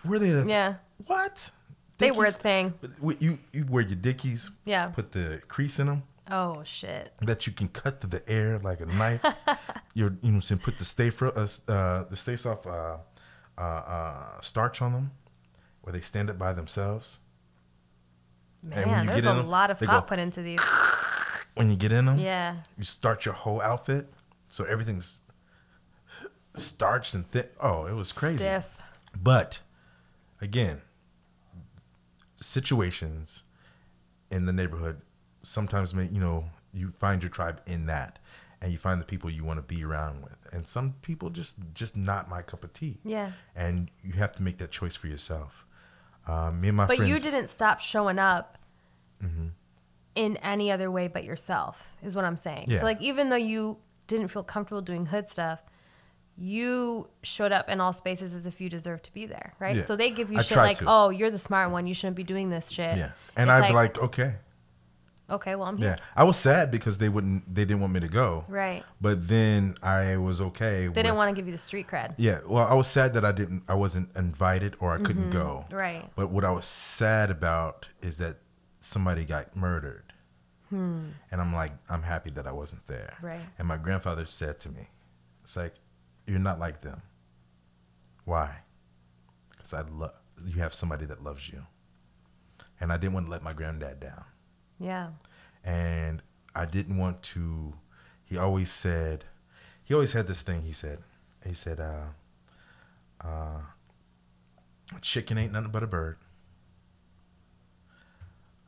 Were 0.04 0.18
they? 0.18 0.30
The, 0.30 0.46
Yeah. 0.48 0.74
What? 1.06 1.50
They 1.98 2.10
were 2.10 2.26
a 2.26 2.30
thing. 2.30 2.74
You 3.20 3.38
you 3.52 3.64
wear 3.68 3.82
your 3.82 3.96
Dickies. 3.96 4.50
Yeah. 4.64 4.86
Put 4.88 5.12
the 5.12 5.40
crease 5.48 5.78
in 5.78 5.86
them 5.86 6.02
Oh, 6.30 6.62
shit. 6.64 7.10
that 7.22 7.46
you 7.46 7.52
can 7.52 7.68
cut 7.68 8.00
to 8.02 8.06
the 8.06 8.22
air 8.28 8.58
like 8.58 8.80
a 8.80 8.86
knife. 8.86 9.24
You're 9.94 10.10
you 10.10 10.10
know 10.10 10.18
what 10.22 10.32
I'm 10.34 10.40
saying 10.42 10.60
put 10.60 10.76
the 10.78 10.84
stay 10.84 11.08
for 11.10 11.28
uh, 11.28 11.46
uh 11.68 12.04
the 12.04 12.16
stays 12.16 12.44
off 12.44 12.66
uh, 12.66 12.98
uh 13.56 13.60
uh 13.60 14.40
starch 14.40 14.82
on 14.82 14.92
them 14.92 15.10
where 15.86 15.92
they 15.92 16.00
stand 16.00 16.28
up 16.28 16.36
by 16.36 16.52
themselves. 16.52 17.20
Man, 18.60 19.04
you 19.04 19.10
there's 19.10 19.22
get 19.22 19.28
a 19.30 19.34
in 19.34 19.38
'em, 19.44 19.46
lot 19.48 19.70
of 19.70 19.78
thought 19.78 20.02
go- 20.02 20.06
put 20.08 20.18
into 20.18 20.42
these. 20.42 20.58
When 21.54 21.70
you 21.70 21.76
get 21.76 21.90
in 21.92 22.04
them, 22.04 22.18
Yeah. 22.18 22.56
you 22.76 22.82
start 22.84 23.24
your 23.24 23.32
whole 23.34 23.62
outfit 23.62 24.12
so 24.48 24.64
everything's 24.64 25.22
starched 26.54 27.14
and 27.14 27.26
thick. 27.30 27.54
Oh, 27.60 27.86
it 27.86 27.94
was 27.94 28.12
crazy. 28.12 28.38
Stiff. 28.38 28.78
But 29.16 29.60
again, 30.40 30.82
situations 32.36 33.44
in 34.30 34.44
the 34.46 34.52
neighborhood 34.52 35.00
sometimes 35.42 35.94
may 35.94 36.04
you 36.06 36.20
know 36.20 36.44
you 36.72 36.90
find 36.90 37.22
your 37.22 37.30
tribe 37.30 37.60
in 37.66 37.86
that 37.86 38.18
and 38.60 38.72
you 38.72 38.78
find 38.78 39.00
the 39.00 39.04
people 39.06 39.30
you 39.30 39.44
want 39.44 39.56
to 39.58 39.62
be 39.74 39.82
around 39.84 40.22
with 40.22 40.36
and 40.52 40.66
some 40.68 40.94
people 41.02 41.30
just 41.30 41.56
just 41.72 41.96
not 41.96 42.28
my 42.28 42.42
cup 42.42 42.64
of 42.64 42.72
tea 42.72 42.98
Yeah. 43.04 43.32
and 43.54 43.90
you 44.02 44.12
have 44.14 44.32
to 44.32 44.42
make 44.42 44.58
that 44.58 44.70
choice 44.70 44.96
for 44.96 45.06
yourself 45.06 45.64
um, 46.26 46.60
me 46.60 46.68
and 46.68 46.76
my 46.76 46.86
friends. 46.86 46.98
But 47.00 47.06
friends 47.06 47.24
you 47.24 47.30
didn't 47.30 47.48
stop 47.48 47.80
showing 47.80 48.18
up 48.18 48.58
Mm-hmm. 49.24 49.46
in 50.14 50.36
any 50.38 50.70
other 50.70 50.90
way 50.90 51.08
but 51.08 51.24
yourself, 51.24 51.94
is 52.02 52.14
what 52.14 52.26
I'm 52.26 52.36
saying. 52.36 52.66
Yeah. 52.68 52.78
So, 52.80 52.84
like, 52.84 53.00
even 53.00 53.30
though 53.30 53.36
you 53.36 53.78
didn't 54.08 54.28
feel 54.28 54.42
comfortable 54.42 54.82
doing 54.82 55.06
hood 55.06 55.26
stuff, 55.26 55.62
you 56.36 57.08
showed 57.22 57.50
up 57.50 57.70
in 57.70 57.80
all 57.80 57.94
spaces 57.94 58.34
as 58.34 58.44
if 58.44 58.60
you 58.60 58.68
deserved 58.68 59.04
to 59.04 59.12
be 59.14 59.24
there, 59.24 59.54
right? 59.58 59.76
Yeah. 59.76 59.82
So 59.82 59.96
they 59.96 60.10
give 60.10 60.30
you 60.30 60.38
I 60.38 60.42
shit 60.42 60.58
like, 60.58 60.78
to. 60.78 60.84
"Oh, 60.86 61.08
you're 61.08 61.30
the 61.30 61.38
smart 61.38 61.70
one. 61.70 61.86
You 61.86 61.94
shouldn't 61.94 62.16
be 62.16 62.24
doing 62.24 62.50
this 62.50 62.70
shit." 62.70 62.96
yeah 62.98 63.12
and 63.36 63.48
It's 63.50 63.62
i'd 63.62 63.68
be 63.68 63.74
like 63.74 63.98
okay 63.98 64.34
"Okay, 65.28 65.54
well, 65.56 65.66
I'm 65.68 65.76
here." 65.78 65.96
yeah 65.98 66.04
i 66.14 66.24
was 66.24 66.36
sad 66.36 66.70
because 66.70 66.98
they 66.98 67.08
wouldn't 67.08 67.42
they 67.54 67.64
didn't 67.64 67.80
want 67.80 67.92
me 67.92 68.00
to 68.00 68.08
go 68.08 68.44
Right. 68.48 68.84
but 69.00 69.26
then 69.28 69.76
i 69.82 70.16
was 70.16 70.40
okay 70.40 70.86
They 70.88 71.02
didn't 71.02 71.16
want 71.16 71.30
to 71.30 71.36
give 71.36 71.46
you 71.46 71.52
the 71.52 71.58
street 71.70 71.86
cred. 71.88 72.14
Yeah, 72.16 72.40
well, 72.46 72.66
I 72.66 72.74
was 72.74 72.86
sad 72.86 73.14
that 73.14 73.24
I 73.24 73.32
didn't, 73.32 73.62
I 73.68 73.74
wasn't 73.74 74.08
invited 74.16 74.76
or 74.80 74.94
I 74.94 74.98
couldn't 74.98 75.30
go. 75.30 75.48
Mm-hmm. 75.66 75.74
Right. 75.76 76.04
But 76.16 76.30
what 76.30 76.44
I 76.44 76.50
was 76.50 76.64
sad 76.66 77.30
about 77.30 77.88
is 78.02 78.18
that 78.18 78.36
somebody 78.80 79.24
got 79.24 79.56
murdered, 79.56 80.12
Hmm. 80.70 81.06
and 81.30 81.40
I'm 81.40 81.52
like, 81.54 81.72
I'm 81.88 82.02
happy 82.02 82.30
that 82.30 82.46
I 82.46 82.52
wasn't 82.52 82.86
there. 82.86 83.14
Right. 83.22 83.46
And 83.58 83.66
my 83.68 83.76
grandfather 83.76 84.26
said 84.26 84.58
to 84.60 84.68
me, 84.68 84.84
"It's 85.42 85.56
like 85.56 85.74
you're 86.26 86.38
not 86.50 86.58
like 86.58 86.80
them. 86.80 87.02
Why? 88.24 88.50
Because 89.50 89.72
I 89.74 89.82
love 89.82 90.12
you 90.44 90.60
have 90.60 90.74
somebody 90.74 91.06
that 91.06 91.22
loves 91.22 91.48
you, 91.52 91.62
and 92.80 92.92
I 92.92 92.96
didn't 92.96 93.14
want 93.14 93.26
to 93.26 93.30
let 93.30 93.42
my 93.42 93.52
granddad 93.52 94.00
down." 94.00 94.24
Yeah. 94.78 95.08
and 95.64 96.22
I 96.54 96.64
didn't 96.66 96.98
want 96.98 97.22
to. 97.34 97.74
He 98.24 98.36
always 98.36 98.70
said, 98.70 99.24
he 99.84 99.94
always 99.94 100.12
had 100.12 100.26
this 100.26 100.42
thing. 100.42 100.62
He 100.62 100.72
said, 100.72 100.98
he 101.46 101.54
said, 101.54 101.78
uh, 101.80 102.06
uh, 103.24 103.60
chicken 105.00 105.38
ain't 105.38 105.52
nothing 105.52 105.70
but 105.70 105.82
a 105.82 105.86
bird. 105.86 106.16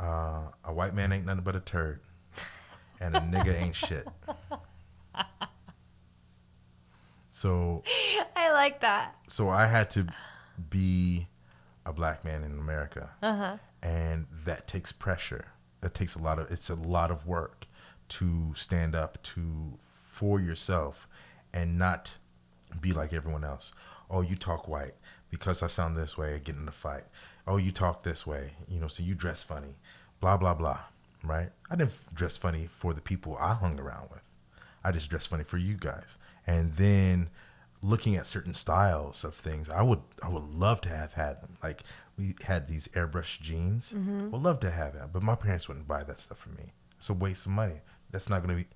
Uh, 0.00 0.48
a 0.64 0.72
white 0.72 0.94
man 0.94 1.12
ain't 1.12 1.26
nothing 1.26 1.42
but 1.42 1.56
a 1.56 1.60
turd, 1.60 2.00
and 3.00 3.16
a 3.16 3.20
nigga 3.20 3.60
ain't 3.60 3.74
shit. 3.76 4.06
So, 7.30 7.84
I 8.34 8.50
like 8.52 8.80
that. 8.80 9.14
so 9.28 9.48
I 9.48 9.66
had 9.66 9.90
to 9.90 10.06
be 10.70 11.28
a 11.86 11.92
black 11.92 12.24
man 12.24 12.42
in 12.42 12.58
America. 12.58 13.10
Uh-huh. 13.22 13.58
And 13.80 14.26
that 14.44 14.66
takes 14.66 14.90
pressure. 14.90 15.46
That 15.80 15.94
takes 15.94 16.14
a 16.14 16.22
lot 16.22 16.38
of 16.38 16.50
it's 16.50 16.70
a 16.70 16.74
lot 16.74 17.10
of 17.10 17.26
work 17.26 17.66
to 18.08 18.52
stand 18.54 18.94
up 18.94 19.22
to 19.22 19.78
for 19.86 20.40
yourself 20.40 21.06
and 21.52 21.78
not 21.78 22.14
be 22.80 22.92
like 22.92 23.12
everyone 23.12 23.44
else. 23.44 23.72
Oh, 24.10 24.22
you 24.22 24.36
talk 24.36 24.66
white 24.66 24.94
because 25.30 25.62
I 25.62 25.66
sound 25.66 25.96
this 25.96 26.16
way, 26.16 26.34
I 26.34 26.38
get 26.38 26.56
in 26.56 26.66
a 26.66 26.72
fight. 26.72 27.04
Oh, 27.46 27.56
you 27.56 27.70
talk 27.70 28.02
this 28.02 28.26
way, 28.26 28.52
you 28.68 28.80
know, 28.80 28.88
so 28.88 29.02
you 29.02 29.14
dress 29.14 29.42
funny. 29.42 29.76
Blah 30.20 30.36
blah 30.36 30.54
blah. 30.54 30.80
Right? 31.24 31.50
I 31.70 31.76
didn't 31.76 31.98
dress 32.14 32.36
funny 32.36 32.66
for 32.66 32.92
the 32.94 33.00
people 33.00 33.36
I 33.38 33.54
hung 33.54 33.78
around 33.78 34.10
with. 34.10 34.22
I 34.84 34.92
just 34.92 35.10
dressed 35.10 35.28
funny 35.28 35.44
for 35.44 35.58
you 35.58 35.76
guys. 35.76 36.16
And 36.46 36.72
then 36.74 37.30
looking 37.82 38.16
at 38.16 38.26
certain 38.26 38.54
styles 38.54 39.24
of 39.24 39.34
things, 39.34 39.68
I 39.68 39.82
would 39.82 40.00
I 40.22 40.28
would 40.28 40.48
love 40.54 40.80
to 40.82 40.88
have 40.88 41.12
had 41.12 41.40
them. 41.42 41.56
Like 41.62 41.84
we 42.18 42.34
had 42.42 42.66
these 42.66 42.88
airbrush 42.88 43.40
jeans. 43.40 43.92
Mm-hmm. 43.96 44.30
Would 44.30 44.42
love 44.42 44.60
to 44.60 44.70
have 44.70 44.94
that, 44.94 45.12
but 45.12 45.22
my 45.22 45.34
parents 45.36 45.68
wouldn't 45.68 45.86
buy 45.86 46.02
that 46.04 46.18
stuff 46.20 46.38
for 46.38 46.50
me. 46.50 46.72
It's 46.96 47.08
a 47.08 47.14
waste 47.14 47.46
of 47.46 47.52
money. 47.52 47.80
That's 48.10 48.28
not 48.28 48.42
gonna 48.42 48.56
be. 48.56 48.66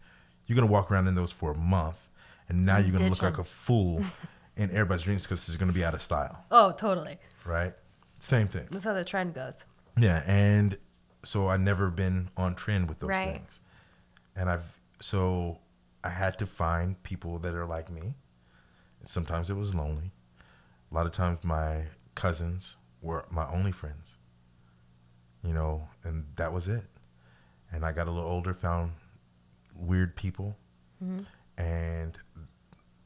You're 0.46 0.54
gonna 0.56 0.70
walk 0.70 0.90
around 0.90 1.08
in 1.08 1.14
those 1.14 1.32
for 1.32 1.50
a 1.52 1.56
month, 1.56 2.10
and 2.48 2.64
now 2.64 2.78
you're 2.78 2.92
gonna 2.92 3.04
Ditch 3.10 3.10
look 3.10 3.22
like 3.22 3.38
a 3.38 3.44
fool 3.44 4.02
in 4.56 4.68
airbrush 4.70 5.02
jeans 5.04 5.24
because 5.24 5.48
it's 5.48 5.56
gonna 5.56 5.72
be 5.72 5.84
out 5.84 5.94
of 5.94 6.02
style, 6.02 6.44
Oh, 6.50 6.72
totally. 6.72 7.18
right? 7.44 7.74
Same 8.18 8.46
thing. 8.46 8.68
That's 8.70 8.84
how 8.84 8.92
the 8.94 9.04
trend 9.04 9.34
goes. 9.34 9.64
Yeah, 9.98 10.22
and 10.26 10.78
so 11.24 11.48
I 11.48 11.56
never 11.56 11.90
been 11.90 12.30
on 12.36 12.54
trend 12.54 12.88
with 12.88 13.00
those 13.00 13.10
Right. 13.10 13.32
things, 13.34 13.60
and 14.36 14.48
I've 14.48 14.78
so 15.00 15.58
I 16.04 16.10
had 16.10 16.38
to 16.38 16.46
find 16.46 17.00
people 17.02 17.38
that 17.40 17.54
are 17.54 17.66
like 17.66 17.90
me. 17.90 18.14
Sometimes 19.04 19.50
it 19.50 19.54
was 19.56 19.74
lonely. 19.74 20.12
A 20.90 20.94
lot 20.94 21.06
of 21.06 21.12
times 21.12 21.42
my 21.42 21.84
cousins 22.14 22.76
were 23.02 23.26
my 23.30 23.46
only 23.50 23.72
friends. 23.72 24.16
You 25.44 25.52
know, 25.52 25.88
and 26.04 26.24
that 26.36 26.52
was 26.52 26.68
it. 26.68 26.84
And 27.72 27.84
I 27.84 27.92
got 27.92 28.06
a 28.06 28.10
little 28.10 28.30
older, 28.30 28.54
found 28.54 28.92
weird 29.74 30.14
people, 30.14 30.56
mm-hmm. 31.02 31.24
and 31.60 32.16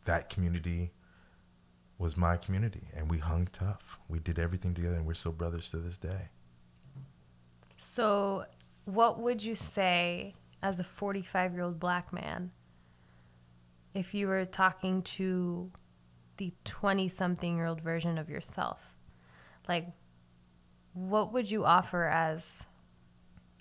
that 0.05 0.29
community 0.29 0.93
was 1.99 2.17
my 2.17 2.37
community, 2.37 2.89
and 2.95 3.11
we 3.11 3.19
hung 3.19 3.49
tough. 3.53 3.99
We 4.09 4.19
did 4.19 4.39
everything 4.39 4.75
together, 4.75 4.97
and 4.97 5.07
we're 5.07 5.15
still 5.15 5.33
brothers 5.33 5.71
to 5.71 5.79
this 5.79 5.97
day. 5.97 6.29
So, 7.77 8.45
what 8.85 9.19
would 9.21 9.43
you 9.43 9.55
say 9.55 10.35
as 10.63 10.79
a 10.81 10.85
45 10.85 11.55
year 11.55 11.63
old 11.63 11.79
black 11.79 12.13
man 12.13 12.51
if 13.95 14.15
you 14.15 14.29
were 14.29 14.45
talking 14.45 15.03
to 15.03 15.71
the 16.37 16.53
20 16.65 17.09
something 17.09 17.57
year 17.57 17.67
old 17.67 17.81
version 17.81 18.19
of 18.19 18.29
yourself? 18.29 18.96
Like, 19.69 19.89
what 20.95 21.33
would 21.33 21.51
you 21.51 21.65
offer 21.65 22.05
as 22.05 22.67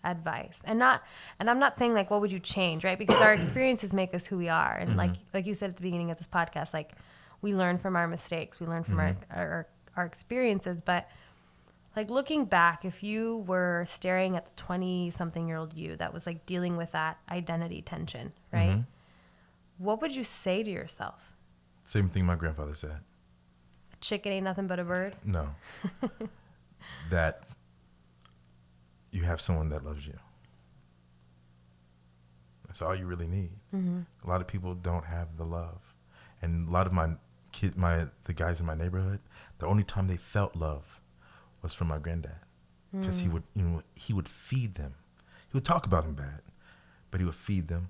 advice? 0.04 0.62
And 0.66 0.80
not 0.80 1.04
and 1.40 1.50
i'm 1.50 1.60
not 1.60 1.78
saying 1.78 1.94
like 1.94 2.10
what 2.10 2.22
would 2.22 2.32
you 2.32 2.40
change 2.40 2.84
right? 2.84 2.98
Because 2.98 3.22
our 3.22 3.34
experiences 3.40 3.94
make 3.94 4.14
us 4.14 4.26
who 4.26 4.38
we 4.38 4.50
are. 4.50 4.76
And 4.76 4.96
like 4.96 5.12
mm-hmm. 5.12 5.24
like 5.34 5.46
you 5.46 5.54
said 5.54 5.70
at 5.70 5.76
the 5.76 5.82
beginning 5.82 6.12
of 6.12 6.18
this 6.18 6.28
podcast 6.28 6.74
like 6.74 6.94
we 7.42 7.54
learn 7.54 7.78
from 7.78 7.96
our 7.96 8.08
mistakes 8.08 8.60
we 8.60 8.68
learn 8.68 8.84
from 8.84 9.00
our, 9.00 9.10
mm-hmm. 9.10 9.40
our 9.40 9.68
our 9.98 10.06
experiences. 10.06 10.82
But 10.82 11.10
like 11.96 12.10
looking 12.10 12.46
back 12.46 12.86
if 12.86 13.04
you 13.04 13.44
were 13.48 13.84
staring 13.88 14.36
at 14.36 14.46
the 14.46 14.52
20 14.56 15.10
something 15.12 15.48
year 15.48 15.58
old 15.58 15.74
you 15.74 15.96
that 15.98 16.14
was 16.14 16.26
like 16.26 16.46
dealing 16.46 16.78
with 16.78 16.92
that 16.92 17.18
identity 17.30 17.82
tension 17.82 18.34
right? 18.52 18.70
Mm-hmm. 18.70 18.82
What 19.78 20.02
would 20.02 20.16
you 20.16 20.24
say 20.24 20.64
to 20.64 20.70
yourself? 20.70 21.34
Same 21.84 22.10
thing 22.10 22.26
my 22.26 22.36
grandfather 22.36 22.74
said. 22.74 23.02
Chicken 24.02 24.32
ain't 24.32 24.44
nothing 24.44 24.68
but 24.68 24.80
a 24.80 24.84
bird 24.84 25.16
No. 25.26 25.50
that 27.10 27.50
you 29.12 29.24
have 29.24 29.40
someone 29.42 29.70
that 29.70 29.84
loves 29.86 30.06
you. 30.06 30.18
That's 32.68 32.82
all 32.82 32.96
you 32.96 33.06
really 33.06 33.28
need. 33.28 33.52
Mm-hmm. 33.74 34.02
A 34.24 34.30
lot 34.30 34.42
of 34.42 34.48
people 34.48 34.74
don't 34.76 35.06
have 35.06 35.38
the 35.38 35.46
love. 35.46 35.94
And 36.42 36.68
a 36.68 36.72
lot 36.72 36.88
of 36.88 36.94
my 36.94 37.12
kid 37.52 37.78
my 37.78 38.08
the 38.26 38.34
guys 38.34 38.60
in 38.60 38.66
my 38.68 38.76
neighborhood, 38.76 39.20
the 39.60 39.66
only 39.66 39.84
time 39.84 40.08
they 40.08 40.18
felt 40.18 40.56
love 40.56 41.00
was 41.62 41.74
from 41.74 41.88
my 41.88 41.98
granddad. 41.98 42.36
Because 42.94 43.20
he 43.20 43.28
mm. 43.28 43.34
would 43.34 43.44
you 43.56 43.64
know, 43.64 43.84
he 43.96 44.14
would 44.14 44.28
feed 44.28 44.76
them. 44.76 44.94
He 45.50 45.54
would 45.54 45.66
talk 45.66 45.86
about 45.86 46.04
them 46.04 46.14
bad, 46.16 46.42
but 47.12 47.20
he 47.20 47.26
would 47.26 47.36
feed 47.36 47.68
them. 47.68 47.90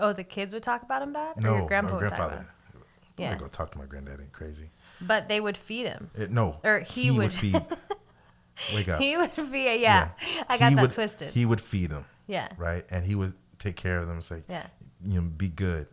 oh 0.00 0.12
the 0.12 0.24
kids 0.24 0.52
would 0.52 0.62
talk 0.62 0.82
about 0.82 1.02
him 1.02 1.12
bad 1.12 1.38
or 1.38 1.40
no, 1.40 1.56
your 1.56 1.66
grandpa 1.66 1.94
my 1.94 2.00
would 2.00 2.08
talk 2.10 2.18
about 2.18 2.28
grandfather. 2.30 2.48
him 2.74 2.82
I'm 3.18 3.22
Yeah. 3.24 3.30
not 3.30 3.38
gonna 3.38 3.50
talk 3.50 3.70
to 3.72 3.78
my 3.78 3.86
granddad 3.86 4.20
ain't 4.20 4.32
crazy. 4.32 4.70
But 5.00 5.28
they 5.28 5.40
would 5.40 5.56
feed 5.56 5.86
him 5.86 6.10
It, 6.14 6.30
no. 6.30 6.60
Or 6.64 6.80
he 6.80 7.10
would- 7.10 7.32
feed 7.32 7.54
Wake 8.74 8.88
up. 8.88 9.00
he 9.00 9.16
would 9.16 9.30
feed 9.30 9.80
yeah, 9.80 10.10
i 10.48 10.56
got 10.58 10.68
He 10.70 10.74
that 10.76 10.82
would- 10.82 10.92
twisted 10.92 11.30
He 11.32 11.44
would 11.46 11.60
feed 11.60 11.90
them, 11.90 12.04
yeah 12.26 12.48
right? 12.58 12.84
And 12.90 13.04
he 13.04 13.14
would 13.14 13.34
take 13.58 13.76
care 13.76 13.98
of 13.98 14.06
them 14.06 14.16
and 14.16 14.24
say, 14.24 14.42
Yeah. 14.48 14.66
you 15.04 15.20
know, 15.20 15.26
be 15.28 15.48
good, 15.48 15.86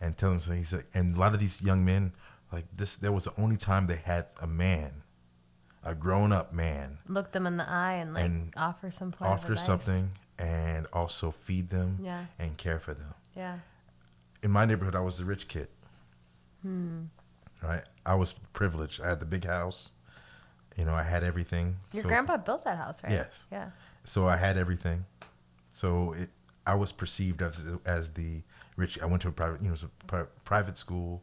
and 0.00 0.16
tell 0.16 0.30
them 0.30 0.40
so. 0.40 0.52
He's 0.52 0.72
like, 0.72 0.86
and 0.94 1.16
a 1.16 1.18
lot 1.18 1.32
of 1.34 1.40
these 1.40 1.62
young 1.62 1.84
men, 1.84 2.12
like 2.52 2.64
this, 2.74 2.96
there 2.96 3.12
was 3.12 3.24
the 3.24 3.32
only 3.40 3.56
time 3.56 3.86
they 3.86 3.96
had 3.96 4.26
a 4.40 4.46
man, 4.46 5.02
a 5.82 5.94
grown 5.94 6.32
up 6.32 6.52
man, 6.52 6.98
look 7.08 7.32
them 7.32 7.46
in 7.46 7.56
the 7.56 7.68
eye 7.68 7.94
and 7.94 8.14
like 8.14 8.24
And 8.24 8.52
offer 8.56 8.90
some 8.90 9.08
of 9.08 9.20
offer 9.22 9.52
advice. 9.52 9.66
something 9.66 10.10
and 10.38 10.86
also 10.92 11.30
feed 11.30 11.70
them 11.70 11.98
Yeah. 12.02 12.26
and 12.38 12.56
care 12.56 12.78
for 12.78 12.94
them. 12.94 13.14
yeah 13.34 13.58
In 14.42 14.50
my 14.52 14.64
neighborhood, 14.66 14.94
I 14.94 15.00
was 15.00 15.18
the 15.18 15.24
rich 15.24 15.48
kid. 15.48 15.68
Hmm. 16.62 17.04
Right, 17.62 17.84
I 18.04 18.14
was 18.14 18.32
privileged. 18.52 19.00
I 19.00 19.08
had 19.08 19.20
the 19.20 19.26
big 19.26 19.44
house. 19.44 19.92
You 20.76 20.84
know, 20.84 20.94
I 20.94 21.02
had 21.02 21.24
everything. 21.24 21.76
your 21.92 22.02
So- 22.02 22.08
grandpa 22.08 22.36
built 22.36 22.64
that 22.64 22.76
house 22.76 23.02
right 23.02 23.12
Yes. 23.12 23.46
yeah 23.50 23.70
so 24.04 24.28
I 24.28 24.36
had 24.36 24.56
everything. 24.56 25.04
So 25.70 26.12
it, 26.12 26.30
I 26.66 26.74
was 26.74 26.92
perceived 26.92 27.42
as 27.42 27.66
as 27.84 28.10
the 28.12 28.42
rich. 28.76 29.00
I 29.02 29.06
went 29.06 29.22
to 29.22 29.28
a 29.28 29.32
private, 29.32 29.62
you 29.62 29.70
know, 29.70 30.26
private 30.44 30.76
school. 30.78 31.22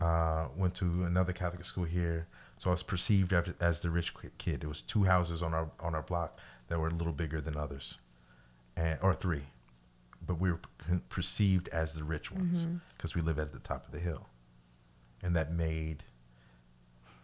Uh, 0.00 0.46
went 0.56 0.74
to 0.76 1.04
another 1.04 1.32
Catholic 1.32 1.64
school 1.64 1.82
here, 1.84 2.28
so 2.58 2.70
I 2.70 2.72
was 2.72 2.84
perceived 2.84 3.32
as, 3.32 3.52
as 3.60 3.80
the 3.80 3.90
rich 3.90 4.14
kid. 4.38 4.60
There 4.60 4.68
was 4.68 4.82
two 4.84 5.02
houses 5.04 5.42
on 5.42 5.52
our 5.54 5.68
on 5.80 5.94
our 5.96 6.02
block 6.02 6.38
that 6.68 6.78
were 6.78 6.86
a 6.88 6.94
little 6.94 7.12
bigger 7.12 7.40
than 7.40 7.56
others, 7.56 7.98
and 8.76 8.96
or 9.02 9.12
three, 9.12 9.42
but 10.24 10.38
we 10.40 10.52
were 10.52 10.60
perceived 11.08 11.66
as 11.68 11.94
the 11.94 12.04
rich 12.04 12.30
ones 12.30 12.68
because 12.96 13.16
we 13.16 13.22
lived 13.22 13.40
at 13.40 13.52
the 13.52 13.58
top 13.58 13.86
of 13.86 13.92
the 13.92 13.98
hill, 13.98 14.28
and 15.22 15.34
that 15.36 15.52
made 15.52 16.04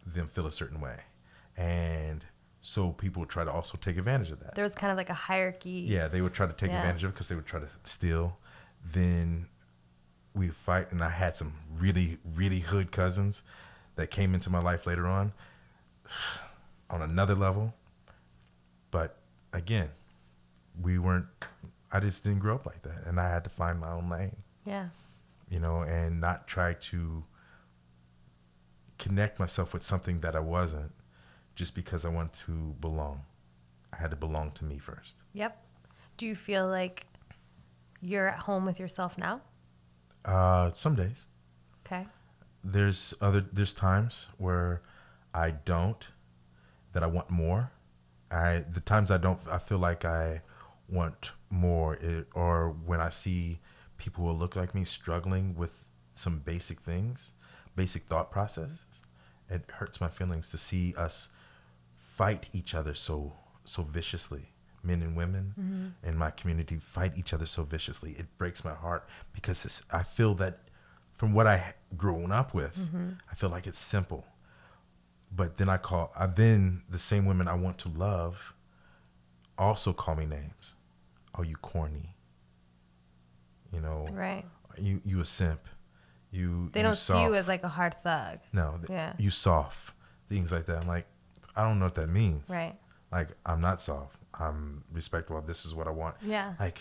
them 0.07 0.27
feel 0.27 0.47
a 0.47 0.53
certain 0.53 0.81
way, 0.81 1.01
and 1.57 2.25
so 2.61 2.93
people 2.93 3.21
would 3.21 3.29
try 3.29 3.45
to 3.45 3.53
also 3.53 3.77
take 3.79 3.97
advantage 3.99 4.31
of 4.31 4.41
that. 4.41 4.55
there 4.55 4.62
was 4.65 4.75
kind 4.75 4.91
of 4.91 4.97
like 4.97 5.11
a 5.11 5.15
hierarchy 5.15 5.85
Yeah, 5.87 6.09
they 6.09 6.23
would 6.23 6.33
try 6.33 6.47
to 6.47 6.53
take 6.53 6.71
Yeah. 6.71 6.79
advantage 6.79 7.05
of 7.05 7.11
it 7.11 7.12
because 7.15 7.29
they 7.29 7.35
would 7.35 7.45
try 7.47 7.61
to 7.61 7.69
steal. 7.85 8.39
Then 8.85 9.49
we 10.35 10.49
fight, 10.49 10.91
and 10.91 11.03
I 11.05 11.11
had 11.11 11.37
some 11.37 11.53
really, 11.77 12.19
really 12.35 12.61
hood 12.61 12.91
cousins 12.91 13.43
that 13.97 14.11
came 14.11 14.35
into 14.35 14.49
my 14.51 14.61
life 14.61 14.87
later 14.87 15.07
on 15.07 15.33
on 16.91 17.03
another 17.03 17.35
level. 17.35 17.75
But 18.91 19.19
again, 19.53 19.91
we 20.81 20.99
weren't, 20.99 21.27
I 21.93 22.01
just 22.01 22.25
didn't 22.25 22.41
grow 22.41 22.55
up 22.57 22.66
like 22.66 22.83
that. 22.83 23.05
And 23.07 23.21
I 23.21 23.29
had 23.29 23.45
to 23.45 23.51
find 23.51 23.79
my 23.81 23.91
own 23.91 24.09
lane, 24.09 24.37
yeah 24.65 24.89
you 25.51 25.61
know, 25.61 25.83
and 25.83 26.21
not 26.21 26.47
try 26.49 26.73
to 26.73 27.23
connect 28.99 29.39
myself 29.39 29.73
with 29.75 29.83
something 29.83 30.21
that 30.21 30.35
I 30.37 30.41
wasn't 30.41 30.93
just 31.55 31.75
because 31.75 32.05
I 32.05 32.09
want 32.09 32.33
to 32.47 32.75
belong. 32.81 33.23
I 33.93 33.97
had 33.97 34.11
to 34.11 34.16
belong 34.16 34.51
to 34.53 34.65
me 34.65 34.79
first. 34.79 35.16
yep 35.33 35.61
do 36.16 36.27
you 36.27 36.35
feel 36.37 36.69
like 36.69 37.07
you're 38.01 38.29
at 38.29 38.39
home 38.41 38.65
with 38.65 38.79
yourself 38.79 39.16
now 39.19 39.41
Uh, 40.25 40.73
some 40.73 40.95
days. 40.95 41.29
okay 41.85 42.07
There's 42.62 43.15
other 43.21 43.41
there's 43.53 43.75
times 43.75 44.29
where 44.39 44.83
I 45.35 45.51
don't 45.51 46.09
that 46.93 47.03
I 47.03 47.07
want 47.07 47.29
more. 47.31 47.73
I 48.31 48.65
the 48.73 48.81
times 48.81 49.11
I 49.11 49.19
don't 49.19 49.41
I 49.49 49.59
feel 49.59 49.79
like 49.79 50.05
I 50.05 50.43
want 50.89 51.33
more 51.51 51.95
it, 51.97 52.27
or 52.35 52.71
when 52.71 53.01
I 53.01 53.11
see 53.11 53.61
people 53.99 54.25
who 54.25 54.33
look 54.33 54.57
like 54.57 54.75
me 54.75 54.85
struggling 54.85 55.55
with 55.57 55.89
some 56.15 56.39
basic 56.39 56.81
things, 56.81 57.33
basic 57.77 58.05
thought 58.05 58.31
processes, 58.31 58.85
it 59.49 59.63
hurts 59.71 60.01
my 60.01 60.09
feelings 60.09 60.51
to 60.51 60.59
see 60.59 60.95
us 60.97 61.29
fight 61.97 62.49
each 62.53 62.75
other 62.75 62.95
so 62.95 63.33
so 63.65 63.83
viciously. 63.83 64.51
Men 64.83 65.01
and 65.01 65.17
women 65.17 65.55
mm-hmm. 65.59 66.09
in 66.09 66.19
my 66.19 66.31
community 66.31 66.77
fight 66.77 67.13
each 67.17 67.33
other 67.33 67.47
so 67.47 67.63
viciously. 67.63 68.13
It 68.13 68.27
breaks 68.37 68.65
my 68.65 68.75
heart 68.75 69.09
because 69.33 69.83
I 69.91 70.03
feel 70.03 70.35
that 70.35 70.59
from 71.15 71.33
what 71.33 71.47
I 71.47 71.75
grown 71.97 72.31
up 72.31 72.53
with, 72.53 72.77
mm-hmm. 72.77 73.11
I 73.31 73.35
feel 73.35 73.49
like 73.49 73.67
it's 73.67 73.79
simple. 73.79 74.27
But 75.35 75.57
then 75.57 75.71
I 75.71 75.79
call, 75.79 76.13
I 76.15 76.27
then 76.27 76.83
the 76.91 76.99
same 76.99 77.25
women 77.25 77.49
I 77.49 77.55
want 77.55 77.79
to 77.79 77.89
love 77.89 78.55
also 79.57 79.95
call 79.95 80.17
me 80.17 80.27
names. 80.27 80.75
Oh, 81.37 81.43
you 81.43 81.57
corny. 81.57 82.15
You 83.73 83.81
know, 83.81 84.07
right 84.13 84.45
you 84.79 85.01
you 85.05 85.21
a 85.21 85.25
simp. 85.25 85.61
You 86.35 86.69
they 86.73 86.81
you 86.81 86.85
don't 86.85 86.97
see 86.98 87.23
you 87.23 87.35
as 87.35 87.47
like 87.48 87.62
a 87.65 87.69
hard 87.69 87.94
thug 88.02 88.39
no. 88.52 88.81
Yeah. 88.89 89.12
You 89.19 89.31
soft. 89.31 89.94
things 90.28 90.51
like 90.52 90.66
that. 90.66 90.78
I'm 90.82 90.89
like, 90.89 91.06
I 91.56 91.62
don't 91.66 91.78
know 91.78 91.85
what 91.86 91.94
that 91.94 92.09
means. 92.09 92.51
Right. 92.51 92.74
Like, 93.12 93.28
I'm 93.47 93.61
not 93.61 93.81
soft. 93.81 94.16
I'm 94.35 94.82
respectful. 94.93 95.40
This 95.43 95.65
is 95.65 95.74
what 95.74 95.86
I 95.86 95.90
want. 95.93 96.16
Yeah. 96.23 96.55
Like, 96.59 96.78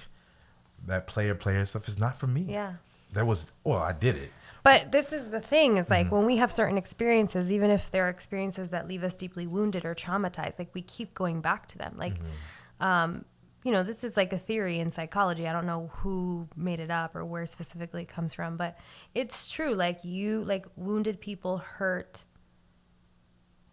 that 0.87 1.05
player 1.07 1.35
player 1.35 1.63
stuff 1.65 1.87
is 1.87 1.99
not 1.99 2.17
for 2.17 2.25
me. 2.27 2.45
Yeah. 2.49 2.73
That 3.13 3.27
was 3.27 3.51
well, 3.63 3.77
I 3.77 3.91
did 3.93 4.15
it. 4.17 4.31
But 4.63 4.91
this 4.91 5.11
is 5.13 5.29
the 5.29 5.39
thing 5.41 5.77
is 5.77 5.85
Mm-hmm. 5.85 5.93
like 5.93 6.11
when 6.11 6.25
we 6.25 6.37
have 6.37 6.51
certain 6.51 6.77
experiences, 6.77 7.51
even 7.51 7.69
if 7.69 7.91
they're 7.91 8.09
experiences 8.09 8.69
that 8.69 8.87
leave 8.87 9.03
us 9.03 9.15
deeply 9.17 9.45
wounded 9.45 9.85
or 9.85 9.93
traumatized, 9.93 10.57
like 10.57 10.73
we 10.73 10.81
keep 10.81 11.13
going 11.13 11.41
back 11.41 11.67
to 11.67 11.77
them. 11.77 11.95
Like, 11.97 12.15
Mm-hmm. 12.15 12.83
um, 12.85 13.25
you 13.63 13.71
know, 13.71 13.81
this 13.83 14.03
is 14.03 14.17
like 14.17 14.33
a 14.33 14.37
theory 14.37 14.79
in 14.79 14.91
psychology. 14.91 15.47
I 15.47 15.53
don't 15.53 15.65
know 15.65 15.89
who 15.95 16.47
made 16.55 16.79
it 16.79 16.89
up 16.91 17.15
or 17.15 17.23
where 17.23 17.45
specifically 17.45 18.01
it 18.03 18.09
comes 18.09 18.33
from, 18.33 18.57
but 18.57 18.77
it's 19.15 19.49
true. 19.51 19.73
Like 19.73 20.03
you, 20.03 20.43
like 20.43 20.65
wounded 20.75 21.21
people 21.21 21.59
hurt, 21.59 22.25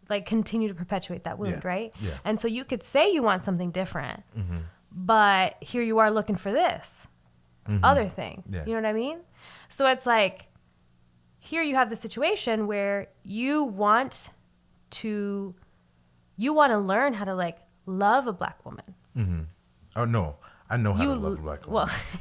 like 0.09 0.27
continue 0.27 0.69
to 0.69 0.75
perpetuate 0.75 1.25
that 1.25 1.39
wound, 1.39 1.61
Yeah. 1.63 1.69
right? 1.69 1.93
Yeah. 2.01 2.11
And 2.25 2.39
so 2.39 2.49
you 2.49 2.65
could 2.65 2.83
say 2.83 3.13
you 3.13 3.23
want 3.23 3.45
something 3.45 3.71
different, 3.71 4.23
but 4.93 5.63
here 5.63 5.83
you 5.83 5.99
are 5.99 6.11
looking 6.11 6.37
for 6.37 6.51
this 6.53 7.07
other 7.85 8.07
thing. 8.09 8.43
Mm-hmm. 8.47 8.55
Yeah. 8.55 8.61
You 8.67 8.73
know 8.75 8.81
what 8.81 8.87
I 8.87 8.93
mean? 8.93 9.19
So 9.69 9.87
it's 9.87 10.05
like 10.07 10.47
here 11.39 11.63
you 11.63 11.75
have 11.77 11.89
the 11.91 11.97
situation 11.97 12.67
where 12.67 13.09
you 13.23 13.63
want 13.65 14.31
to 14.91 15.55
you 16.37 16.53
want 16.53 16.73
to 16.73 16.79
learn 16.79 17.13
how 17.15 17.25
to 17.25 17.35
like 17.35 17.59
love 17.87 18.27
a 18.27 18.33
black 18.33 18.65
woman. 18.65 19.45
Oh 19.97 20.05
no, 20.05 20.37
I 20.69 20.77
know 20.77 20.93
how 20.95 21.03
You 21.03 21.15
to 21.15 21.21
love 21.21 21.39
a 21.39 21.43
black 21.43 21.67
woman. 21.67 21.73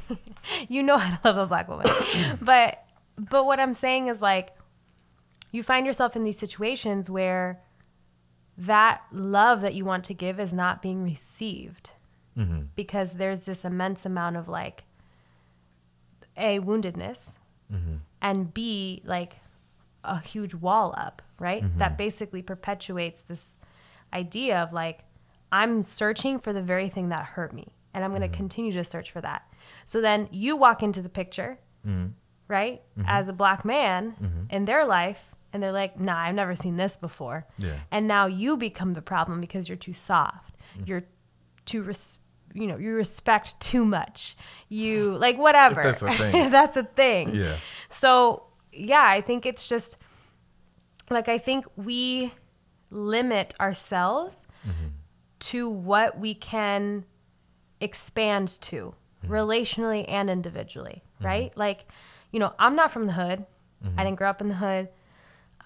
well, 0.08 0.18
you 0.68 0.82
know 0.82 0.96
how 0.98 1.16
to 1.16 1.20
love 1.28 1.36
a 1.38 1.46
black 1.46 1.68
woman. 1.68 1.86
but 2.42 2.84
but 3.18 3.44
what 3.46 3.60
I'm 3.60 3.74
saying 3.74 4.08
is 4.08 4.20
like 4.22 4.56
you 5.52 5.62
find 5.62 5.84
yourself 5.86 6.14
in 6.16 6.24
these 6.24 6.38
situations 6.38 7.08
where 7.10 7.60
that 8.58 9.02
love 9.12 9.60
that 9.62 9.74
you 9.74 9.84
want 9.84 10.04
to 10.04 10.14
give 10.14 10.38
is 10.40 10.52
not 10.52 10.82
being 10.82 11.02
received 11.04 11.92
Mm-hmm. 12.38 12.60
because 12.76 13.14
there's 13.14 13.44
this 13.44 13.64
immense 13.64 14.06
amount 14.06 14.36
of 14.36 14.48
like 14.48 14.84
a 16.36 16.60
woundedness 16.60 17.34
Mm-hmm. 17.72 17.96
and 18.20 18.52
b 18.52 19.00
like 19.04 19.36
a 20.04 20.18
huge 20.20 20.54
wall 20.54 20.92
up 20.96 21.22
right 21.38 21.62
Mm-hmm. 21.62 21.78
that 21.78 21.96
basically 21.98 22.42
perpetuates 22.42 23.22
this 23.22 23.58
idea 24.12 24.58
of 24.60 24.72
like 24.72 25.00
i'm 25.52 25.82
searching 25.82 26.38
for 26.38 26.52
the 26.52 26.62
very 26.62 26.88
thing 26.88 27.08
that 27.08 27.20
hurt 27.24 27.52
me 27.52 27.66
and 27.94 28.04
i'm 28.04 28.10
going 28.10 28.20
to 28.22 28.28
Mm-hmm. 28.28 28.36
continue 28.36 28.72
to 28.72 28.84
search 28.84 29.10
for 29.10 29.20
that 29.20 29.42
so 29.84 30.00
then 30.00 30.28
you 30.30 30.56
walk 30.56 30.82
into 30.82 31.02
the 31.02 31.08
picture 31.08 31.58
right 32.48 32.82
Mm-hmm. 32.98 33.02
as 33.08 33.28
a 33.28 33.32
black 33.32 33.64
man 33.64 34.46
in 34.50 34.64
their 34.64 34.84
life 34.84 35.34
and 35.52 35.62
they're 35.62 35.72
like 35.72 35.98
nah 35.98 36.18
i've 36.18 36.34
never 36.34 36.54
seen 36.54 36.76
this 36.76 36.96
before 36.96 37.46
Yeah. 37.58 37.78
and 37.90 38.06
now 38.08 38.26
you 38.26 38.56
become 38.56 38.94
the 38.94 39.02
problem 39.02 39.40
because 39.40 39.68
you're 39.68 39.76
too 39.78 39.94
soft 39.94 40.56
Mm. 40.78 40.86
you're 40.88 41.04
too 41.64 41.82
res- 41.82 42.20
you 42.54 42.66
know 42.68 42.76
you 42.76 42.92
respect 42.94 43.58
too 43.60 43.84
much 43.84 44.36
you 44.68 45.16
like 45.16 45.36
whatever 45.38 45.82
that's 45.82 46.02
a 46.02 46.10
thing. 46.12 46.50
that's 46.58 46.76
a 46.76 46.84
thing 46.84 47.34
Yeah. 47.34 47.56
so 47.88 48.44
yeah 48.72 49.04
i 49.04 49.20
think 49.20 49.46
it's 49.46 49.68
just 49.68 49.98
like 51.10 51.28
i 51.28 51.38
think 51.38 51.64
we 51.76 52.32
limit 52.90 53.54
ourselves 53.60 54.46
to 55.40 55.68
what 55.68 56.18
we 56.18 56.34
can 56.34 57.04
expand 57.80 58.48
to 58.60 58.94
mm-hmm. 59.24 59.32
relationally 59.32 60.04
and 60.08 60.30
individually 60.30 61.02
mm-hmm. 61.16 61.26
right? 61.26 61.56
Like 61.56 61.86
you 62.32 62.38
know 62.38 62.54
i'm 62.58 62.76
not 62.76 62.92
from 62.92 63.06
the 63.06 63.12
hood. 63.12 63.44
Mm-hmm. 63.84 63.98
I 63.98 64.04
didn't 64.04 64.18
grow 64.18 64.30
up 64.30 64.40
in 64.40 64.48
the 64.48 64.54
hood. 64.54 64.88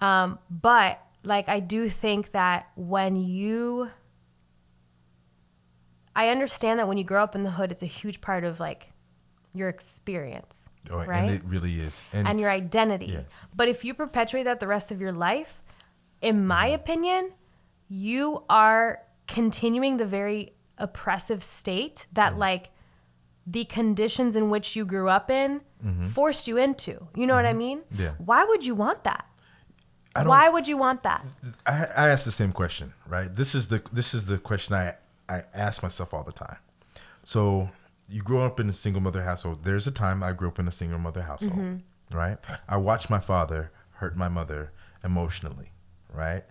Um, 0.01 0.39
but 0.49 1.01
like 1.23 1.49
i 1.49 1.59
do 1.59 1.89
think 1.89 2.31
that 2.33 2.69
when 2.75 3.15
you 3.15 3.89
i 6.15 6.29
understand 6.29 6.79
that 6.79 6.87
when 6.87 6.99
you 6.99 7.03
grow 7.03 7.23
up 7.23 7.33
in 7.33 7.41
the 7.41 7.49
hood 7.49 7.71
it's 7.71 7.81
a 7.81 7.87
huge 7.87 8.21
part 8.21 8.43
of 8.43 8.59
like 8.59 8.91
your 9.53 9.69
experience 9.69 10.69
Oh, 10.91 11.03
right? 11.03 11.23
And 11.23 11.31
it 11.31 11.43
really 11.45 11.79
is. 11.79 12.03
And, 12.13 12.27
and 12.27 12.39
your 12.39 12.49
identity. 12.49 13.07
Yeah. 13.07 13.21
But 13.55 13.67
if 13.67 13.83
you 13.83 13.93
perpetuate 13.93 14.43
that 14.43 14.59
the 14.59 14.67
rest 14.67 14.91
of 14.91 15.01
your 15.01 15.11
life, 15.11 15.63
in 16.21 16.45
my 16.45 16.67
opinion, 16.67 17.31
you 17.89 18.43
are 18.49 19.01
continuing 19.27 19.97
the 19.97 20.05
very 20.05 20.53
oppressive 20.77 21.41
state 21.41 22.05
that 22.13 22.33
mm. 22.33 22.37
like 22.37 22.71
the 23.47 23.65
conditions 23.65 24.35
in 24.35 24.49
which 24.49 24.75
you 24.75 24.85
grew 24.85 25.07
up 25.09 25.29
in 25.29 25.61
mm-hmm. 25.83 26.05
forced 26.05 26.47
you 26.47 26.57
into. 26.57 27.07
You 27.15 27.27
know 27.27 27.35
what 27.35 27.45
I 27.45 27.49
mm-hmm. 27.49 27.57
mean? 27.57 27.81
Yeah. 27.91 28.13
Why 28.17 28.43
would 28.45 28.65
you 28.65 28.75
want 28.75 29.03
that? 29.03 29.25
Why 30.23 30.47
would 30.47 30.65
you 30.65 30.77
want 30.77 31.03
that? 31.03 31.25
I, 31.65 31.85
I 31.97 32.09
ask 32.09 32.23
the 32.23 32.31
same 32.31 32.53
question, 32.53 32.93
right? 33.07 33.33
This 33.33 33.53
is 33.53 33.67
the 33.67 33.81
this 33.91 34.13
is 34.13 34.25
the 34.25 34.37
question 34.37 34.73
I 34.73 34.93
I 35.27 35.43
ask 35.53 35.83
myself 35.83 36.13
all 36.13 36.23
the 36.23 36.31
time. 36.31 36.57
So 37.25 37.69
you 38.07 38.21
grow 38.21 38.45
up 38.45 38.59
in 38.59 38.69
a 38.69 38.73
single 38.73 39.01
mother 39.01 39.23
household. 39.23 39.63
There's 39.63 39.87
a 39.87 39.91
time 39.91 40.23
I 40.23 40.31
grew 40.31 40.47
up 40.47 40.59
in 40.59 40.67
a 40.67 40.71
single 40.71 40.99
mother 40.99 41.21
household, 41.21 41.59
mm-hmm. 41.59 42.17
right? 42.17 42.37
I 42.67 42.77
watched 42.77 43.09
my 43.09 43.19
father 43.19 43.71
hurt 43.91 44.15
my 44.15 44.29
mother 44.29 44.71
emotionally, 45.03 45.71
right? 46.13 46.45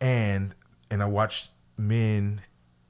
And 0.00 0.54
and 0.90 1.02
I 1.02 1.06
watched 1.06 1.50
men 1.76 2.42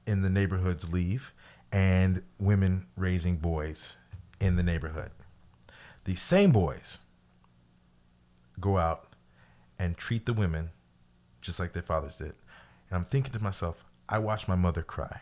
in 0.05 0.21
the 0.21 0.29
neighborhoods 0.29 0.91
leave 0.93 1.33
and 1.71 2.23
women 2.39 2.87
raising 2.95 3.37
boys 3.37 3.97
in 4.39 4.55
the 4.55 4.63
neighborhood. 4.63 5.11
These 6.05 6.21
same 6.21 6.51
boys 6.51 6.99
go 8.59 8.77
out 8.77 9.13
and 9.77 9.97
treat 9.97 10.25
the 10.25 10.33
women 10.33 10.71
just 11.41 11.59
like 11.59 11.73
their 11.73 11.83
fathers 11.83 12.17
did. 12.17 12.33
And 12.89 12.97
I'm 12.97 13.03
thinking 13.03 13.33
to 13.33 13.43
myself, 13.43 13.85
I 14.07 14.19
watched 14.19 14.47
my 14.47 14.55
mother 14.55 14.81
cry. 14.81 15.21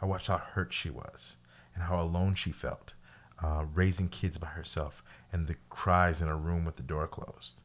I 0.00 0.06
watched 0.06 0.26
how 0.26 0.38
hurt 0.38 0.72
she 0.72 0.90
was 0.90 1.36
and 1.74 1.84
how 1.84 2.00
alone 2.00 2.34
she 2.34 2.50
felt, 2.50 2.94
uh, 3.42 3.64
raising 3.72 4.08
kids 4.08 4.38
by 4.38 4.48
herself 4.48 5.04
and 5.32 5.46
the 5.46 5.56
cries 5.68 6.20
in 6.20 6.28
a 6.28 6.36
room 6.36 6.64
with 6.64 6.76
the 6.76 6.82
door 6.82 7.06
closed. 7.06 7.60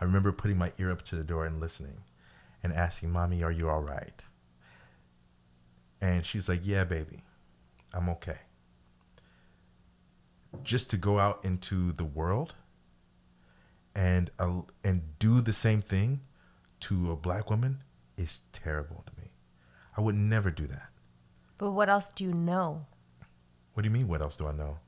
I 0.00 0.04
remember 0.04 0.32
putting 0.32 0.58
my 0.58 0.72
ear 0.78 0.90
up 0.90 1.02
to 1.06 1.16
the 1.16 1.24
door 1.24 1.46
and 1.46 1.60
listening 1.60 2.02
and 2.62 2.72
asking, 2.72 3.10
Mommy, 3.10 3.42
are 3.42 3.50
you 3.50 3.68
all 3.68 3.82
right? 3.82 4.22
And 6.00 6.24
she's 6.24 6.48
like, 6.48 6.66
Yeah, 6.66 6.84
baby, 6.84 7.22
I'm 7.92 8.08
okay. 8.10 8.38
Just 10.62 10.90
to 10.90 10.96
go 10.96 11.18
out 11.18 11.44
into 11.44 11.92
the 11.92 12.04
world 12.04 12.54
and 13.94 14.30
uh, 14.38 14.62
and 14.84 15.02
do 15.18 15.40
the 15.40 15.52
same 15.52 15.82
thing 15.82 16.20
to 16.80 17.12
a 17.12 17.16
black 17.16 17.50
woman 17.50 17.82
is 18.16 18.42
terrible 18.52 19.04
to 19.06 19.22
me. 19.22 19.30
I 19.96 20.00
would 20.00 20.14
never 20.14 20.50
do 20.50 20.66
that. 20.66 20.88
But 21.58 21.72
what 21.72 21.88
else 21.88 22.12
do 22.12 22.24
you 22.24 22.32
know? 22.32 22.86
What 23.74 23.82
do 23.82 23.88
you 23.88 23.94
mean? 23.94 24.08
What 24.08 24.20
else 24.20 24.36
do 24.36 24.46
I 24.46 24.52
know? 24.52 24.78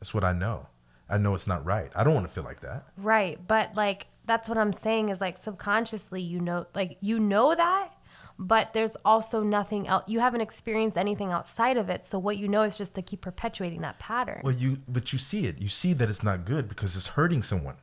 That's 0.00 0.14
what 0.14 0.24
I 0.24 0.32
know. 0.32 0.66
I 1.08 1.18
know 1.18 1.34
it's 1.34 1.46
not 1.46 1.64
right. 1.64 1.90
I 1.94 2.02
don't 2.04 2.14
want 2.14 2.26
to 2.26 2.32
feel 2.32 2.44
like 2.44 2.60
that. 2.60 2.86
Right. 2.96 3.38
But 3.46 3.76
like 3.76 4.06
that's 4.26 4.48
what 4.48 4.58
I'm 4.58 4.72
saying 4.72 5.08
is 5.08 5.20
like 5.20 5.36
subconsciously 5.36 6.20
you 6.20 6.40
know 6.40 6.66
like 6.74 6.98
you 7.00 7.18
know 7.18 7.54
that, 7.54 7.92
but 8.38 8.72
there's 8.72 8.96
also 9.04 9.42
nothing 9.42 9.88
else 9.88 10.04
you 10.06 10.20
haven't 10.20 10.40
experienced 10.40 10.96
anything 10.96 11.32
outside 11.32 11.76
of 11.76 11.88
it. 11.88 12.04
So 12.04 12.18
what 12.18 12.36
you 12.36 12.48
know 12.48 12.62
is 12.62 12.76
just 12.76 12.94
to 12.96 13.02
keep 13.02 13.20
perpetuating 13.20 13.80
that 13.82 13.98
pattern. 13.98 14.40
Well, 14.44 14.54
you 14.54 14.78
but 14.88 15.12
you 15.12 15.18
see 15.18 15.46
it. 15.46 15.60
You 15.60 15.68
see 15.68 15.92
that 15.94 16.08
it's 16.08 16.22
not 16.22 16.44
good 16.44 16.68
because 16.68 16.96
it's 16.96 17.08
hurting 17.08 17.42
someone. 17.42 17.76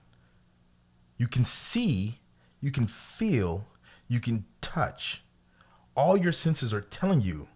You 1.18 1.28
can 1.28 1.46
see, 1.46 2.20
you 2.60 2.72
can 2.72 2.88
feel, 2.88 3.68
you 4.08 4.20
can 4.20 4.46
touch. 4.62 5.24
All 5.96 6.18
your 6.18 6.32
senses 6.32 6.74
are 6.74 6.82
telling 6.82 7.22
you 7.22 7.48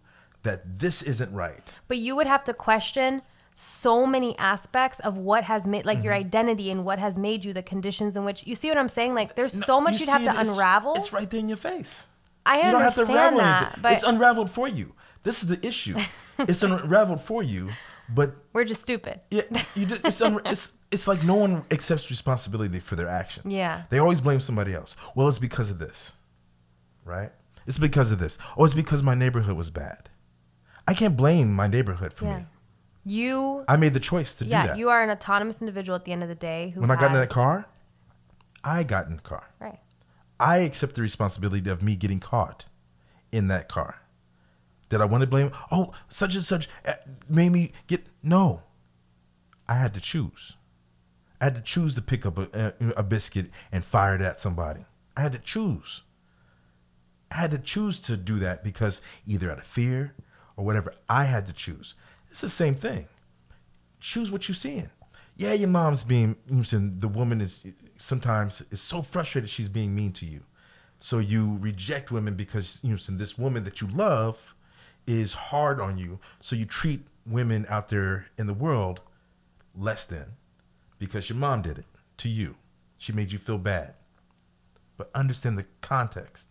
that 0.43 0.79
this 0.79 1.01
isn't 1.01 1.33
right. 1.33 1.63
But 1.87 1.97
you 1.97 2.15
would 2.15 2.27
have 2.27 2.43
to 2.45 2.53
question 2.53 3.23
so 3.59 4.05
many 4.05 4.37
aspects 4.37 4.99
of 4.99 5.17
what 5.17 5.43
has 5.45 5.65
made 5.67 5.83
like 5.83 6.03
your 6.03 6.13
Mm-hmm. 6.13 6.27
identity 6.27 6.69
and 6.69 6.85
what 6.85 6.99
has 6.99 7.17
made 7.17 7.43
you 7.43 7.53
the 7.53 7.63
conditions 7.63 8.15
in 8.15 8.23
which 8.23 8.45
you 8.45 8.53
see 8.53 8.69
what 8.69 8.77
I'm 8.77 8.87
saying? 8.87 9.15
Like 9.15 9.33
there's 9.35 9.51
so 9.65 9.81
much 9.81 9.93
You 9.95 10.01
you'd 10.05 10.09
have 10.11 10.23
to 10.25 10.29
it's- 10.29 10.49
unravel. 10.49 10.93
It's 10.95 11.11
right 11.11 11.27
there 11.29 11.39
in 11.39 11.47
your 11.47 11.57
face. 11.57 12.07
I 12.45 12.57
You 12.57 12.71
don't 12.71 12.81
have 12.81 12.93
to 12.95 13.01
understand 13.01 13.35
unravel 13.35 13.39
that, 13.39 13.61
anything. 13.63 13.81
but 13.81 13.91
it's 13.93 14.03
unraveled 14.03 14.49
for 14.51 14.67
you. 14.67 14.93
This 15.23 15.41
is 15.41 15.49
the 15.49 15.65
issue. 15.65 15.97
it's 16.39 16.61
unraveled 16.61 17.19
for 17.19 17.41
you, 17.41 17.69
but 18.07 18.35
we're 18.53 18.63
just 18.63 18.83
stupid. 18.83 19.19
yeah, 19.31 19.41
just, 19.75 20.05
it's, 20.05 20.21
un, 20.21 20.39
it's 20.45 20.77
it's 20.91 21.07
like 21.07 21.23
no 21.23 21.33
one 21.35 21.65
accepts 21.71 22.09
responsibility 22.11 22.79
for 22.79 22.95
their 22.95 23.09
actions. 23.09 23.53
Yeah. 23.53 23.83
they 23.89 23.97
always 23.97 24.21
blame 24.21 24.39
somebody 24.39 24.73
else. 24.75 24.95
Well, 25.15 25.27
it's 25.27 25.39
because 25.39 25.69
of 25.71 25.79
this, 25.79 26.15
right? 27.03 27.31
It's 27.65 27.79
because 27.79 28.11
of 28.13 28.19
this. 28.19 28.37
Oh, 28.55 28.63
it's 28.65 28.73
because 28.75 29.01
my 29.03 29.15
neighborhood 29.15 29.57
was 29.57 29.71
bad. 29.71 30.09
I 30.87 30.93
can't 30.93 31.17
blame 31.17 31.51
my 31.51 31.67
neighborhood 31.67 32.13
for 32.13 32.25
Yeah. 32.25 32.37
me. 32.37 32.45
You 33.07 33.63
I 33.67 33.77
made 33.77 33.93
the 33.93 33.99
choice 33.99 34.33
to 34.35 34.43
do 34.43 34.49
yeah, 34.49 34.67
that. 34.67 34.77
you 34.77 34.89
are 34.89 35.01
an 35.01 35.09
autonomous 35.09 35.61
individual 35.61 35.95
at 35.95 36.05
the 36.05 36.11
end 36.11 36.23
of 36.23 36.29
the 36.29 36.35
day 36.35 36.71
who 36.71 36.81
when 36.81 36.91
I 36.91 36.95
got 36.95 37.11
in 37.11 37.13
that 37.13 37.29
car, 37.29 37.65
I 38.63 38.83
got 38.83 39.07
in 39.07 39.15
the 39.15 39.21
car. 39.21 39.49
Right. 39.59 39.79
I 40.39 40.57
accept 40.57 40.95
the 40.95 41.01
responsibility 41.01 41.69
of 41.69 41.81
me 41.81 41.95
getting 41.95 42.19
caught 42.19 42.65
in 43.31 43.47
that 43.47 43.69
car. 43.69 44.01
Did 44.89 45.01
I 45.01 45.05
want 45.05 45.21
to 45.21 45.27
blame? 45.27 45.51
Oh, 45.71 45.93
such 46.07 46.35
and 46.35 46.43
such 46.43 46.69
uh, 46.85 46.93
made 47.29 47.51
me 47.51 47.71
get. 47.87 48.05
No, 48.21 48.61
I 49.67 49.75
had 49.75 49.93
to 49.95 50.01
choose. 50.01 50.55
I 51.39 51.45
had 51.45 51.55
to 51.55 51.61
choose 51.61 51.95
to 51.95 52.01
pick 52.01 52.25
up 52.25 52.37
a, 52.37 52.73
a, 52.79 52.87
a 52.97 53.03
biscuit 53.03 53.47
and 53.71 53.83
fire 53.83 54.15
it 54.15 54.21
at 54.21 54.39
somebody. 54.39 54.85
I 55.15 55.21
had 55.21 55.33
to 55.33 55.39
choose. 55.39 56.03
I 57.29 57.35
had 57.35 57.51
to 57.51 57.57
choose 57.57 57.99
to 58.01 58.17
do 58.17 58.39
that 58.39 58.63
because 58.63 59.01
either 59.25 59.51
out 59.51 59.57
of 59.59 59.65
fear 59.65 60.13
or 60.55 60.65
whatever, 60.65 60.93
I 61.09 61.25
had 61.25 61.47
to 61.47 61.53
choose. 61.53 61.95
It's 62.37 62.41
the 62.43 62.49
same 62.49 62.75
thing. 62.75 63.07
Choose 63.99 64.31
what 64.31 64.47
you're 64.47 64.53
seeing. 64.53 64.91
Yeah, 65.37 65.53
your 65.53 65.69
mom's 65.69 66.03
being, 66.03 66.35
you 66.47 66.57
know, 66.57 66.91
the 66.99 67.07
woman 67.07 67.41
is 67.41 67.65
sometimes 67.95 68.61
is 68.69 68.79
so 68.79 69.01
frustrated 69.01 69.49
she's 69.49 69.69
being 69.69 69.95
mean 69.95 70.11
to 70.11 70.25
you. 70.27 70.41
So 70.99 71.17
you 71.17 71.57
reject 71.59 72.11
women 72.11 72.35
because 72.35 72.79
you 72.83 72.91
know 72.91 73.17
this 73.17 73.39
woman 73.39 73.63
that 73.63 73.81
you 73.81 73.87
love 73.87 74.53
is 75.07 75.33
hard 75.33 75.81
on 75.81 75.97
you. 75.97 76.19
So 76.39 76.55
you 76.55 76.65
treat 76.65 77.07
women 77.25 77.65
out 77.69 77.89
there 77.89 78.27
in 78.37 78.45
the 78.45 78.53
world 78.53 79.01
less 79.73 80.05
than 80.05 80.25
because 80.99 81.31
your 81.31 81.39
mom 81.39 81.63
did 81.63 81.79
it 81.79 81.85
to 82.17 82.29
you. 82.29 82.55
She 82.99 83.13
made 83.13 83.31
you 83.31 83.39
feel 83.39 83.57
bad. 83.57 83.95
But 84.95 85.09
understand 85.15 85.57
the 85.57 85.65
context 85.81 86.49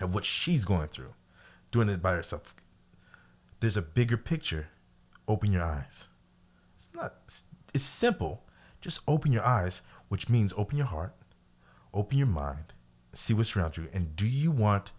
of 0.00 0.14
what 0.14 0.24
she's 0.24 0.64
going 0.64 0.88
through, 0.88 1.12
doing 1.72 1.90
it 1.90 2.00
by 2.00 2.12
herself. 2.12 2.54
There's 3.60 3.76
a 3.76 3.82
bigger 3.82 4.16
picture. 4.16 4.68
Open 5.28 5.52
your 5.52 5.62
eyes. 5.62 6.08
It's 6.74 6.90
not, 6.94 7.14
it's, 7.24 7.44
it's 7.74 7.84
simple. 7.84 8.44
Just 8.80 9.00
open 9.06 9.30
your 9.32 9.44
eyes, 9.44 9.82
which 10.08 10.28
means 10.28 10.52
open 10.56 10.78
your 10.78 10.86
heart, 10.86 11.14
open 11.92 12.18
your 12.18 12.26
mind, 12.26 12.72
see 13.12 13.34
what's 13.34 13.56
around 13.56 13.76
you. 13.76 13.88
And 13.92 14.16
do 14.16 14.26
you 14.26 14.50
want 14.50 14.92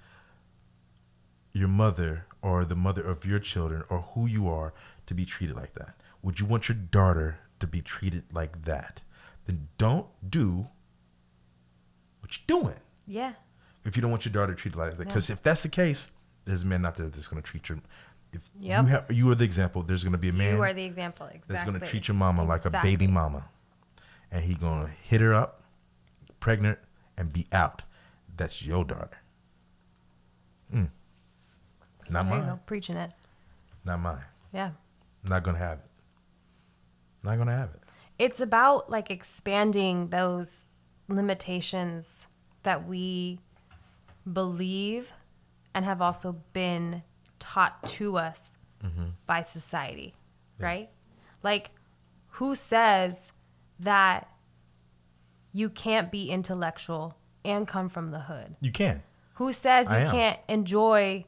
your 1.52 1.68
mother 1.68 2.26
or 2.42 2.64
the 2.64 2.76
mother 2.76 3.02
of 3.02 3.26
your 3.26 3.40
children 3.40 3.84
or 3.90 4.02
who 4.14 4.28
you 4.28 4.48
are 4.50 4.74
to 5.08 5.14
be 5.14 5.26
treated 5.26 5.56
like 5.56 5.74
that? 5.74 5.96
Would 6.22 6.40
you 6.40 6.46
want 6.46 6.70
your 6.70 6.76
daughter 6.76 7.40
to 7.60 7.68
be 7.68 7.82
treated 7.82 8.24
like 8.32 8.62
that? 8.64 9.02
Then 9.46 9.68
don't 9.78 10.08
do 10.30 10.68
what 12.20 12.38
you're 12.38 12.62
doing 12.62 12.76
Yeah. 13.08 13.34
if 13.86 13.96
you 13.96 14.02
don't 14.02 14.12
want 14.12 14.26
your 14.26 14.34
daughter 14.34 14.54
treated 14.54 14.78
like 14.78 14.98
that. 14.98 15.08
Because 15.08 15.30
if 15.30 15.42
that's 15.42 15.64
the 15.64 15.70
case, 15.70 16.12
there's 16.46 16.66
men 16.66 16.86
out 16.86 16.96
there 16.96 17.08
that's 17.08 17.28
going 17.28 17.42
to 17.42 17.48
treat 17.48 17.70
your. 17.70 17.80
If 18.32 18.50
Yep. 18.60 18.84
you 18.84 18.90
have, 18.90 19.12
you 19.12 19.30
are 19.32 19.36
the 19.36 19.44
example. 19.44 19.82
There's 19.84 20.04
going 20.04 20.12
to 20.12 20.18
be 20.20 20.30
a 20.30 20.34
man 20.34 20.56
You 20.56 20.62
are 20.62 20.74
the 20.74 20.84
example. 20.84 21.26
Exactly. 21.28 21.54
that's 21.54 21.64
going 21.66 21.80
to 21.80 21.86
treat 21.86 22.08
your 22.08 22.16
mama 22.16 22.44
like 22.44 22.66
a 22.66 22.70
baby 22.70 23.08
mama, 23.08 23.46
and 24.32 24.44
he 24.44 24.54
going 24.56 24.86
to 24.86 24.92
hit 25.02 25.22
her 25.22 25.34
up, 25.34 25.62
pregnant, 26.40 26.78
and 27.18 27.34
be 27.34 27.46
out. 27.52 27.84
That's 28.38 28.64
your 28.66 28.86
daughter. 28.86 29.18
Mm. 30.74 30.90
Not 32.10 32.26
There 32.30 32.38
you 32.40 32.44
mine. 32.46 32.60
Preaching 32.66 32.96
it. 32.98 33.12
Not 33.84 34.00
mine. 34.00 34.24
Yeah. 34.54 34.72
Not 35.24 35.44
gonna 35.44 35.58
have 35.58 35.80
it. 35.80 35.86
Not 37.24 37.38
gonna 37.38 37.56
have 37.56 37.70
it. 37.74 37.82
It's 38.18 38.40
about 38.40 38.90
like 38.90 39.12
expanding 39.12 40.10
those 40.10 40.66
limitations 41.08 42.28
that 42.64 42.88
we 42.88 43.40
believe 44.32 45.12
and 45.74 45.86
have 45.86 46.02
also 46.02 46.38
been 46.54 47.04
taught 47.40 47.84
to 47.86 48.18
us 48.18 48.58
by 49.26 49.42
society, 49.42 50.16
right? 50.58 50.90
Like, 51.44 51.72
who 52.34 52.56
says 52.56 53.32
that 53.80 54.30
you 55.52 55.70
can't 55.70 56.12
be 56.12 56.30
intellectual 56.30 57.16
and 57.44 57.68
come 57.68 57.90
from 57.90 58.12
the 58.12 58.20
hood? 58.20 58.56
You 58.62 58.72
can. 58.72 59.04
Who 59.36 59.54
says 59.54 59.92
you 59.92 60.00
am. 60.00 60.12
can't 60.12 60.40
enjoy 60.48 61.26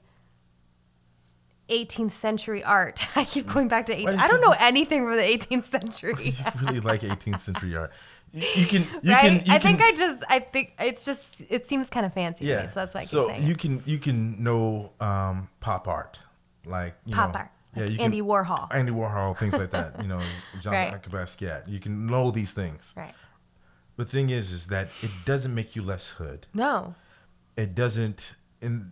18th 1.70 2.12
century 2.12 2.64
art? 2.64 3.08
I 3.16 3.24
keep 3.24 3.48
going 3.48 3.68
back 3.68 3.86
to 3.88 3.96
18th. 3.96 4.18
I 4.18 4.28
don't 4.28 4.42
know 4.42 4.56
anything 4.60 5.04
from 5.04 5.16
the 5.16 5.24
18th 5.24 5.64
century. 5.64 6.14
You 6.62 6.68
really 6.68 6.80
like 6.82 7.02
18th 7.02 7.40
century 7.40 7.76
art. 7.76 7.92
You, 8.34 8.66
can. 8.66 8.84
You 9.04 9.12
right? 9.12 9.22
can. 9.22 9.34
You 9.46 9.54
I 9.54 9.60
think 9.60 9.80
can, 9.80 9.88
I 9.88 9.92
just, 9.96 10.24
I 10.30 10.40
think 10.40 10.74
it's 10.80 11.04
just, 11.06 11.42
it 11.50 11.66
seems 11.66 11.90
kind 11.90 12.06
of 12.06 12.14
fancy 12.14 12.46
to 12.48 12.62
me, 12.62 12.68
so 12.70 12.76
that's 12.80 12.94
why 12.96 13.02
I 13.02 13.04
keep 13.04 13.10
so 13.10 13.28
saying 13.28 13.44
you 13.44 13.52
it. 13.52 13.60
can 13.60 13.84
you 13.86 13.98
can 14.00 14.42
know 14.42 14.92
um, 15.02 15.50
pop 15.60 15.88
art, 15.88 16.20
like 16.66 16.96
you 17.06 17.14
Pop 17.14 17.34
know, 17.34 17.40
art, 17.42 17.50
Yeah, 17.76 17.84
like 17.86 18.00
Andy 18.00 18.20
can, 18.20 18.28
Warhol. 18.28 18.68
Andy 18.74 18.92
Warhol, 18.94 19.38
things 19.38 19.58
like 19.60 19.72
that. 19.72 20.02
You 20.02 20.08
know, 20.08 20.22
John 20.62 20.74
Right. 20.74 21.02
Basquiat. 21.04 21.68
You 21.68 21.80
can 21.80 22.08
know 22.08 22.32
these 22.32 22.54
things. 22.54 22.94
Right. 22.96 23.14
The 23.98 24.06
thing 24.06 24.30
is, 24.30 24.52
is 24.54 24.68
that 24.68 24.88
it 25.02 25.12
doesn't 25.26 25.54
make 25.54 25.76
you 25.76 25.82
less 25.84 26.12
hood. 26.12 26.48
No. 26.54 26.96
It 27.58 27.76
doesn't. 27.76 28.36
And 28.62 28.92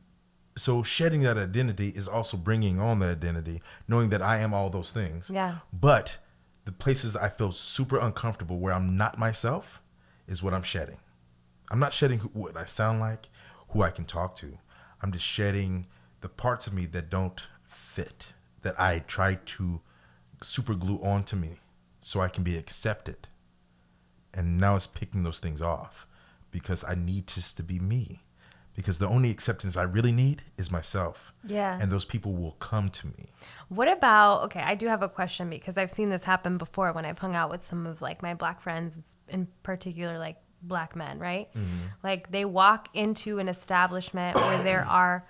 so 0.58 0.84
shedding 0.84 1.22
that 1.24 1.38
identity 1.38 1.90
is 1.96 2.08
also 2.08 2.36
bringing 2.36 2.80
on 2.80 3.00
the 3.00 3.08
identity, 3.08 3.62
knowing 3.88 4.10
that 4.10 4.22
I 4.22 4.40
am 4.40 4.54
all 4.54 4.70
those 4.70 4.92
things. 4.92 5.32
Yeah. 5.34 5.60
But 5.72 6.18
the 6.70 6.76
places 6.76 7.16
I 7.16 7.30
feel 7.30 7.52
super 7.52 7.98
uncomfortable 7.98 8.60
where 8.60 8.76
I'm 8.76 8.96
not 8.96 9.18
myself 9.18 9.82
is 10.28 10.44
what 10.44 10.54
I'm 10.54 10.62
shedding. 10.62 11.00
I'm 11.72 11.80
not 11.80 11.94
shedding 11.94 12.20
who, 12.20 12.28
what 12.28 12.56
I 12.56 12.66
sound 12.66 13.00
like, 13.00 13.28
who 13.70 13.82
I 13.82 13.90
can 13.90 14.06
talk 14.06 14.36
to. 14.36 14.56
I'm 15.02 15.12
just 15.12 15.26
shedding 15.26 15.88
the 16.22 16.30
parts 16.30 16.68
of 16.68 16.74
me 16.76 16.86
that 16.86 17.10
don't 17.10 17.48
fit, 17.64 18.34
that 18.62 18.80
I 18.80 19.00
try 19.00 19.40
to 19.44 19.82
super 20.44 20.76
glue 20.76 21.00
onto 21.02 21.36
me 21.36 21.56
so 22.02 22.22
I 22.22 22.28
can 22.28 22.44
be 22.44 22.56
accepted. 22.56 23.28
And 24.32 24.60
now 24.60 24.76
it's 24.76 24.86
picking 24.86 25.24
those 25.24 25.40
things 25.40 25.64
off 25.64 26.06
because 26.52 26.84
I 26.84 26.94
need 26.94 27.26
just 27.26 27.58
to 27.58 27.64
be 27.64 27.80
me. 27.80 28.22
Because 28.80 28.98
the 28.98 29.10
only 29.10 29.30
acceptance 29.30 29.76
I 29.76 29.84
really 29.84 30.14
need 30.14 30.42
is 30.58 30.72
myself. 30.72 31.34
Yeah. 31.46 31.78
And 31.82 31.92
those 31.92 32.06
people 32.06 32.32
will 32.32 32.54
come 32.54 32.88
to 32.88 33.08
me. 33.08 33.34
What 33.68 33.90
about, 33.90 34.44
okay, 34.44 34.62
I 34.62 34.76
do 34.76 34.88
have 34.88 35.04
a 35.04 35.10
question 35.10 35.50
because 35.50 35.78
I've 35.78 35.90
seen 35.90 36.10
this 36.10 36.24
happen 36.24 36.58
before 36.58 36.94
when 36.94 37.04
I've 37.04 37.20
hung 37.20 37.36
out 37.36 37.50
with 37.50 37.62
some 37.62 37.86
of 37.86 38.02
like 38.02 38.22
my 38.22 38.36
black 38.36 38.62
friends, 38.62 39.18
in 39.28 39.50
particular, 39.64 40.18
like 40.18 40.38
black 40.62 40.96
men, 40.96 41.20
right? 41.20 41.50
Mm-hmm. 41.50 41.88
Like 42.04 42.32
they 42.32 42.46
walk 42.46 42.88
into 42.94 43.40
an 43.40 43.50
establishment 43.50 44.38
where 44.38 44.64
there 44.70 44.86
are 44.86 45.28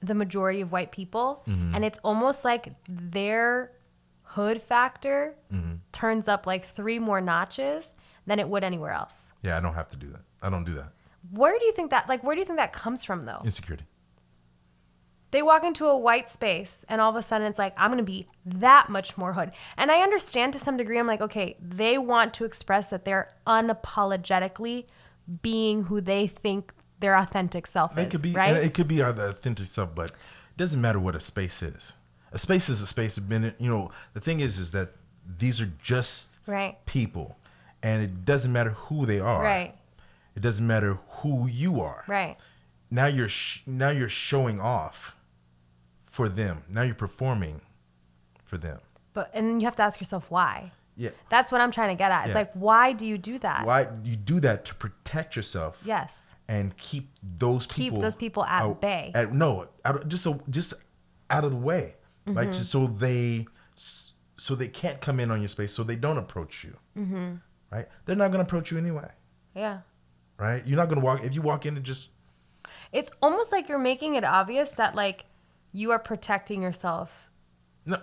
the 0.00 0.16
majority 0.16 0.60
of 0.60 0.72
white 0.72 0.90
people, 0.90 1.44
mm-hmm. 1.46 1.72
and 1.72 1.84
it's 1.84 2.00
almost 2.02 2.44
like 2.44 2.74
their 2.88 3.70
hood 4.22 4.60
factor 4.60 5.36
mm-hmm. 5.52 5.74
turns 5.92 6.26
up 6.26 6.48
like 6.48 6.64
three 6.64 6.98
more 6.98 7.20
notches 7.20 7.94
than 8.26 8.40
it 8.40 8.48
would 8.48 8.64
anywhere 8.64 8.90
else. 8.90 9.30
Yeah, 9.40 9.56
I 9.56 9.60
don't 9.60 9.74
have 9.74 9.88
to 9.90 9.96
do 9.96 10.10
that. 10.10 10.22
I 10.42 10.50
don't 10.50 10.64
do 10.64 10.74
that. 10.74 10.92
Where 11.30 11.58
do 11.58 11.64
you 11.64 11.72
think 11.72 11.90
that, 11.90 12.08
like, 12.08 12.22
where 12.22 12.34
do 12.34 12.40
you 12.40 12.44
think 12.46 12.58
that 12.58 12.72
comes 12.72 13.04
from 13.04 13.22
though? 13.22 13.40
Insecurity. 13.44 13.84
they 15.30 15.42
walk 15.42 15.64
into 15.64 15.86
a 15.86 15.96
white 15.98 16.28
space 16.30 16.84
and 16.88 17.00
all 17.00 17.10
of 17.10 17.16
a 17.16 17.22
sudden 17.22 17.46
it's 17.48 17.58
like 17.58 17.74
i'm 17.76 17.90
going 17.90 17.98
to 17.98 18.04
be 18.04 18.24
that 18.46 18.88
much 18.88 19.18
more 19.18 19.32
hood 19.32 19.50
and 19.76 19.90
i 19.90 19.98
understand 20.00 20.52
to 20.52 20.60
some 20.60 20.76
degree 20.76 20.96
i'm 20.96 21.08
like 21.08 21.20
okay 21.20 21.56
they 21.60 21.98
want 21.98 22.32
to 22.32 22.44
express 22.44 22.90
that 22.90 23.04
they're 23.04 23.28
unapologetically 23.46 24.84
being 25.42 25.84
who 25.84 26.00
they 26.00 26.26
think 26.26 26.72
their 27.00 27.16
authentic 27.16 27.66
self 27.66 27.98
is 27.98 28.04
It 28.06 28.10
could 28.10 28.22
be 28.22 28.32
right 28.32 28.56
it 28.56 28.74
could 28.74 28.88
be 28.88 29.02
our 29.02 29.10
authentic 29.10 29.66
self, 29.66 29.94
but 29.94 30.10
it 30.10 30.56
doesn't 30.56 30.80
matter 30.80 31.00
what 31.00 31.14
a 31.16 31.20
space 31.20 31.62
is. 31.62 31.96
A 32.32 32.38
space 32.38 32.68
is 32.68 32.80
a 32.80 32.86
space. 32.86 33.16
Of 33.18 33.28
been 33.28 33.54
you 33.58 33.70
know 33.70 33.90
the 34.12 34.20
thing 34.20 34.40
is 34.40 34.58
is 34.58 34.70
that 34.72 34.90
these 35.38 35.60
are 35.60 35.70
just 35.82 36.38
Right. 36.46 36.76
people, 36.86 37.36
and 37.82 38.02
it 38.02 38.24
doesn't 38.24 38.52
matter 38.52 38.70
who 38.70 39.06
they 39.06 39.18
are. 39.20 39.42
right 39.42 39.74
It 40.34 40.40
doesn't 40.40 40.66
matter 40.66 40.98
who 41.18 41.46
you 41.48 41.80
are. 41.80 42.04
right 42.06 42.36
Now 42.90 43.06
you're 43.06 43.28
sh- 43.28 43.62
now 43.66 43.90
you're 43.90 44.08
showing 44.08 44.60
off 44.60 45.16
for 46.04 46.28
them. 46.28 46.62
Now 46.68 46.82
you're 46.82 46.94
performing 46.94 47.60
for 48.44 48.58
them. 48.58 48.80
but 49.12 49.30
and 49.34 49.46
then 49.48 49.60
you 49.60 49.66
have 49.66 49.76
to 49.76 49.82
ask 49.82 50.00
yourself 50.00 50.30
why 50.30 50.72
Yeah. 50.96 51.10
that's 51.28 51.50
what 51.52 51.60
i'm 51.60 51.70
trying 51.72 51.88
to 51.96 51.98
get 51.98 52.10
at 52.12 52.22
it's 52.26 52.28
Yeah. 52.30 52.34
like 52.42 52.52
why 52.54 52.92
do 52.92 53.04
you 53.06 53.16
do 53.18 53.38
that 53.38 53.64
Why 53.66 53.88
you 54.04 54.16
do 54.16 54.38
that 54.40 54.64
to 54.66 54.74
protect 54.74 55.34
yourself? 55.36 55.82
yes 55.84 56.26
and 56.48 56.76
keep 56.76 57.10
those 57.22 57.66
Keep 57.66 57.76
people 57.76 58.00
those 58.02 58.14
people 58.16 58.44
at 58.44 58.80
bay. 58.80 59.10
At, 59.14 59.32
no, 59.32 59.66
out 59.84 60.06
just 60.08 60.22
so 60.22 60.40
just 60.50 60.74
out 61.30 61.44
of 61.44 61.50
the 61.52 61.56
way, 61.56 61.94
Mm-hmm. 62.26 62.36
like 62.38 62.52
just 62.52 62.70
so 62.70 62.86
they 62.86 63.46
so 64.36 64.54
they 64.54 64.68
can't 64.68 65.00
come 65.00 65.20
in 65.20 65.30
on 65.30 65.40
your 65.40 65.48
space, 65.48 65.72
so 65.72 65.82
they 65.84 65.96
don't 65.96 66.18
approach 66.18 66.64
you. 66.64 66.76
Mm-hmm. 66.98 67.34
Right? 67.70 67.88
They're 68.04 68.16
not 68.16 68.30
gonna 68.30 68.42
approach 68.44 68.70
you 68.70 68.76
anyway. 68.78 69.10
yeah 69.54 69.78
Right? 70.38 70.66
You're 70.66 70.76
not 70.76 70.88
gonna 70.88 71.00
walk 71.00 71.22
if 71.24 71.34
you 71.34 71.42
walk 71.42 71.64
in 71.66 71.76
and 71.76 71.84
just 71.84 72.10
it's 72.92 73.10
almost 73.22 73.52
like 73.52 73.68
you're 73.68 73.78
making 73.78 74.14
it 74.14 74.24
obvious 74.24 74.72
that 74.72 74.94
like 74.94 75.26
you 75.72 75.90
are 75.92 75.98
protecting 75.98 76.62
yourself 76.62 77.28
no 77.86 77.98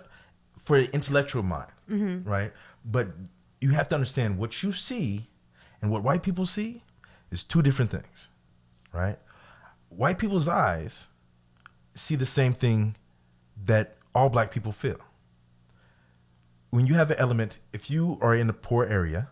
for 0.58 0.78
the 0.80 0.88
intellectual 0.94 1.42
mind, 1.42 1.70
Mm-hmm. 1.90 2.28
right? 2.28 2.52
But 2.84 3.08
you 3.60 3.70
have 3.70 3.88
to 3.88 3.94
understand 3.96 4.38
what 4.38 4.62
you 4.62 4.72
see 4.72 5.28
and 5.80 5.90
what 5.90 6.02
white 6.04 6.22
people 6.22 6.46
see 6.46 6.82
is 7.30 7.42
two 7.44 7.60
different 7.62 7.90
things, 7.90 8.28
right? 8.92 9.18
White 9.88 10.18
people's 10.18 10.48
eyes 10.48 11.08
see 11.94 12.14
the 12.16 12.26
same 12.26 12.52
thing 12.52 12.96
that 13.64 13.96
all 14.14 14.28
black 14.30 14.50
people 14.52 14.72
feel. 14.72 14.98
When 16.70 16.86
you 16.86 16.94
have 16.94 17.10
an 17.10 17.18
element, 17.18 17.58
if 17.72 17.90
you 17.90 18.18
are 18.22 18.34
in 18.34 18.48
a 18.48 18.52
poor 18.54 18.84
area 18.86 19.28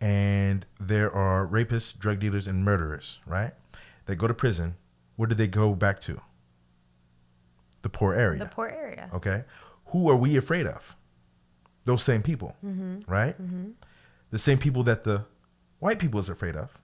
and 0.00 0.66
there 0.78 1.12
are 1.12 1.46
rapists, 1.46 1.96
drug 1.96 2.20
dealers, 2.20 2.46
and 2.46 2.64
murderers, 2.64 3.18
right? 3.26 3.52
They 4.06 4.14
go 4.14 4.26
to 4.26 4.34
prison, 4.34 4.76
where 5.16 5.26
do 5.26 5.34
they 5.34 5.46
go 5.48 5.74
back 5.74 6.00
to? 6.00 6.20
The 7.82 7.88
poor 7.88 8.14
area. 8.14 8.40
the 8.40 8.46
poor 8.46 8.68
area 8.68 9.10
Okay. 9.14 9.44
Who 9.86 10.10
are 10.10 10.16
we 10.16 10.36
afraid 10.36 10.66
of? 10.66 10.96
Those 11.84 12.02
same 12.02 12.22
people, 12.22 12.54
mm-hmm. 12.64 13.10
right? 13.10 13.40
Mm-hmm. 13.40 13.70
The 14.30 14.38
same 14.38 14.58
people 14.58 14.82
that 14.84 15.04
the 15.04 15.24
white 15.78 15.98
people 15.98 16.20
is 16.20 16.28
afraid 16.28 16.54
of 16.54 16.78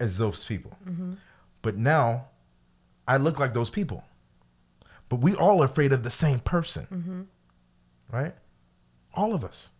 as 0.00 0.18
those 0.18 0.44
people. 0.44 0.76
Mm-hmm. 0.88 1.14
But 1.62 1.76
now 1.76 2.26
I 3.06 3.18
look 3.18 3.38
like 3.38 3.54
those 3.54 3.70
people. 3.70 4.04
But 5.08 5.16
we 5.16 5.34
all 5.34 5.62
are 5.62 5.66
afraid 5.66 5.92
of 5.92 6.02
the 6.02 6.10
same 6.10 6.40
person. 6.40 6.86
Right? 8.10 8.34
All 9.14 9.34
of 9.34 9.44
us. 9.44 9.70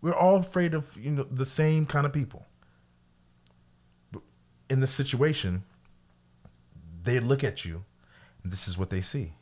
We're 0.00 0.14
all 0.14 0.36
afraid 0.36 0.74
of, 0.74 0.96
you 0.96 1.10
know, 1.10 1.26
the 1.30 1.46
same 1.46 1.86
kind 1.86 2.06
of 2.06 2.12
people. 2.12 2.46
But 4.12 4.22
in 4.70 4.80
this 4.80 4.90
situation, 4.90 5.64
they 7.02 7.20
look 7.20 7.42
at 7.42 7.64
you 7.64 7.84
and 8.42 8.52
this 8.52 8.68
is 8.68 8.76
what 8.78 8.90
they 8.90 9.00
see. 9.00 9.32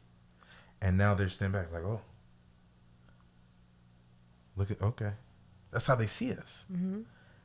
And 0.80 0.96
now 0.96 1.14
they're 1.14 1.28
standing 1.28 1.60
back 1.60 1.72
like, 1.72 1.82
oh, 1.82 2.00
look 4.56 4.70
at, 4.70 4.80
okay. 4.82 5.12
That's 5.70 5.86
how 5.86 5.94
they 5.94 6.06
see 6.06 6.32
us. 6.32 6.66
Mm-hmm. 6.72 7.00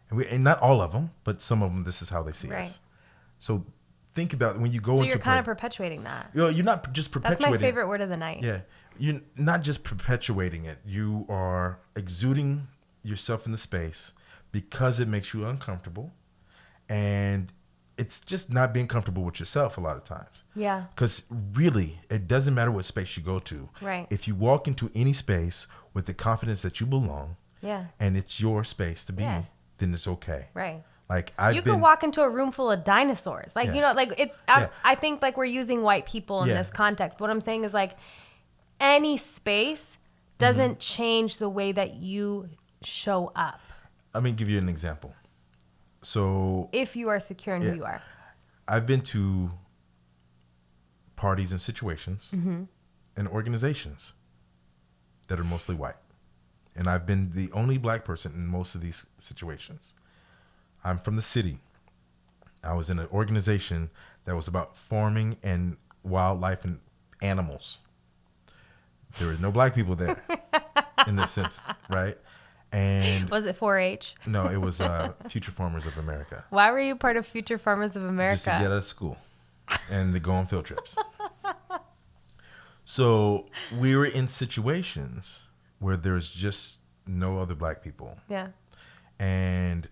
And, 0.09 0.17
we, 0.17 0.27
and 0.27 0.43
not 0.43 0.61
all 0.61 0.81
of 0.81 0.91
them, 0.91 1.11
but 1.23 1.41
some 1.41 1.63
of 1.63 1.71
them, 1.71 1.83
this 1.83 2.01
is 2.01 2.09
how 2.09 2.21
they 2.23 2.31
see 2.31 2.49
Right. 2.49 2.61
us. 2.61 2.79
So 3.39 3.65
think 4.13 4.33
about 4.33 4.59
when 4.59 4.71
you 4.71 4.81
go 4.81 4.93
into 4.93 4.99
So 4.99 5.03
into 5.05 5.15
you're 5.17 5.23
kind 5.23 5.39
of 5.39 5.45
perpetuating 5.45 6.03
that. 6.03 6.29
you 6.33 6.41
know, 6.41 6.49
you're 6.49 6.65
not 6.65 6.91
just 6.93 7.11
perpetuating. 7.11 7.43
That's 7.51 7.61
my 7.61 7.65
favorite 7.65 7.87
word 7.87 8.01
of 8.01 8.09
the 8.09 8.17
night. 8.17 8.43
Yeah, 8.43 8.61
you're 8.97 9.21
not 9.35 9.61
just 9.61 9.83
perpetuating 9.83 10.65
it. 10.65 10.79
You 10.85 11.25
are 11.29 11.79
exuding 11.95 12.67
yourself 13.03 13.45
in 13.45 13.51
the 13.51 13.57
space 13.57 14.13
because 14.51 14.99
it 14.99 15.07
makes 15.07 15.33
you 15.33 15.45
uncomfortable, 15.47 16.11
and 16.87 17.51
it's 17.97 18.21
just 18.21 18.51
not 18.51 18.73
being 18.73 18.87
comfortable 18.87 19.23
with 19.23 19.39
yourself 19.39 19.77
a 19.77 19.81
lot 19.81 19.97
of 19.97 20.03
times. 20.03 20.43
Yeah. 20.55 20.85
Because 20.95 21.23
really, 21.53 21.99
it 22.09 22.27
doesn't 22.27 22.55
matter 22.55 22.71
what 22.71 22.85
space 22.85 23.17
you 23.17 23.23
go 23.23 23.39
to. 23.39 23.69
Right. 23.81 24.07
If 24.09 24.27
you 24.27 24.35
walk 24.35 24.67
into 24.67 24.89
any 24.95 25.13
space 25.13 25.67
with 25.93 26.05
the 26.05 26.13
confidence 26.13 26.61
that 26.61 26.79
you 26.79 26.85
belong, 26.85 27.35
Yeah. 27.61 27.85
and 27.99 28.15
it's 28.15 28.39
your 28.39 28.63
space 28.63 29.03
to 29.05 29.13
be, 29.13 29.23
Yeah. 29.23 29.43
then 29.79 29.93
it's 29.93 30.07
okay. 30.07 30.47
Right. 30.53 30.81
Like 31.09 31.33
I've 31.37 31.55
you 31.55 31.61
been. 31.61 31.73
could 31.73 31.81
walk 31.81 32.03
into 32.03 32.21
a 32.21 32.29
room 32.29 32.51
full 32.51 32.71
of 32.71 32.83
dinosaurs. 32.83 33.55
Like, 33.55 33.67
Yeah. 33.67 33.73
you 33.73 33.81
know, 33.81 33.93
like 33.93 34.13
it's, 34.17 34.37
I, 34.47 34.61
Yeah. 34.61 34.69
I 34.83 34.95
think 34.95 35.21
like 35.21 35.35
we're 35.37 35.45
using 35.45 35.81
white 35.81 36.05
people 36.05 36.43
in 36.43 36.49
this 36.49 36.69
context. 36.71 37.17
But 37.17 37.25
what 37.25 37.31
I'm 37.31 37.41
saying 37.41 37.63
is 37.65 37.73
like 37.73 37.97
any 38.79 39.17
space 39.17 39.97
doesn't 40.37 40.73
Mm-hmm. 40.79 40.79
change 40.79 41.37
the 41.39 41.49
way 41.49 41.71
that 41.73 41.95
you 41.95 42.49
show 42.83 43.31
up 43.35 43.59
Let 44.13 44.23
me 44.23 44.31
give 44.31 44.49
you 44.49 44.57
an 44.57 44.69
example. 44.69 45.13
So 46.01 46.69
if 46.71 46.95
you 46.95 47.09
are 47.09 47.19
secure 47.19 47.55
in 47.55 47.61
Yeah. 47.61 47.69
who 47.71 47.75
you 47.77 47.83
are. 47.85 48.01
I've 48.67 48.85
been 48.85 49.01
to 49.13 49.51
parties 51.15 51.51
and 51.51 51.59
situations 51.61 52.31
Mm-hmm. 52.35 52.63
and 53.17 53.27
organizations 53.27 54.13
that 55.27 55.39
are 55.39 55.43
mostly 55.43 55.75
white. 55.75 55.97
And 56.75 56.87
I've 56.89 57.05
been 57.05 57.31
the 57.33 57.51
only 57.51 57.77
black 57.77 58.05
person 58.05 58.31
in 58.33 58.47
most 58.47 58.73
of 58.75 58.81
these 58.81 59.05
situations. 59.17 59.93
I'm 60.83 60.97
from 60.97 61.15
the 61.17 61.21
city. 61.21 61.59
I 62.63 62.73
was 62.73 62.89
in 62.89 62.99
an 62.99 63.07
organization 63.11 63.89
that 64.25 64.35
was 64.35 64.47
about 64.47 64.75
farming 64.77 65.37
and 65.43 65.77
wildlife 66.03 66.63
and 66.63 66.79
animals. 67.21 67.79
There 69.17 69.27
were 69.27 69.37
no 69.39 69.51
black 69.51 69.75
people 69.75 69.95
there 69.95 70.21
in 71.07 71.15
this 71.15 71.31
sense, 71.31 71.61
right? 71.89 72.17
And 72.71 73.29
Was 73.29 73.45
it 73.45 73.55
4 73.55 73.79
H? 73.79 74.15
no, 74.27 74.45
it 74.45 74.57
was 74.57 74.79
uh, 74.79 75.13
Future 75.27 75.51
Farmers 75.51 75.85
of 75.87 75.97
America 75.97 76.43
Why 76.51 76.71
were 76.71 76.79
you 76.79 76.95
part 76.95 77.17
of 77.17 77.25
Future 77.25 77.57
Farmers 77.57 77.95
of 77.95 78.03
America? 78.03 78.35
just 78.35 78.45
to 78.45 78.51
get 78.51 78.65
out 78.65 78.77
of 78.77 78.85
school 78.85 79.17
and 79.91 80.13
to 80.13 80.19
go 80.19 80.33
on 80.33 80.45
field 80.45 80.65
trips. 80.65 80.95
so 82.85 83.45
we 83.79 83.95
were 83.95 84.05
in 84.05 84.27
situations 84.27 85.43
where 85.79 85.97
there's 85.97 86.29
just 86.29 86.81
no 87.07 87.39
other 87.39 87.55
black 87.55 87.81
people, 87.83 88.17
yeah. 88.27 88.49
and 89.19 89.87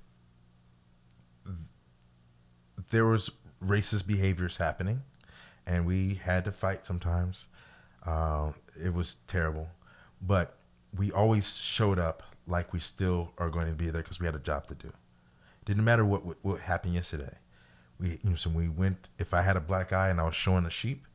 there 2.91 3.05
was 3.05 3.29
racist 3.63 4.07
behaviors 4.07 4.57
happening, 4.57 5.01
and 5.65 5.85
we 5.85 6.15
had 6.15 6.45
to 6.45 6.51
fight 6.51 6.85
sometimes. 6.85 7.47
Uh, 8.05 8.51
it 8.83 8.93
was 8.93 9.15
terrible, 9.27 9.67
but 10.21 10.57
we 10.95 11.11
always 11.11 11.57
showed 11.57 11.99
up 11.99 12.23
like 12.47 12.73
we 12.73 12.79
still 12.79 13.31
are 13.37 13.49
going 13.49 13.67
to 13.67 13.73
be 13.73 13.89
there 13.89 14.01
because 14.01 14.19
we 14.19 14.25
had 14.25 14.35
a 14.35 14.39
job 14.39 14.67
to 14.67 14.75
do. 14.75 14.91
Didn't 15.65 15.83
matter 15.83 16.05
what 16.05 16.25
what, 16.25 16.37
what 16.41 16.61
happened 16.61 16.93
yesterday. 16.93 17.35
We 17.99 18.19
you 18.21 18.31
know, 18.31 18.35
so 18.35 18.49
we 18.49 18.69
went. 18.69 19.09
If 19.19 19.33
I 19.33 19.41
had 19.41 19.57
a 19.57 19.61
black 19.61 19.93
eye 19.93 20.09
and 20.09 20.19
I 20.19 20.23
was 20.23 20.35
showing 20.35 20.65
a 20.65 20.69
sheep, 20.69 21.05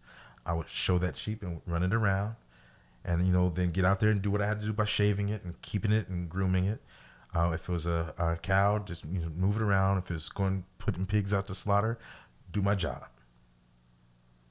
I 0.44 0.52
would 0.52 0.68
show 0.68 0.98
that 0.98 1.16
sheep 1.16 1.42
and 1.42 1.60
run 1.66 1.82
it 1.82 1.94
around, 1.94 2.36
and 3.04 3.26
you 3.26 3.32
know 3.32 3.48
then 3.48 3.70
get 3.70 3.84
out 3.84 4.00
there 4.00 4.10
and 4.10 4.20
do 4.20 4.30
what 4.30 4.42
I 4.42 4.46
had 4.46 4.60
to 4.60 4.66
do 4.66 4.72
by 4.72 4.84
shaving 4.84 5.30
it 5.30 5.42
and 5.44 5.60
keeping 5.62 5.92
it 5.92 6.08
and 6.08 6.28
grooming 6.28 6.66
it. 6.66 6.82
Uh, 7.34 7.52
if 7.54 7.66
it 7.66 7.72
was 7.72 7.86
a, 7.86 8.12
a 8.18 8.36
cow, 8.36 8.78
just 8.78 9.04
you 9.06 9.20
know, 9.20 9.30
move 9.30 9.56
it 9.56 9.62
around. 9.62 9.98
If 9.98 10.10
it's 10.10 10.28
going 10.28 10.64
putting 10.78 11.06
pigs 11.06 11.32
out 11.32 11.46
to 11.46 11.54
slaughter, 11.54 11.98
do 12.52 12.60
my 12.60 12.74
job 12.74 13.06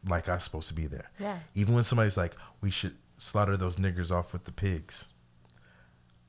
like 0.07 0.29
I 0.29 0.35
was 0.35 0.43
supposed 0.43 0.67
to 0.69 0.73
be 0.73 0.87
there. 0.87 1.11
Yeah. 1.19 1.37
Even 1.53 1.73
when 1.73 1.83
somebody's 1.83 2.17
like, 2.17 2.35
we 2.61 2.71
should 2.71 2.95
slaughter 3.17 3.57
those 3.57 3.75
niggers 3.75 4.11
off 4.11 4.33
with 4.33 4.45
the 4.45 4.51
pigs, 4.51 5.07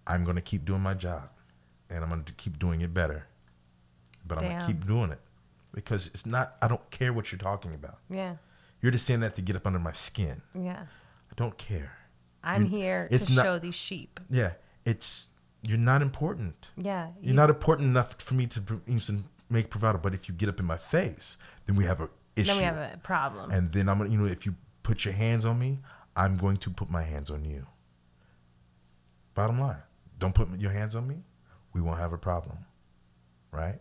I'm 0.07 0.25
going 0.25 0.37
to 0.37 0.43
keep 0.43 0.65
doing 0.65 0.81
my 0.81 0.95
job 0.95 1.29
and 1.91 2.03
I'm 2.03 2.09
going 2.11 2.25
to 2.25 2.33
keep 2.35 2.59
doing 2.59 2.81
it 2.81 2.93
better. 2.93 3.27
But 4.27 4.43
I'm 4.43 4.49
going 4.49 4.61
to 4.61 4.67
keep 4.67 4.87
doing 4.87 5.11
it 5.11 5.21
because 5.75 6.07
it's 6.09 6.27
not, 6.27 6.57
I 6.63 6.69
don't 6.69 6.91
care 6.91 7.13
what 7.13 7.33
you're 7.33 7.39
talking 7.39 7.75
about. 7.75 7.99
Yeah. 8.11 8.37
You're 8.81 8.93
just 8.93 9.05
saying 9.07 9.21
that 9.21 9.37
to 9.37 9.43
get 9.43 9.57
up 9.57 9.67
under 9.67 9.79
my 9.79 9.93
skin. 9.93 10.43
Yeah. 10.55 10.81
I 11.31 11.35
don't 11.37 11.57
care. 11.57 11.93
I'm 12.43 12.65
You- 12.65 12.69
here 12.69 13.09
to 13.09 13.35
not- 13.35 13.45
show 13.45 13.59
these 13.59 13.75
sheep. 13.75 14.19
Yeah. 14.29 14.53
It's, 14.85 15.29
you're 15.63 15.79
not 15.79 16.03
important. 16.03 16.69
Yeah. 16.77 17.09
You're 17.21 17.37
not 17.37 17.51
important 17.51 17.89
enough 17.89 18.21
for 18.21 18.35
me 18.35 18.47
to 18.49 18.81
even 18.89 19.25
make 19.49 19.71
bravado. 19.71 19.99
But 19.99 20.15
if 20.15 20.29
you 20.29 20.35
get 20.35 20.49
up 20.49 20.59
in 20.59 20.67
my 20.67 20.77
face, 20.77 21.39
then 21.67 21.77
we 21.77 21.85
have 21.85 22.01
a 22.01 22.09
issue. 22.35 22.49
then 22.49 22.57
we 22.57 22.63
have 22.65 22.77
a 22.77 22.97
problem. 23.03 23.51
And 23.53 23.71
then 23.73 23.89
I'm 23.89 23.99
gonna, 23.99 24.11
you 24.11 24.19
know, 24.19 24.25
if 24.27 24.45
you 24.47 24.57
put 24.83 25.05
your 25.05 25.15
hands 25.15 25.45
on 25.45 25.59
me, 25.61 25.79
I'm 26.17 26.37
going 26.37 26.57
to 26.59 26.71
put 26.71 26.91
my 26.91 27.03
hands 27.03 27.31
on 27.31 27.45
you. 27.45 27.65
Bottom 29.35 29.61
line, 29.61 29.77
don't 30.23 30.35
put 30.37 30.49
your 30.61 30.71
hands 30.71 30.95
on 30.95 31.09
me, 31.09 31.17
we 31.73 31.81
won't 31.81 31.99
have 31.99 32.13
a 32.13 32.19
problem, 32.19 32.57
right? 33.51 33.81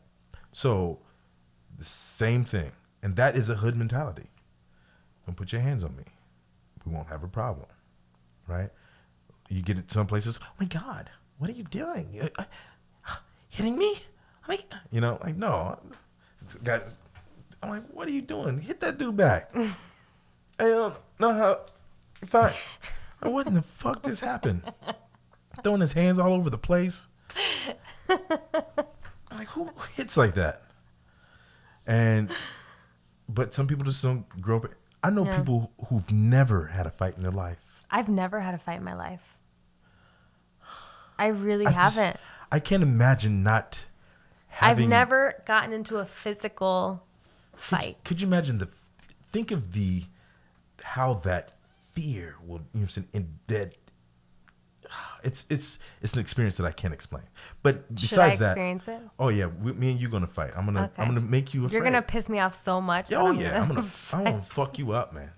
So, 0.51 0.97
the 1.77 1.85
same 1.85 2.43
thing, 2.43 2.71
and 3.03 3.15
that 3.15 3.35
is 3.35 3.49
a 3.51 3.55
hood 3.55 3.77
mentality. 3.77 4.27
Don't 5.27 5.35
put 5.35 5.51
your 5.53 5.61
hands 5.61 5.83
on 5.83 5.95
me, 5.95 6.03
we 6.83 6.91
won't 6.91 7.07
have 7.09 7.21
a 7.23 7.27
problem, 7.27 7.67
right? 8.47 8.71
You 9.49 9.61
get 9.61 9.77
it 9.77 9.91
some 9.91 10.07
places. 10.07 10.39
Oh 10.41 10.53
my 10.59 10.65
God, 10.65 11.11
what 11.37 11.47
are 11.49 11.53
you 11.53 11.63
doing? 11.63 12.09
You- 12.11 12.29
uh, 12.39 12.45
hitting 13.49 13.77
me? 13.77 13.99
Like, 14.47 14.65
you 14.89 14.99
know, 14.99 15.19
like 15.23 15.37
no, 15.37 15.77
guys. 16.63 16.97
I'm 17.61 17.69
like, 17.69 17.83
what 17.93 18.07
are 18.07 18.11
you 18.11 18.23
doing? 18.23 18.57
Hit 18.57 18.79
that 18.79 18.97
dude 18.97 19.15
back. 19.15 19.53
I 20.59 20.63
don't 20.63 20.95
know 21.19 21.31
how. 21.33 21.59
Fine. 22.25 22.53
What 23.21 23.45
in 23.45 23.53
the 23.53 23.61
fuck 23.61 24.01
just 24.03 24.21
happened? 24.21 24.63
Throwing 25.63 25.81
his 25.81 25.93
hands 25.93 26.19
all 26.19 26.33
over 26.33 26.49
the 26.49 26.57
place. 26.57 27.07
Like, 29.31 29.47
who 29.47 29.69
hits 29.95 30.17
like 30.17 30.33
that? 30.35 30.61
And, 31.87 32.29
but 33.29 33.53
some 33.53 33.65
people 33.65 33.85
just 33.85 34.03
don't 34.03 34.27
grow 34.41 34.57
up. 34.57 34.65
I 35.03 35.09
know 35.09 35.25
people 35.25 35.71
who've 35.87 36.11
never 36.11 36.67
had 36.67 36.85
a 36.85 36.91
fight 36.91 37.15
in 37.17 37.23
their 37.23 37.31
life. 37.31 37.83
I've 37.89 38.09
never 38.09 38.39
had 38.39 38.53
a 38.53 38.57
fight 38.57 38.77
in 38.77 38.83
my 38.83 38.93
life. 38.93 39.37
I 41.17 41.27
really 41.27 41.65
I 41.65 41.71
haven't. 41.71 42.17
I 42.51 42.59
can't 42.59 42.83
imagine 42.83 43.41
not 43.41 43.79
having. 44.47 44.83
I've 44.85 44.89
never 44.89 45.41
gotten 45.45 45.73
into 45.73 45.97
a 45.97 46.05
physical 46.05 47.03
fight. 47.55 47.97
could 48.03 48.21
you 48.21 48.27
imagine 48.27 48.57
the? 48.57 48.67
Think 49.31 49.51
of 49.51 49.71
the, 49.71 50.03
how 50.83 51.15
that 51.15 51.53
fear 51.93 52.35
will. 52.45 52.57
You 52.57 52.57
know, 52.57 52.63
what 52.73 52.81
I'm 52.81 52.89
saying, 52.89 53.07
in 53.13 53.39
that. 53.47 53.75
It's 55.23 55.45
it's 55.49 55.77
it's 56.01 56.13
an 56.13 56.19
experience 56.19 56.57
that 56.57 56.65
I 56.65 56.71
can't 56.71 56.93
explain. 56.95 57.21
But 57.61 57.83
Should 57.95 58.17
I 58.17 58.29
besides 58.29 58.39
that, 58.39 58.45
experience 58.53 58.87
it? 58.87 58.99
oh 59.19 59.29
yeah, 59.29 59.45
we, 59.45 59.71
me 59.73 59.91
and 59.91 59.99
you 60.01 60.09
gonna 60.09 60.25
fight. 60.25 60.51
I'm 60.57 60.65
gonna 60.65 60.85
Okay. 60.85 61.01
I'm 61.01 61.07
gonna 61.09 61.21
make 61.21 61.53
you 61.53 61.65
afraid. 61.65 61.75
You're 61.75 61.83
gonna 61.83 62.01
piss 62.01 62.27
me 62.27 62.39
off 62.39 62.55
so 62.55 62.81
much. 62.81 63.13
Oh 63.13 63.27
I'm 63.27 63.39
yeah, 63.39 63.61
I'm 63.61 63.67
gonna 63.67 63.85
I'm 64.13 64.23
gonna 64.23 64.41
fuck 64.41 64.79
you 64.79 64.93
up, 64.93 65.15
man, 65.15 65.29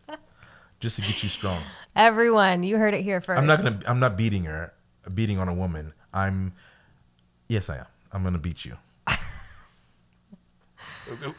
just 0.80 0.96
to 0.96 1.02
get 1.02 1.22
you 1.22 1.28
strong. 1.28 1.62
Everyone, 1.98 2.64
you 2.64 2.78
heard 2.78 2.94
it 2.94 3.02
here 3.02 3.20
1st 3.20 3.38
I'm 3.38 3.46
not 3.46 3.62
gonna 3.62 3.80
I'm 3.86 4.00
not 4.00 4.16
beating 4.18 4.46
her, 4.46 4.74
beating 5.14 5.38
on 5.38 5.50
a 5.50 5.54
woman. 5.54 5.94
I'm, 6.14 6.54
yes, 7.50 7.70
I 7.70 7.78
am. 7.80 7.86
I'm 8.14 8.24
gonna 8.24 8.38
beat 8.40 8.64
you. 8.64 8.78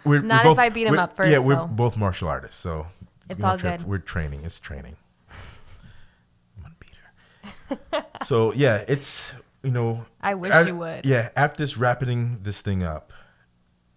We're, 0.04 0.20
Not 0.20 0.44
if 0.46 0.58
I 0.58 0.68
beat 0.68 0.86
him 0.86 0.98
up 0.98 1.14
first, 1.14 1.32
Yeah, 1.32 1.38
we're 1.38 1.54
though. 1.56 1.66
both 1.66 1.96
martial 1.96 2.28
artists, 2.28 2.60
so 2.60 2.86
It's 3.30 3.42
all 3.42 3.56
trip. 3.56 3.78
good. 3.78 3.86
We're 3.88 3.98
training. 3.98 4.42
It's 4.44 4.60
training. 4.60 4.96
I'm 5.30 6.62
gonna 6.62 6.74
beat 6.78 6.90
her. 6.90 7.50
so 8.24 8.52
yeah, 8.54 8.84
it's 8.88 9.34
you 9.62 9.70
know. 9.70 10.04
I 10.20 10.34
wish 10.34 10.66
you 10.66 10.76
would. 10.76 11.04
Yeah, 11.06 11.30
after 11.36 11.58
this 11.58 11.76
wrapping 11.76 12.40
this 12.42 12.60
thing 12.62 12.82
up, 12.82 13.12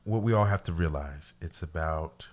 what 0.04 0.22
we 0.24 0.34
all 0.34 0.46
have 0.46 0.64
to 0.64 0.74
realize 0.74 1.34
it's 1.42 1.62
about 1.62 2.28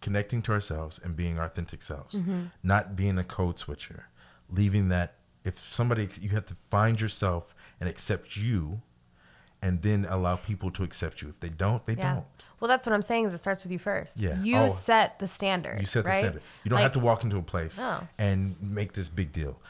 connecting 0.00 0.42
to 0.42 0.52
ourselves 0.52 1.00
and 1.02 1.14
being 1.16 1.38
our 1.38 1.44
authentic 1.46 1.82
selves, 1.82 2.16
Mm-hmm. 2.16 2.44
not 2.62 2.96
being 2.96 3.18
a 3.18 3.24
code 3.24 3.58
switcher, 3.58 4.06
leaving 4.50 4.88
that. 4.88 5.14
If 5.44 5.58
somebody, 5.58 6.08
you 6.20 6.28
have 6.30 6.46
to 6.46 6.54
find 6.54 7.00
yourself 7.00 7.52
and 7.80 7.88
accept 7.88 8.36
you, 8.36 8.80
and 9.60 9.82
then 9.82 10.06
allow 10.08 10.36
people 10.36 10.70
to 10.70 10.84
accept 10.84 11.20
you. 11.20 11.28
If 11.28 11.40
they 11.40 11.48
don't, 11.48 11.84
they 11.84 11.94
Yeah. 11.94 12.14
don't. 12.14 12.26
Well, 12.60 12.68
that's 12.68 12.86
what 12.86 12.92
I'm 12.92 13.02
saying 13.02 13.24
is 13.26 13.34
it 13.34 13.38
starts 13.38 13.64
with 13.64 13.72
you 13.72 13.78
first. 13.80 14.20
Yeah. 14.20 14.40
You 14.40 14.56
Oh. 14.58 14.68
set 14.68 15.18
the 15.18 15.26
standard. 15.26 15.80
You 15.80 15.86
set 15.86 16.04
the 16.04 16.10
right? 16.10 16.18
standard. 16.18 16.42
You 16.62 16.68
don't 16.70 16.76
Like, 16.76 16.82
have 16.84 16.92
to 16.92 17.00
walk 17.00 17.24
into 17.24 17.38
a 17.38 17.42
place 17.42 17.80
No. 17.80 18.06
and 18.18 18.54
make 18.62 18.92
this 18.92 19.08
big 19.08 19.32
deal. 19.32 19.60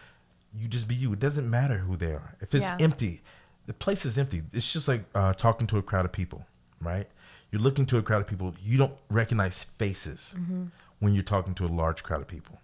You 0.55 0.69
just 0.69 0.87
be 0.89 0.95
you. 0.95 1.12
It 1.12 1.20
doesn't 1.20 1.49
matter 1.49 1.79
who 1.79 1.97
they 1.97 2.12
are. 2.12 2.37
If 2.41 2.55
it's 2.55 2.65
Yeah. 2.66 2.77
empty, 2.81 3.23
the 3.66 3.73
place 3.74 4.05
is 4.05 4.19
empty. 4.19 4.43
It's 4.53 4.73
just 4.73 4.89
like 4.89 5.05
uh, 5.15 5.33
talking 5.35 5.66
to 5.69 5.79
a 5.79 5.83
crowd 5.83 6.05
of 6.05 6.12
people, 6.12 6.45
right? 6.81 7.09
You're 7.51 7.62
looking 7.62 7.87
to 7.87 7.99
a 7.99 8.03
crowd 8.03 8.20
of 8.23 8.27
people. 8.27 8.55
You 8.62 8.79
don't 8.79 8.95
recognize 9.11 9.65
faces 9.65 10.35
Mm-hmm. 10.39 10.65
when 11.01 11.15
you're 11.15 11.23
talking 11.23 11.55
to 11.55 11.66
a 11.66 11.69
large 11.69 12.03
crowd 12.03 12.20
of 12.23 12.29
people. 12.29 12.59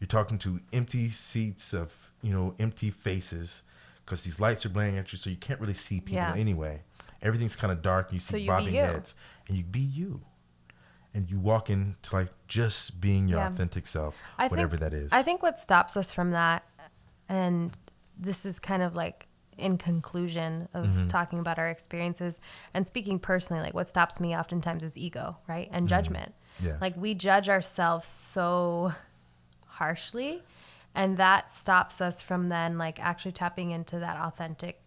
You're 0.00 0.06
talking 0.08 0.38
to 0.38 0.60
empty 0.72 1.10
seats 1.10 1.72
of, 1.72 1.92
you 2.22 2.32
know, 2.32 2.54
empty 2.58 2.90
faces 2.90 3.62
because 4.04 4.22
these 4.24 4.38
lights 4.38 4.64
are 4.66 4.68
blaring 4.68 4.98
at 4.98 5.10
you, 5.12 5.18
so 5.18 5.30
you 5.30 5.36
can't 5.36 5.60
really 5.60 5.74
see 5.74 6.00
people 6.00 6.14
Yeah. 6.16 6.34
anyway. 6.34 6.82
Everything's 7.22 7.56
kind 7.56 7.72
of 7.72 7.82
dark. 7.82 8.06
And 8.08 8.14
You 8.14 8.20
see 8.20 8.32
So 8.32 8.36
you 8.36 8.46
bobbing 8.48 8.74
heads, 8.74 9.14
and 9.48 9.56
you 9.56 9.64
be 9.64 9.80
you, 9.80 10.20
and 11.16 11.30
you 11.30 11.38
walk 11.40 11.70
into 11.70 12.14
like 12.14 12.28
just 12.46 13.00
being 13.00 13.26
your 13.28 13.38
Yeah. 13.40 13.48
authentic 13.48 13.86
self, 13.86 14.14
I 14.38 14.48
whatever 14.48 14.76
think, 14.76 14.90
that 14.90 14.92
is. 14.92 15.12
I 15.12 15.22
think 15.22 15.42
what 15.42 15.58
stops 15.58 15.96
us 15.96 16.12
from 16.12 16.30
that, 16.32 16.62
and 17.28 17.76
this 18.18 18.44
is 18.46 18.58
kind 18.60 18.82
of 18.82 18.94
like 18.94 19.26
in 19.58 19.78
conclusion 19.78 20.68
of 20.74 20.84
Mm-hmm. 20.86 21.08
talking 21.08 21.38
about 21.38 21.58
our 21.58 21.68
experiences 21.70 22.38
and 22.74 22.86
speaking 22.86 23.18
personally, 23.18 23.62
like 23.62 23.72
what 23.74 23.86
stops 23.88 24.20
me 24.20 24.36
oftentimes 24.36 24.82
is 24.82 24.98
ego, 24.98 25.38
right? 25.48 25.68
And 25.72 25.88
judgment. 25.88 26.34
Mm-hmm. 26.58 26.66
Yeah. 26.66 26.76
Like 26.80 26.94
we 26.96 27.14
judge 27.14 27.48
ourselves 27.48 28.06
so 28.08 28.92
harshly, 29.66 30.42
and 30.94 31.16
that 31.16 31.50
stops 31.50 32.00
us 32.00 32.20
from 32.20 32.48
then 32.50 32.78
like 32.78 33.00
actually 33.02 33.32
tapping 33.32 33.70
into 33.70 33.98
that 33.98 34.16
authentic 34.18 34.80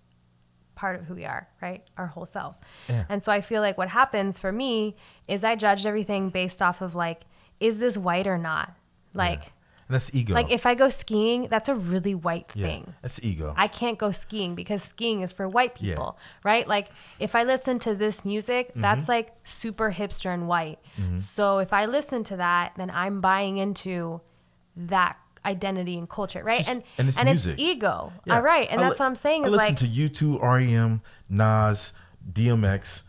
part 0.80 0.96
of 1.00 1.06
who 1.08 1.14
we 1.16 1.26
are, 1.26 1.44
right? 1.62 1.82
Our 1.98 2.08
whole 2.08 2.26
self. 2.26 2.56
Yeah. 2.88 3.04
And 3.10 3.22
so 3.24 3.32
I 3.32 3.42
feel 3.42 3.62
like 3.62 3.78
what 3.78 3.90
happens 3.90 4.40
for 4.40 4.52
me 4.52 4.96
is 5.28 5.44
I 5.44 5.56
judged 5.56 5.86
everything 5.86 6.30
based 6.30 6.62
off 6.62 6.82
of 6.82 6.96
like, 6.96 7.22
is 7.60 7.80
this 7.80 7.98
white 7.98 8.28
or 8.28 8.38
not? 8.38 8.68
Like, 9.14 9.44
and 9.88 9.96
that's 9.96 10.14
ego. 10.14 10.34
like 10.36 10.52
if 10.52 10.66
I 10.66 10.76
go 10.76 10.88
skiing, 10.88 11.48
that's 11.50 11.68
a 11.68 11.76
really 11.76 12.14
white 12.16 12.52
yeah, 12.56 12.68
thing. 12.68 12.94
that's 13.02 13.20
ego. 13.24 13.54
I 13.58 13.68
can't 13.68 13.98
go 13.98 14.12
skiing 14.12 14.54
because 14.56 14.82
skiing 14.84 15.22
is 15.22 15.32
for 15.34 15.48
white 15.50 15.74
Yeah. 15.82 15.96
people, 15.96 16.18
right? 16.46 16.66
Like 16.76 16.88
if 17.20 17.36
I 17.36 17.44
listen 17.44 17.80
to 17.80 17.94
this 17.96 18.24
music, 18.24 18.70
Mm-hmm. 18.70 18.82
that's 18.82 19.10
like 19.10 19.28
super 19.44 19.92
hipster 19.92 20.32
and 20.34 20.48
white. 20.48 20.80
So 21.18 21.58
if 21.58 21.74
I 21.74 21.84
listen 21.88 22.24
to 22.32 22.38
that, 22.38 22.74
then 22.78 22.90
I'm 22.92 23.20
buying 23.20 23.58
into 23.58 24.22
that 24.78 25.18
identity 25.46 25.98
and 25.98 26.10
culture, 26.10 26.44
right? 26.44 26.60
just- 26.60 26.70
and 26.70 26.84
and 27.00 27.10
it's 27.10 27.24
music. 27.24 27.56
ego, 27.60 28.12
Yeah. 28.26 28.36
all 28.36 28.42
right. 28.42 28.68
And 28.70 28.80
I 28.82 28.84
that's 28.86 29.00
li- 29.00 29.04
what 29.04 29.08
I'm 29.08 29.16
saying 29.16 29.44
I 29.44 29.48
is 29.48 29.52
listen 29.54 29.68
like 29.70 29.78
to 29.78 29.88
U2, 29.88 30.42
REM, 30.42 31.02
Nas, 31.30 31.94
DMX. 32.32 33.04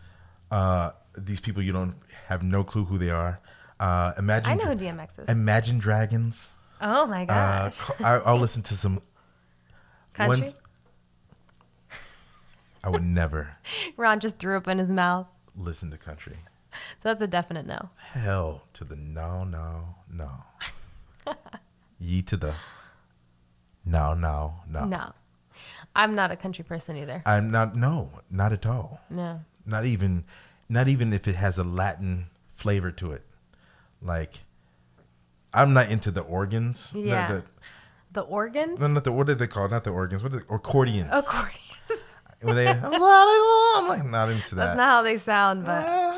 Uh, 0.49 0.91
these 1.17 1.39
people 1.39 1.61
you 1.61 1.73
don't 1.73 1.95
have 2.27 2.43
no 2.43 2.63
clue 2.63 2.85
who 2.85 2.97
they 2.97 3.09
are. 3.09 3.39
Uh, 3.79 4.13
imagine 4.17 4.51
I 4.51 4.55
know 4.55 4.65
who 4.65 4.75
DMX 4.75 5.19
is. 5.19 5.29
Imagine 5.29 5.77
Dragons. 5.79 6.51
oh 6.81 7.05
my 7.05 7.23
Uh, 7.23 7.25
gosh, 7.69 7.81
I, 8.01 8.15
I'll 8.25 8.37
listen 8.39 8.61
to 8.63 8.73
some. 8.75 9.01
country. 10.13 10.41
ones- 10.41 10.59
I 12.83 12.89
would 12.89 13.03
never 13.03 13.57
Ron 13.97 14.19
just 14.19 14.39
threw 14.39 14.57
up 14.57 14.67
in 14.67 14.79
his 14.79 14.89
mouth, 14.89 15.27
listen 15.55 15.91
to 15.91 15.97
country. 15.97 16.37
so 16.99 17.09
that's 17.09 17.21
a 17.21 17.27
definite 17.27 17.65
no. 17.67 17.89
Hell 18.13 18.63
to 18.73 18.83
the 18.83 18.95
no, 18.95 19.43
no, 19.43 19.95
no. 20.11 20.31
Ye 22.01 22.23
to 22.23 22.35
the 22.35 22.55
no, 23.85 24.13
no, 24.15 24.55
no. 24.67 24.85
No, 24.85 25.11
I'm 25.95 26.15
not 26.15 26.31
a 26.31 26.35
country 26.35 26.63
person 26.63 26.95
either. 26.97 27.21
I'm 27.25 27.51
not. 27.51 27.75
No, 27.75 28.09
not 28.29 28.53
at 28.53 28.65
all. 28.65 28.99
No. 29.09 29.41
Not 29.65 29.85
even, 29.85 30.23
not 30.67 30.87
even 30.87 31.13
if 31.13 31.27
it 31.27 31.35
has 31.35 31.57
a 31.57 31.63
Latin 31.63 32.27
flavor 32.53 32.91
to 32.91 33.11
it. 33.11 33.23
Like, 34.01 34.39
I'm 35.53 35.73
not 35.73 35.89
into 35.91 36.09
the 36.11 36.21
organs. 36.21 36.91
The- 36.91 36.99
Yeah. 37.01 37.27
The, 37.31 37.43
The 38.13 38.21
organs? 38.21 38.81
no, 38.81 38.87
not 38.87 39.03
the 39.03 39.11
what 39.11 39.29
are 39.29 39.35
they 39.35 39.47
called? 39.47 39.71
Not 39.71 39.83
the 39.83 39.91
organs. 39.91 40.23
What 40.23 40.33
are 40.33 40.39
the 40.39 40.45
accordions? 40.53 41.09
Accordions. 41.11 41.57
When 42.41 42.55
they, 42.55 42.67
I'm 42.69 43.87
like 43.87 44.03
not 44.03 44.29
into 44.29 44.55
that. 44.55 44.65
That's 44.65 44.77
not 44.77 44.87
how 44.87 45.01
they 45.03 45.19
sound, 45.19 45.63
but 45.63 45.85
uh-huh. 45.85 46.11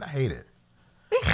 I 0.00 0.08
hate 0.08 0.32
it. 0.32 0.46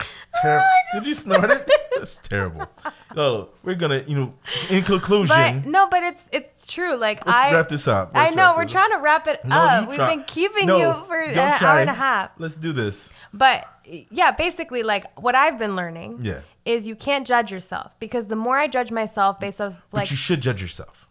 Terrible. 0.42 0.66
Did 0.94 1.06
you 1.06 1.14
snort 1.14 1.50
it? 1.50 1.70
It's 2.00 2.16
terrible. 2.16 2.66
Oh, 3.14 3.50
we're 3.62 3.74
gonna, 3.74 4.02
you 4.06 4.16
know, 4.16 4.34
in 4.70 4.82
conclusion, 4.84 5.36
but 5.36 5.66
no, 5.66 5.86
but 5.90 6.02
it's 6.02 6.30
it's 6.32 6.66
true. 6.66 6.96
Like 6.96 7.26
let's 7.26 7.36
I 7.38 7.52
wrap 7.52 7.68
this 7.68 7.86
up. 7.86 8.12
I 8.14 8.24
Let's 8.24 8.36
know 8.36 8.54
we're 8.56 8.64
trying 8.64 8.90
to 8.92 8.96
wrap 9.00 9.28
it 9.28 9.44
No, 9.44 9.54
up. 9.58 9.86
We've 9.86 9.96
try- 9.96 10.14
been 10.16 10.24
keeping 10.24 10.66
No, 10.66 10.78
you 10.78 11.04
for 11.04 11.20
an 11.20 11.34
don't 11.34 11.60
hour 11.62 11.80
and 11.80 11.90
a 11.90 11.92
half. 11.92 12.30
Let's 12.38 12.54
do 12.54 12.72
this. 12.72 13.10
But 13.34 13.68
yeah, 13.84 14.30
basically, 14.30 14.82
like 14.82 15.04
what 15.20 15.34
I've 15.34 15.58
been 15.58 15.76
learning 15.76 16.20
Yeah. 16.22 16.40
is 16.64 16.86
you 16.86 16.96
can't 16.96 17.26
judge 17.26 17.52
yourself 17.52 17.92
because 18.00 18.28
the 18.28 18.36
more 18.36 18.56
I 18.56 18.66
judge 18.66 18.90
myself 18.90 19.38
based 19.38 19.60
off 19.60 19.82
But 19.90 19.98
like 19.98 20.10
you 20.10 20.16
should 20.16 20.40
judge 20.40 20.62
yourself. 20.62 21.06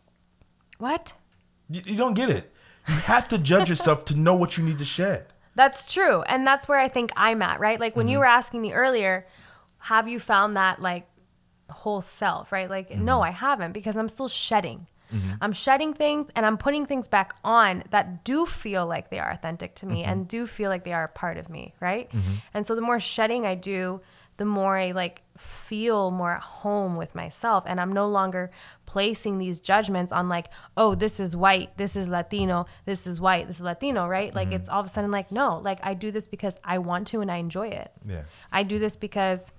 what? 0.80 1.14
You, 1.70 1.82
you 1.86 1.96
don't 1.98 2.16
get 2.16 2.32
it. 2.32 2.52
You 2.90 2.96
have 3.02 3.28
to 3.30 3.38
judge 3.38 3.70
yourself 3.70 4.06
to 4.06 4.16
know 4.16 4.34
what 4.36 4.58
you 4.58 4.64
need 4.64 4.78
to 4.80 4.86
shed. 4.86 5.28
That's 5.56 5.92
true. 5.92 6.22
And 6.24 6.46
that's 6.48 6.68
where 6.68 6.80
I 6.80 6.88
think 6.88 7.12
I'm 7.16 7.42
at, 7.42 7.60
right? 7.60 7.80
Like 7.80 7.96
when 7.96 8.06
Mm-hmm. 8.06 8.12
you 8.14 8.20
were 8.20 8.26
asking 8.26 8.62
me 8.62 8.74
earlier, 8.74 9.26
have 9.80 10.08
you 10.08 10.20
found 10.20 10.58
that 10.58 10.82
like 10.82 11.08
whole 11.70 12.02
self, 12.02 12.52
right? 12.52 12.70
Like, 12.70 12.90
Mm-hmm. 12.90 13.06
no, 13.06 13.22
I 13.22 13.30
haven't 13.32 13.74
because 13.74 13.96
I'm 13.98 14.10
still 14.10 14.28
shedding. 14.28 14.88
I'm 15.42 15.54
shedding 15.54 15.96
things 15.96 16.28
and 16.36 16.46
I'm 16.46 16.56
putting 16.56 16.86
things 16.86 17.08
back 17.08 17.34
on 17.44 17.82
that 17.90 18.24
do 18.24 18.46
feel 18.46 18.86
like 18.86 19.10
they 19.10 19.18
are 19.18 19.32
authentic 19.32 19.74
to 19.76 19.88
me 19.88 20.02
Mm-hmm. 20.04 20.12
and 20.12 20.28
do 20.28 20.46
feel 20.46 20.70
like 20.70 20.84
they 20.84 20.94
are 20.94 21.06
a 21.06 21.10
part 21.10 21.38
of 21.38 21.50
me, 21.50 21.74
right? 21.80 22.12
And 22.54 22.66
so 22.68 22.76
the 22.76 22.82
more 22.82 23.00
shedding 23.00 23.44
I 23.46 23.56
do, 23.56 24.02
the 24.38 24.46
more 24.46 24.78
I 24.78 24.92
like 24.92 25.24
feel 25.40 26.12
more 26.12 26.36
at 26.36 26.42
home 26.42 26.96
with 26.96 27.16
myself 27.16 27.64
and 27.66 27.80
I'm 27.80 27.92
no 27.92 28.08
longer 28.08 28.52
placing 28.86 29.38
these 29.38 29.60
judgments 29.60 30.12
on 30.12 30.30
like, 30.30 30.48
oh, 30.76 30.96
this 30.96 31.20
is 31.20 31.36
white, 31.36 31.78
this 31.78 31.96
is 31.96 32.10
Latino, 32.10 32.66
this 32.86 33.08
is 33.08 33.22
white, 33.22 33.48
this 33.48 33.58
is 33.58 33.62
Latino, 33.62 34.08
right? 34.08 34.34
Like 34.34 34.52
it's 34.52 34.68
mm-hmm. 34.68 34.76
all 34.76 34.82
of 34.82 34.88
a 34.88 34.90
sudden 34.90 35.12
like, 35.12 35.32
no, 35.32 35.60
like 35.60 35.80
I 35.84 35.94
do 35.94 36.12
this 36.12 36.28
because 36.28 36.58
I 36.64 36.80
want 36.80 37.08
to 37.08 37.22
and 37.22 37.32
I 37.32 37.38
enjoy 37.38 37.70
it. 37.70 37.92
Yeah. 38.06 38.24
I 38.52 38.64
do 38.64 38.80
this 38.80 38.96
because 38.96 39.52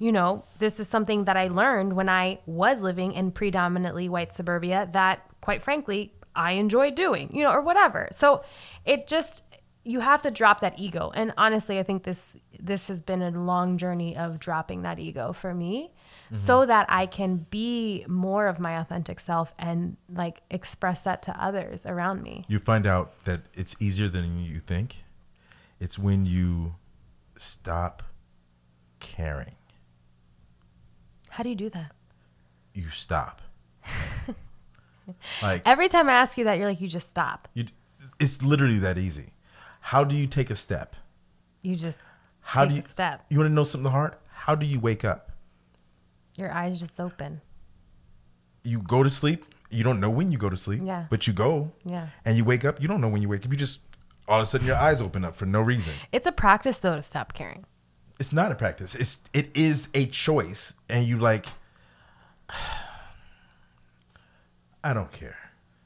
you 0.00 0.12
know, 0.12 0.44
this 0.58 0.80
is 0.80 0.88
something 0.88 1.24
that 1.24 1.36
I 1.36 1.48
learned 1.48 1.92
when 1.92 2.08
I 2.08 2.40
was 2.46 2.80
living 2.80 3.12
in 3.12 3.32
predominantly 3.32 4.08
white 4.08 4.32
suburbia 4.32 4.88
that, 4.92 5.20
quite 5.42 5.62
frankly, 5.62 6.14
I 6.34 6.52
enjoy 6.52 6.90
doing, 6.90 7.28
you 7.34 7.42
know, 7.42 7.50
or 7.50 7.60
whatever. 7.60 8.08
So 8.10 8.42
it 8.86 9.06
just, 9.06 9.44
you 9.84 10.00
have 10.00 10.22
to 10.22 10.30
drop 10.30 10.60
that 10.60 10.78
ego. 10.78 11.10
And 11.14 11.32
honestly, 11.38 11.78
I 11.78 11.82
think 11.82 12.02
this 12.02 12.36
this 12.58 12.88
has 12.88 13.00
been 13.00 13.22
a 13.22 13.30
long 13.30 13.78
journey 13.78 14.16
of 14.16 14.38
dropping 14.38 14.82
that 14.82 14.98
ego 14.98 15.32
for 15.32 15.54
me 15.54 15.92
mm-hmm. 16.26 16.34
so 16.36 16.66
that 16.66 16.86
I 16.88 17.06
can 17.06 17.46
be 17.50 18.04
more 18.06 18.46
of 18.46 18.60
my 18.60 18.78
authentic 18.78 19.18
self 19.18 19.54
and 19.58 19.96
like 20.12 20.42
express 20.50 21.00
that 21.02 21.22
to 21.22 21.42
others 21.42 21.86
around 21.86 22.22
me. 22.22 22.44
You 22.48 22.58
find 22.58 22.86
out 22.86 23.24
that 23.24 23.40
it's 23.54 23.74
easier 23.80 24.08
than 24.08 24.44
you 24.44 24.60
think. 24.60 25.02
It's 25.78 25.98
when 25.98 26.26
you 26.26 26.74
stop 27.38 28.02
caring. 28.98 29.54
How 31.30 31.42
do 31.42 31.48
you 31.48 31.54
do 31.54 31.70
that? 31.70 31.92
You 32.74 32.90
stop. 32.90 33.40
like 35.42 35.62
Every 35.64 35.88
time 35.88 36.10
I 36.10 36.12
ask 36.12 36.36
you 36.36 36.44
that, 36.44 36.58
you're 36.58 36.68
like, 36.68 36.80
you 36.80 36.88
just 36.88 37.08
stop. 37.08 37.48
you, 37.54 37.64
it's 38.18 38.42
literally 38.42 38.78
that 38.80 38.98
easy. 38.98 39.32
How 39.80 40.04
do 40.04 40.14
you 40.14 40.26
take 40.26 40.50
a 40.50 40.56
step? 40.56 40.96
You 41.62 41.74
just 41.76 42.02
How 42.40 42.62
take 42.62 42.68
do 42.70 42.74
you 42.76 42.80
a 42.80 42.84
step. 42.84 43.24
You 43.28 43.38
want 43.38 43.50
to 43.50 43.54
know 43.54 43.64
something 43.64 43.90
hard? 43.90 44.16
How 44.28 44.54
do 44.54 44.64
you 44.66 44.80
wake 44.80 45.04
up? 45.04 45.32
Your 46.36 46.52
eyes 46.52 46.80
just 46.80 46.98
open. 47.00 47.40
You 48.64 48.80
go 48.82 49.02
to 49.02 49.10
sleep. 49.10 49.44
You 49.70 49.84
don't 49.84 50.00
know 50.00 50.10
when 50.10 50.32
you 50.32 50.38
go 50.38 50.48
to 50.48 50.56
sleep. 50.56 50.80
Yeah. 50.84 51.06
But 51.10 51.26
you 51.26 51.32
go. 51.32 51.72
Yeah. 51.84 52.08
And 52.24 52.36
you 52.36 52.44
wake 52.44 52.64
up. 52.64 52.80
You 52.80 52.88
don't 52.88 53.00
know 53.00 53.08
when 53.08 53.22
you 53.22 53.28
wake 53.28 53.44
up. 53.44 53.52
You 53.52 53.58
just 53.58 53.80
all 54.28 54.38
of 54.38 54.44
a 54.44 54.46
sudden 54.46 54.66
your 54.66 54.76
eyes 54.76 55.02
open 55.02 55.24
up 55.24 55.34
for 55.34 55.46
no 55.46 55.60
reason. 55.60 55.92
It's 56.12 56.26
a 56.26 56.32
practice 56.32 56.78
though 56.78 56.96
to 56.96 57.02
stop 57.02 57.32
caring. 57.34 57.64
It's 58.18 58.32
not 58.32 58.52
a 58.52 58.54
practice. 58.54 58.94
It's 58.94 59.18
it 59.32 59.48
is 59.54 59.88
a 59.94 60.06
choice, 60.06 60.74
and 60.88 61.04
you 61.04 61.18
like. 61.18 61.46
I 64.82 64.94
don't 64.94 65.12
care. 65.12 65.36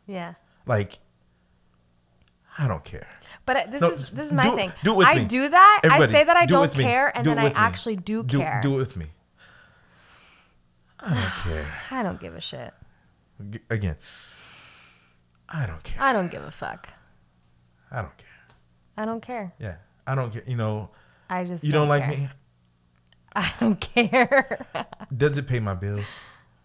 Yeah. 0.06 0.34
Like. 0.66 0.98
I 2.56 2.68
don't 2.68 2.84
care. 2.84 3.08
But 3.46 3.56
uh, 3.56 3.66
this 3.70 3.80
No, 3.80 3.90
is 3.90 4.10
this 4.10 4.26
is 4.26 4.32
my 4.32 4.48
do- 4.50 4.56
thing. 4.56 4.72
do 4.84 4.92
it 4.92 4.96
with 4.96 5.06
I 5.08 5.14
me. 5.16 5.24
do 5.26 5.48
that. 5.48 5.80
Everybody, 5.84 6.12
I 6.14 6.18
say 6.18 6.24
that 6.24 6.36
I 6.36 6.46
do 6.46 6.52
don't 6.54 6.72
care, 6.72 7.12
and 7.16 7.24
Do 7.24 7.30
then 7.30 7.38
I 7.38 7.48
me. 7.48 7.52
actually 7.54 7.96
do, 7.96 8.22
care. 8.24 8.60
Do 8.62 8.74
it 8.74 8.76
with 8.76 8.96
me. 8.96 9.06
I 11.00 11.14
don't 11.14 11.52
care. 11.52 11.66
I 11.90 12.02
don't 12.02 12.20
give 12.20 12.34
a 12.34 12.40
shit. 12.40 12.72
Again. 13.70 13.96
I 15.48 15.66
don't 15.66 15.82
care. 15.82 16.02
I 16.02 16.12
don't 16.12 16.30
give 16.30 16.42
a 16.42 16.50
fuck. 16.50 16.88
I 17.90 17.96
don't 18.02 18.16
care. 18.16 18.28
I 18.96 19.04
don't 19.04 19.20
care. 19.20 19.52
Yeah. 19.58 19.76
I 20.06 20.14
don't 20.14 20.32
care. 20.32 20.42
You 20.46 20.56
know, 20.56 20.90
I 21.28 21.44
just 21.44 21.64
you 21.64 21.72
don't, 21.72 21.88
like 21.88 22.04
care. 22.04 22.10
me. 22.16 22.28
I 23.36 23.52
don't 23.60 23.80
care. 23.80 24.64
Does 25.16 25.36
it 25.38 25.46
pay 25.48 25.58
my 25.60 25.74
bills? 25.74 26.06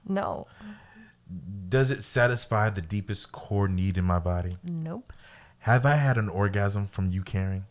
no. 0.07 0.47
Does 1.67 1.91
it 1.91 2.01
satisfy 2.01 2.71
the 2.71 2.81
deepest 2.81 3.31
core 3.31 3.67
need 3.67 3.99
in 3.99 4.03
my 4.05 4.17
body? 4.17 4.53
Nope. 4.63 5.13
Have 5.59 5.85
I 5.85 5.95
had 5.95 6.17
an 6.17 6.29
orgasm 6.29 6.87
from 6.87 7.09
you 7.09 7.21
caring? 7.23 7.65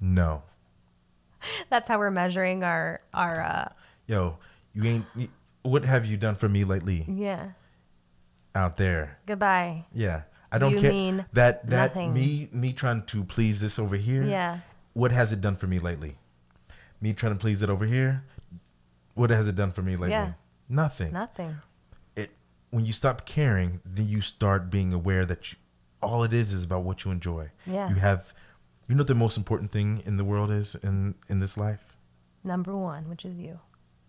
no. 0.00 0.42
That's 1.70 1.88
how 1.88 1.98
we're 1.98 2.10
measuring 2.10 2.62
our 2.64 2.98
our 3.14 3.40
uh 3.42 3.68
Yo, 4.06 4.38
you 4.74 4.84
ain't. 4.84 5.06
you- 5.16 5.28
What 5.62 5.84
have 5.84 6.04
you 6.04 6.16
done 6.16 6.34
for 6.34 6.48
me 6.48 6.64
lately 6.64 7.04
yeah. 7.08 7.50
out 8.54 8.76
there? 8.76 9.18
Goodbye. 9.26 9.86
Yeah, 9.94 10.22
I 10.50 10.58
don't 10.58 10.72
You 10.72 10.80
care. 10.80 10.90
mean 10.92 11.24
that 11.32 11.68
that 11.70 11.94
nothing. 11.94 12.12
me 12.14 12.48
me 12.52 12.72
trying 12.72 13.02
to 13.06 13.24
please 13.24 13.60
this 13.60 13.78
over 13.78 13.96
here. 13.96 14.22
Yeah. 14.24 14.58
What 14.94 15.12
has 15.12 15.32
it 15.32 15.40
done 15.40 15.56
for 15.56 15.66
me 15.68 15.78
lately? 15.78 16.16
Me 17.00 17.12
trying 17.12 17.32
to 17.34 17.38
please 17.38 17.62
it 17.62 17.70
over 17.70 17.84
here. 17.86 18.24
What 19.14 19.30
has 19.30 19.46
it 19.48 19.56
done 19.56 19.70
for 19.70 19.82
me 19.82 19.92
lately? 19.92 20.10
Yeah. 20.10 20.32
Nothing. 20.68 21.12
Nothing. 21.12 21.56
it 22.16 22.30
when 22.70 22.84
you 22.84 22.92
stop 22.92 23.24
caring, 23.26 23.80
then 23.84 24.08
you 24.08 24.20
start 24.20 24.70
being 24.70 24.92
aware 24.92 25.24
that 25.24 25.52
you, 25.52 25.58
all 26.02 26.24
it 26.24 26.32
is 26.32 26.52
is 26.52 26.64
about 26.64 26.82
what 26.82 27.04
you 27.04 27.10
enjoy. 27.10 27.50
Yeah. 27.66 27.88
You 27.88 27.96
have, 27.96 28.34
you 28.88 28.94
know, 28.94 29.00
what 29.00 29.06
the 29.06 29.14
most 29.14 29.36
important 29.36 29.70
thing 29.70 30.02
in 30.04 30.16
the 30.16 30.24
world 30.24 30.50
is 30.50 30.74
in 30.76 31.14
in 31.28 31.40
this 31.40 31.56
life. 31.56 31.96
Number 32.44 32.76
one, 32.76 33.08
which 33.08 33.24
is 33.24 33.38
you. 33.40 33.60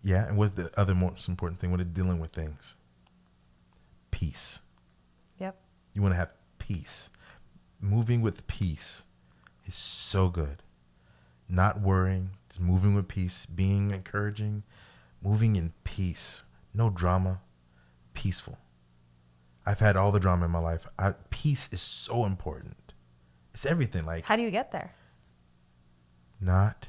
Yeah, 0.02 0.26
and 0.26 0.36
what's 0.36 0.54
the 0.54 0.70
other 0.78 0.94
most 0.94 1.28
important 1.28 1.60
thing 1.60 1.70
when 1.70 1.80
it 1.80 1.94
dealing 1.94 2.18
with 2.18 2.32
things? 2.32 2.74
Peace. 4.10 4.60
Yep. 5.38 5.56
You 5.94 6.02
want 6.02 6.12
to 6.12 6.18
have 6.18 6.32
peace. 6.58 7.10
Moving 7.80 8.20
with 8.20 8.46
peace 8.46 9.06
is 9.66 9.76
so 9.76 10.28
good. 10.28 10.62
Not 11.48 11.80
worrying, 11.80 12.30
just 12.48 12.60
moving 12.60 12.94
with 12.94 13.08
peace, 13.08 13.46
being 13.46 13.92
encouraging, 13.92 14.62
moving 15.22 15.56
in 15.56 15.72
peace. 15.84 16.42
No 16.74 16.90
drama, 16.90 17.40
peaceful. 18.14 18.58
I've 19.66 19.80
had 19.80 19.96
all 19.96 20.12
the 20.12 20.20
drama 20.20 20.44
in 20.44 20.50
my 20.50 20.58
life. 20.58 20.86
I, 20.98 21.12
peace 21.30 21.68
is 21.72 21.80
so 21.80 22.24
important. 22.24 22.76
It's 23.54 23.64
everything. 23.66 24.04
Like 24.04 24.24
How 24.24 24.36
do 24.36 24.42
you 24.42 24.50
get 24.50 24.70
there? 24.72 24.92
not 26.40 26.88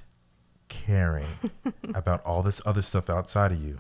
caring 0.68 1.28
about 1.96 2.24
all 2.26 2.44
this 2.44 2.62
other 2.66 2.82
stuff 2.82 3.10
outside 3.10 3.52
of 3.52 3.64
you. 3.64 3.80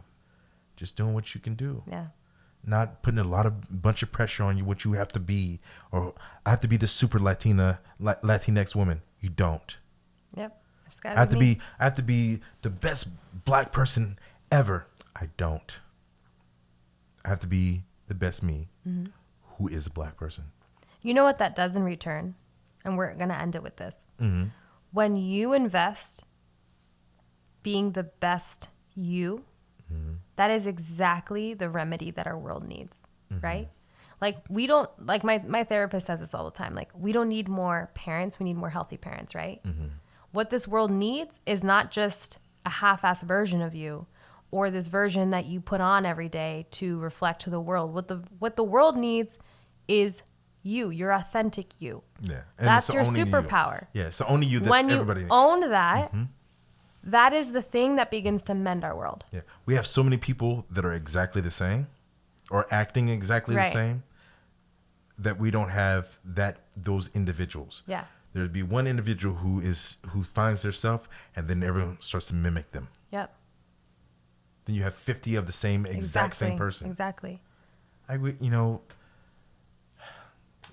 Just 0.78 0.96
doing 0.96 1.14
what 1.14 1.34
you 1.36 1.42
can 1.42 1.56
do. 1.56 1.84
Yeah. 1.90 2.08
not 2.66 3.02
putting 3.04 3.20
a 3.20 3.24
lot 3.24 3.46
of 3.46 3.82
bunch 3.82 4.02
of 4.04 4.12
pressure 4.12 4.44
on 4.44 4.58
you 4.58 4.64
what 4.66 4.84
you 4.86 4.94
have 4.94 5.10
to 5.10 5.20
be 5.20 5.60
or 5.92 6.14
I 6.46 6.50
have 6.52 6.60
to 6.62 6.68
be 6.68 6.78
the 6.78 6.88
super 6.88 7.20
Latina 7.20 7.80
La- 8.00 8.16
Latinx 8.24 8.76
woman. 8.76 9.02
You 9.20 9.30
don't. 9.30 9.78
Yep. 10.36 10.62
I 11.04 11.10
have 11.10 11.30
to 11.30 11.38
me. 11.38 11.56
be 11.56 11.62
I 11.80 11.84
have 11.86 11.94
to 11.96 12.04
be 12.04 12.42
the 12.62 12.70
best 12.70 13.08
black 13.46 13.72
person 13.72 14.18
ever. 14.52 14.86
I 15.16 15.30
don't. 15.38 15.78
I 17.26 17.30
have 17.30 17.40
to 17.42 17.48
be 17.48 17.84
the 18.08 18.16
best 18.16 18.44
me 18.44 18.70
Mm-hmm. 18.88 19.06
who 19.58 19.68
is 19.68 19.88
a 19.88 19.90
black 19.90 20.16
person. 20.18 20.46
You 21.02 21.14
know 21.14 21.24
what 21.24 21.40
that 21.40 21.56
does 21.56 21.76
in 21.76 21.84
return? 21.84 22.36
And 22.84 22.98
we're 22.98 23.14
going 23.16 23.30
to 23.30 23.38
end 23.38 23.56
it 23.56 23.64
with 23.64 23.78
this. 23.78 24.08
Mm-hmm. 24.22 24.46
When 24.92 25.16
you 25.16 25.54
invest 25.54 26.24
being 27.64 27.92
the 27.92 28.04
best 28.04 28.70
you, 28.94 29.44
Mm-hmm. 29.94 30.14
that 30.38 30.50
is 30.50 30.66
exactly 30.66 31.54
the 31.54 31.70
remedy 31.70 32.10
that 32.10 32.26
our 32.26 32.38
world 32.38 32.68
needs, 32.68 33.06
Mm-hmm. 33.32 33.46
right? 33.46 33.70
Like 34.20 34.38
we 34.50 34.66
don't 34.66 34.90
like 35.06 35.24
my 35.24 35.44
my 35.46 35.64
therapist 35.64 36.08
says 36.08 36.22
this 36.22 36.34
all 36.34 36.46
the 36.46 36.58
time. 36.58 36.74
Like 36.74 36.90
we 36.96 37.12
don't 37.12 37.30
need 37.30 37.48
more 37.48 37.92
parents, 37.94 38.40
we 38.40 38.46
need 38.46 38.56
more 38.58 38.72
healthy 38.72 38.98
parents, 38.98 39.36
right? 39.36 39.62
Mm-hmm. 39.64 39.88
What 40.32 40.50
this 40.50 40.68
world 40.68 40.90
needs 40.90 41.40
is 41.46 41.64
not 41.64 41.92
just 41.92 42.40
a 42.66 42.70
half-ass 42.70 43.22
version 43.22 43.62
of 43.62 43.76
you 43.76 44.08
or 44.56 44.72
this 44.72 44.88
version 44.88 45.32
that 45.32 45.46
you 45.46 45.60
put 45.60 45.82
on 45.82 46.06
every 46.06 46.30
day 46.30 46.66
to 46.72 46.98
reflect 47.00 47.42
to 47.42 47.50
the 47.50 47.60
world. 47.60 47.94
What 47.94 48.08
the 48.08 48.24
what 48.40 48.56
the 48.56 48.64
world 48.64 48.96
needs 48.96 49.38
is 49.90 50.24
you, 50.64 50.90
your 50.90 51.12
authentic 51.12 51.68
you. 51.82 52.04
Yeah. 52.22 52.44
That's 52.58 52.88
your 52.94 53.04
only 53.06 53.20
you. 53.20 53.26
superpower. 53.26 53.88
Yeah, 53.92 54.06
it's 54.06 54.22
only 54.22 54.48
you 54.48 54.60
that's 54.62 54.72
everybody. 54.72 54.86
when 54.86 54.90
you 54.96 55.02
everybody. 55.02 55.22
Mm-hmm. 55.24 55.32
own 55.64 55.70
that, 55.72 56.14
that 57.04 57.34
is 57.34 57.52
the 57.52 57.62
thing 57.62 57.98
that 57.98 58.10
begins 58.10 58.44
to 58.44 58.54
mend 58.56 58.86
our 58.86 58.96
world. 58.96 59.26
Yeah. 59.34 59.42
We 59.66 59.76
have 59.76 59.86
so 59.86 60.02
many 60.04 60.18
people 60.18 60.66
that 60.72 60.86
are 60.86 60.94
exactly 60.94 61.42
the 61.42 61.52
same 61.52 61.88
or 62.50 62.66
acting 62.72 63.10
exactly 63.10 63.56
Right. 63.58 63.66
the 63.66 63.72
same 63.72 64.04
that 65.20 65.38
we 65.38 65.52
don't 65.52 65.70
have 65.70 66.18
that 66.24 66.54
those 66.78 67.10
individuals. 67.14 67.84
Yeah. 67.88 68.06
There'd 68.32 68.54
be 68.54 68.64
one 68.64 68.88
individual 68.88 69.36
who 69.36 69.60
is 69.60 69.98
who 70.12 70.24
finds 70.24 70.62
themselves 70.62 71.10
and 71.36 71.48
then 71.50 71.62
everyone 71.62 71.98
starts 72.00 72.28
to 72.28 72.36
mimic 72.36 72.72
them. 72.72 72.88
Yep. 73.12 73.30
Then 74.66 74.76
you 74.76 74.84
have 74.84 74.96
50 74.96 75.36
of 75.36 75.48
the 75.48 75.54
same 75.54 75.86
exact 75.86 76.36
same 76.36 76.58
person. 76.58 76.90
Exactly. 76.90 77.42
I 78.10 78.18
would, 78.18 78.42
you 78.42 78.50
know, 78.52 78.82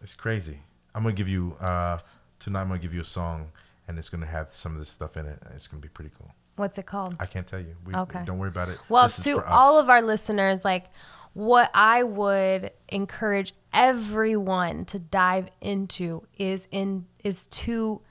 it's 0.02 0.14
crazy. 0.14 0.58
I'm 0.94 1.02
going 1.02 1.14
to 1.14 1.20
give 1.20 1.28
you 1.28 1.56
uh 1.60 1.98
tonight 2.38 2.62
I'm 2.62 2.68
going 2.68 2.80
to 2.80 2.82
give 2.86 2.94
you 2.94 3.00
a 3.02 3.04
song 3.04 3.50
and 3.88 3.98
it's 3.98 4.08
going 4.08 4.20
to 4.22 4.26
have 4.26 4.52
some 4.52 4.72
of 4.72 4.78
this 4.78 4.90
stuff 4.90 5.16
in 5.16 5.26
it. 5.26 5.38
It's 5.54 5.66
going 5.66 5.80
to 5.80 5.86
be 5.86 5.92
pretty 5.92 6.10
cool. 6.18 6.30
What's 6.56 6.76
it 6.78 6.86
called? 6.86 7.16
I 7.18 7.26
can't 7.26 7.46
tell 7.46 7.60
you. 7.60 7.74
We, 7.86 7.94
Okay. 7.94 8.22
Don't 8.24 8.38
worry 8.38 8.48
about 8.50 8.68
it. 8.68 8.78
Well, 8.88 9.04
This 9.04 9.24
to 9.24 9.42
all 9.44 9.78
of 9.80 9.88
our 9.88 10.02
listeners, 10.02 10.64
like 10.64 10.86
what 11.34 11.70
I 11.72 12.02
would 12.02 12.72
encourage 12.88 13.54
everyone 13.72 14.84
to 14.86 14.98
dive 14.98 15.48
into 15.60 16.22
is 16.38 16.68
in 16.70 17.06
is 17.24 17.46
to 17.48 18.02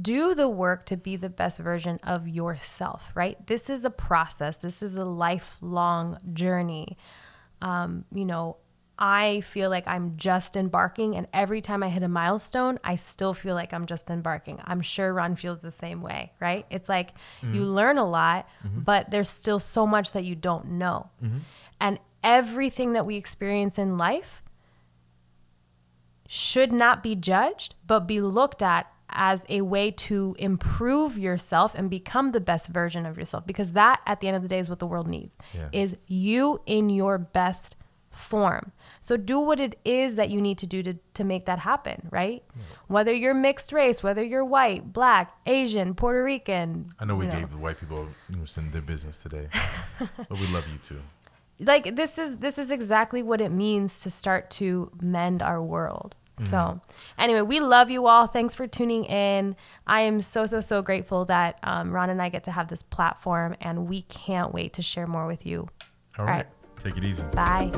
do 0.00 0.34
the 0.34 0.48
work 0.48 0.86
to 0.86 0.96
be 0.96 1.16
the 1.16 1.28
best 1.28 1.58
version 1.58 2.00
of 2.02 2.26
yourself, 2.26 3.12
right? 3.14 3.44
This 3.46 3.70
is 3.70 3.84
a 3.84 3.90
process. 3.90 4.58
This 4.58 4.82
is 4.82 4.96
a 4.96 5.04
lifelong 5.04 6.18
journey. 6.32 6.96
Um, 7.62 8.04
you 8.12 8.24
know, 8.24 8.56
I 8.98 9.40
feel 9.40 9.70
like 9.70 9.88
I'm 9.88 10.16
just 10.16 10.56
embarking, 10.56 11.16
and 11.16 11.26
every 11.32 11.60
time 11.60 11.82
I 11.82 11.88
hit 11.88 12.02
a 12.02 12.08
milestone, 12.08 12.78
I 12.84 12.94
still 12.94 13.34
feel 13.34 13.54
like 13.54 13.72
I'm 13.72 13.86
just 13.86 14.08
embarking. 14.08 14.60
I'm 14.64 14.80
sure 14.80 15.12
Ron 15.12 15.34
feels 15.34 15.60
the 15.60 15.72
same 15.72 16.00
way, 16.00 16.32
right? 16.40 16.64
It's 16.70 16.88
like 16.88 17.12
mm-hmm. 17.40 17.54
you 17.54 17.64
learn 17.64 17.98
a 17.98 18.04
lot, 18.04 18.48
mm-hmm. 18.64 18.80
but 18.80 19.10
there's 19.10 19.28
still 19.28 19.58
so 19.58 19.86
much 19.86 20.12
that 20.12 20.24
you 20.24 20.36
don't 20.36 20.72
know. 20.72 21.10
Mm-hmm. 21.22 21.38
And 21.80 21.98
everything 22.22 22.92
that 22.92 23.04
we 23.04 23.16
experience 23.16 23.78
in 23.78 23.98
life 23.98 24.44
should 26.28 26.72
not 26.72 27.02
be 27.02 27.16
judged, 27.16 27.74
but 27.86 28.00
be 28.00 28.20
looked 28.20 28.62
at 28.62 28.93
as 29.10 29.44
a 29.48 29.60
way 29.60 29.90
to 29.90 30.34
improve 30.38 31.18
yourself 31.18 31.74
and 31.74 31.88
become 31.90 32.32
the 32.32 32.40
best 32.40 32.68
version 32.68 33.04
of 33.06 33.16
yourself 33.18 33.46
because 33.46 33.72
that 33.72 34.00
at 34.06 34.20
the 34.20 34.26
end 34.28 34.36
of 34.36 34.42
the 34.42 34.48
day 34.48 34.58
is 34.58 34.68
what 34.70 34.78
the 34.78 34.86
world 34.86 35.06
needs 35.06 35.36
Yeah. 35.52 35.68
is 35.72 35.96
you 36.06 36.60
in 36.66 36.88
your 36.90 37.18
best 37.18 37.76
form. 38.10 38.70
So 39.00 39.16
do 39.16 39.40
what 39.40 39.58
it 39.58 39.76
is 39.84 40.14
that 40.14 40.30
you 40.30 40.40
need 40.40 40.56
to 40.58 40.66
do 40.68 40.82
to, 40.84 40.94
to 41.14 41.24
make 41.24 41.46
that 41.46 41.58
happen 41.60 42.08
right? 42.12 42.44
Whether 42.86 43.12
you're 43.12 43.34
mixed 43.34 43.72
race 43.72 44.02
whether 44.02 44.22
you're 44.22 44.44
white 44.44 44.92
black 44.92 45.36
asian 45.46 45.94
puerto 45.94 46.22
rican 46.22 46.88
I 47.00 47.04
know 47.06 47.16
we 47.16 47.26
gave 47.26 47.50
the 47.50 47.58
white 47.58 47.78
people 47.80 48.06
their 48.70 48.82
business 48.82 49.18
today, 49.20 49.48
but 49.98 50.30
we 50.38 50.46
love 50.48 50.64
you 50.72 50.78
too. 50.78 51.00
like 51.60 51.96
this 51.96 52.16
is 52.18 52.36
this 52.38 52.56
is 52.58 52.70
exactly 52.70 53.22
what 53.22 53.40
it 53.40 53.50
means 53.50 54.00
to 54.02 54.10
start 54.10 54.48
to 54.50 54.90
mend 55.00 55.42
our 55.42 55.60
world 55.62 56.14
so 56.40 56.80
anyway 57.16 57.40
we 57.42 57.60
love 57.60 57.90
you 57.90 58.06
all 58.06 58.26
thanks 58.26 58.54
for 58.54 58.66
tuning 58.66 59.04
in 59.04 59.54
i 59.86 60.00
am 60.00 60.20
so 60.20 60.46
so 60.46 60.60
so 60.60 60.82
grateful 60.82 61.24
that 61.24 61.58
um, 61.62 61.92
ron 61.92 62.10
and 62.10 62.20
i 62.20 62.28
get 62.28 62.42
to 62.44 62.50
have 62.50 62.68
this 62.68 62.82
platform 62.82 63.54
and 63.60 63.86
we 63.88 64.02
can't 64.02 64.52
wait 64.52 64.72
to 64.72 64.82
share 64.82 65.06
more 65.06 65.26
with 65.26 65.46
you 65.46 65.60
All 66.18 66.24
All 66.24 66.24
right. 66.26 66.36
right. 66.38 66.46
Take 66.80 66.96
it 66.96 67.04
easy. 67.04 67.24
bye 67.34 67.70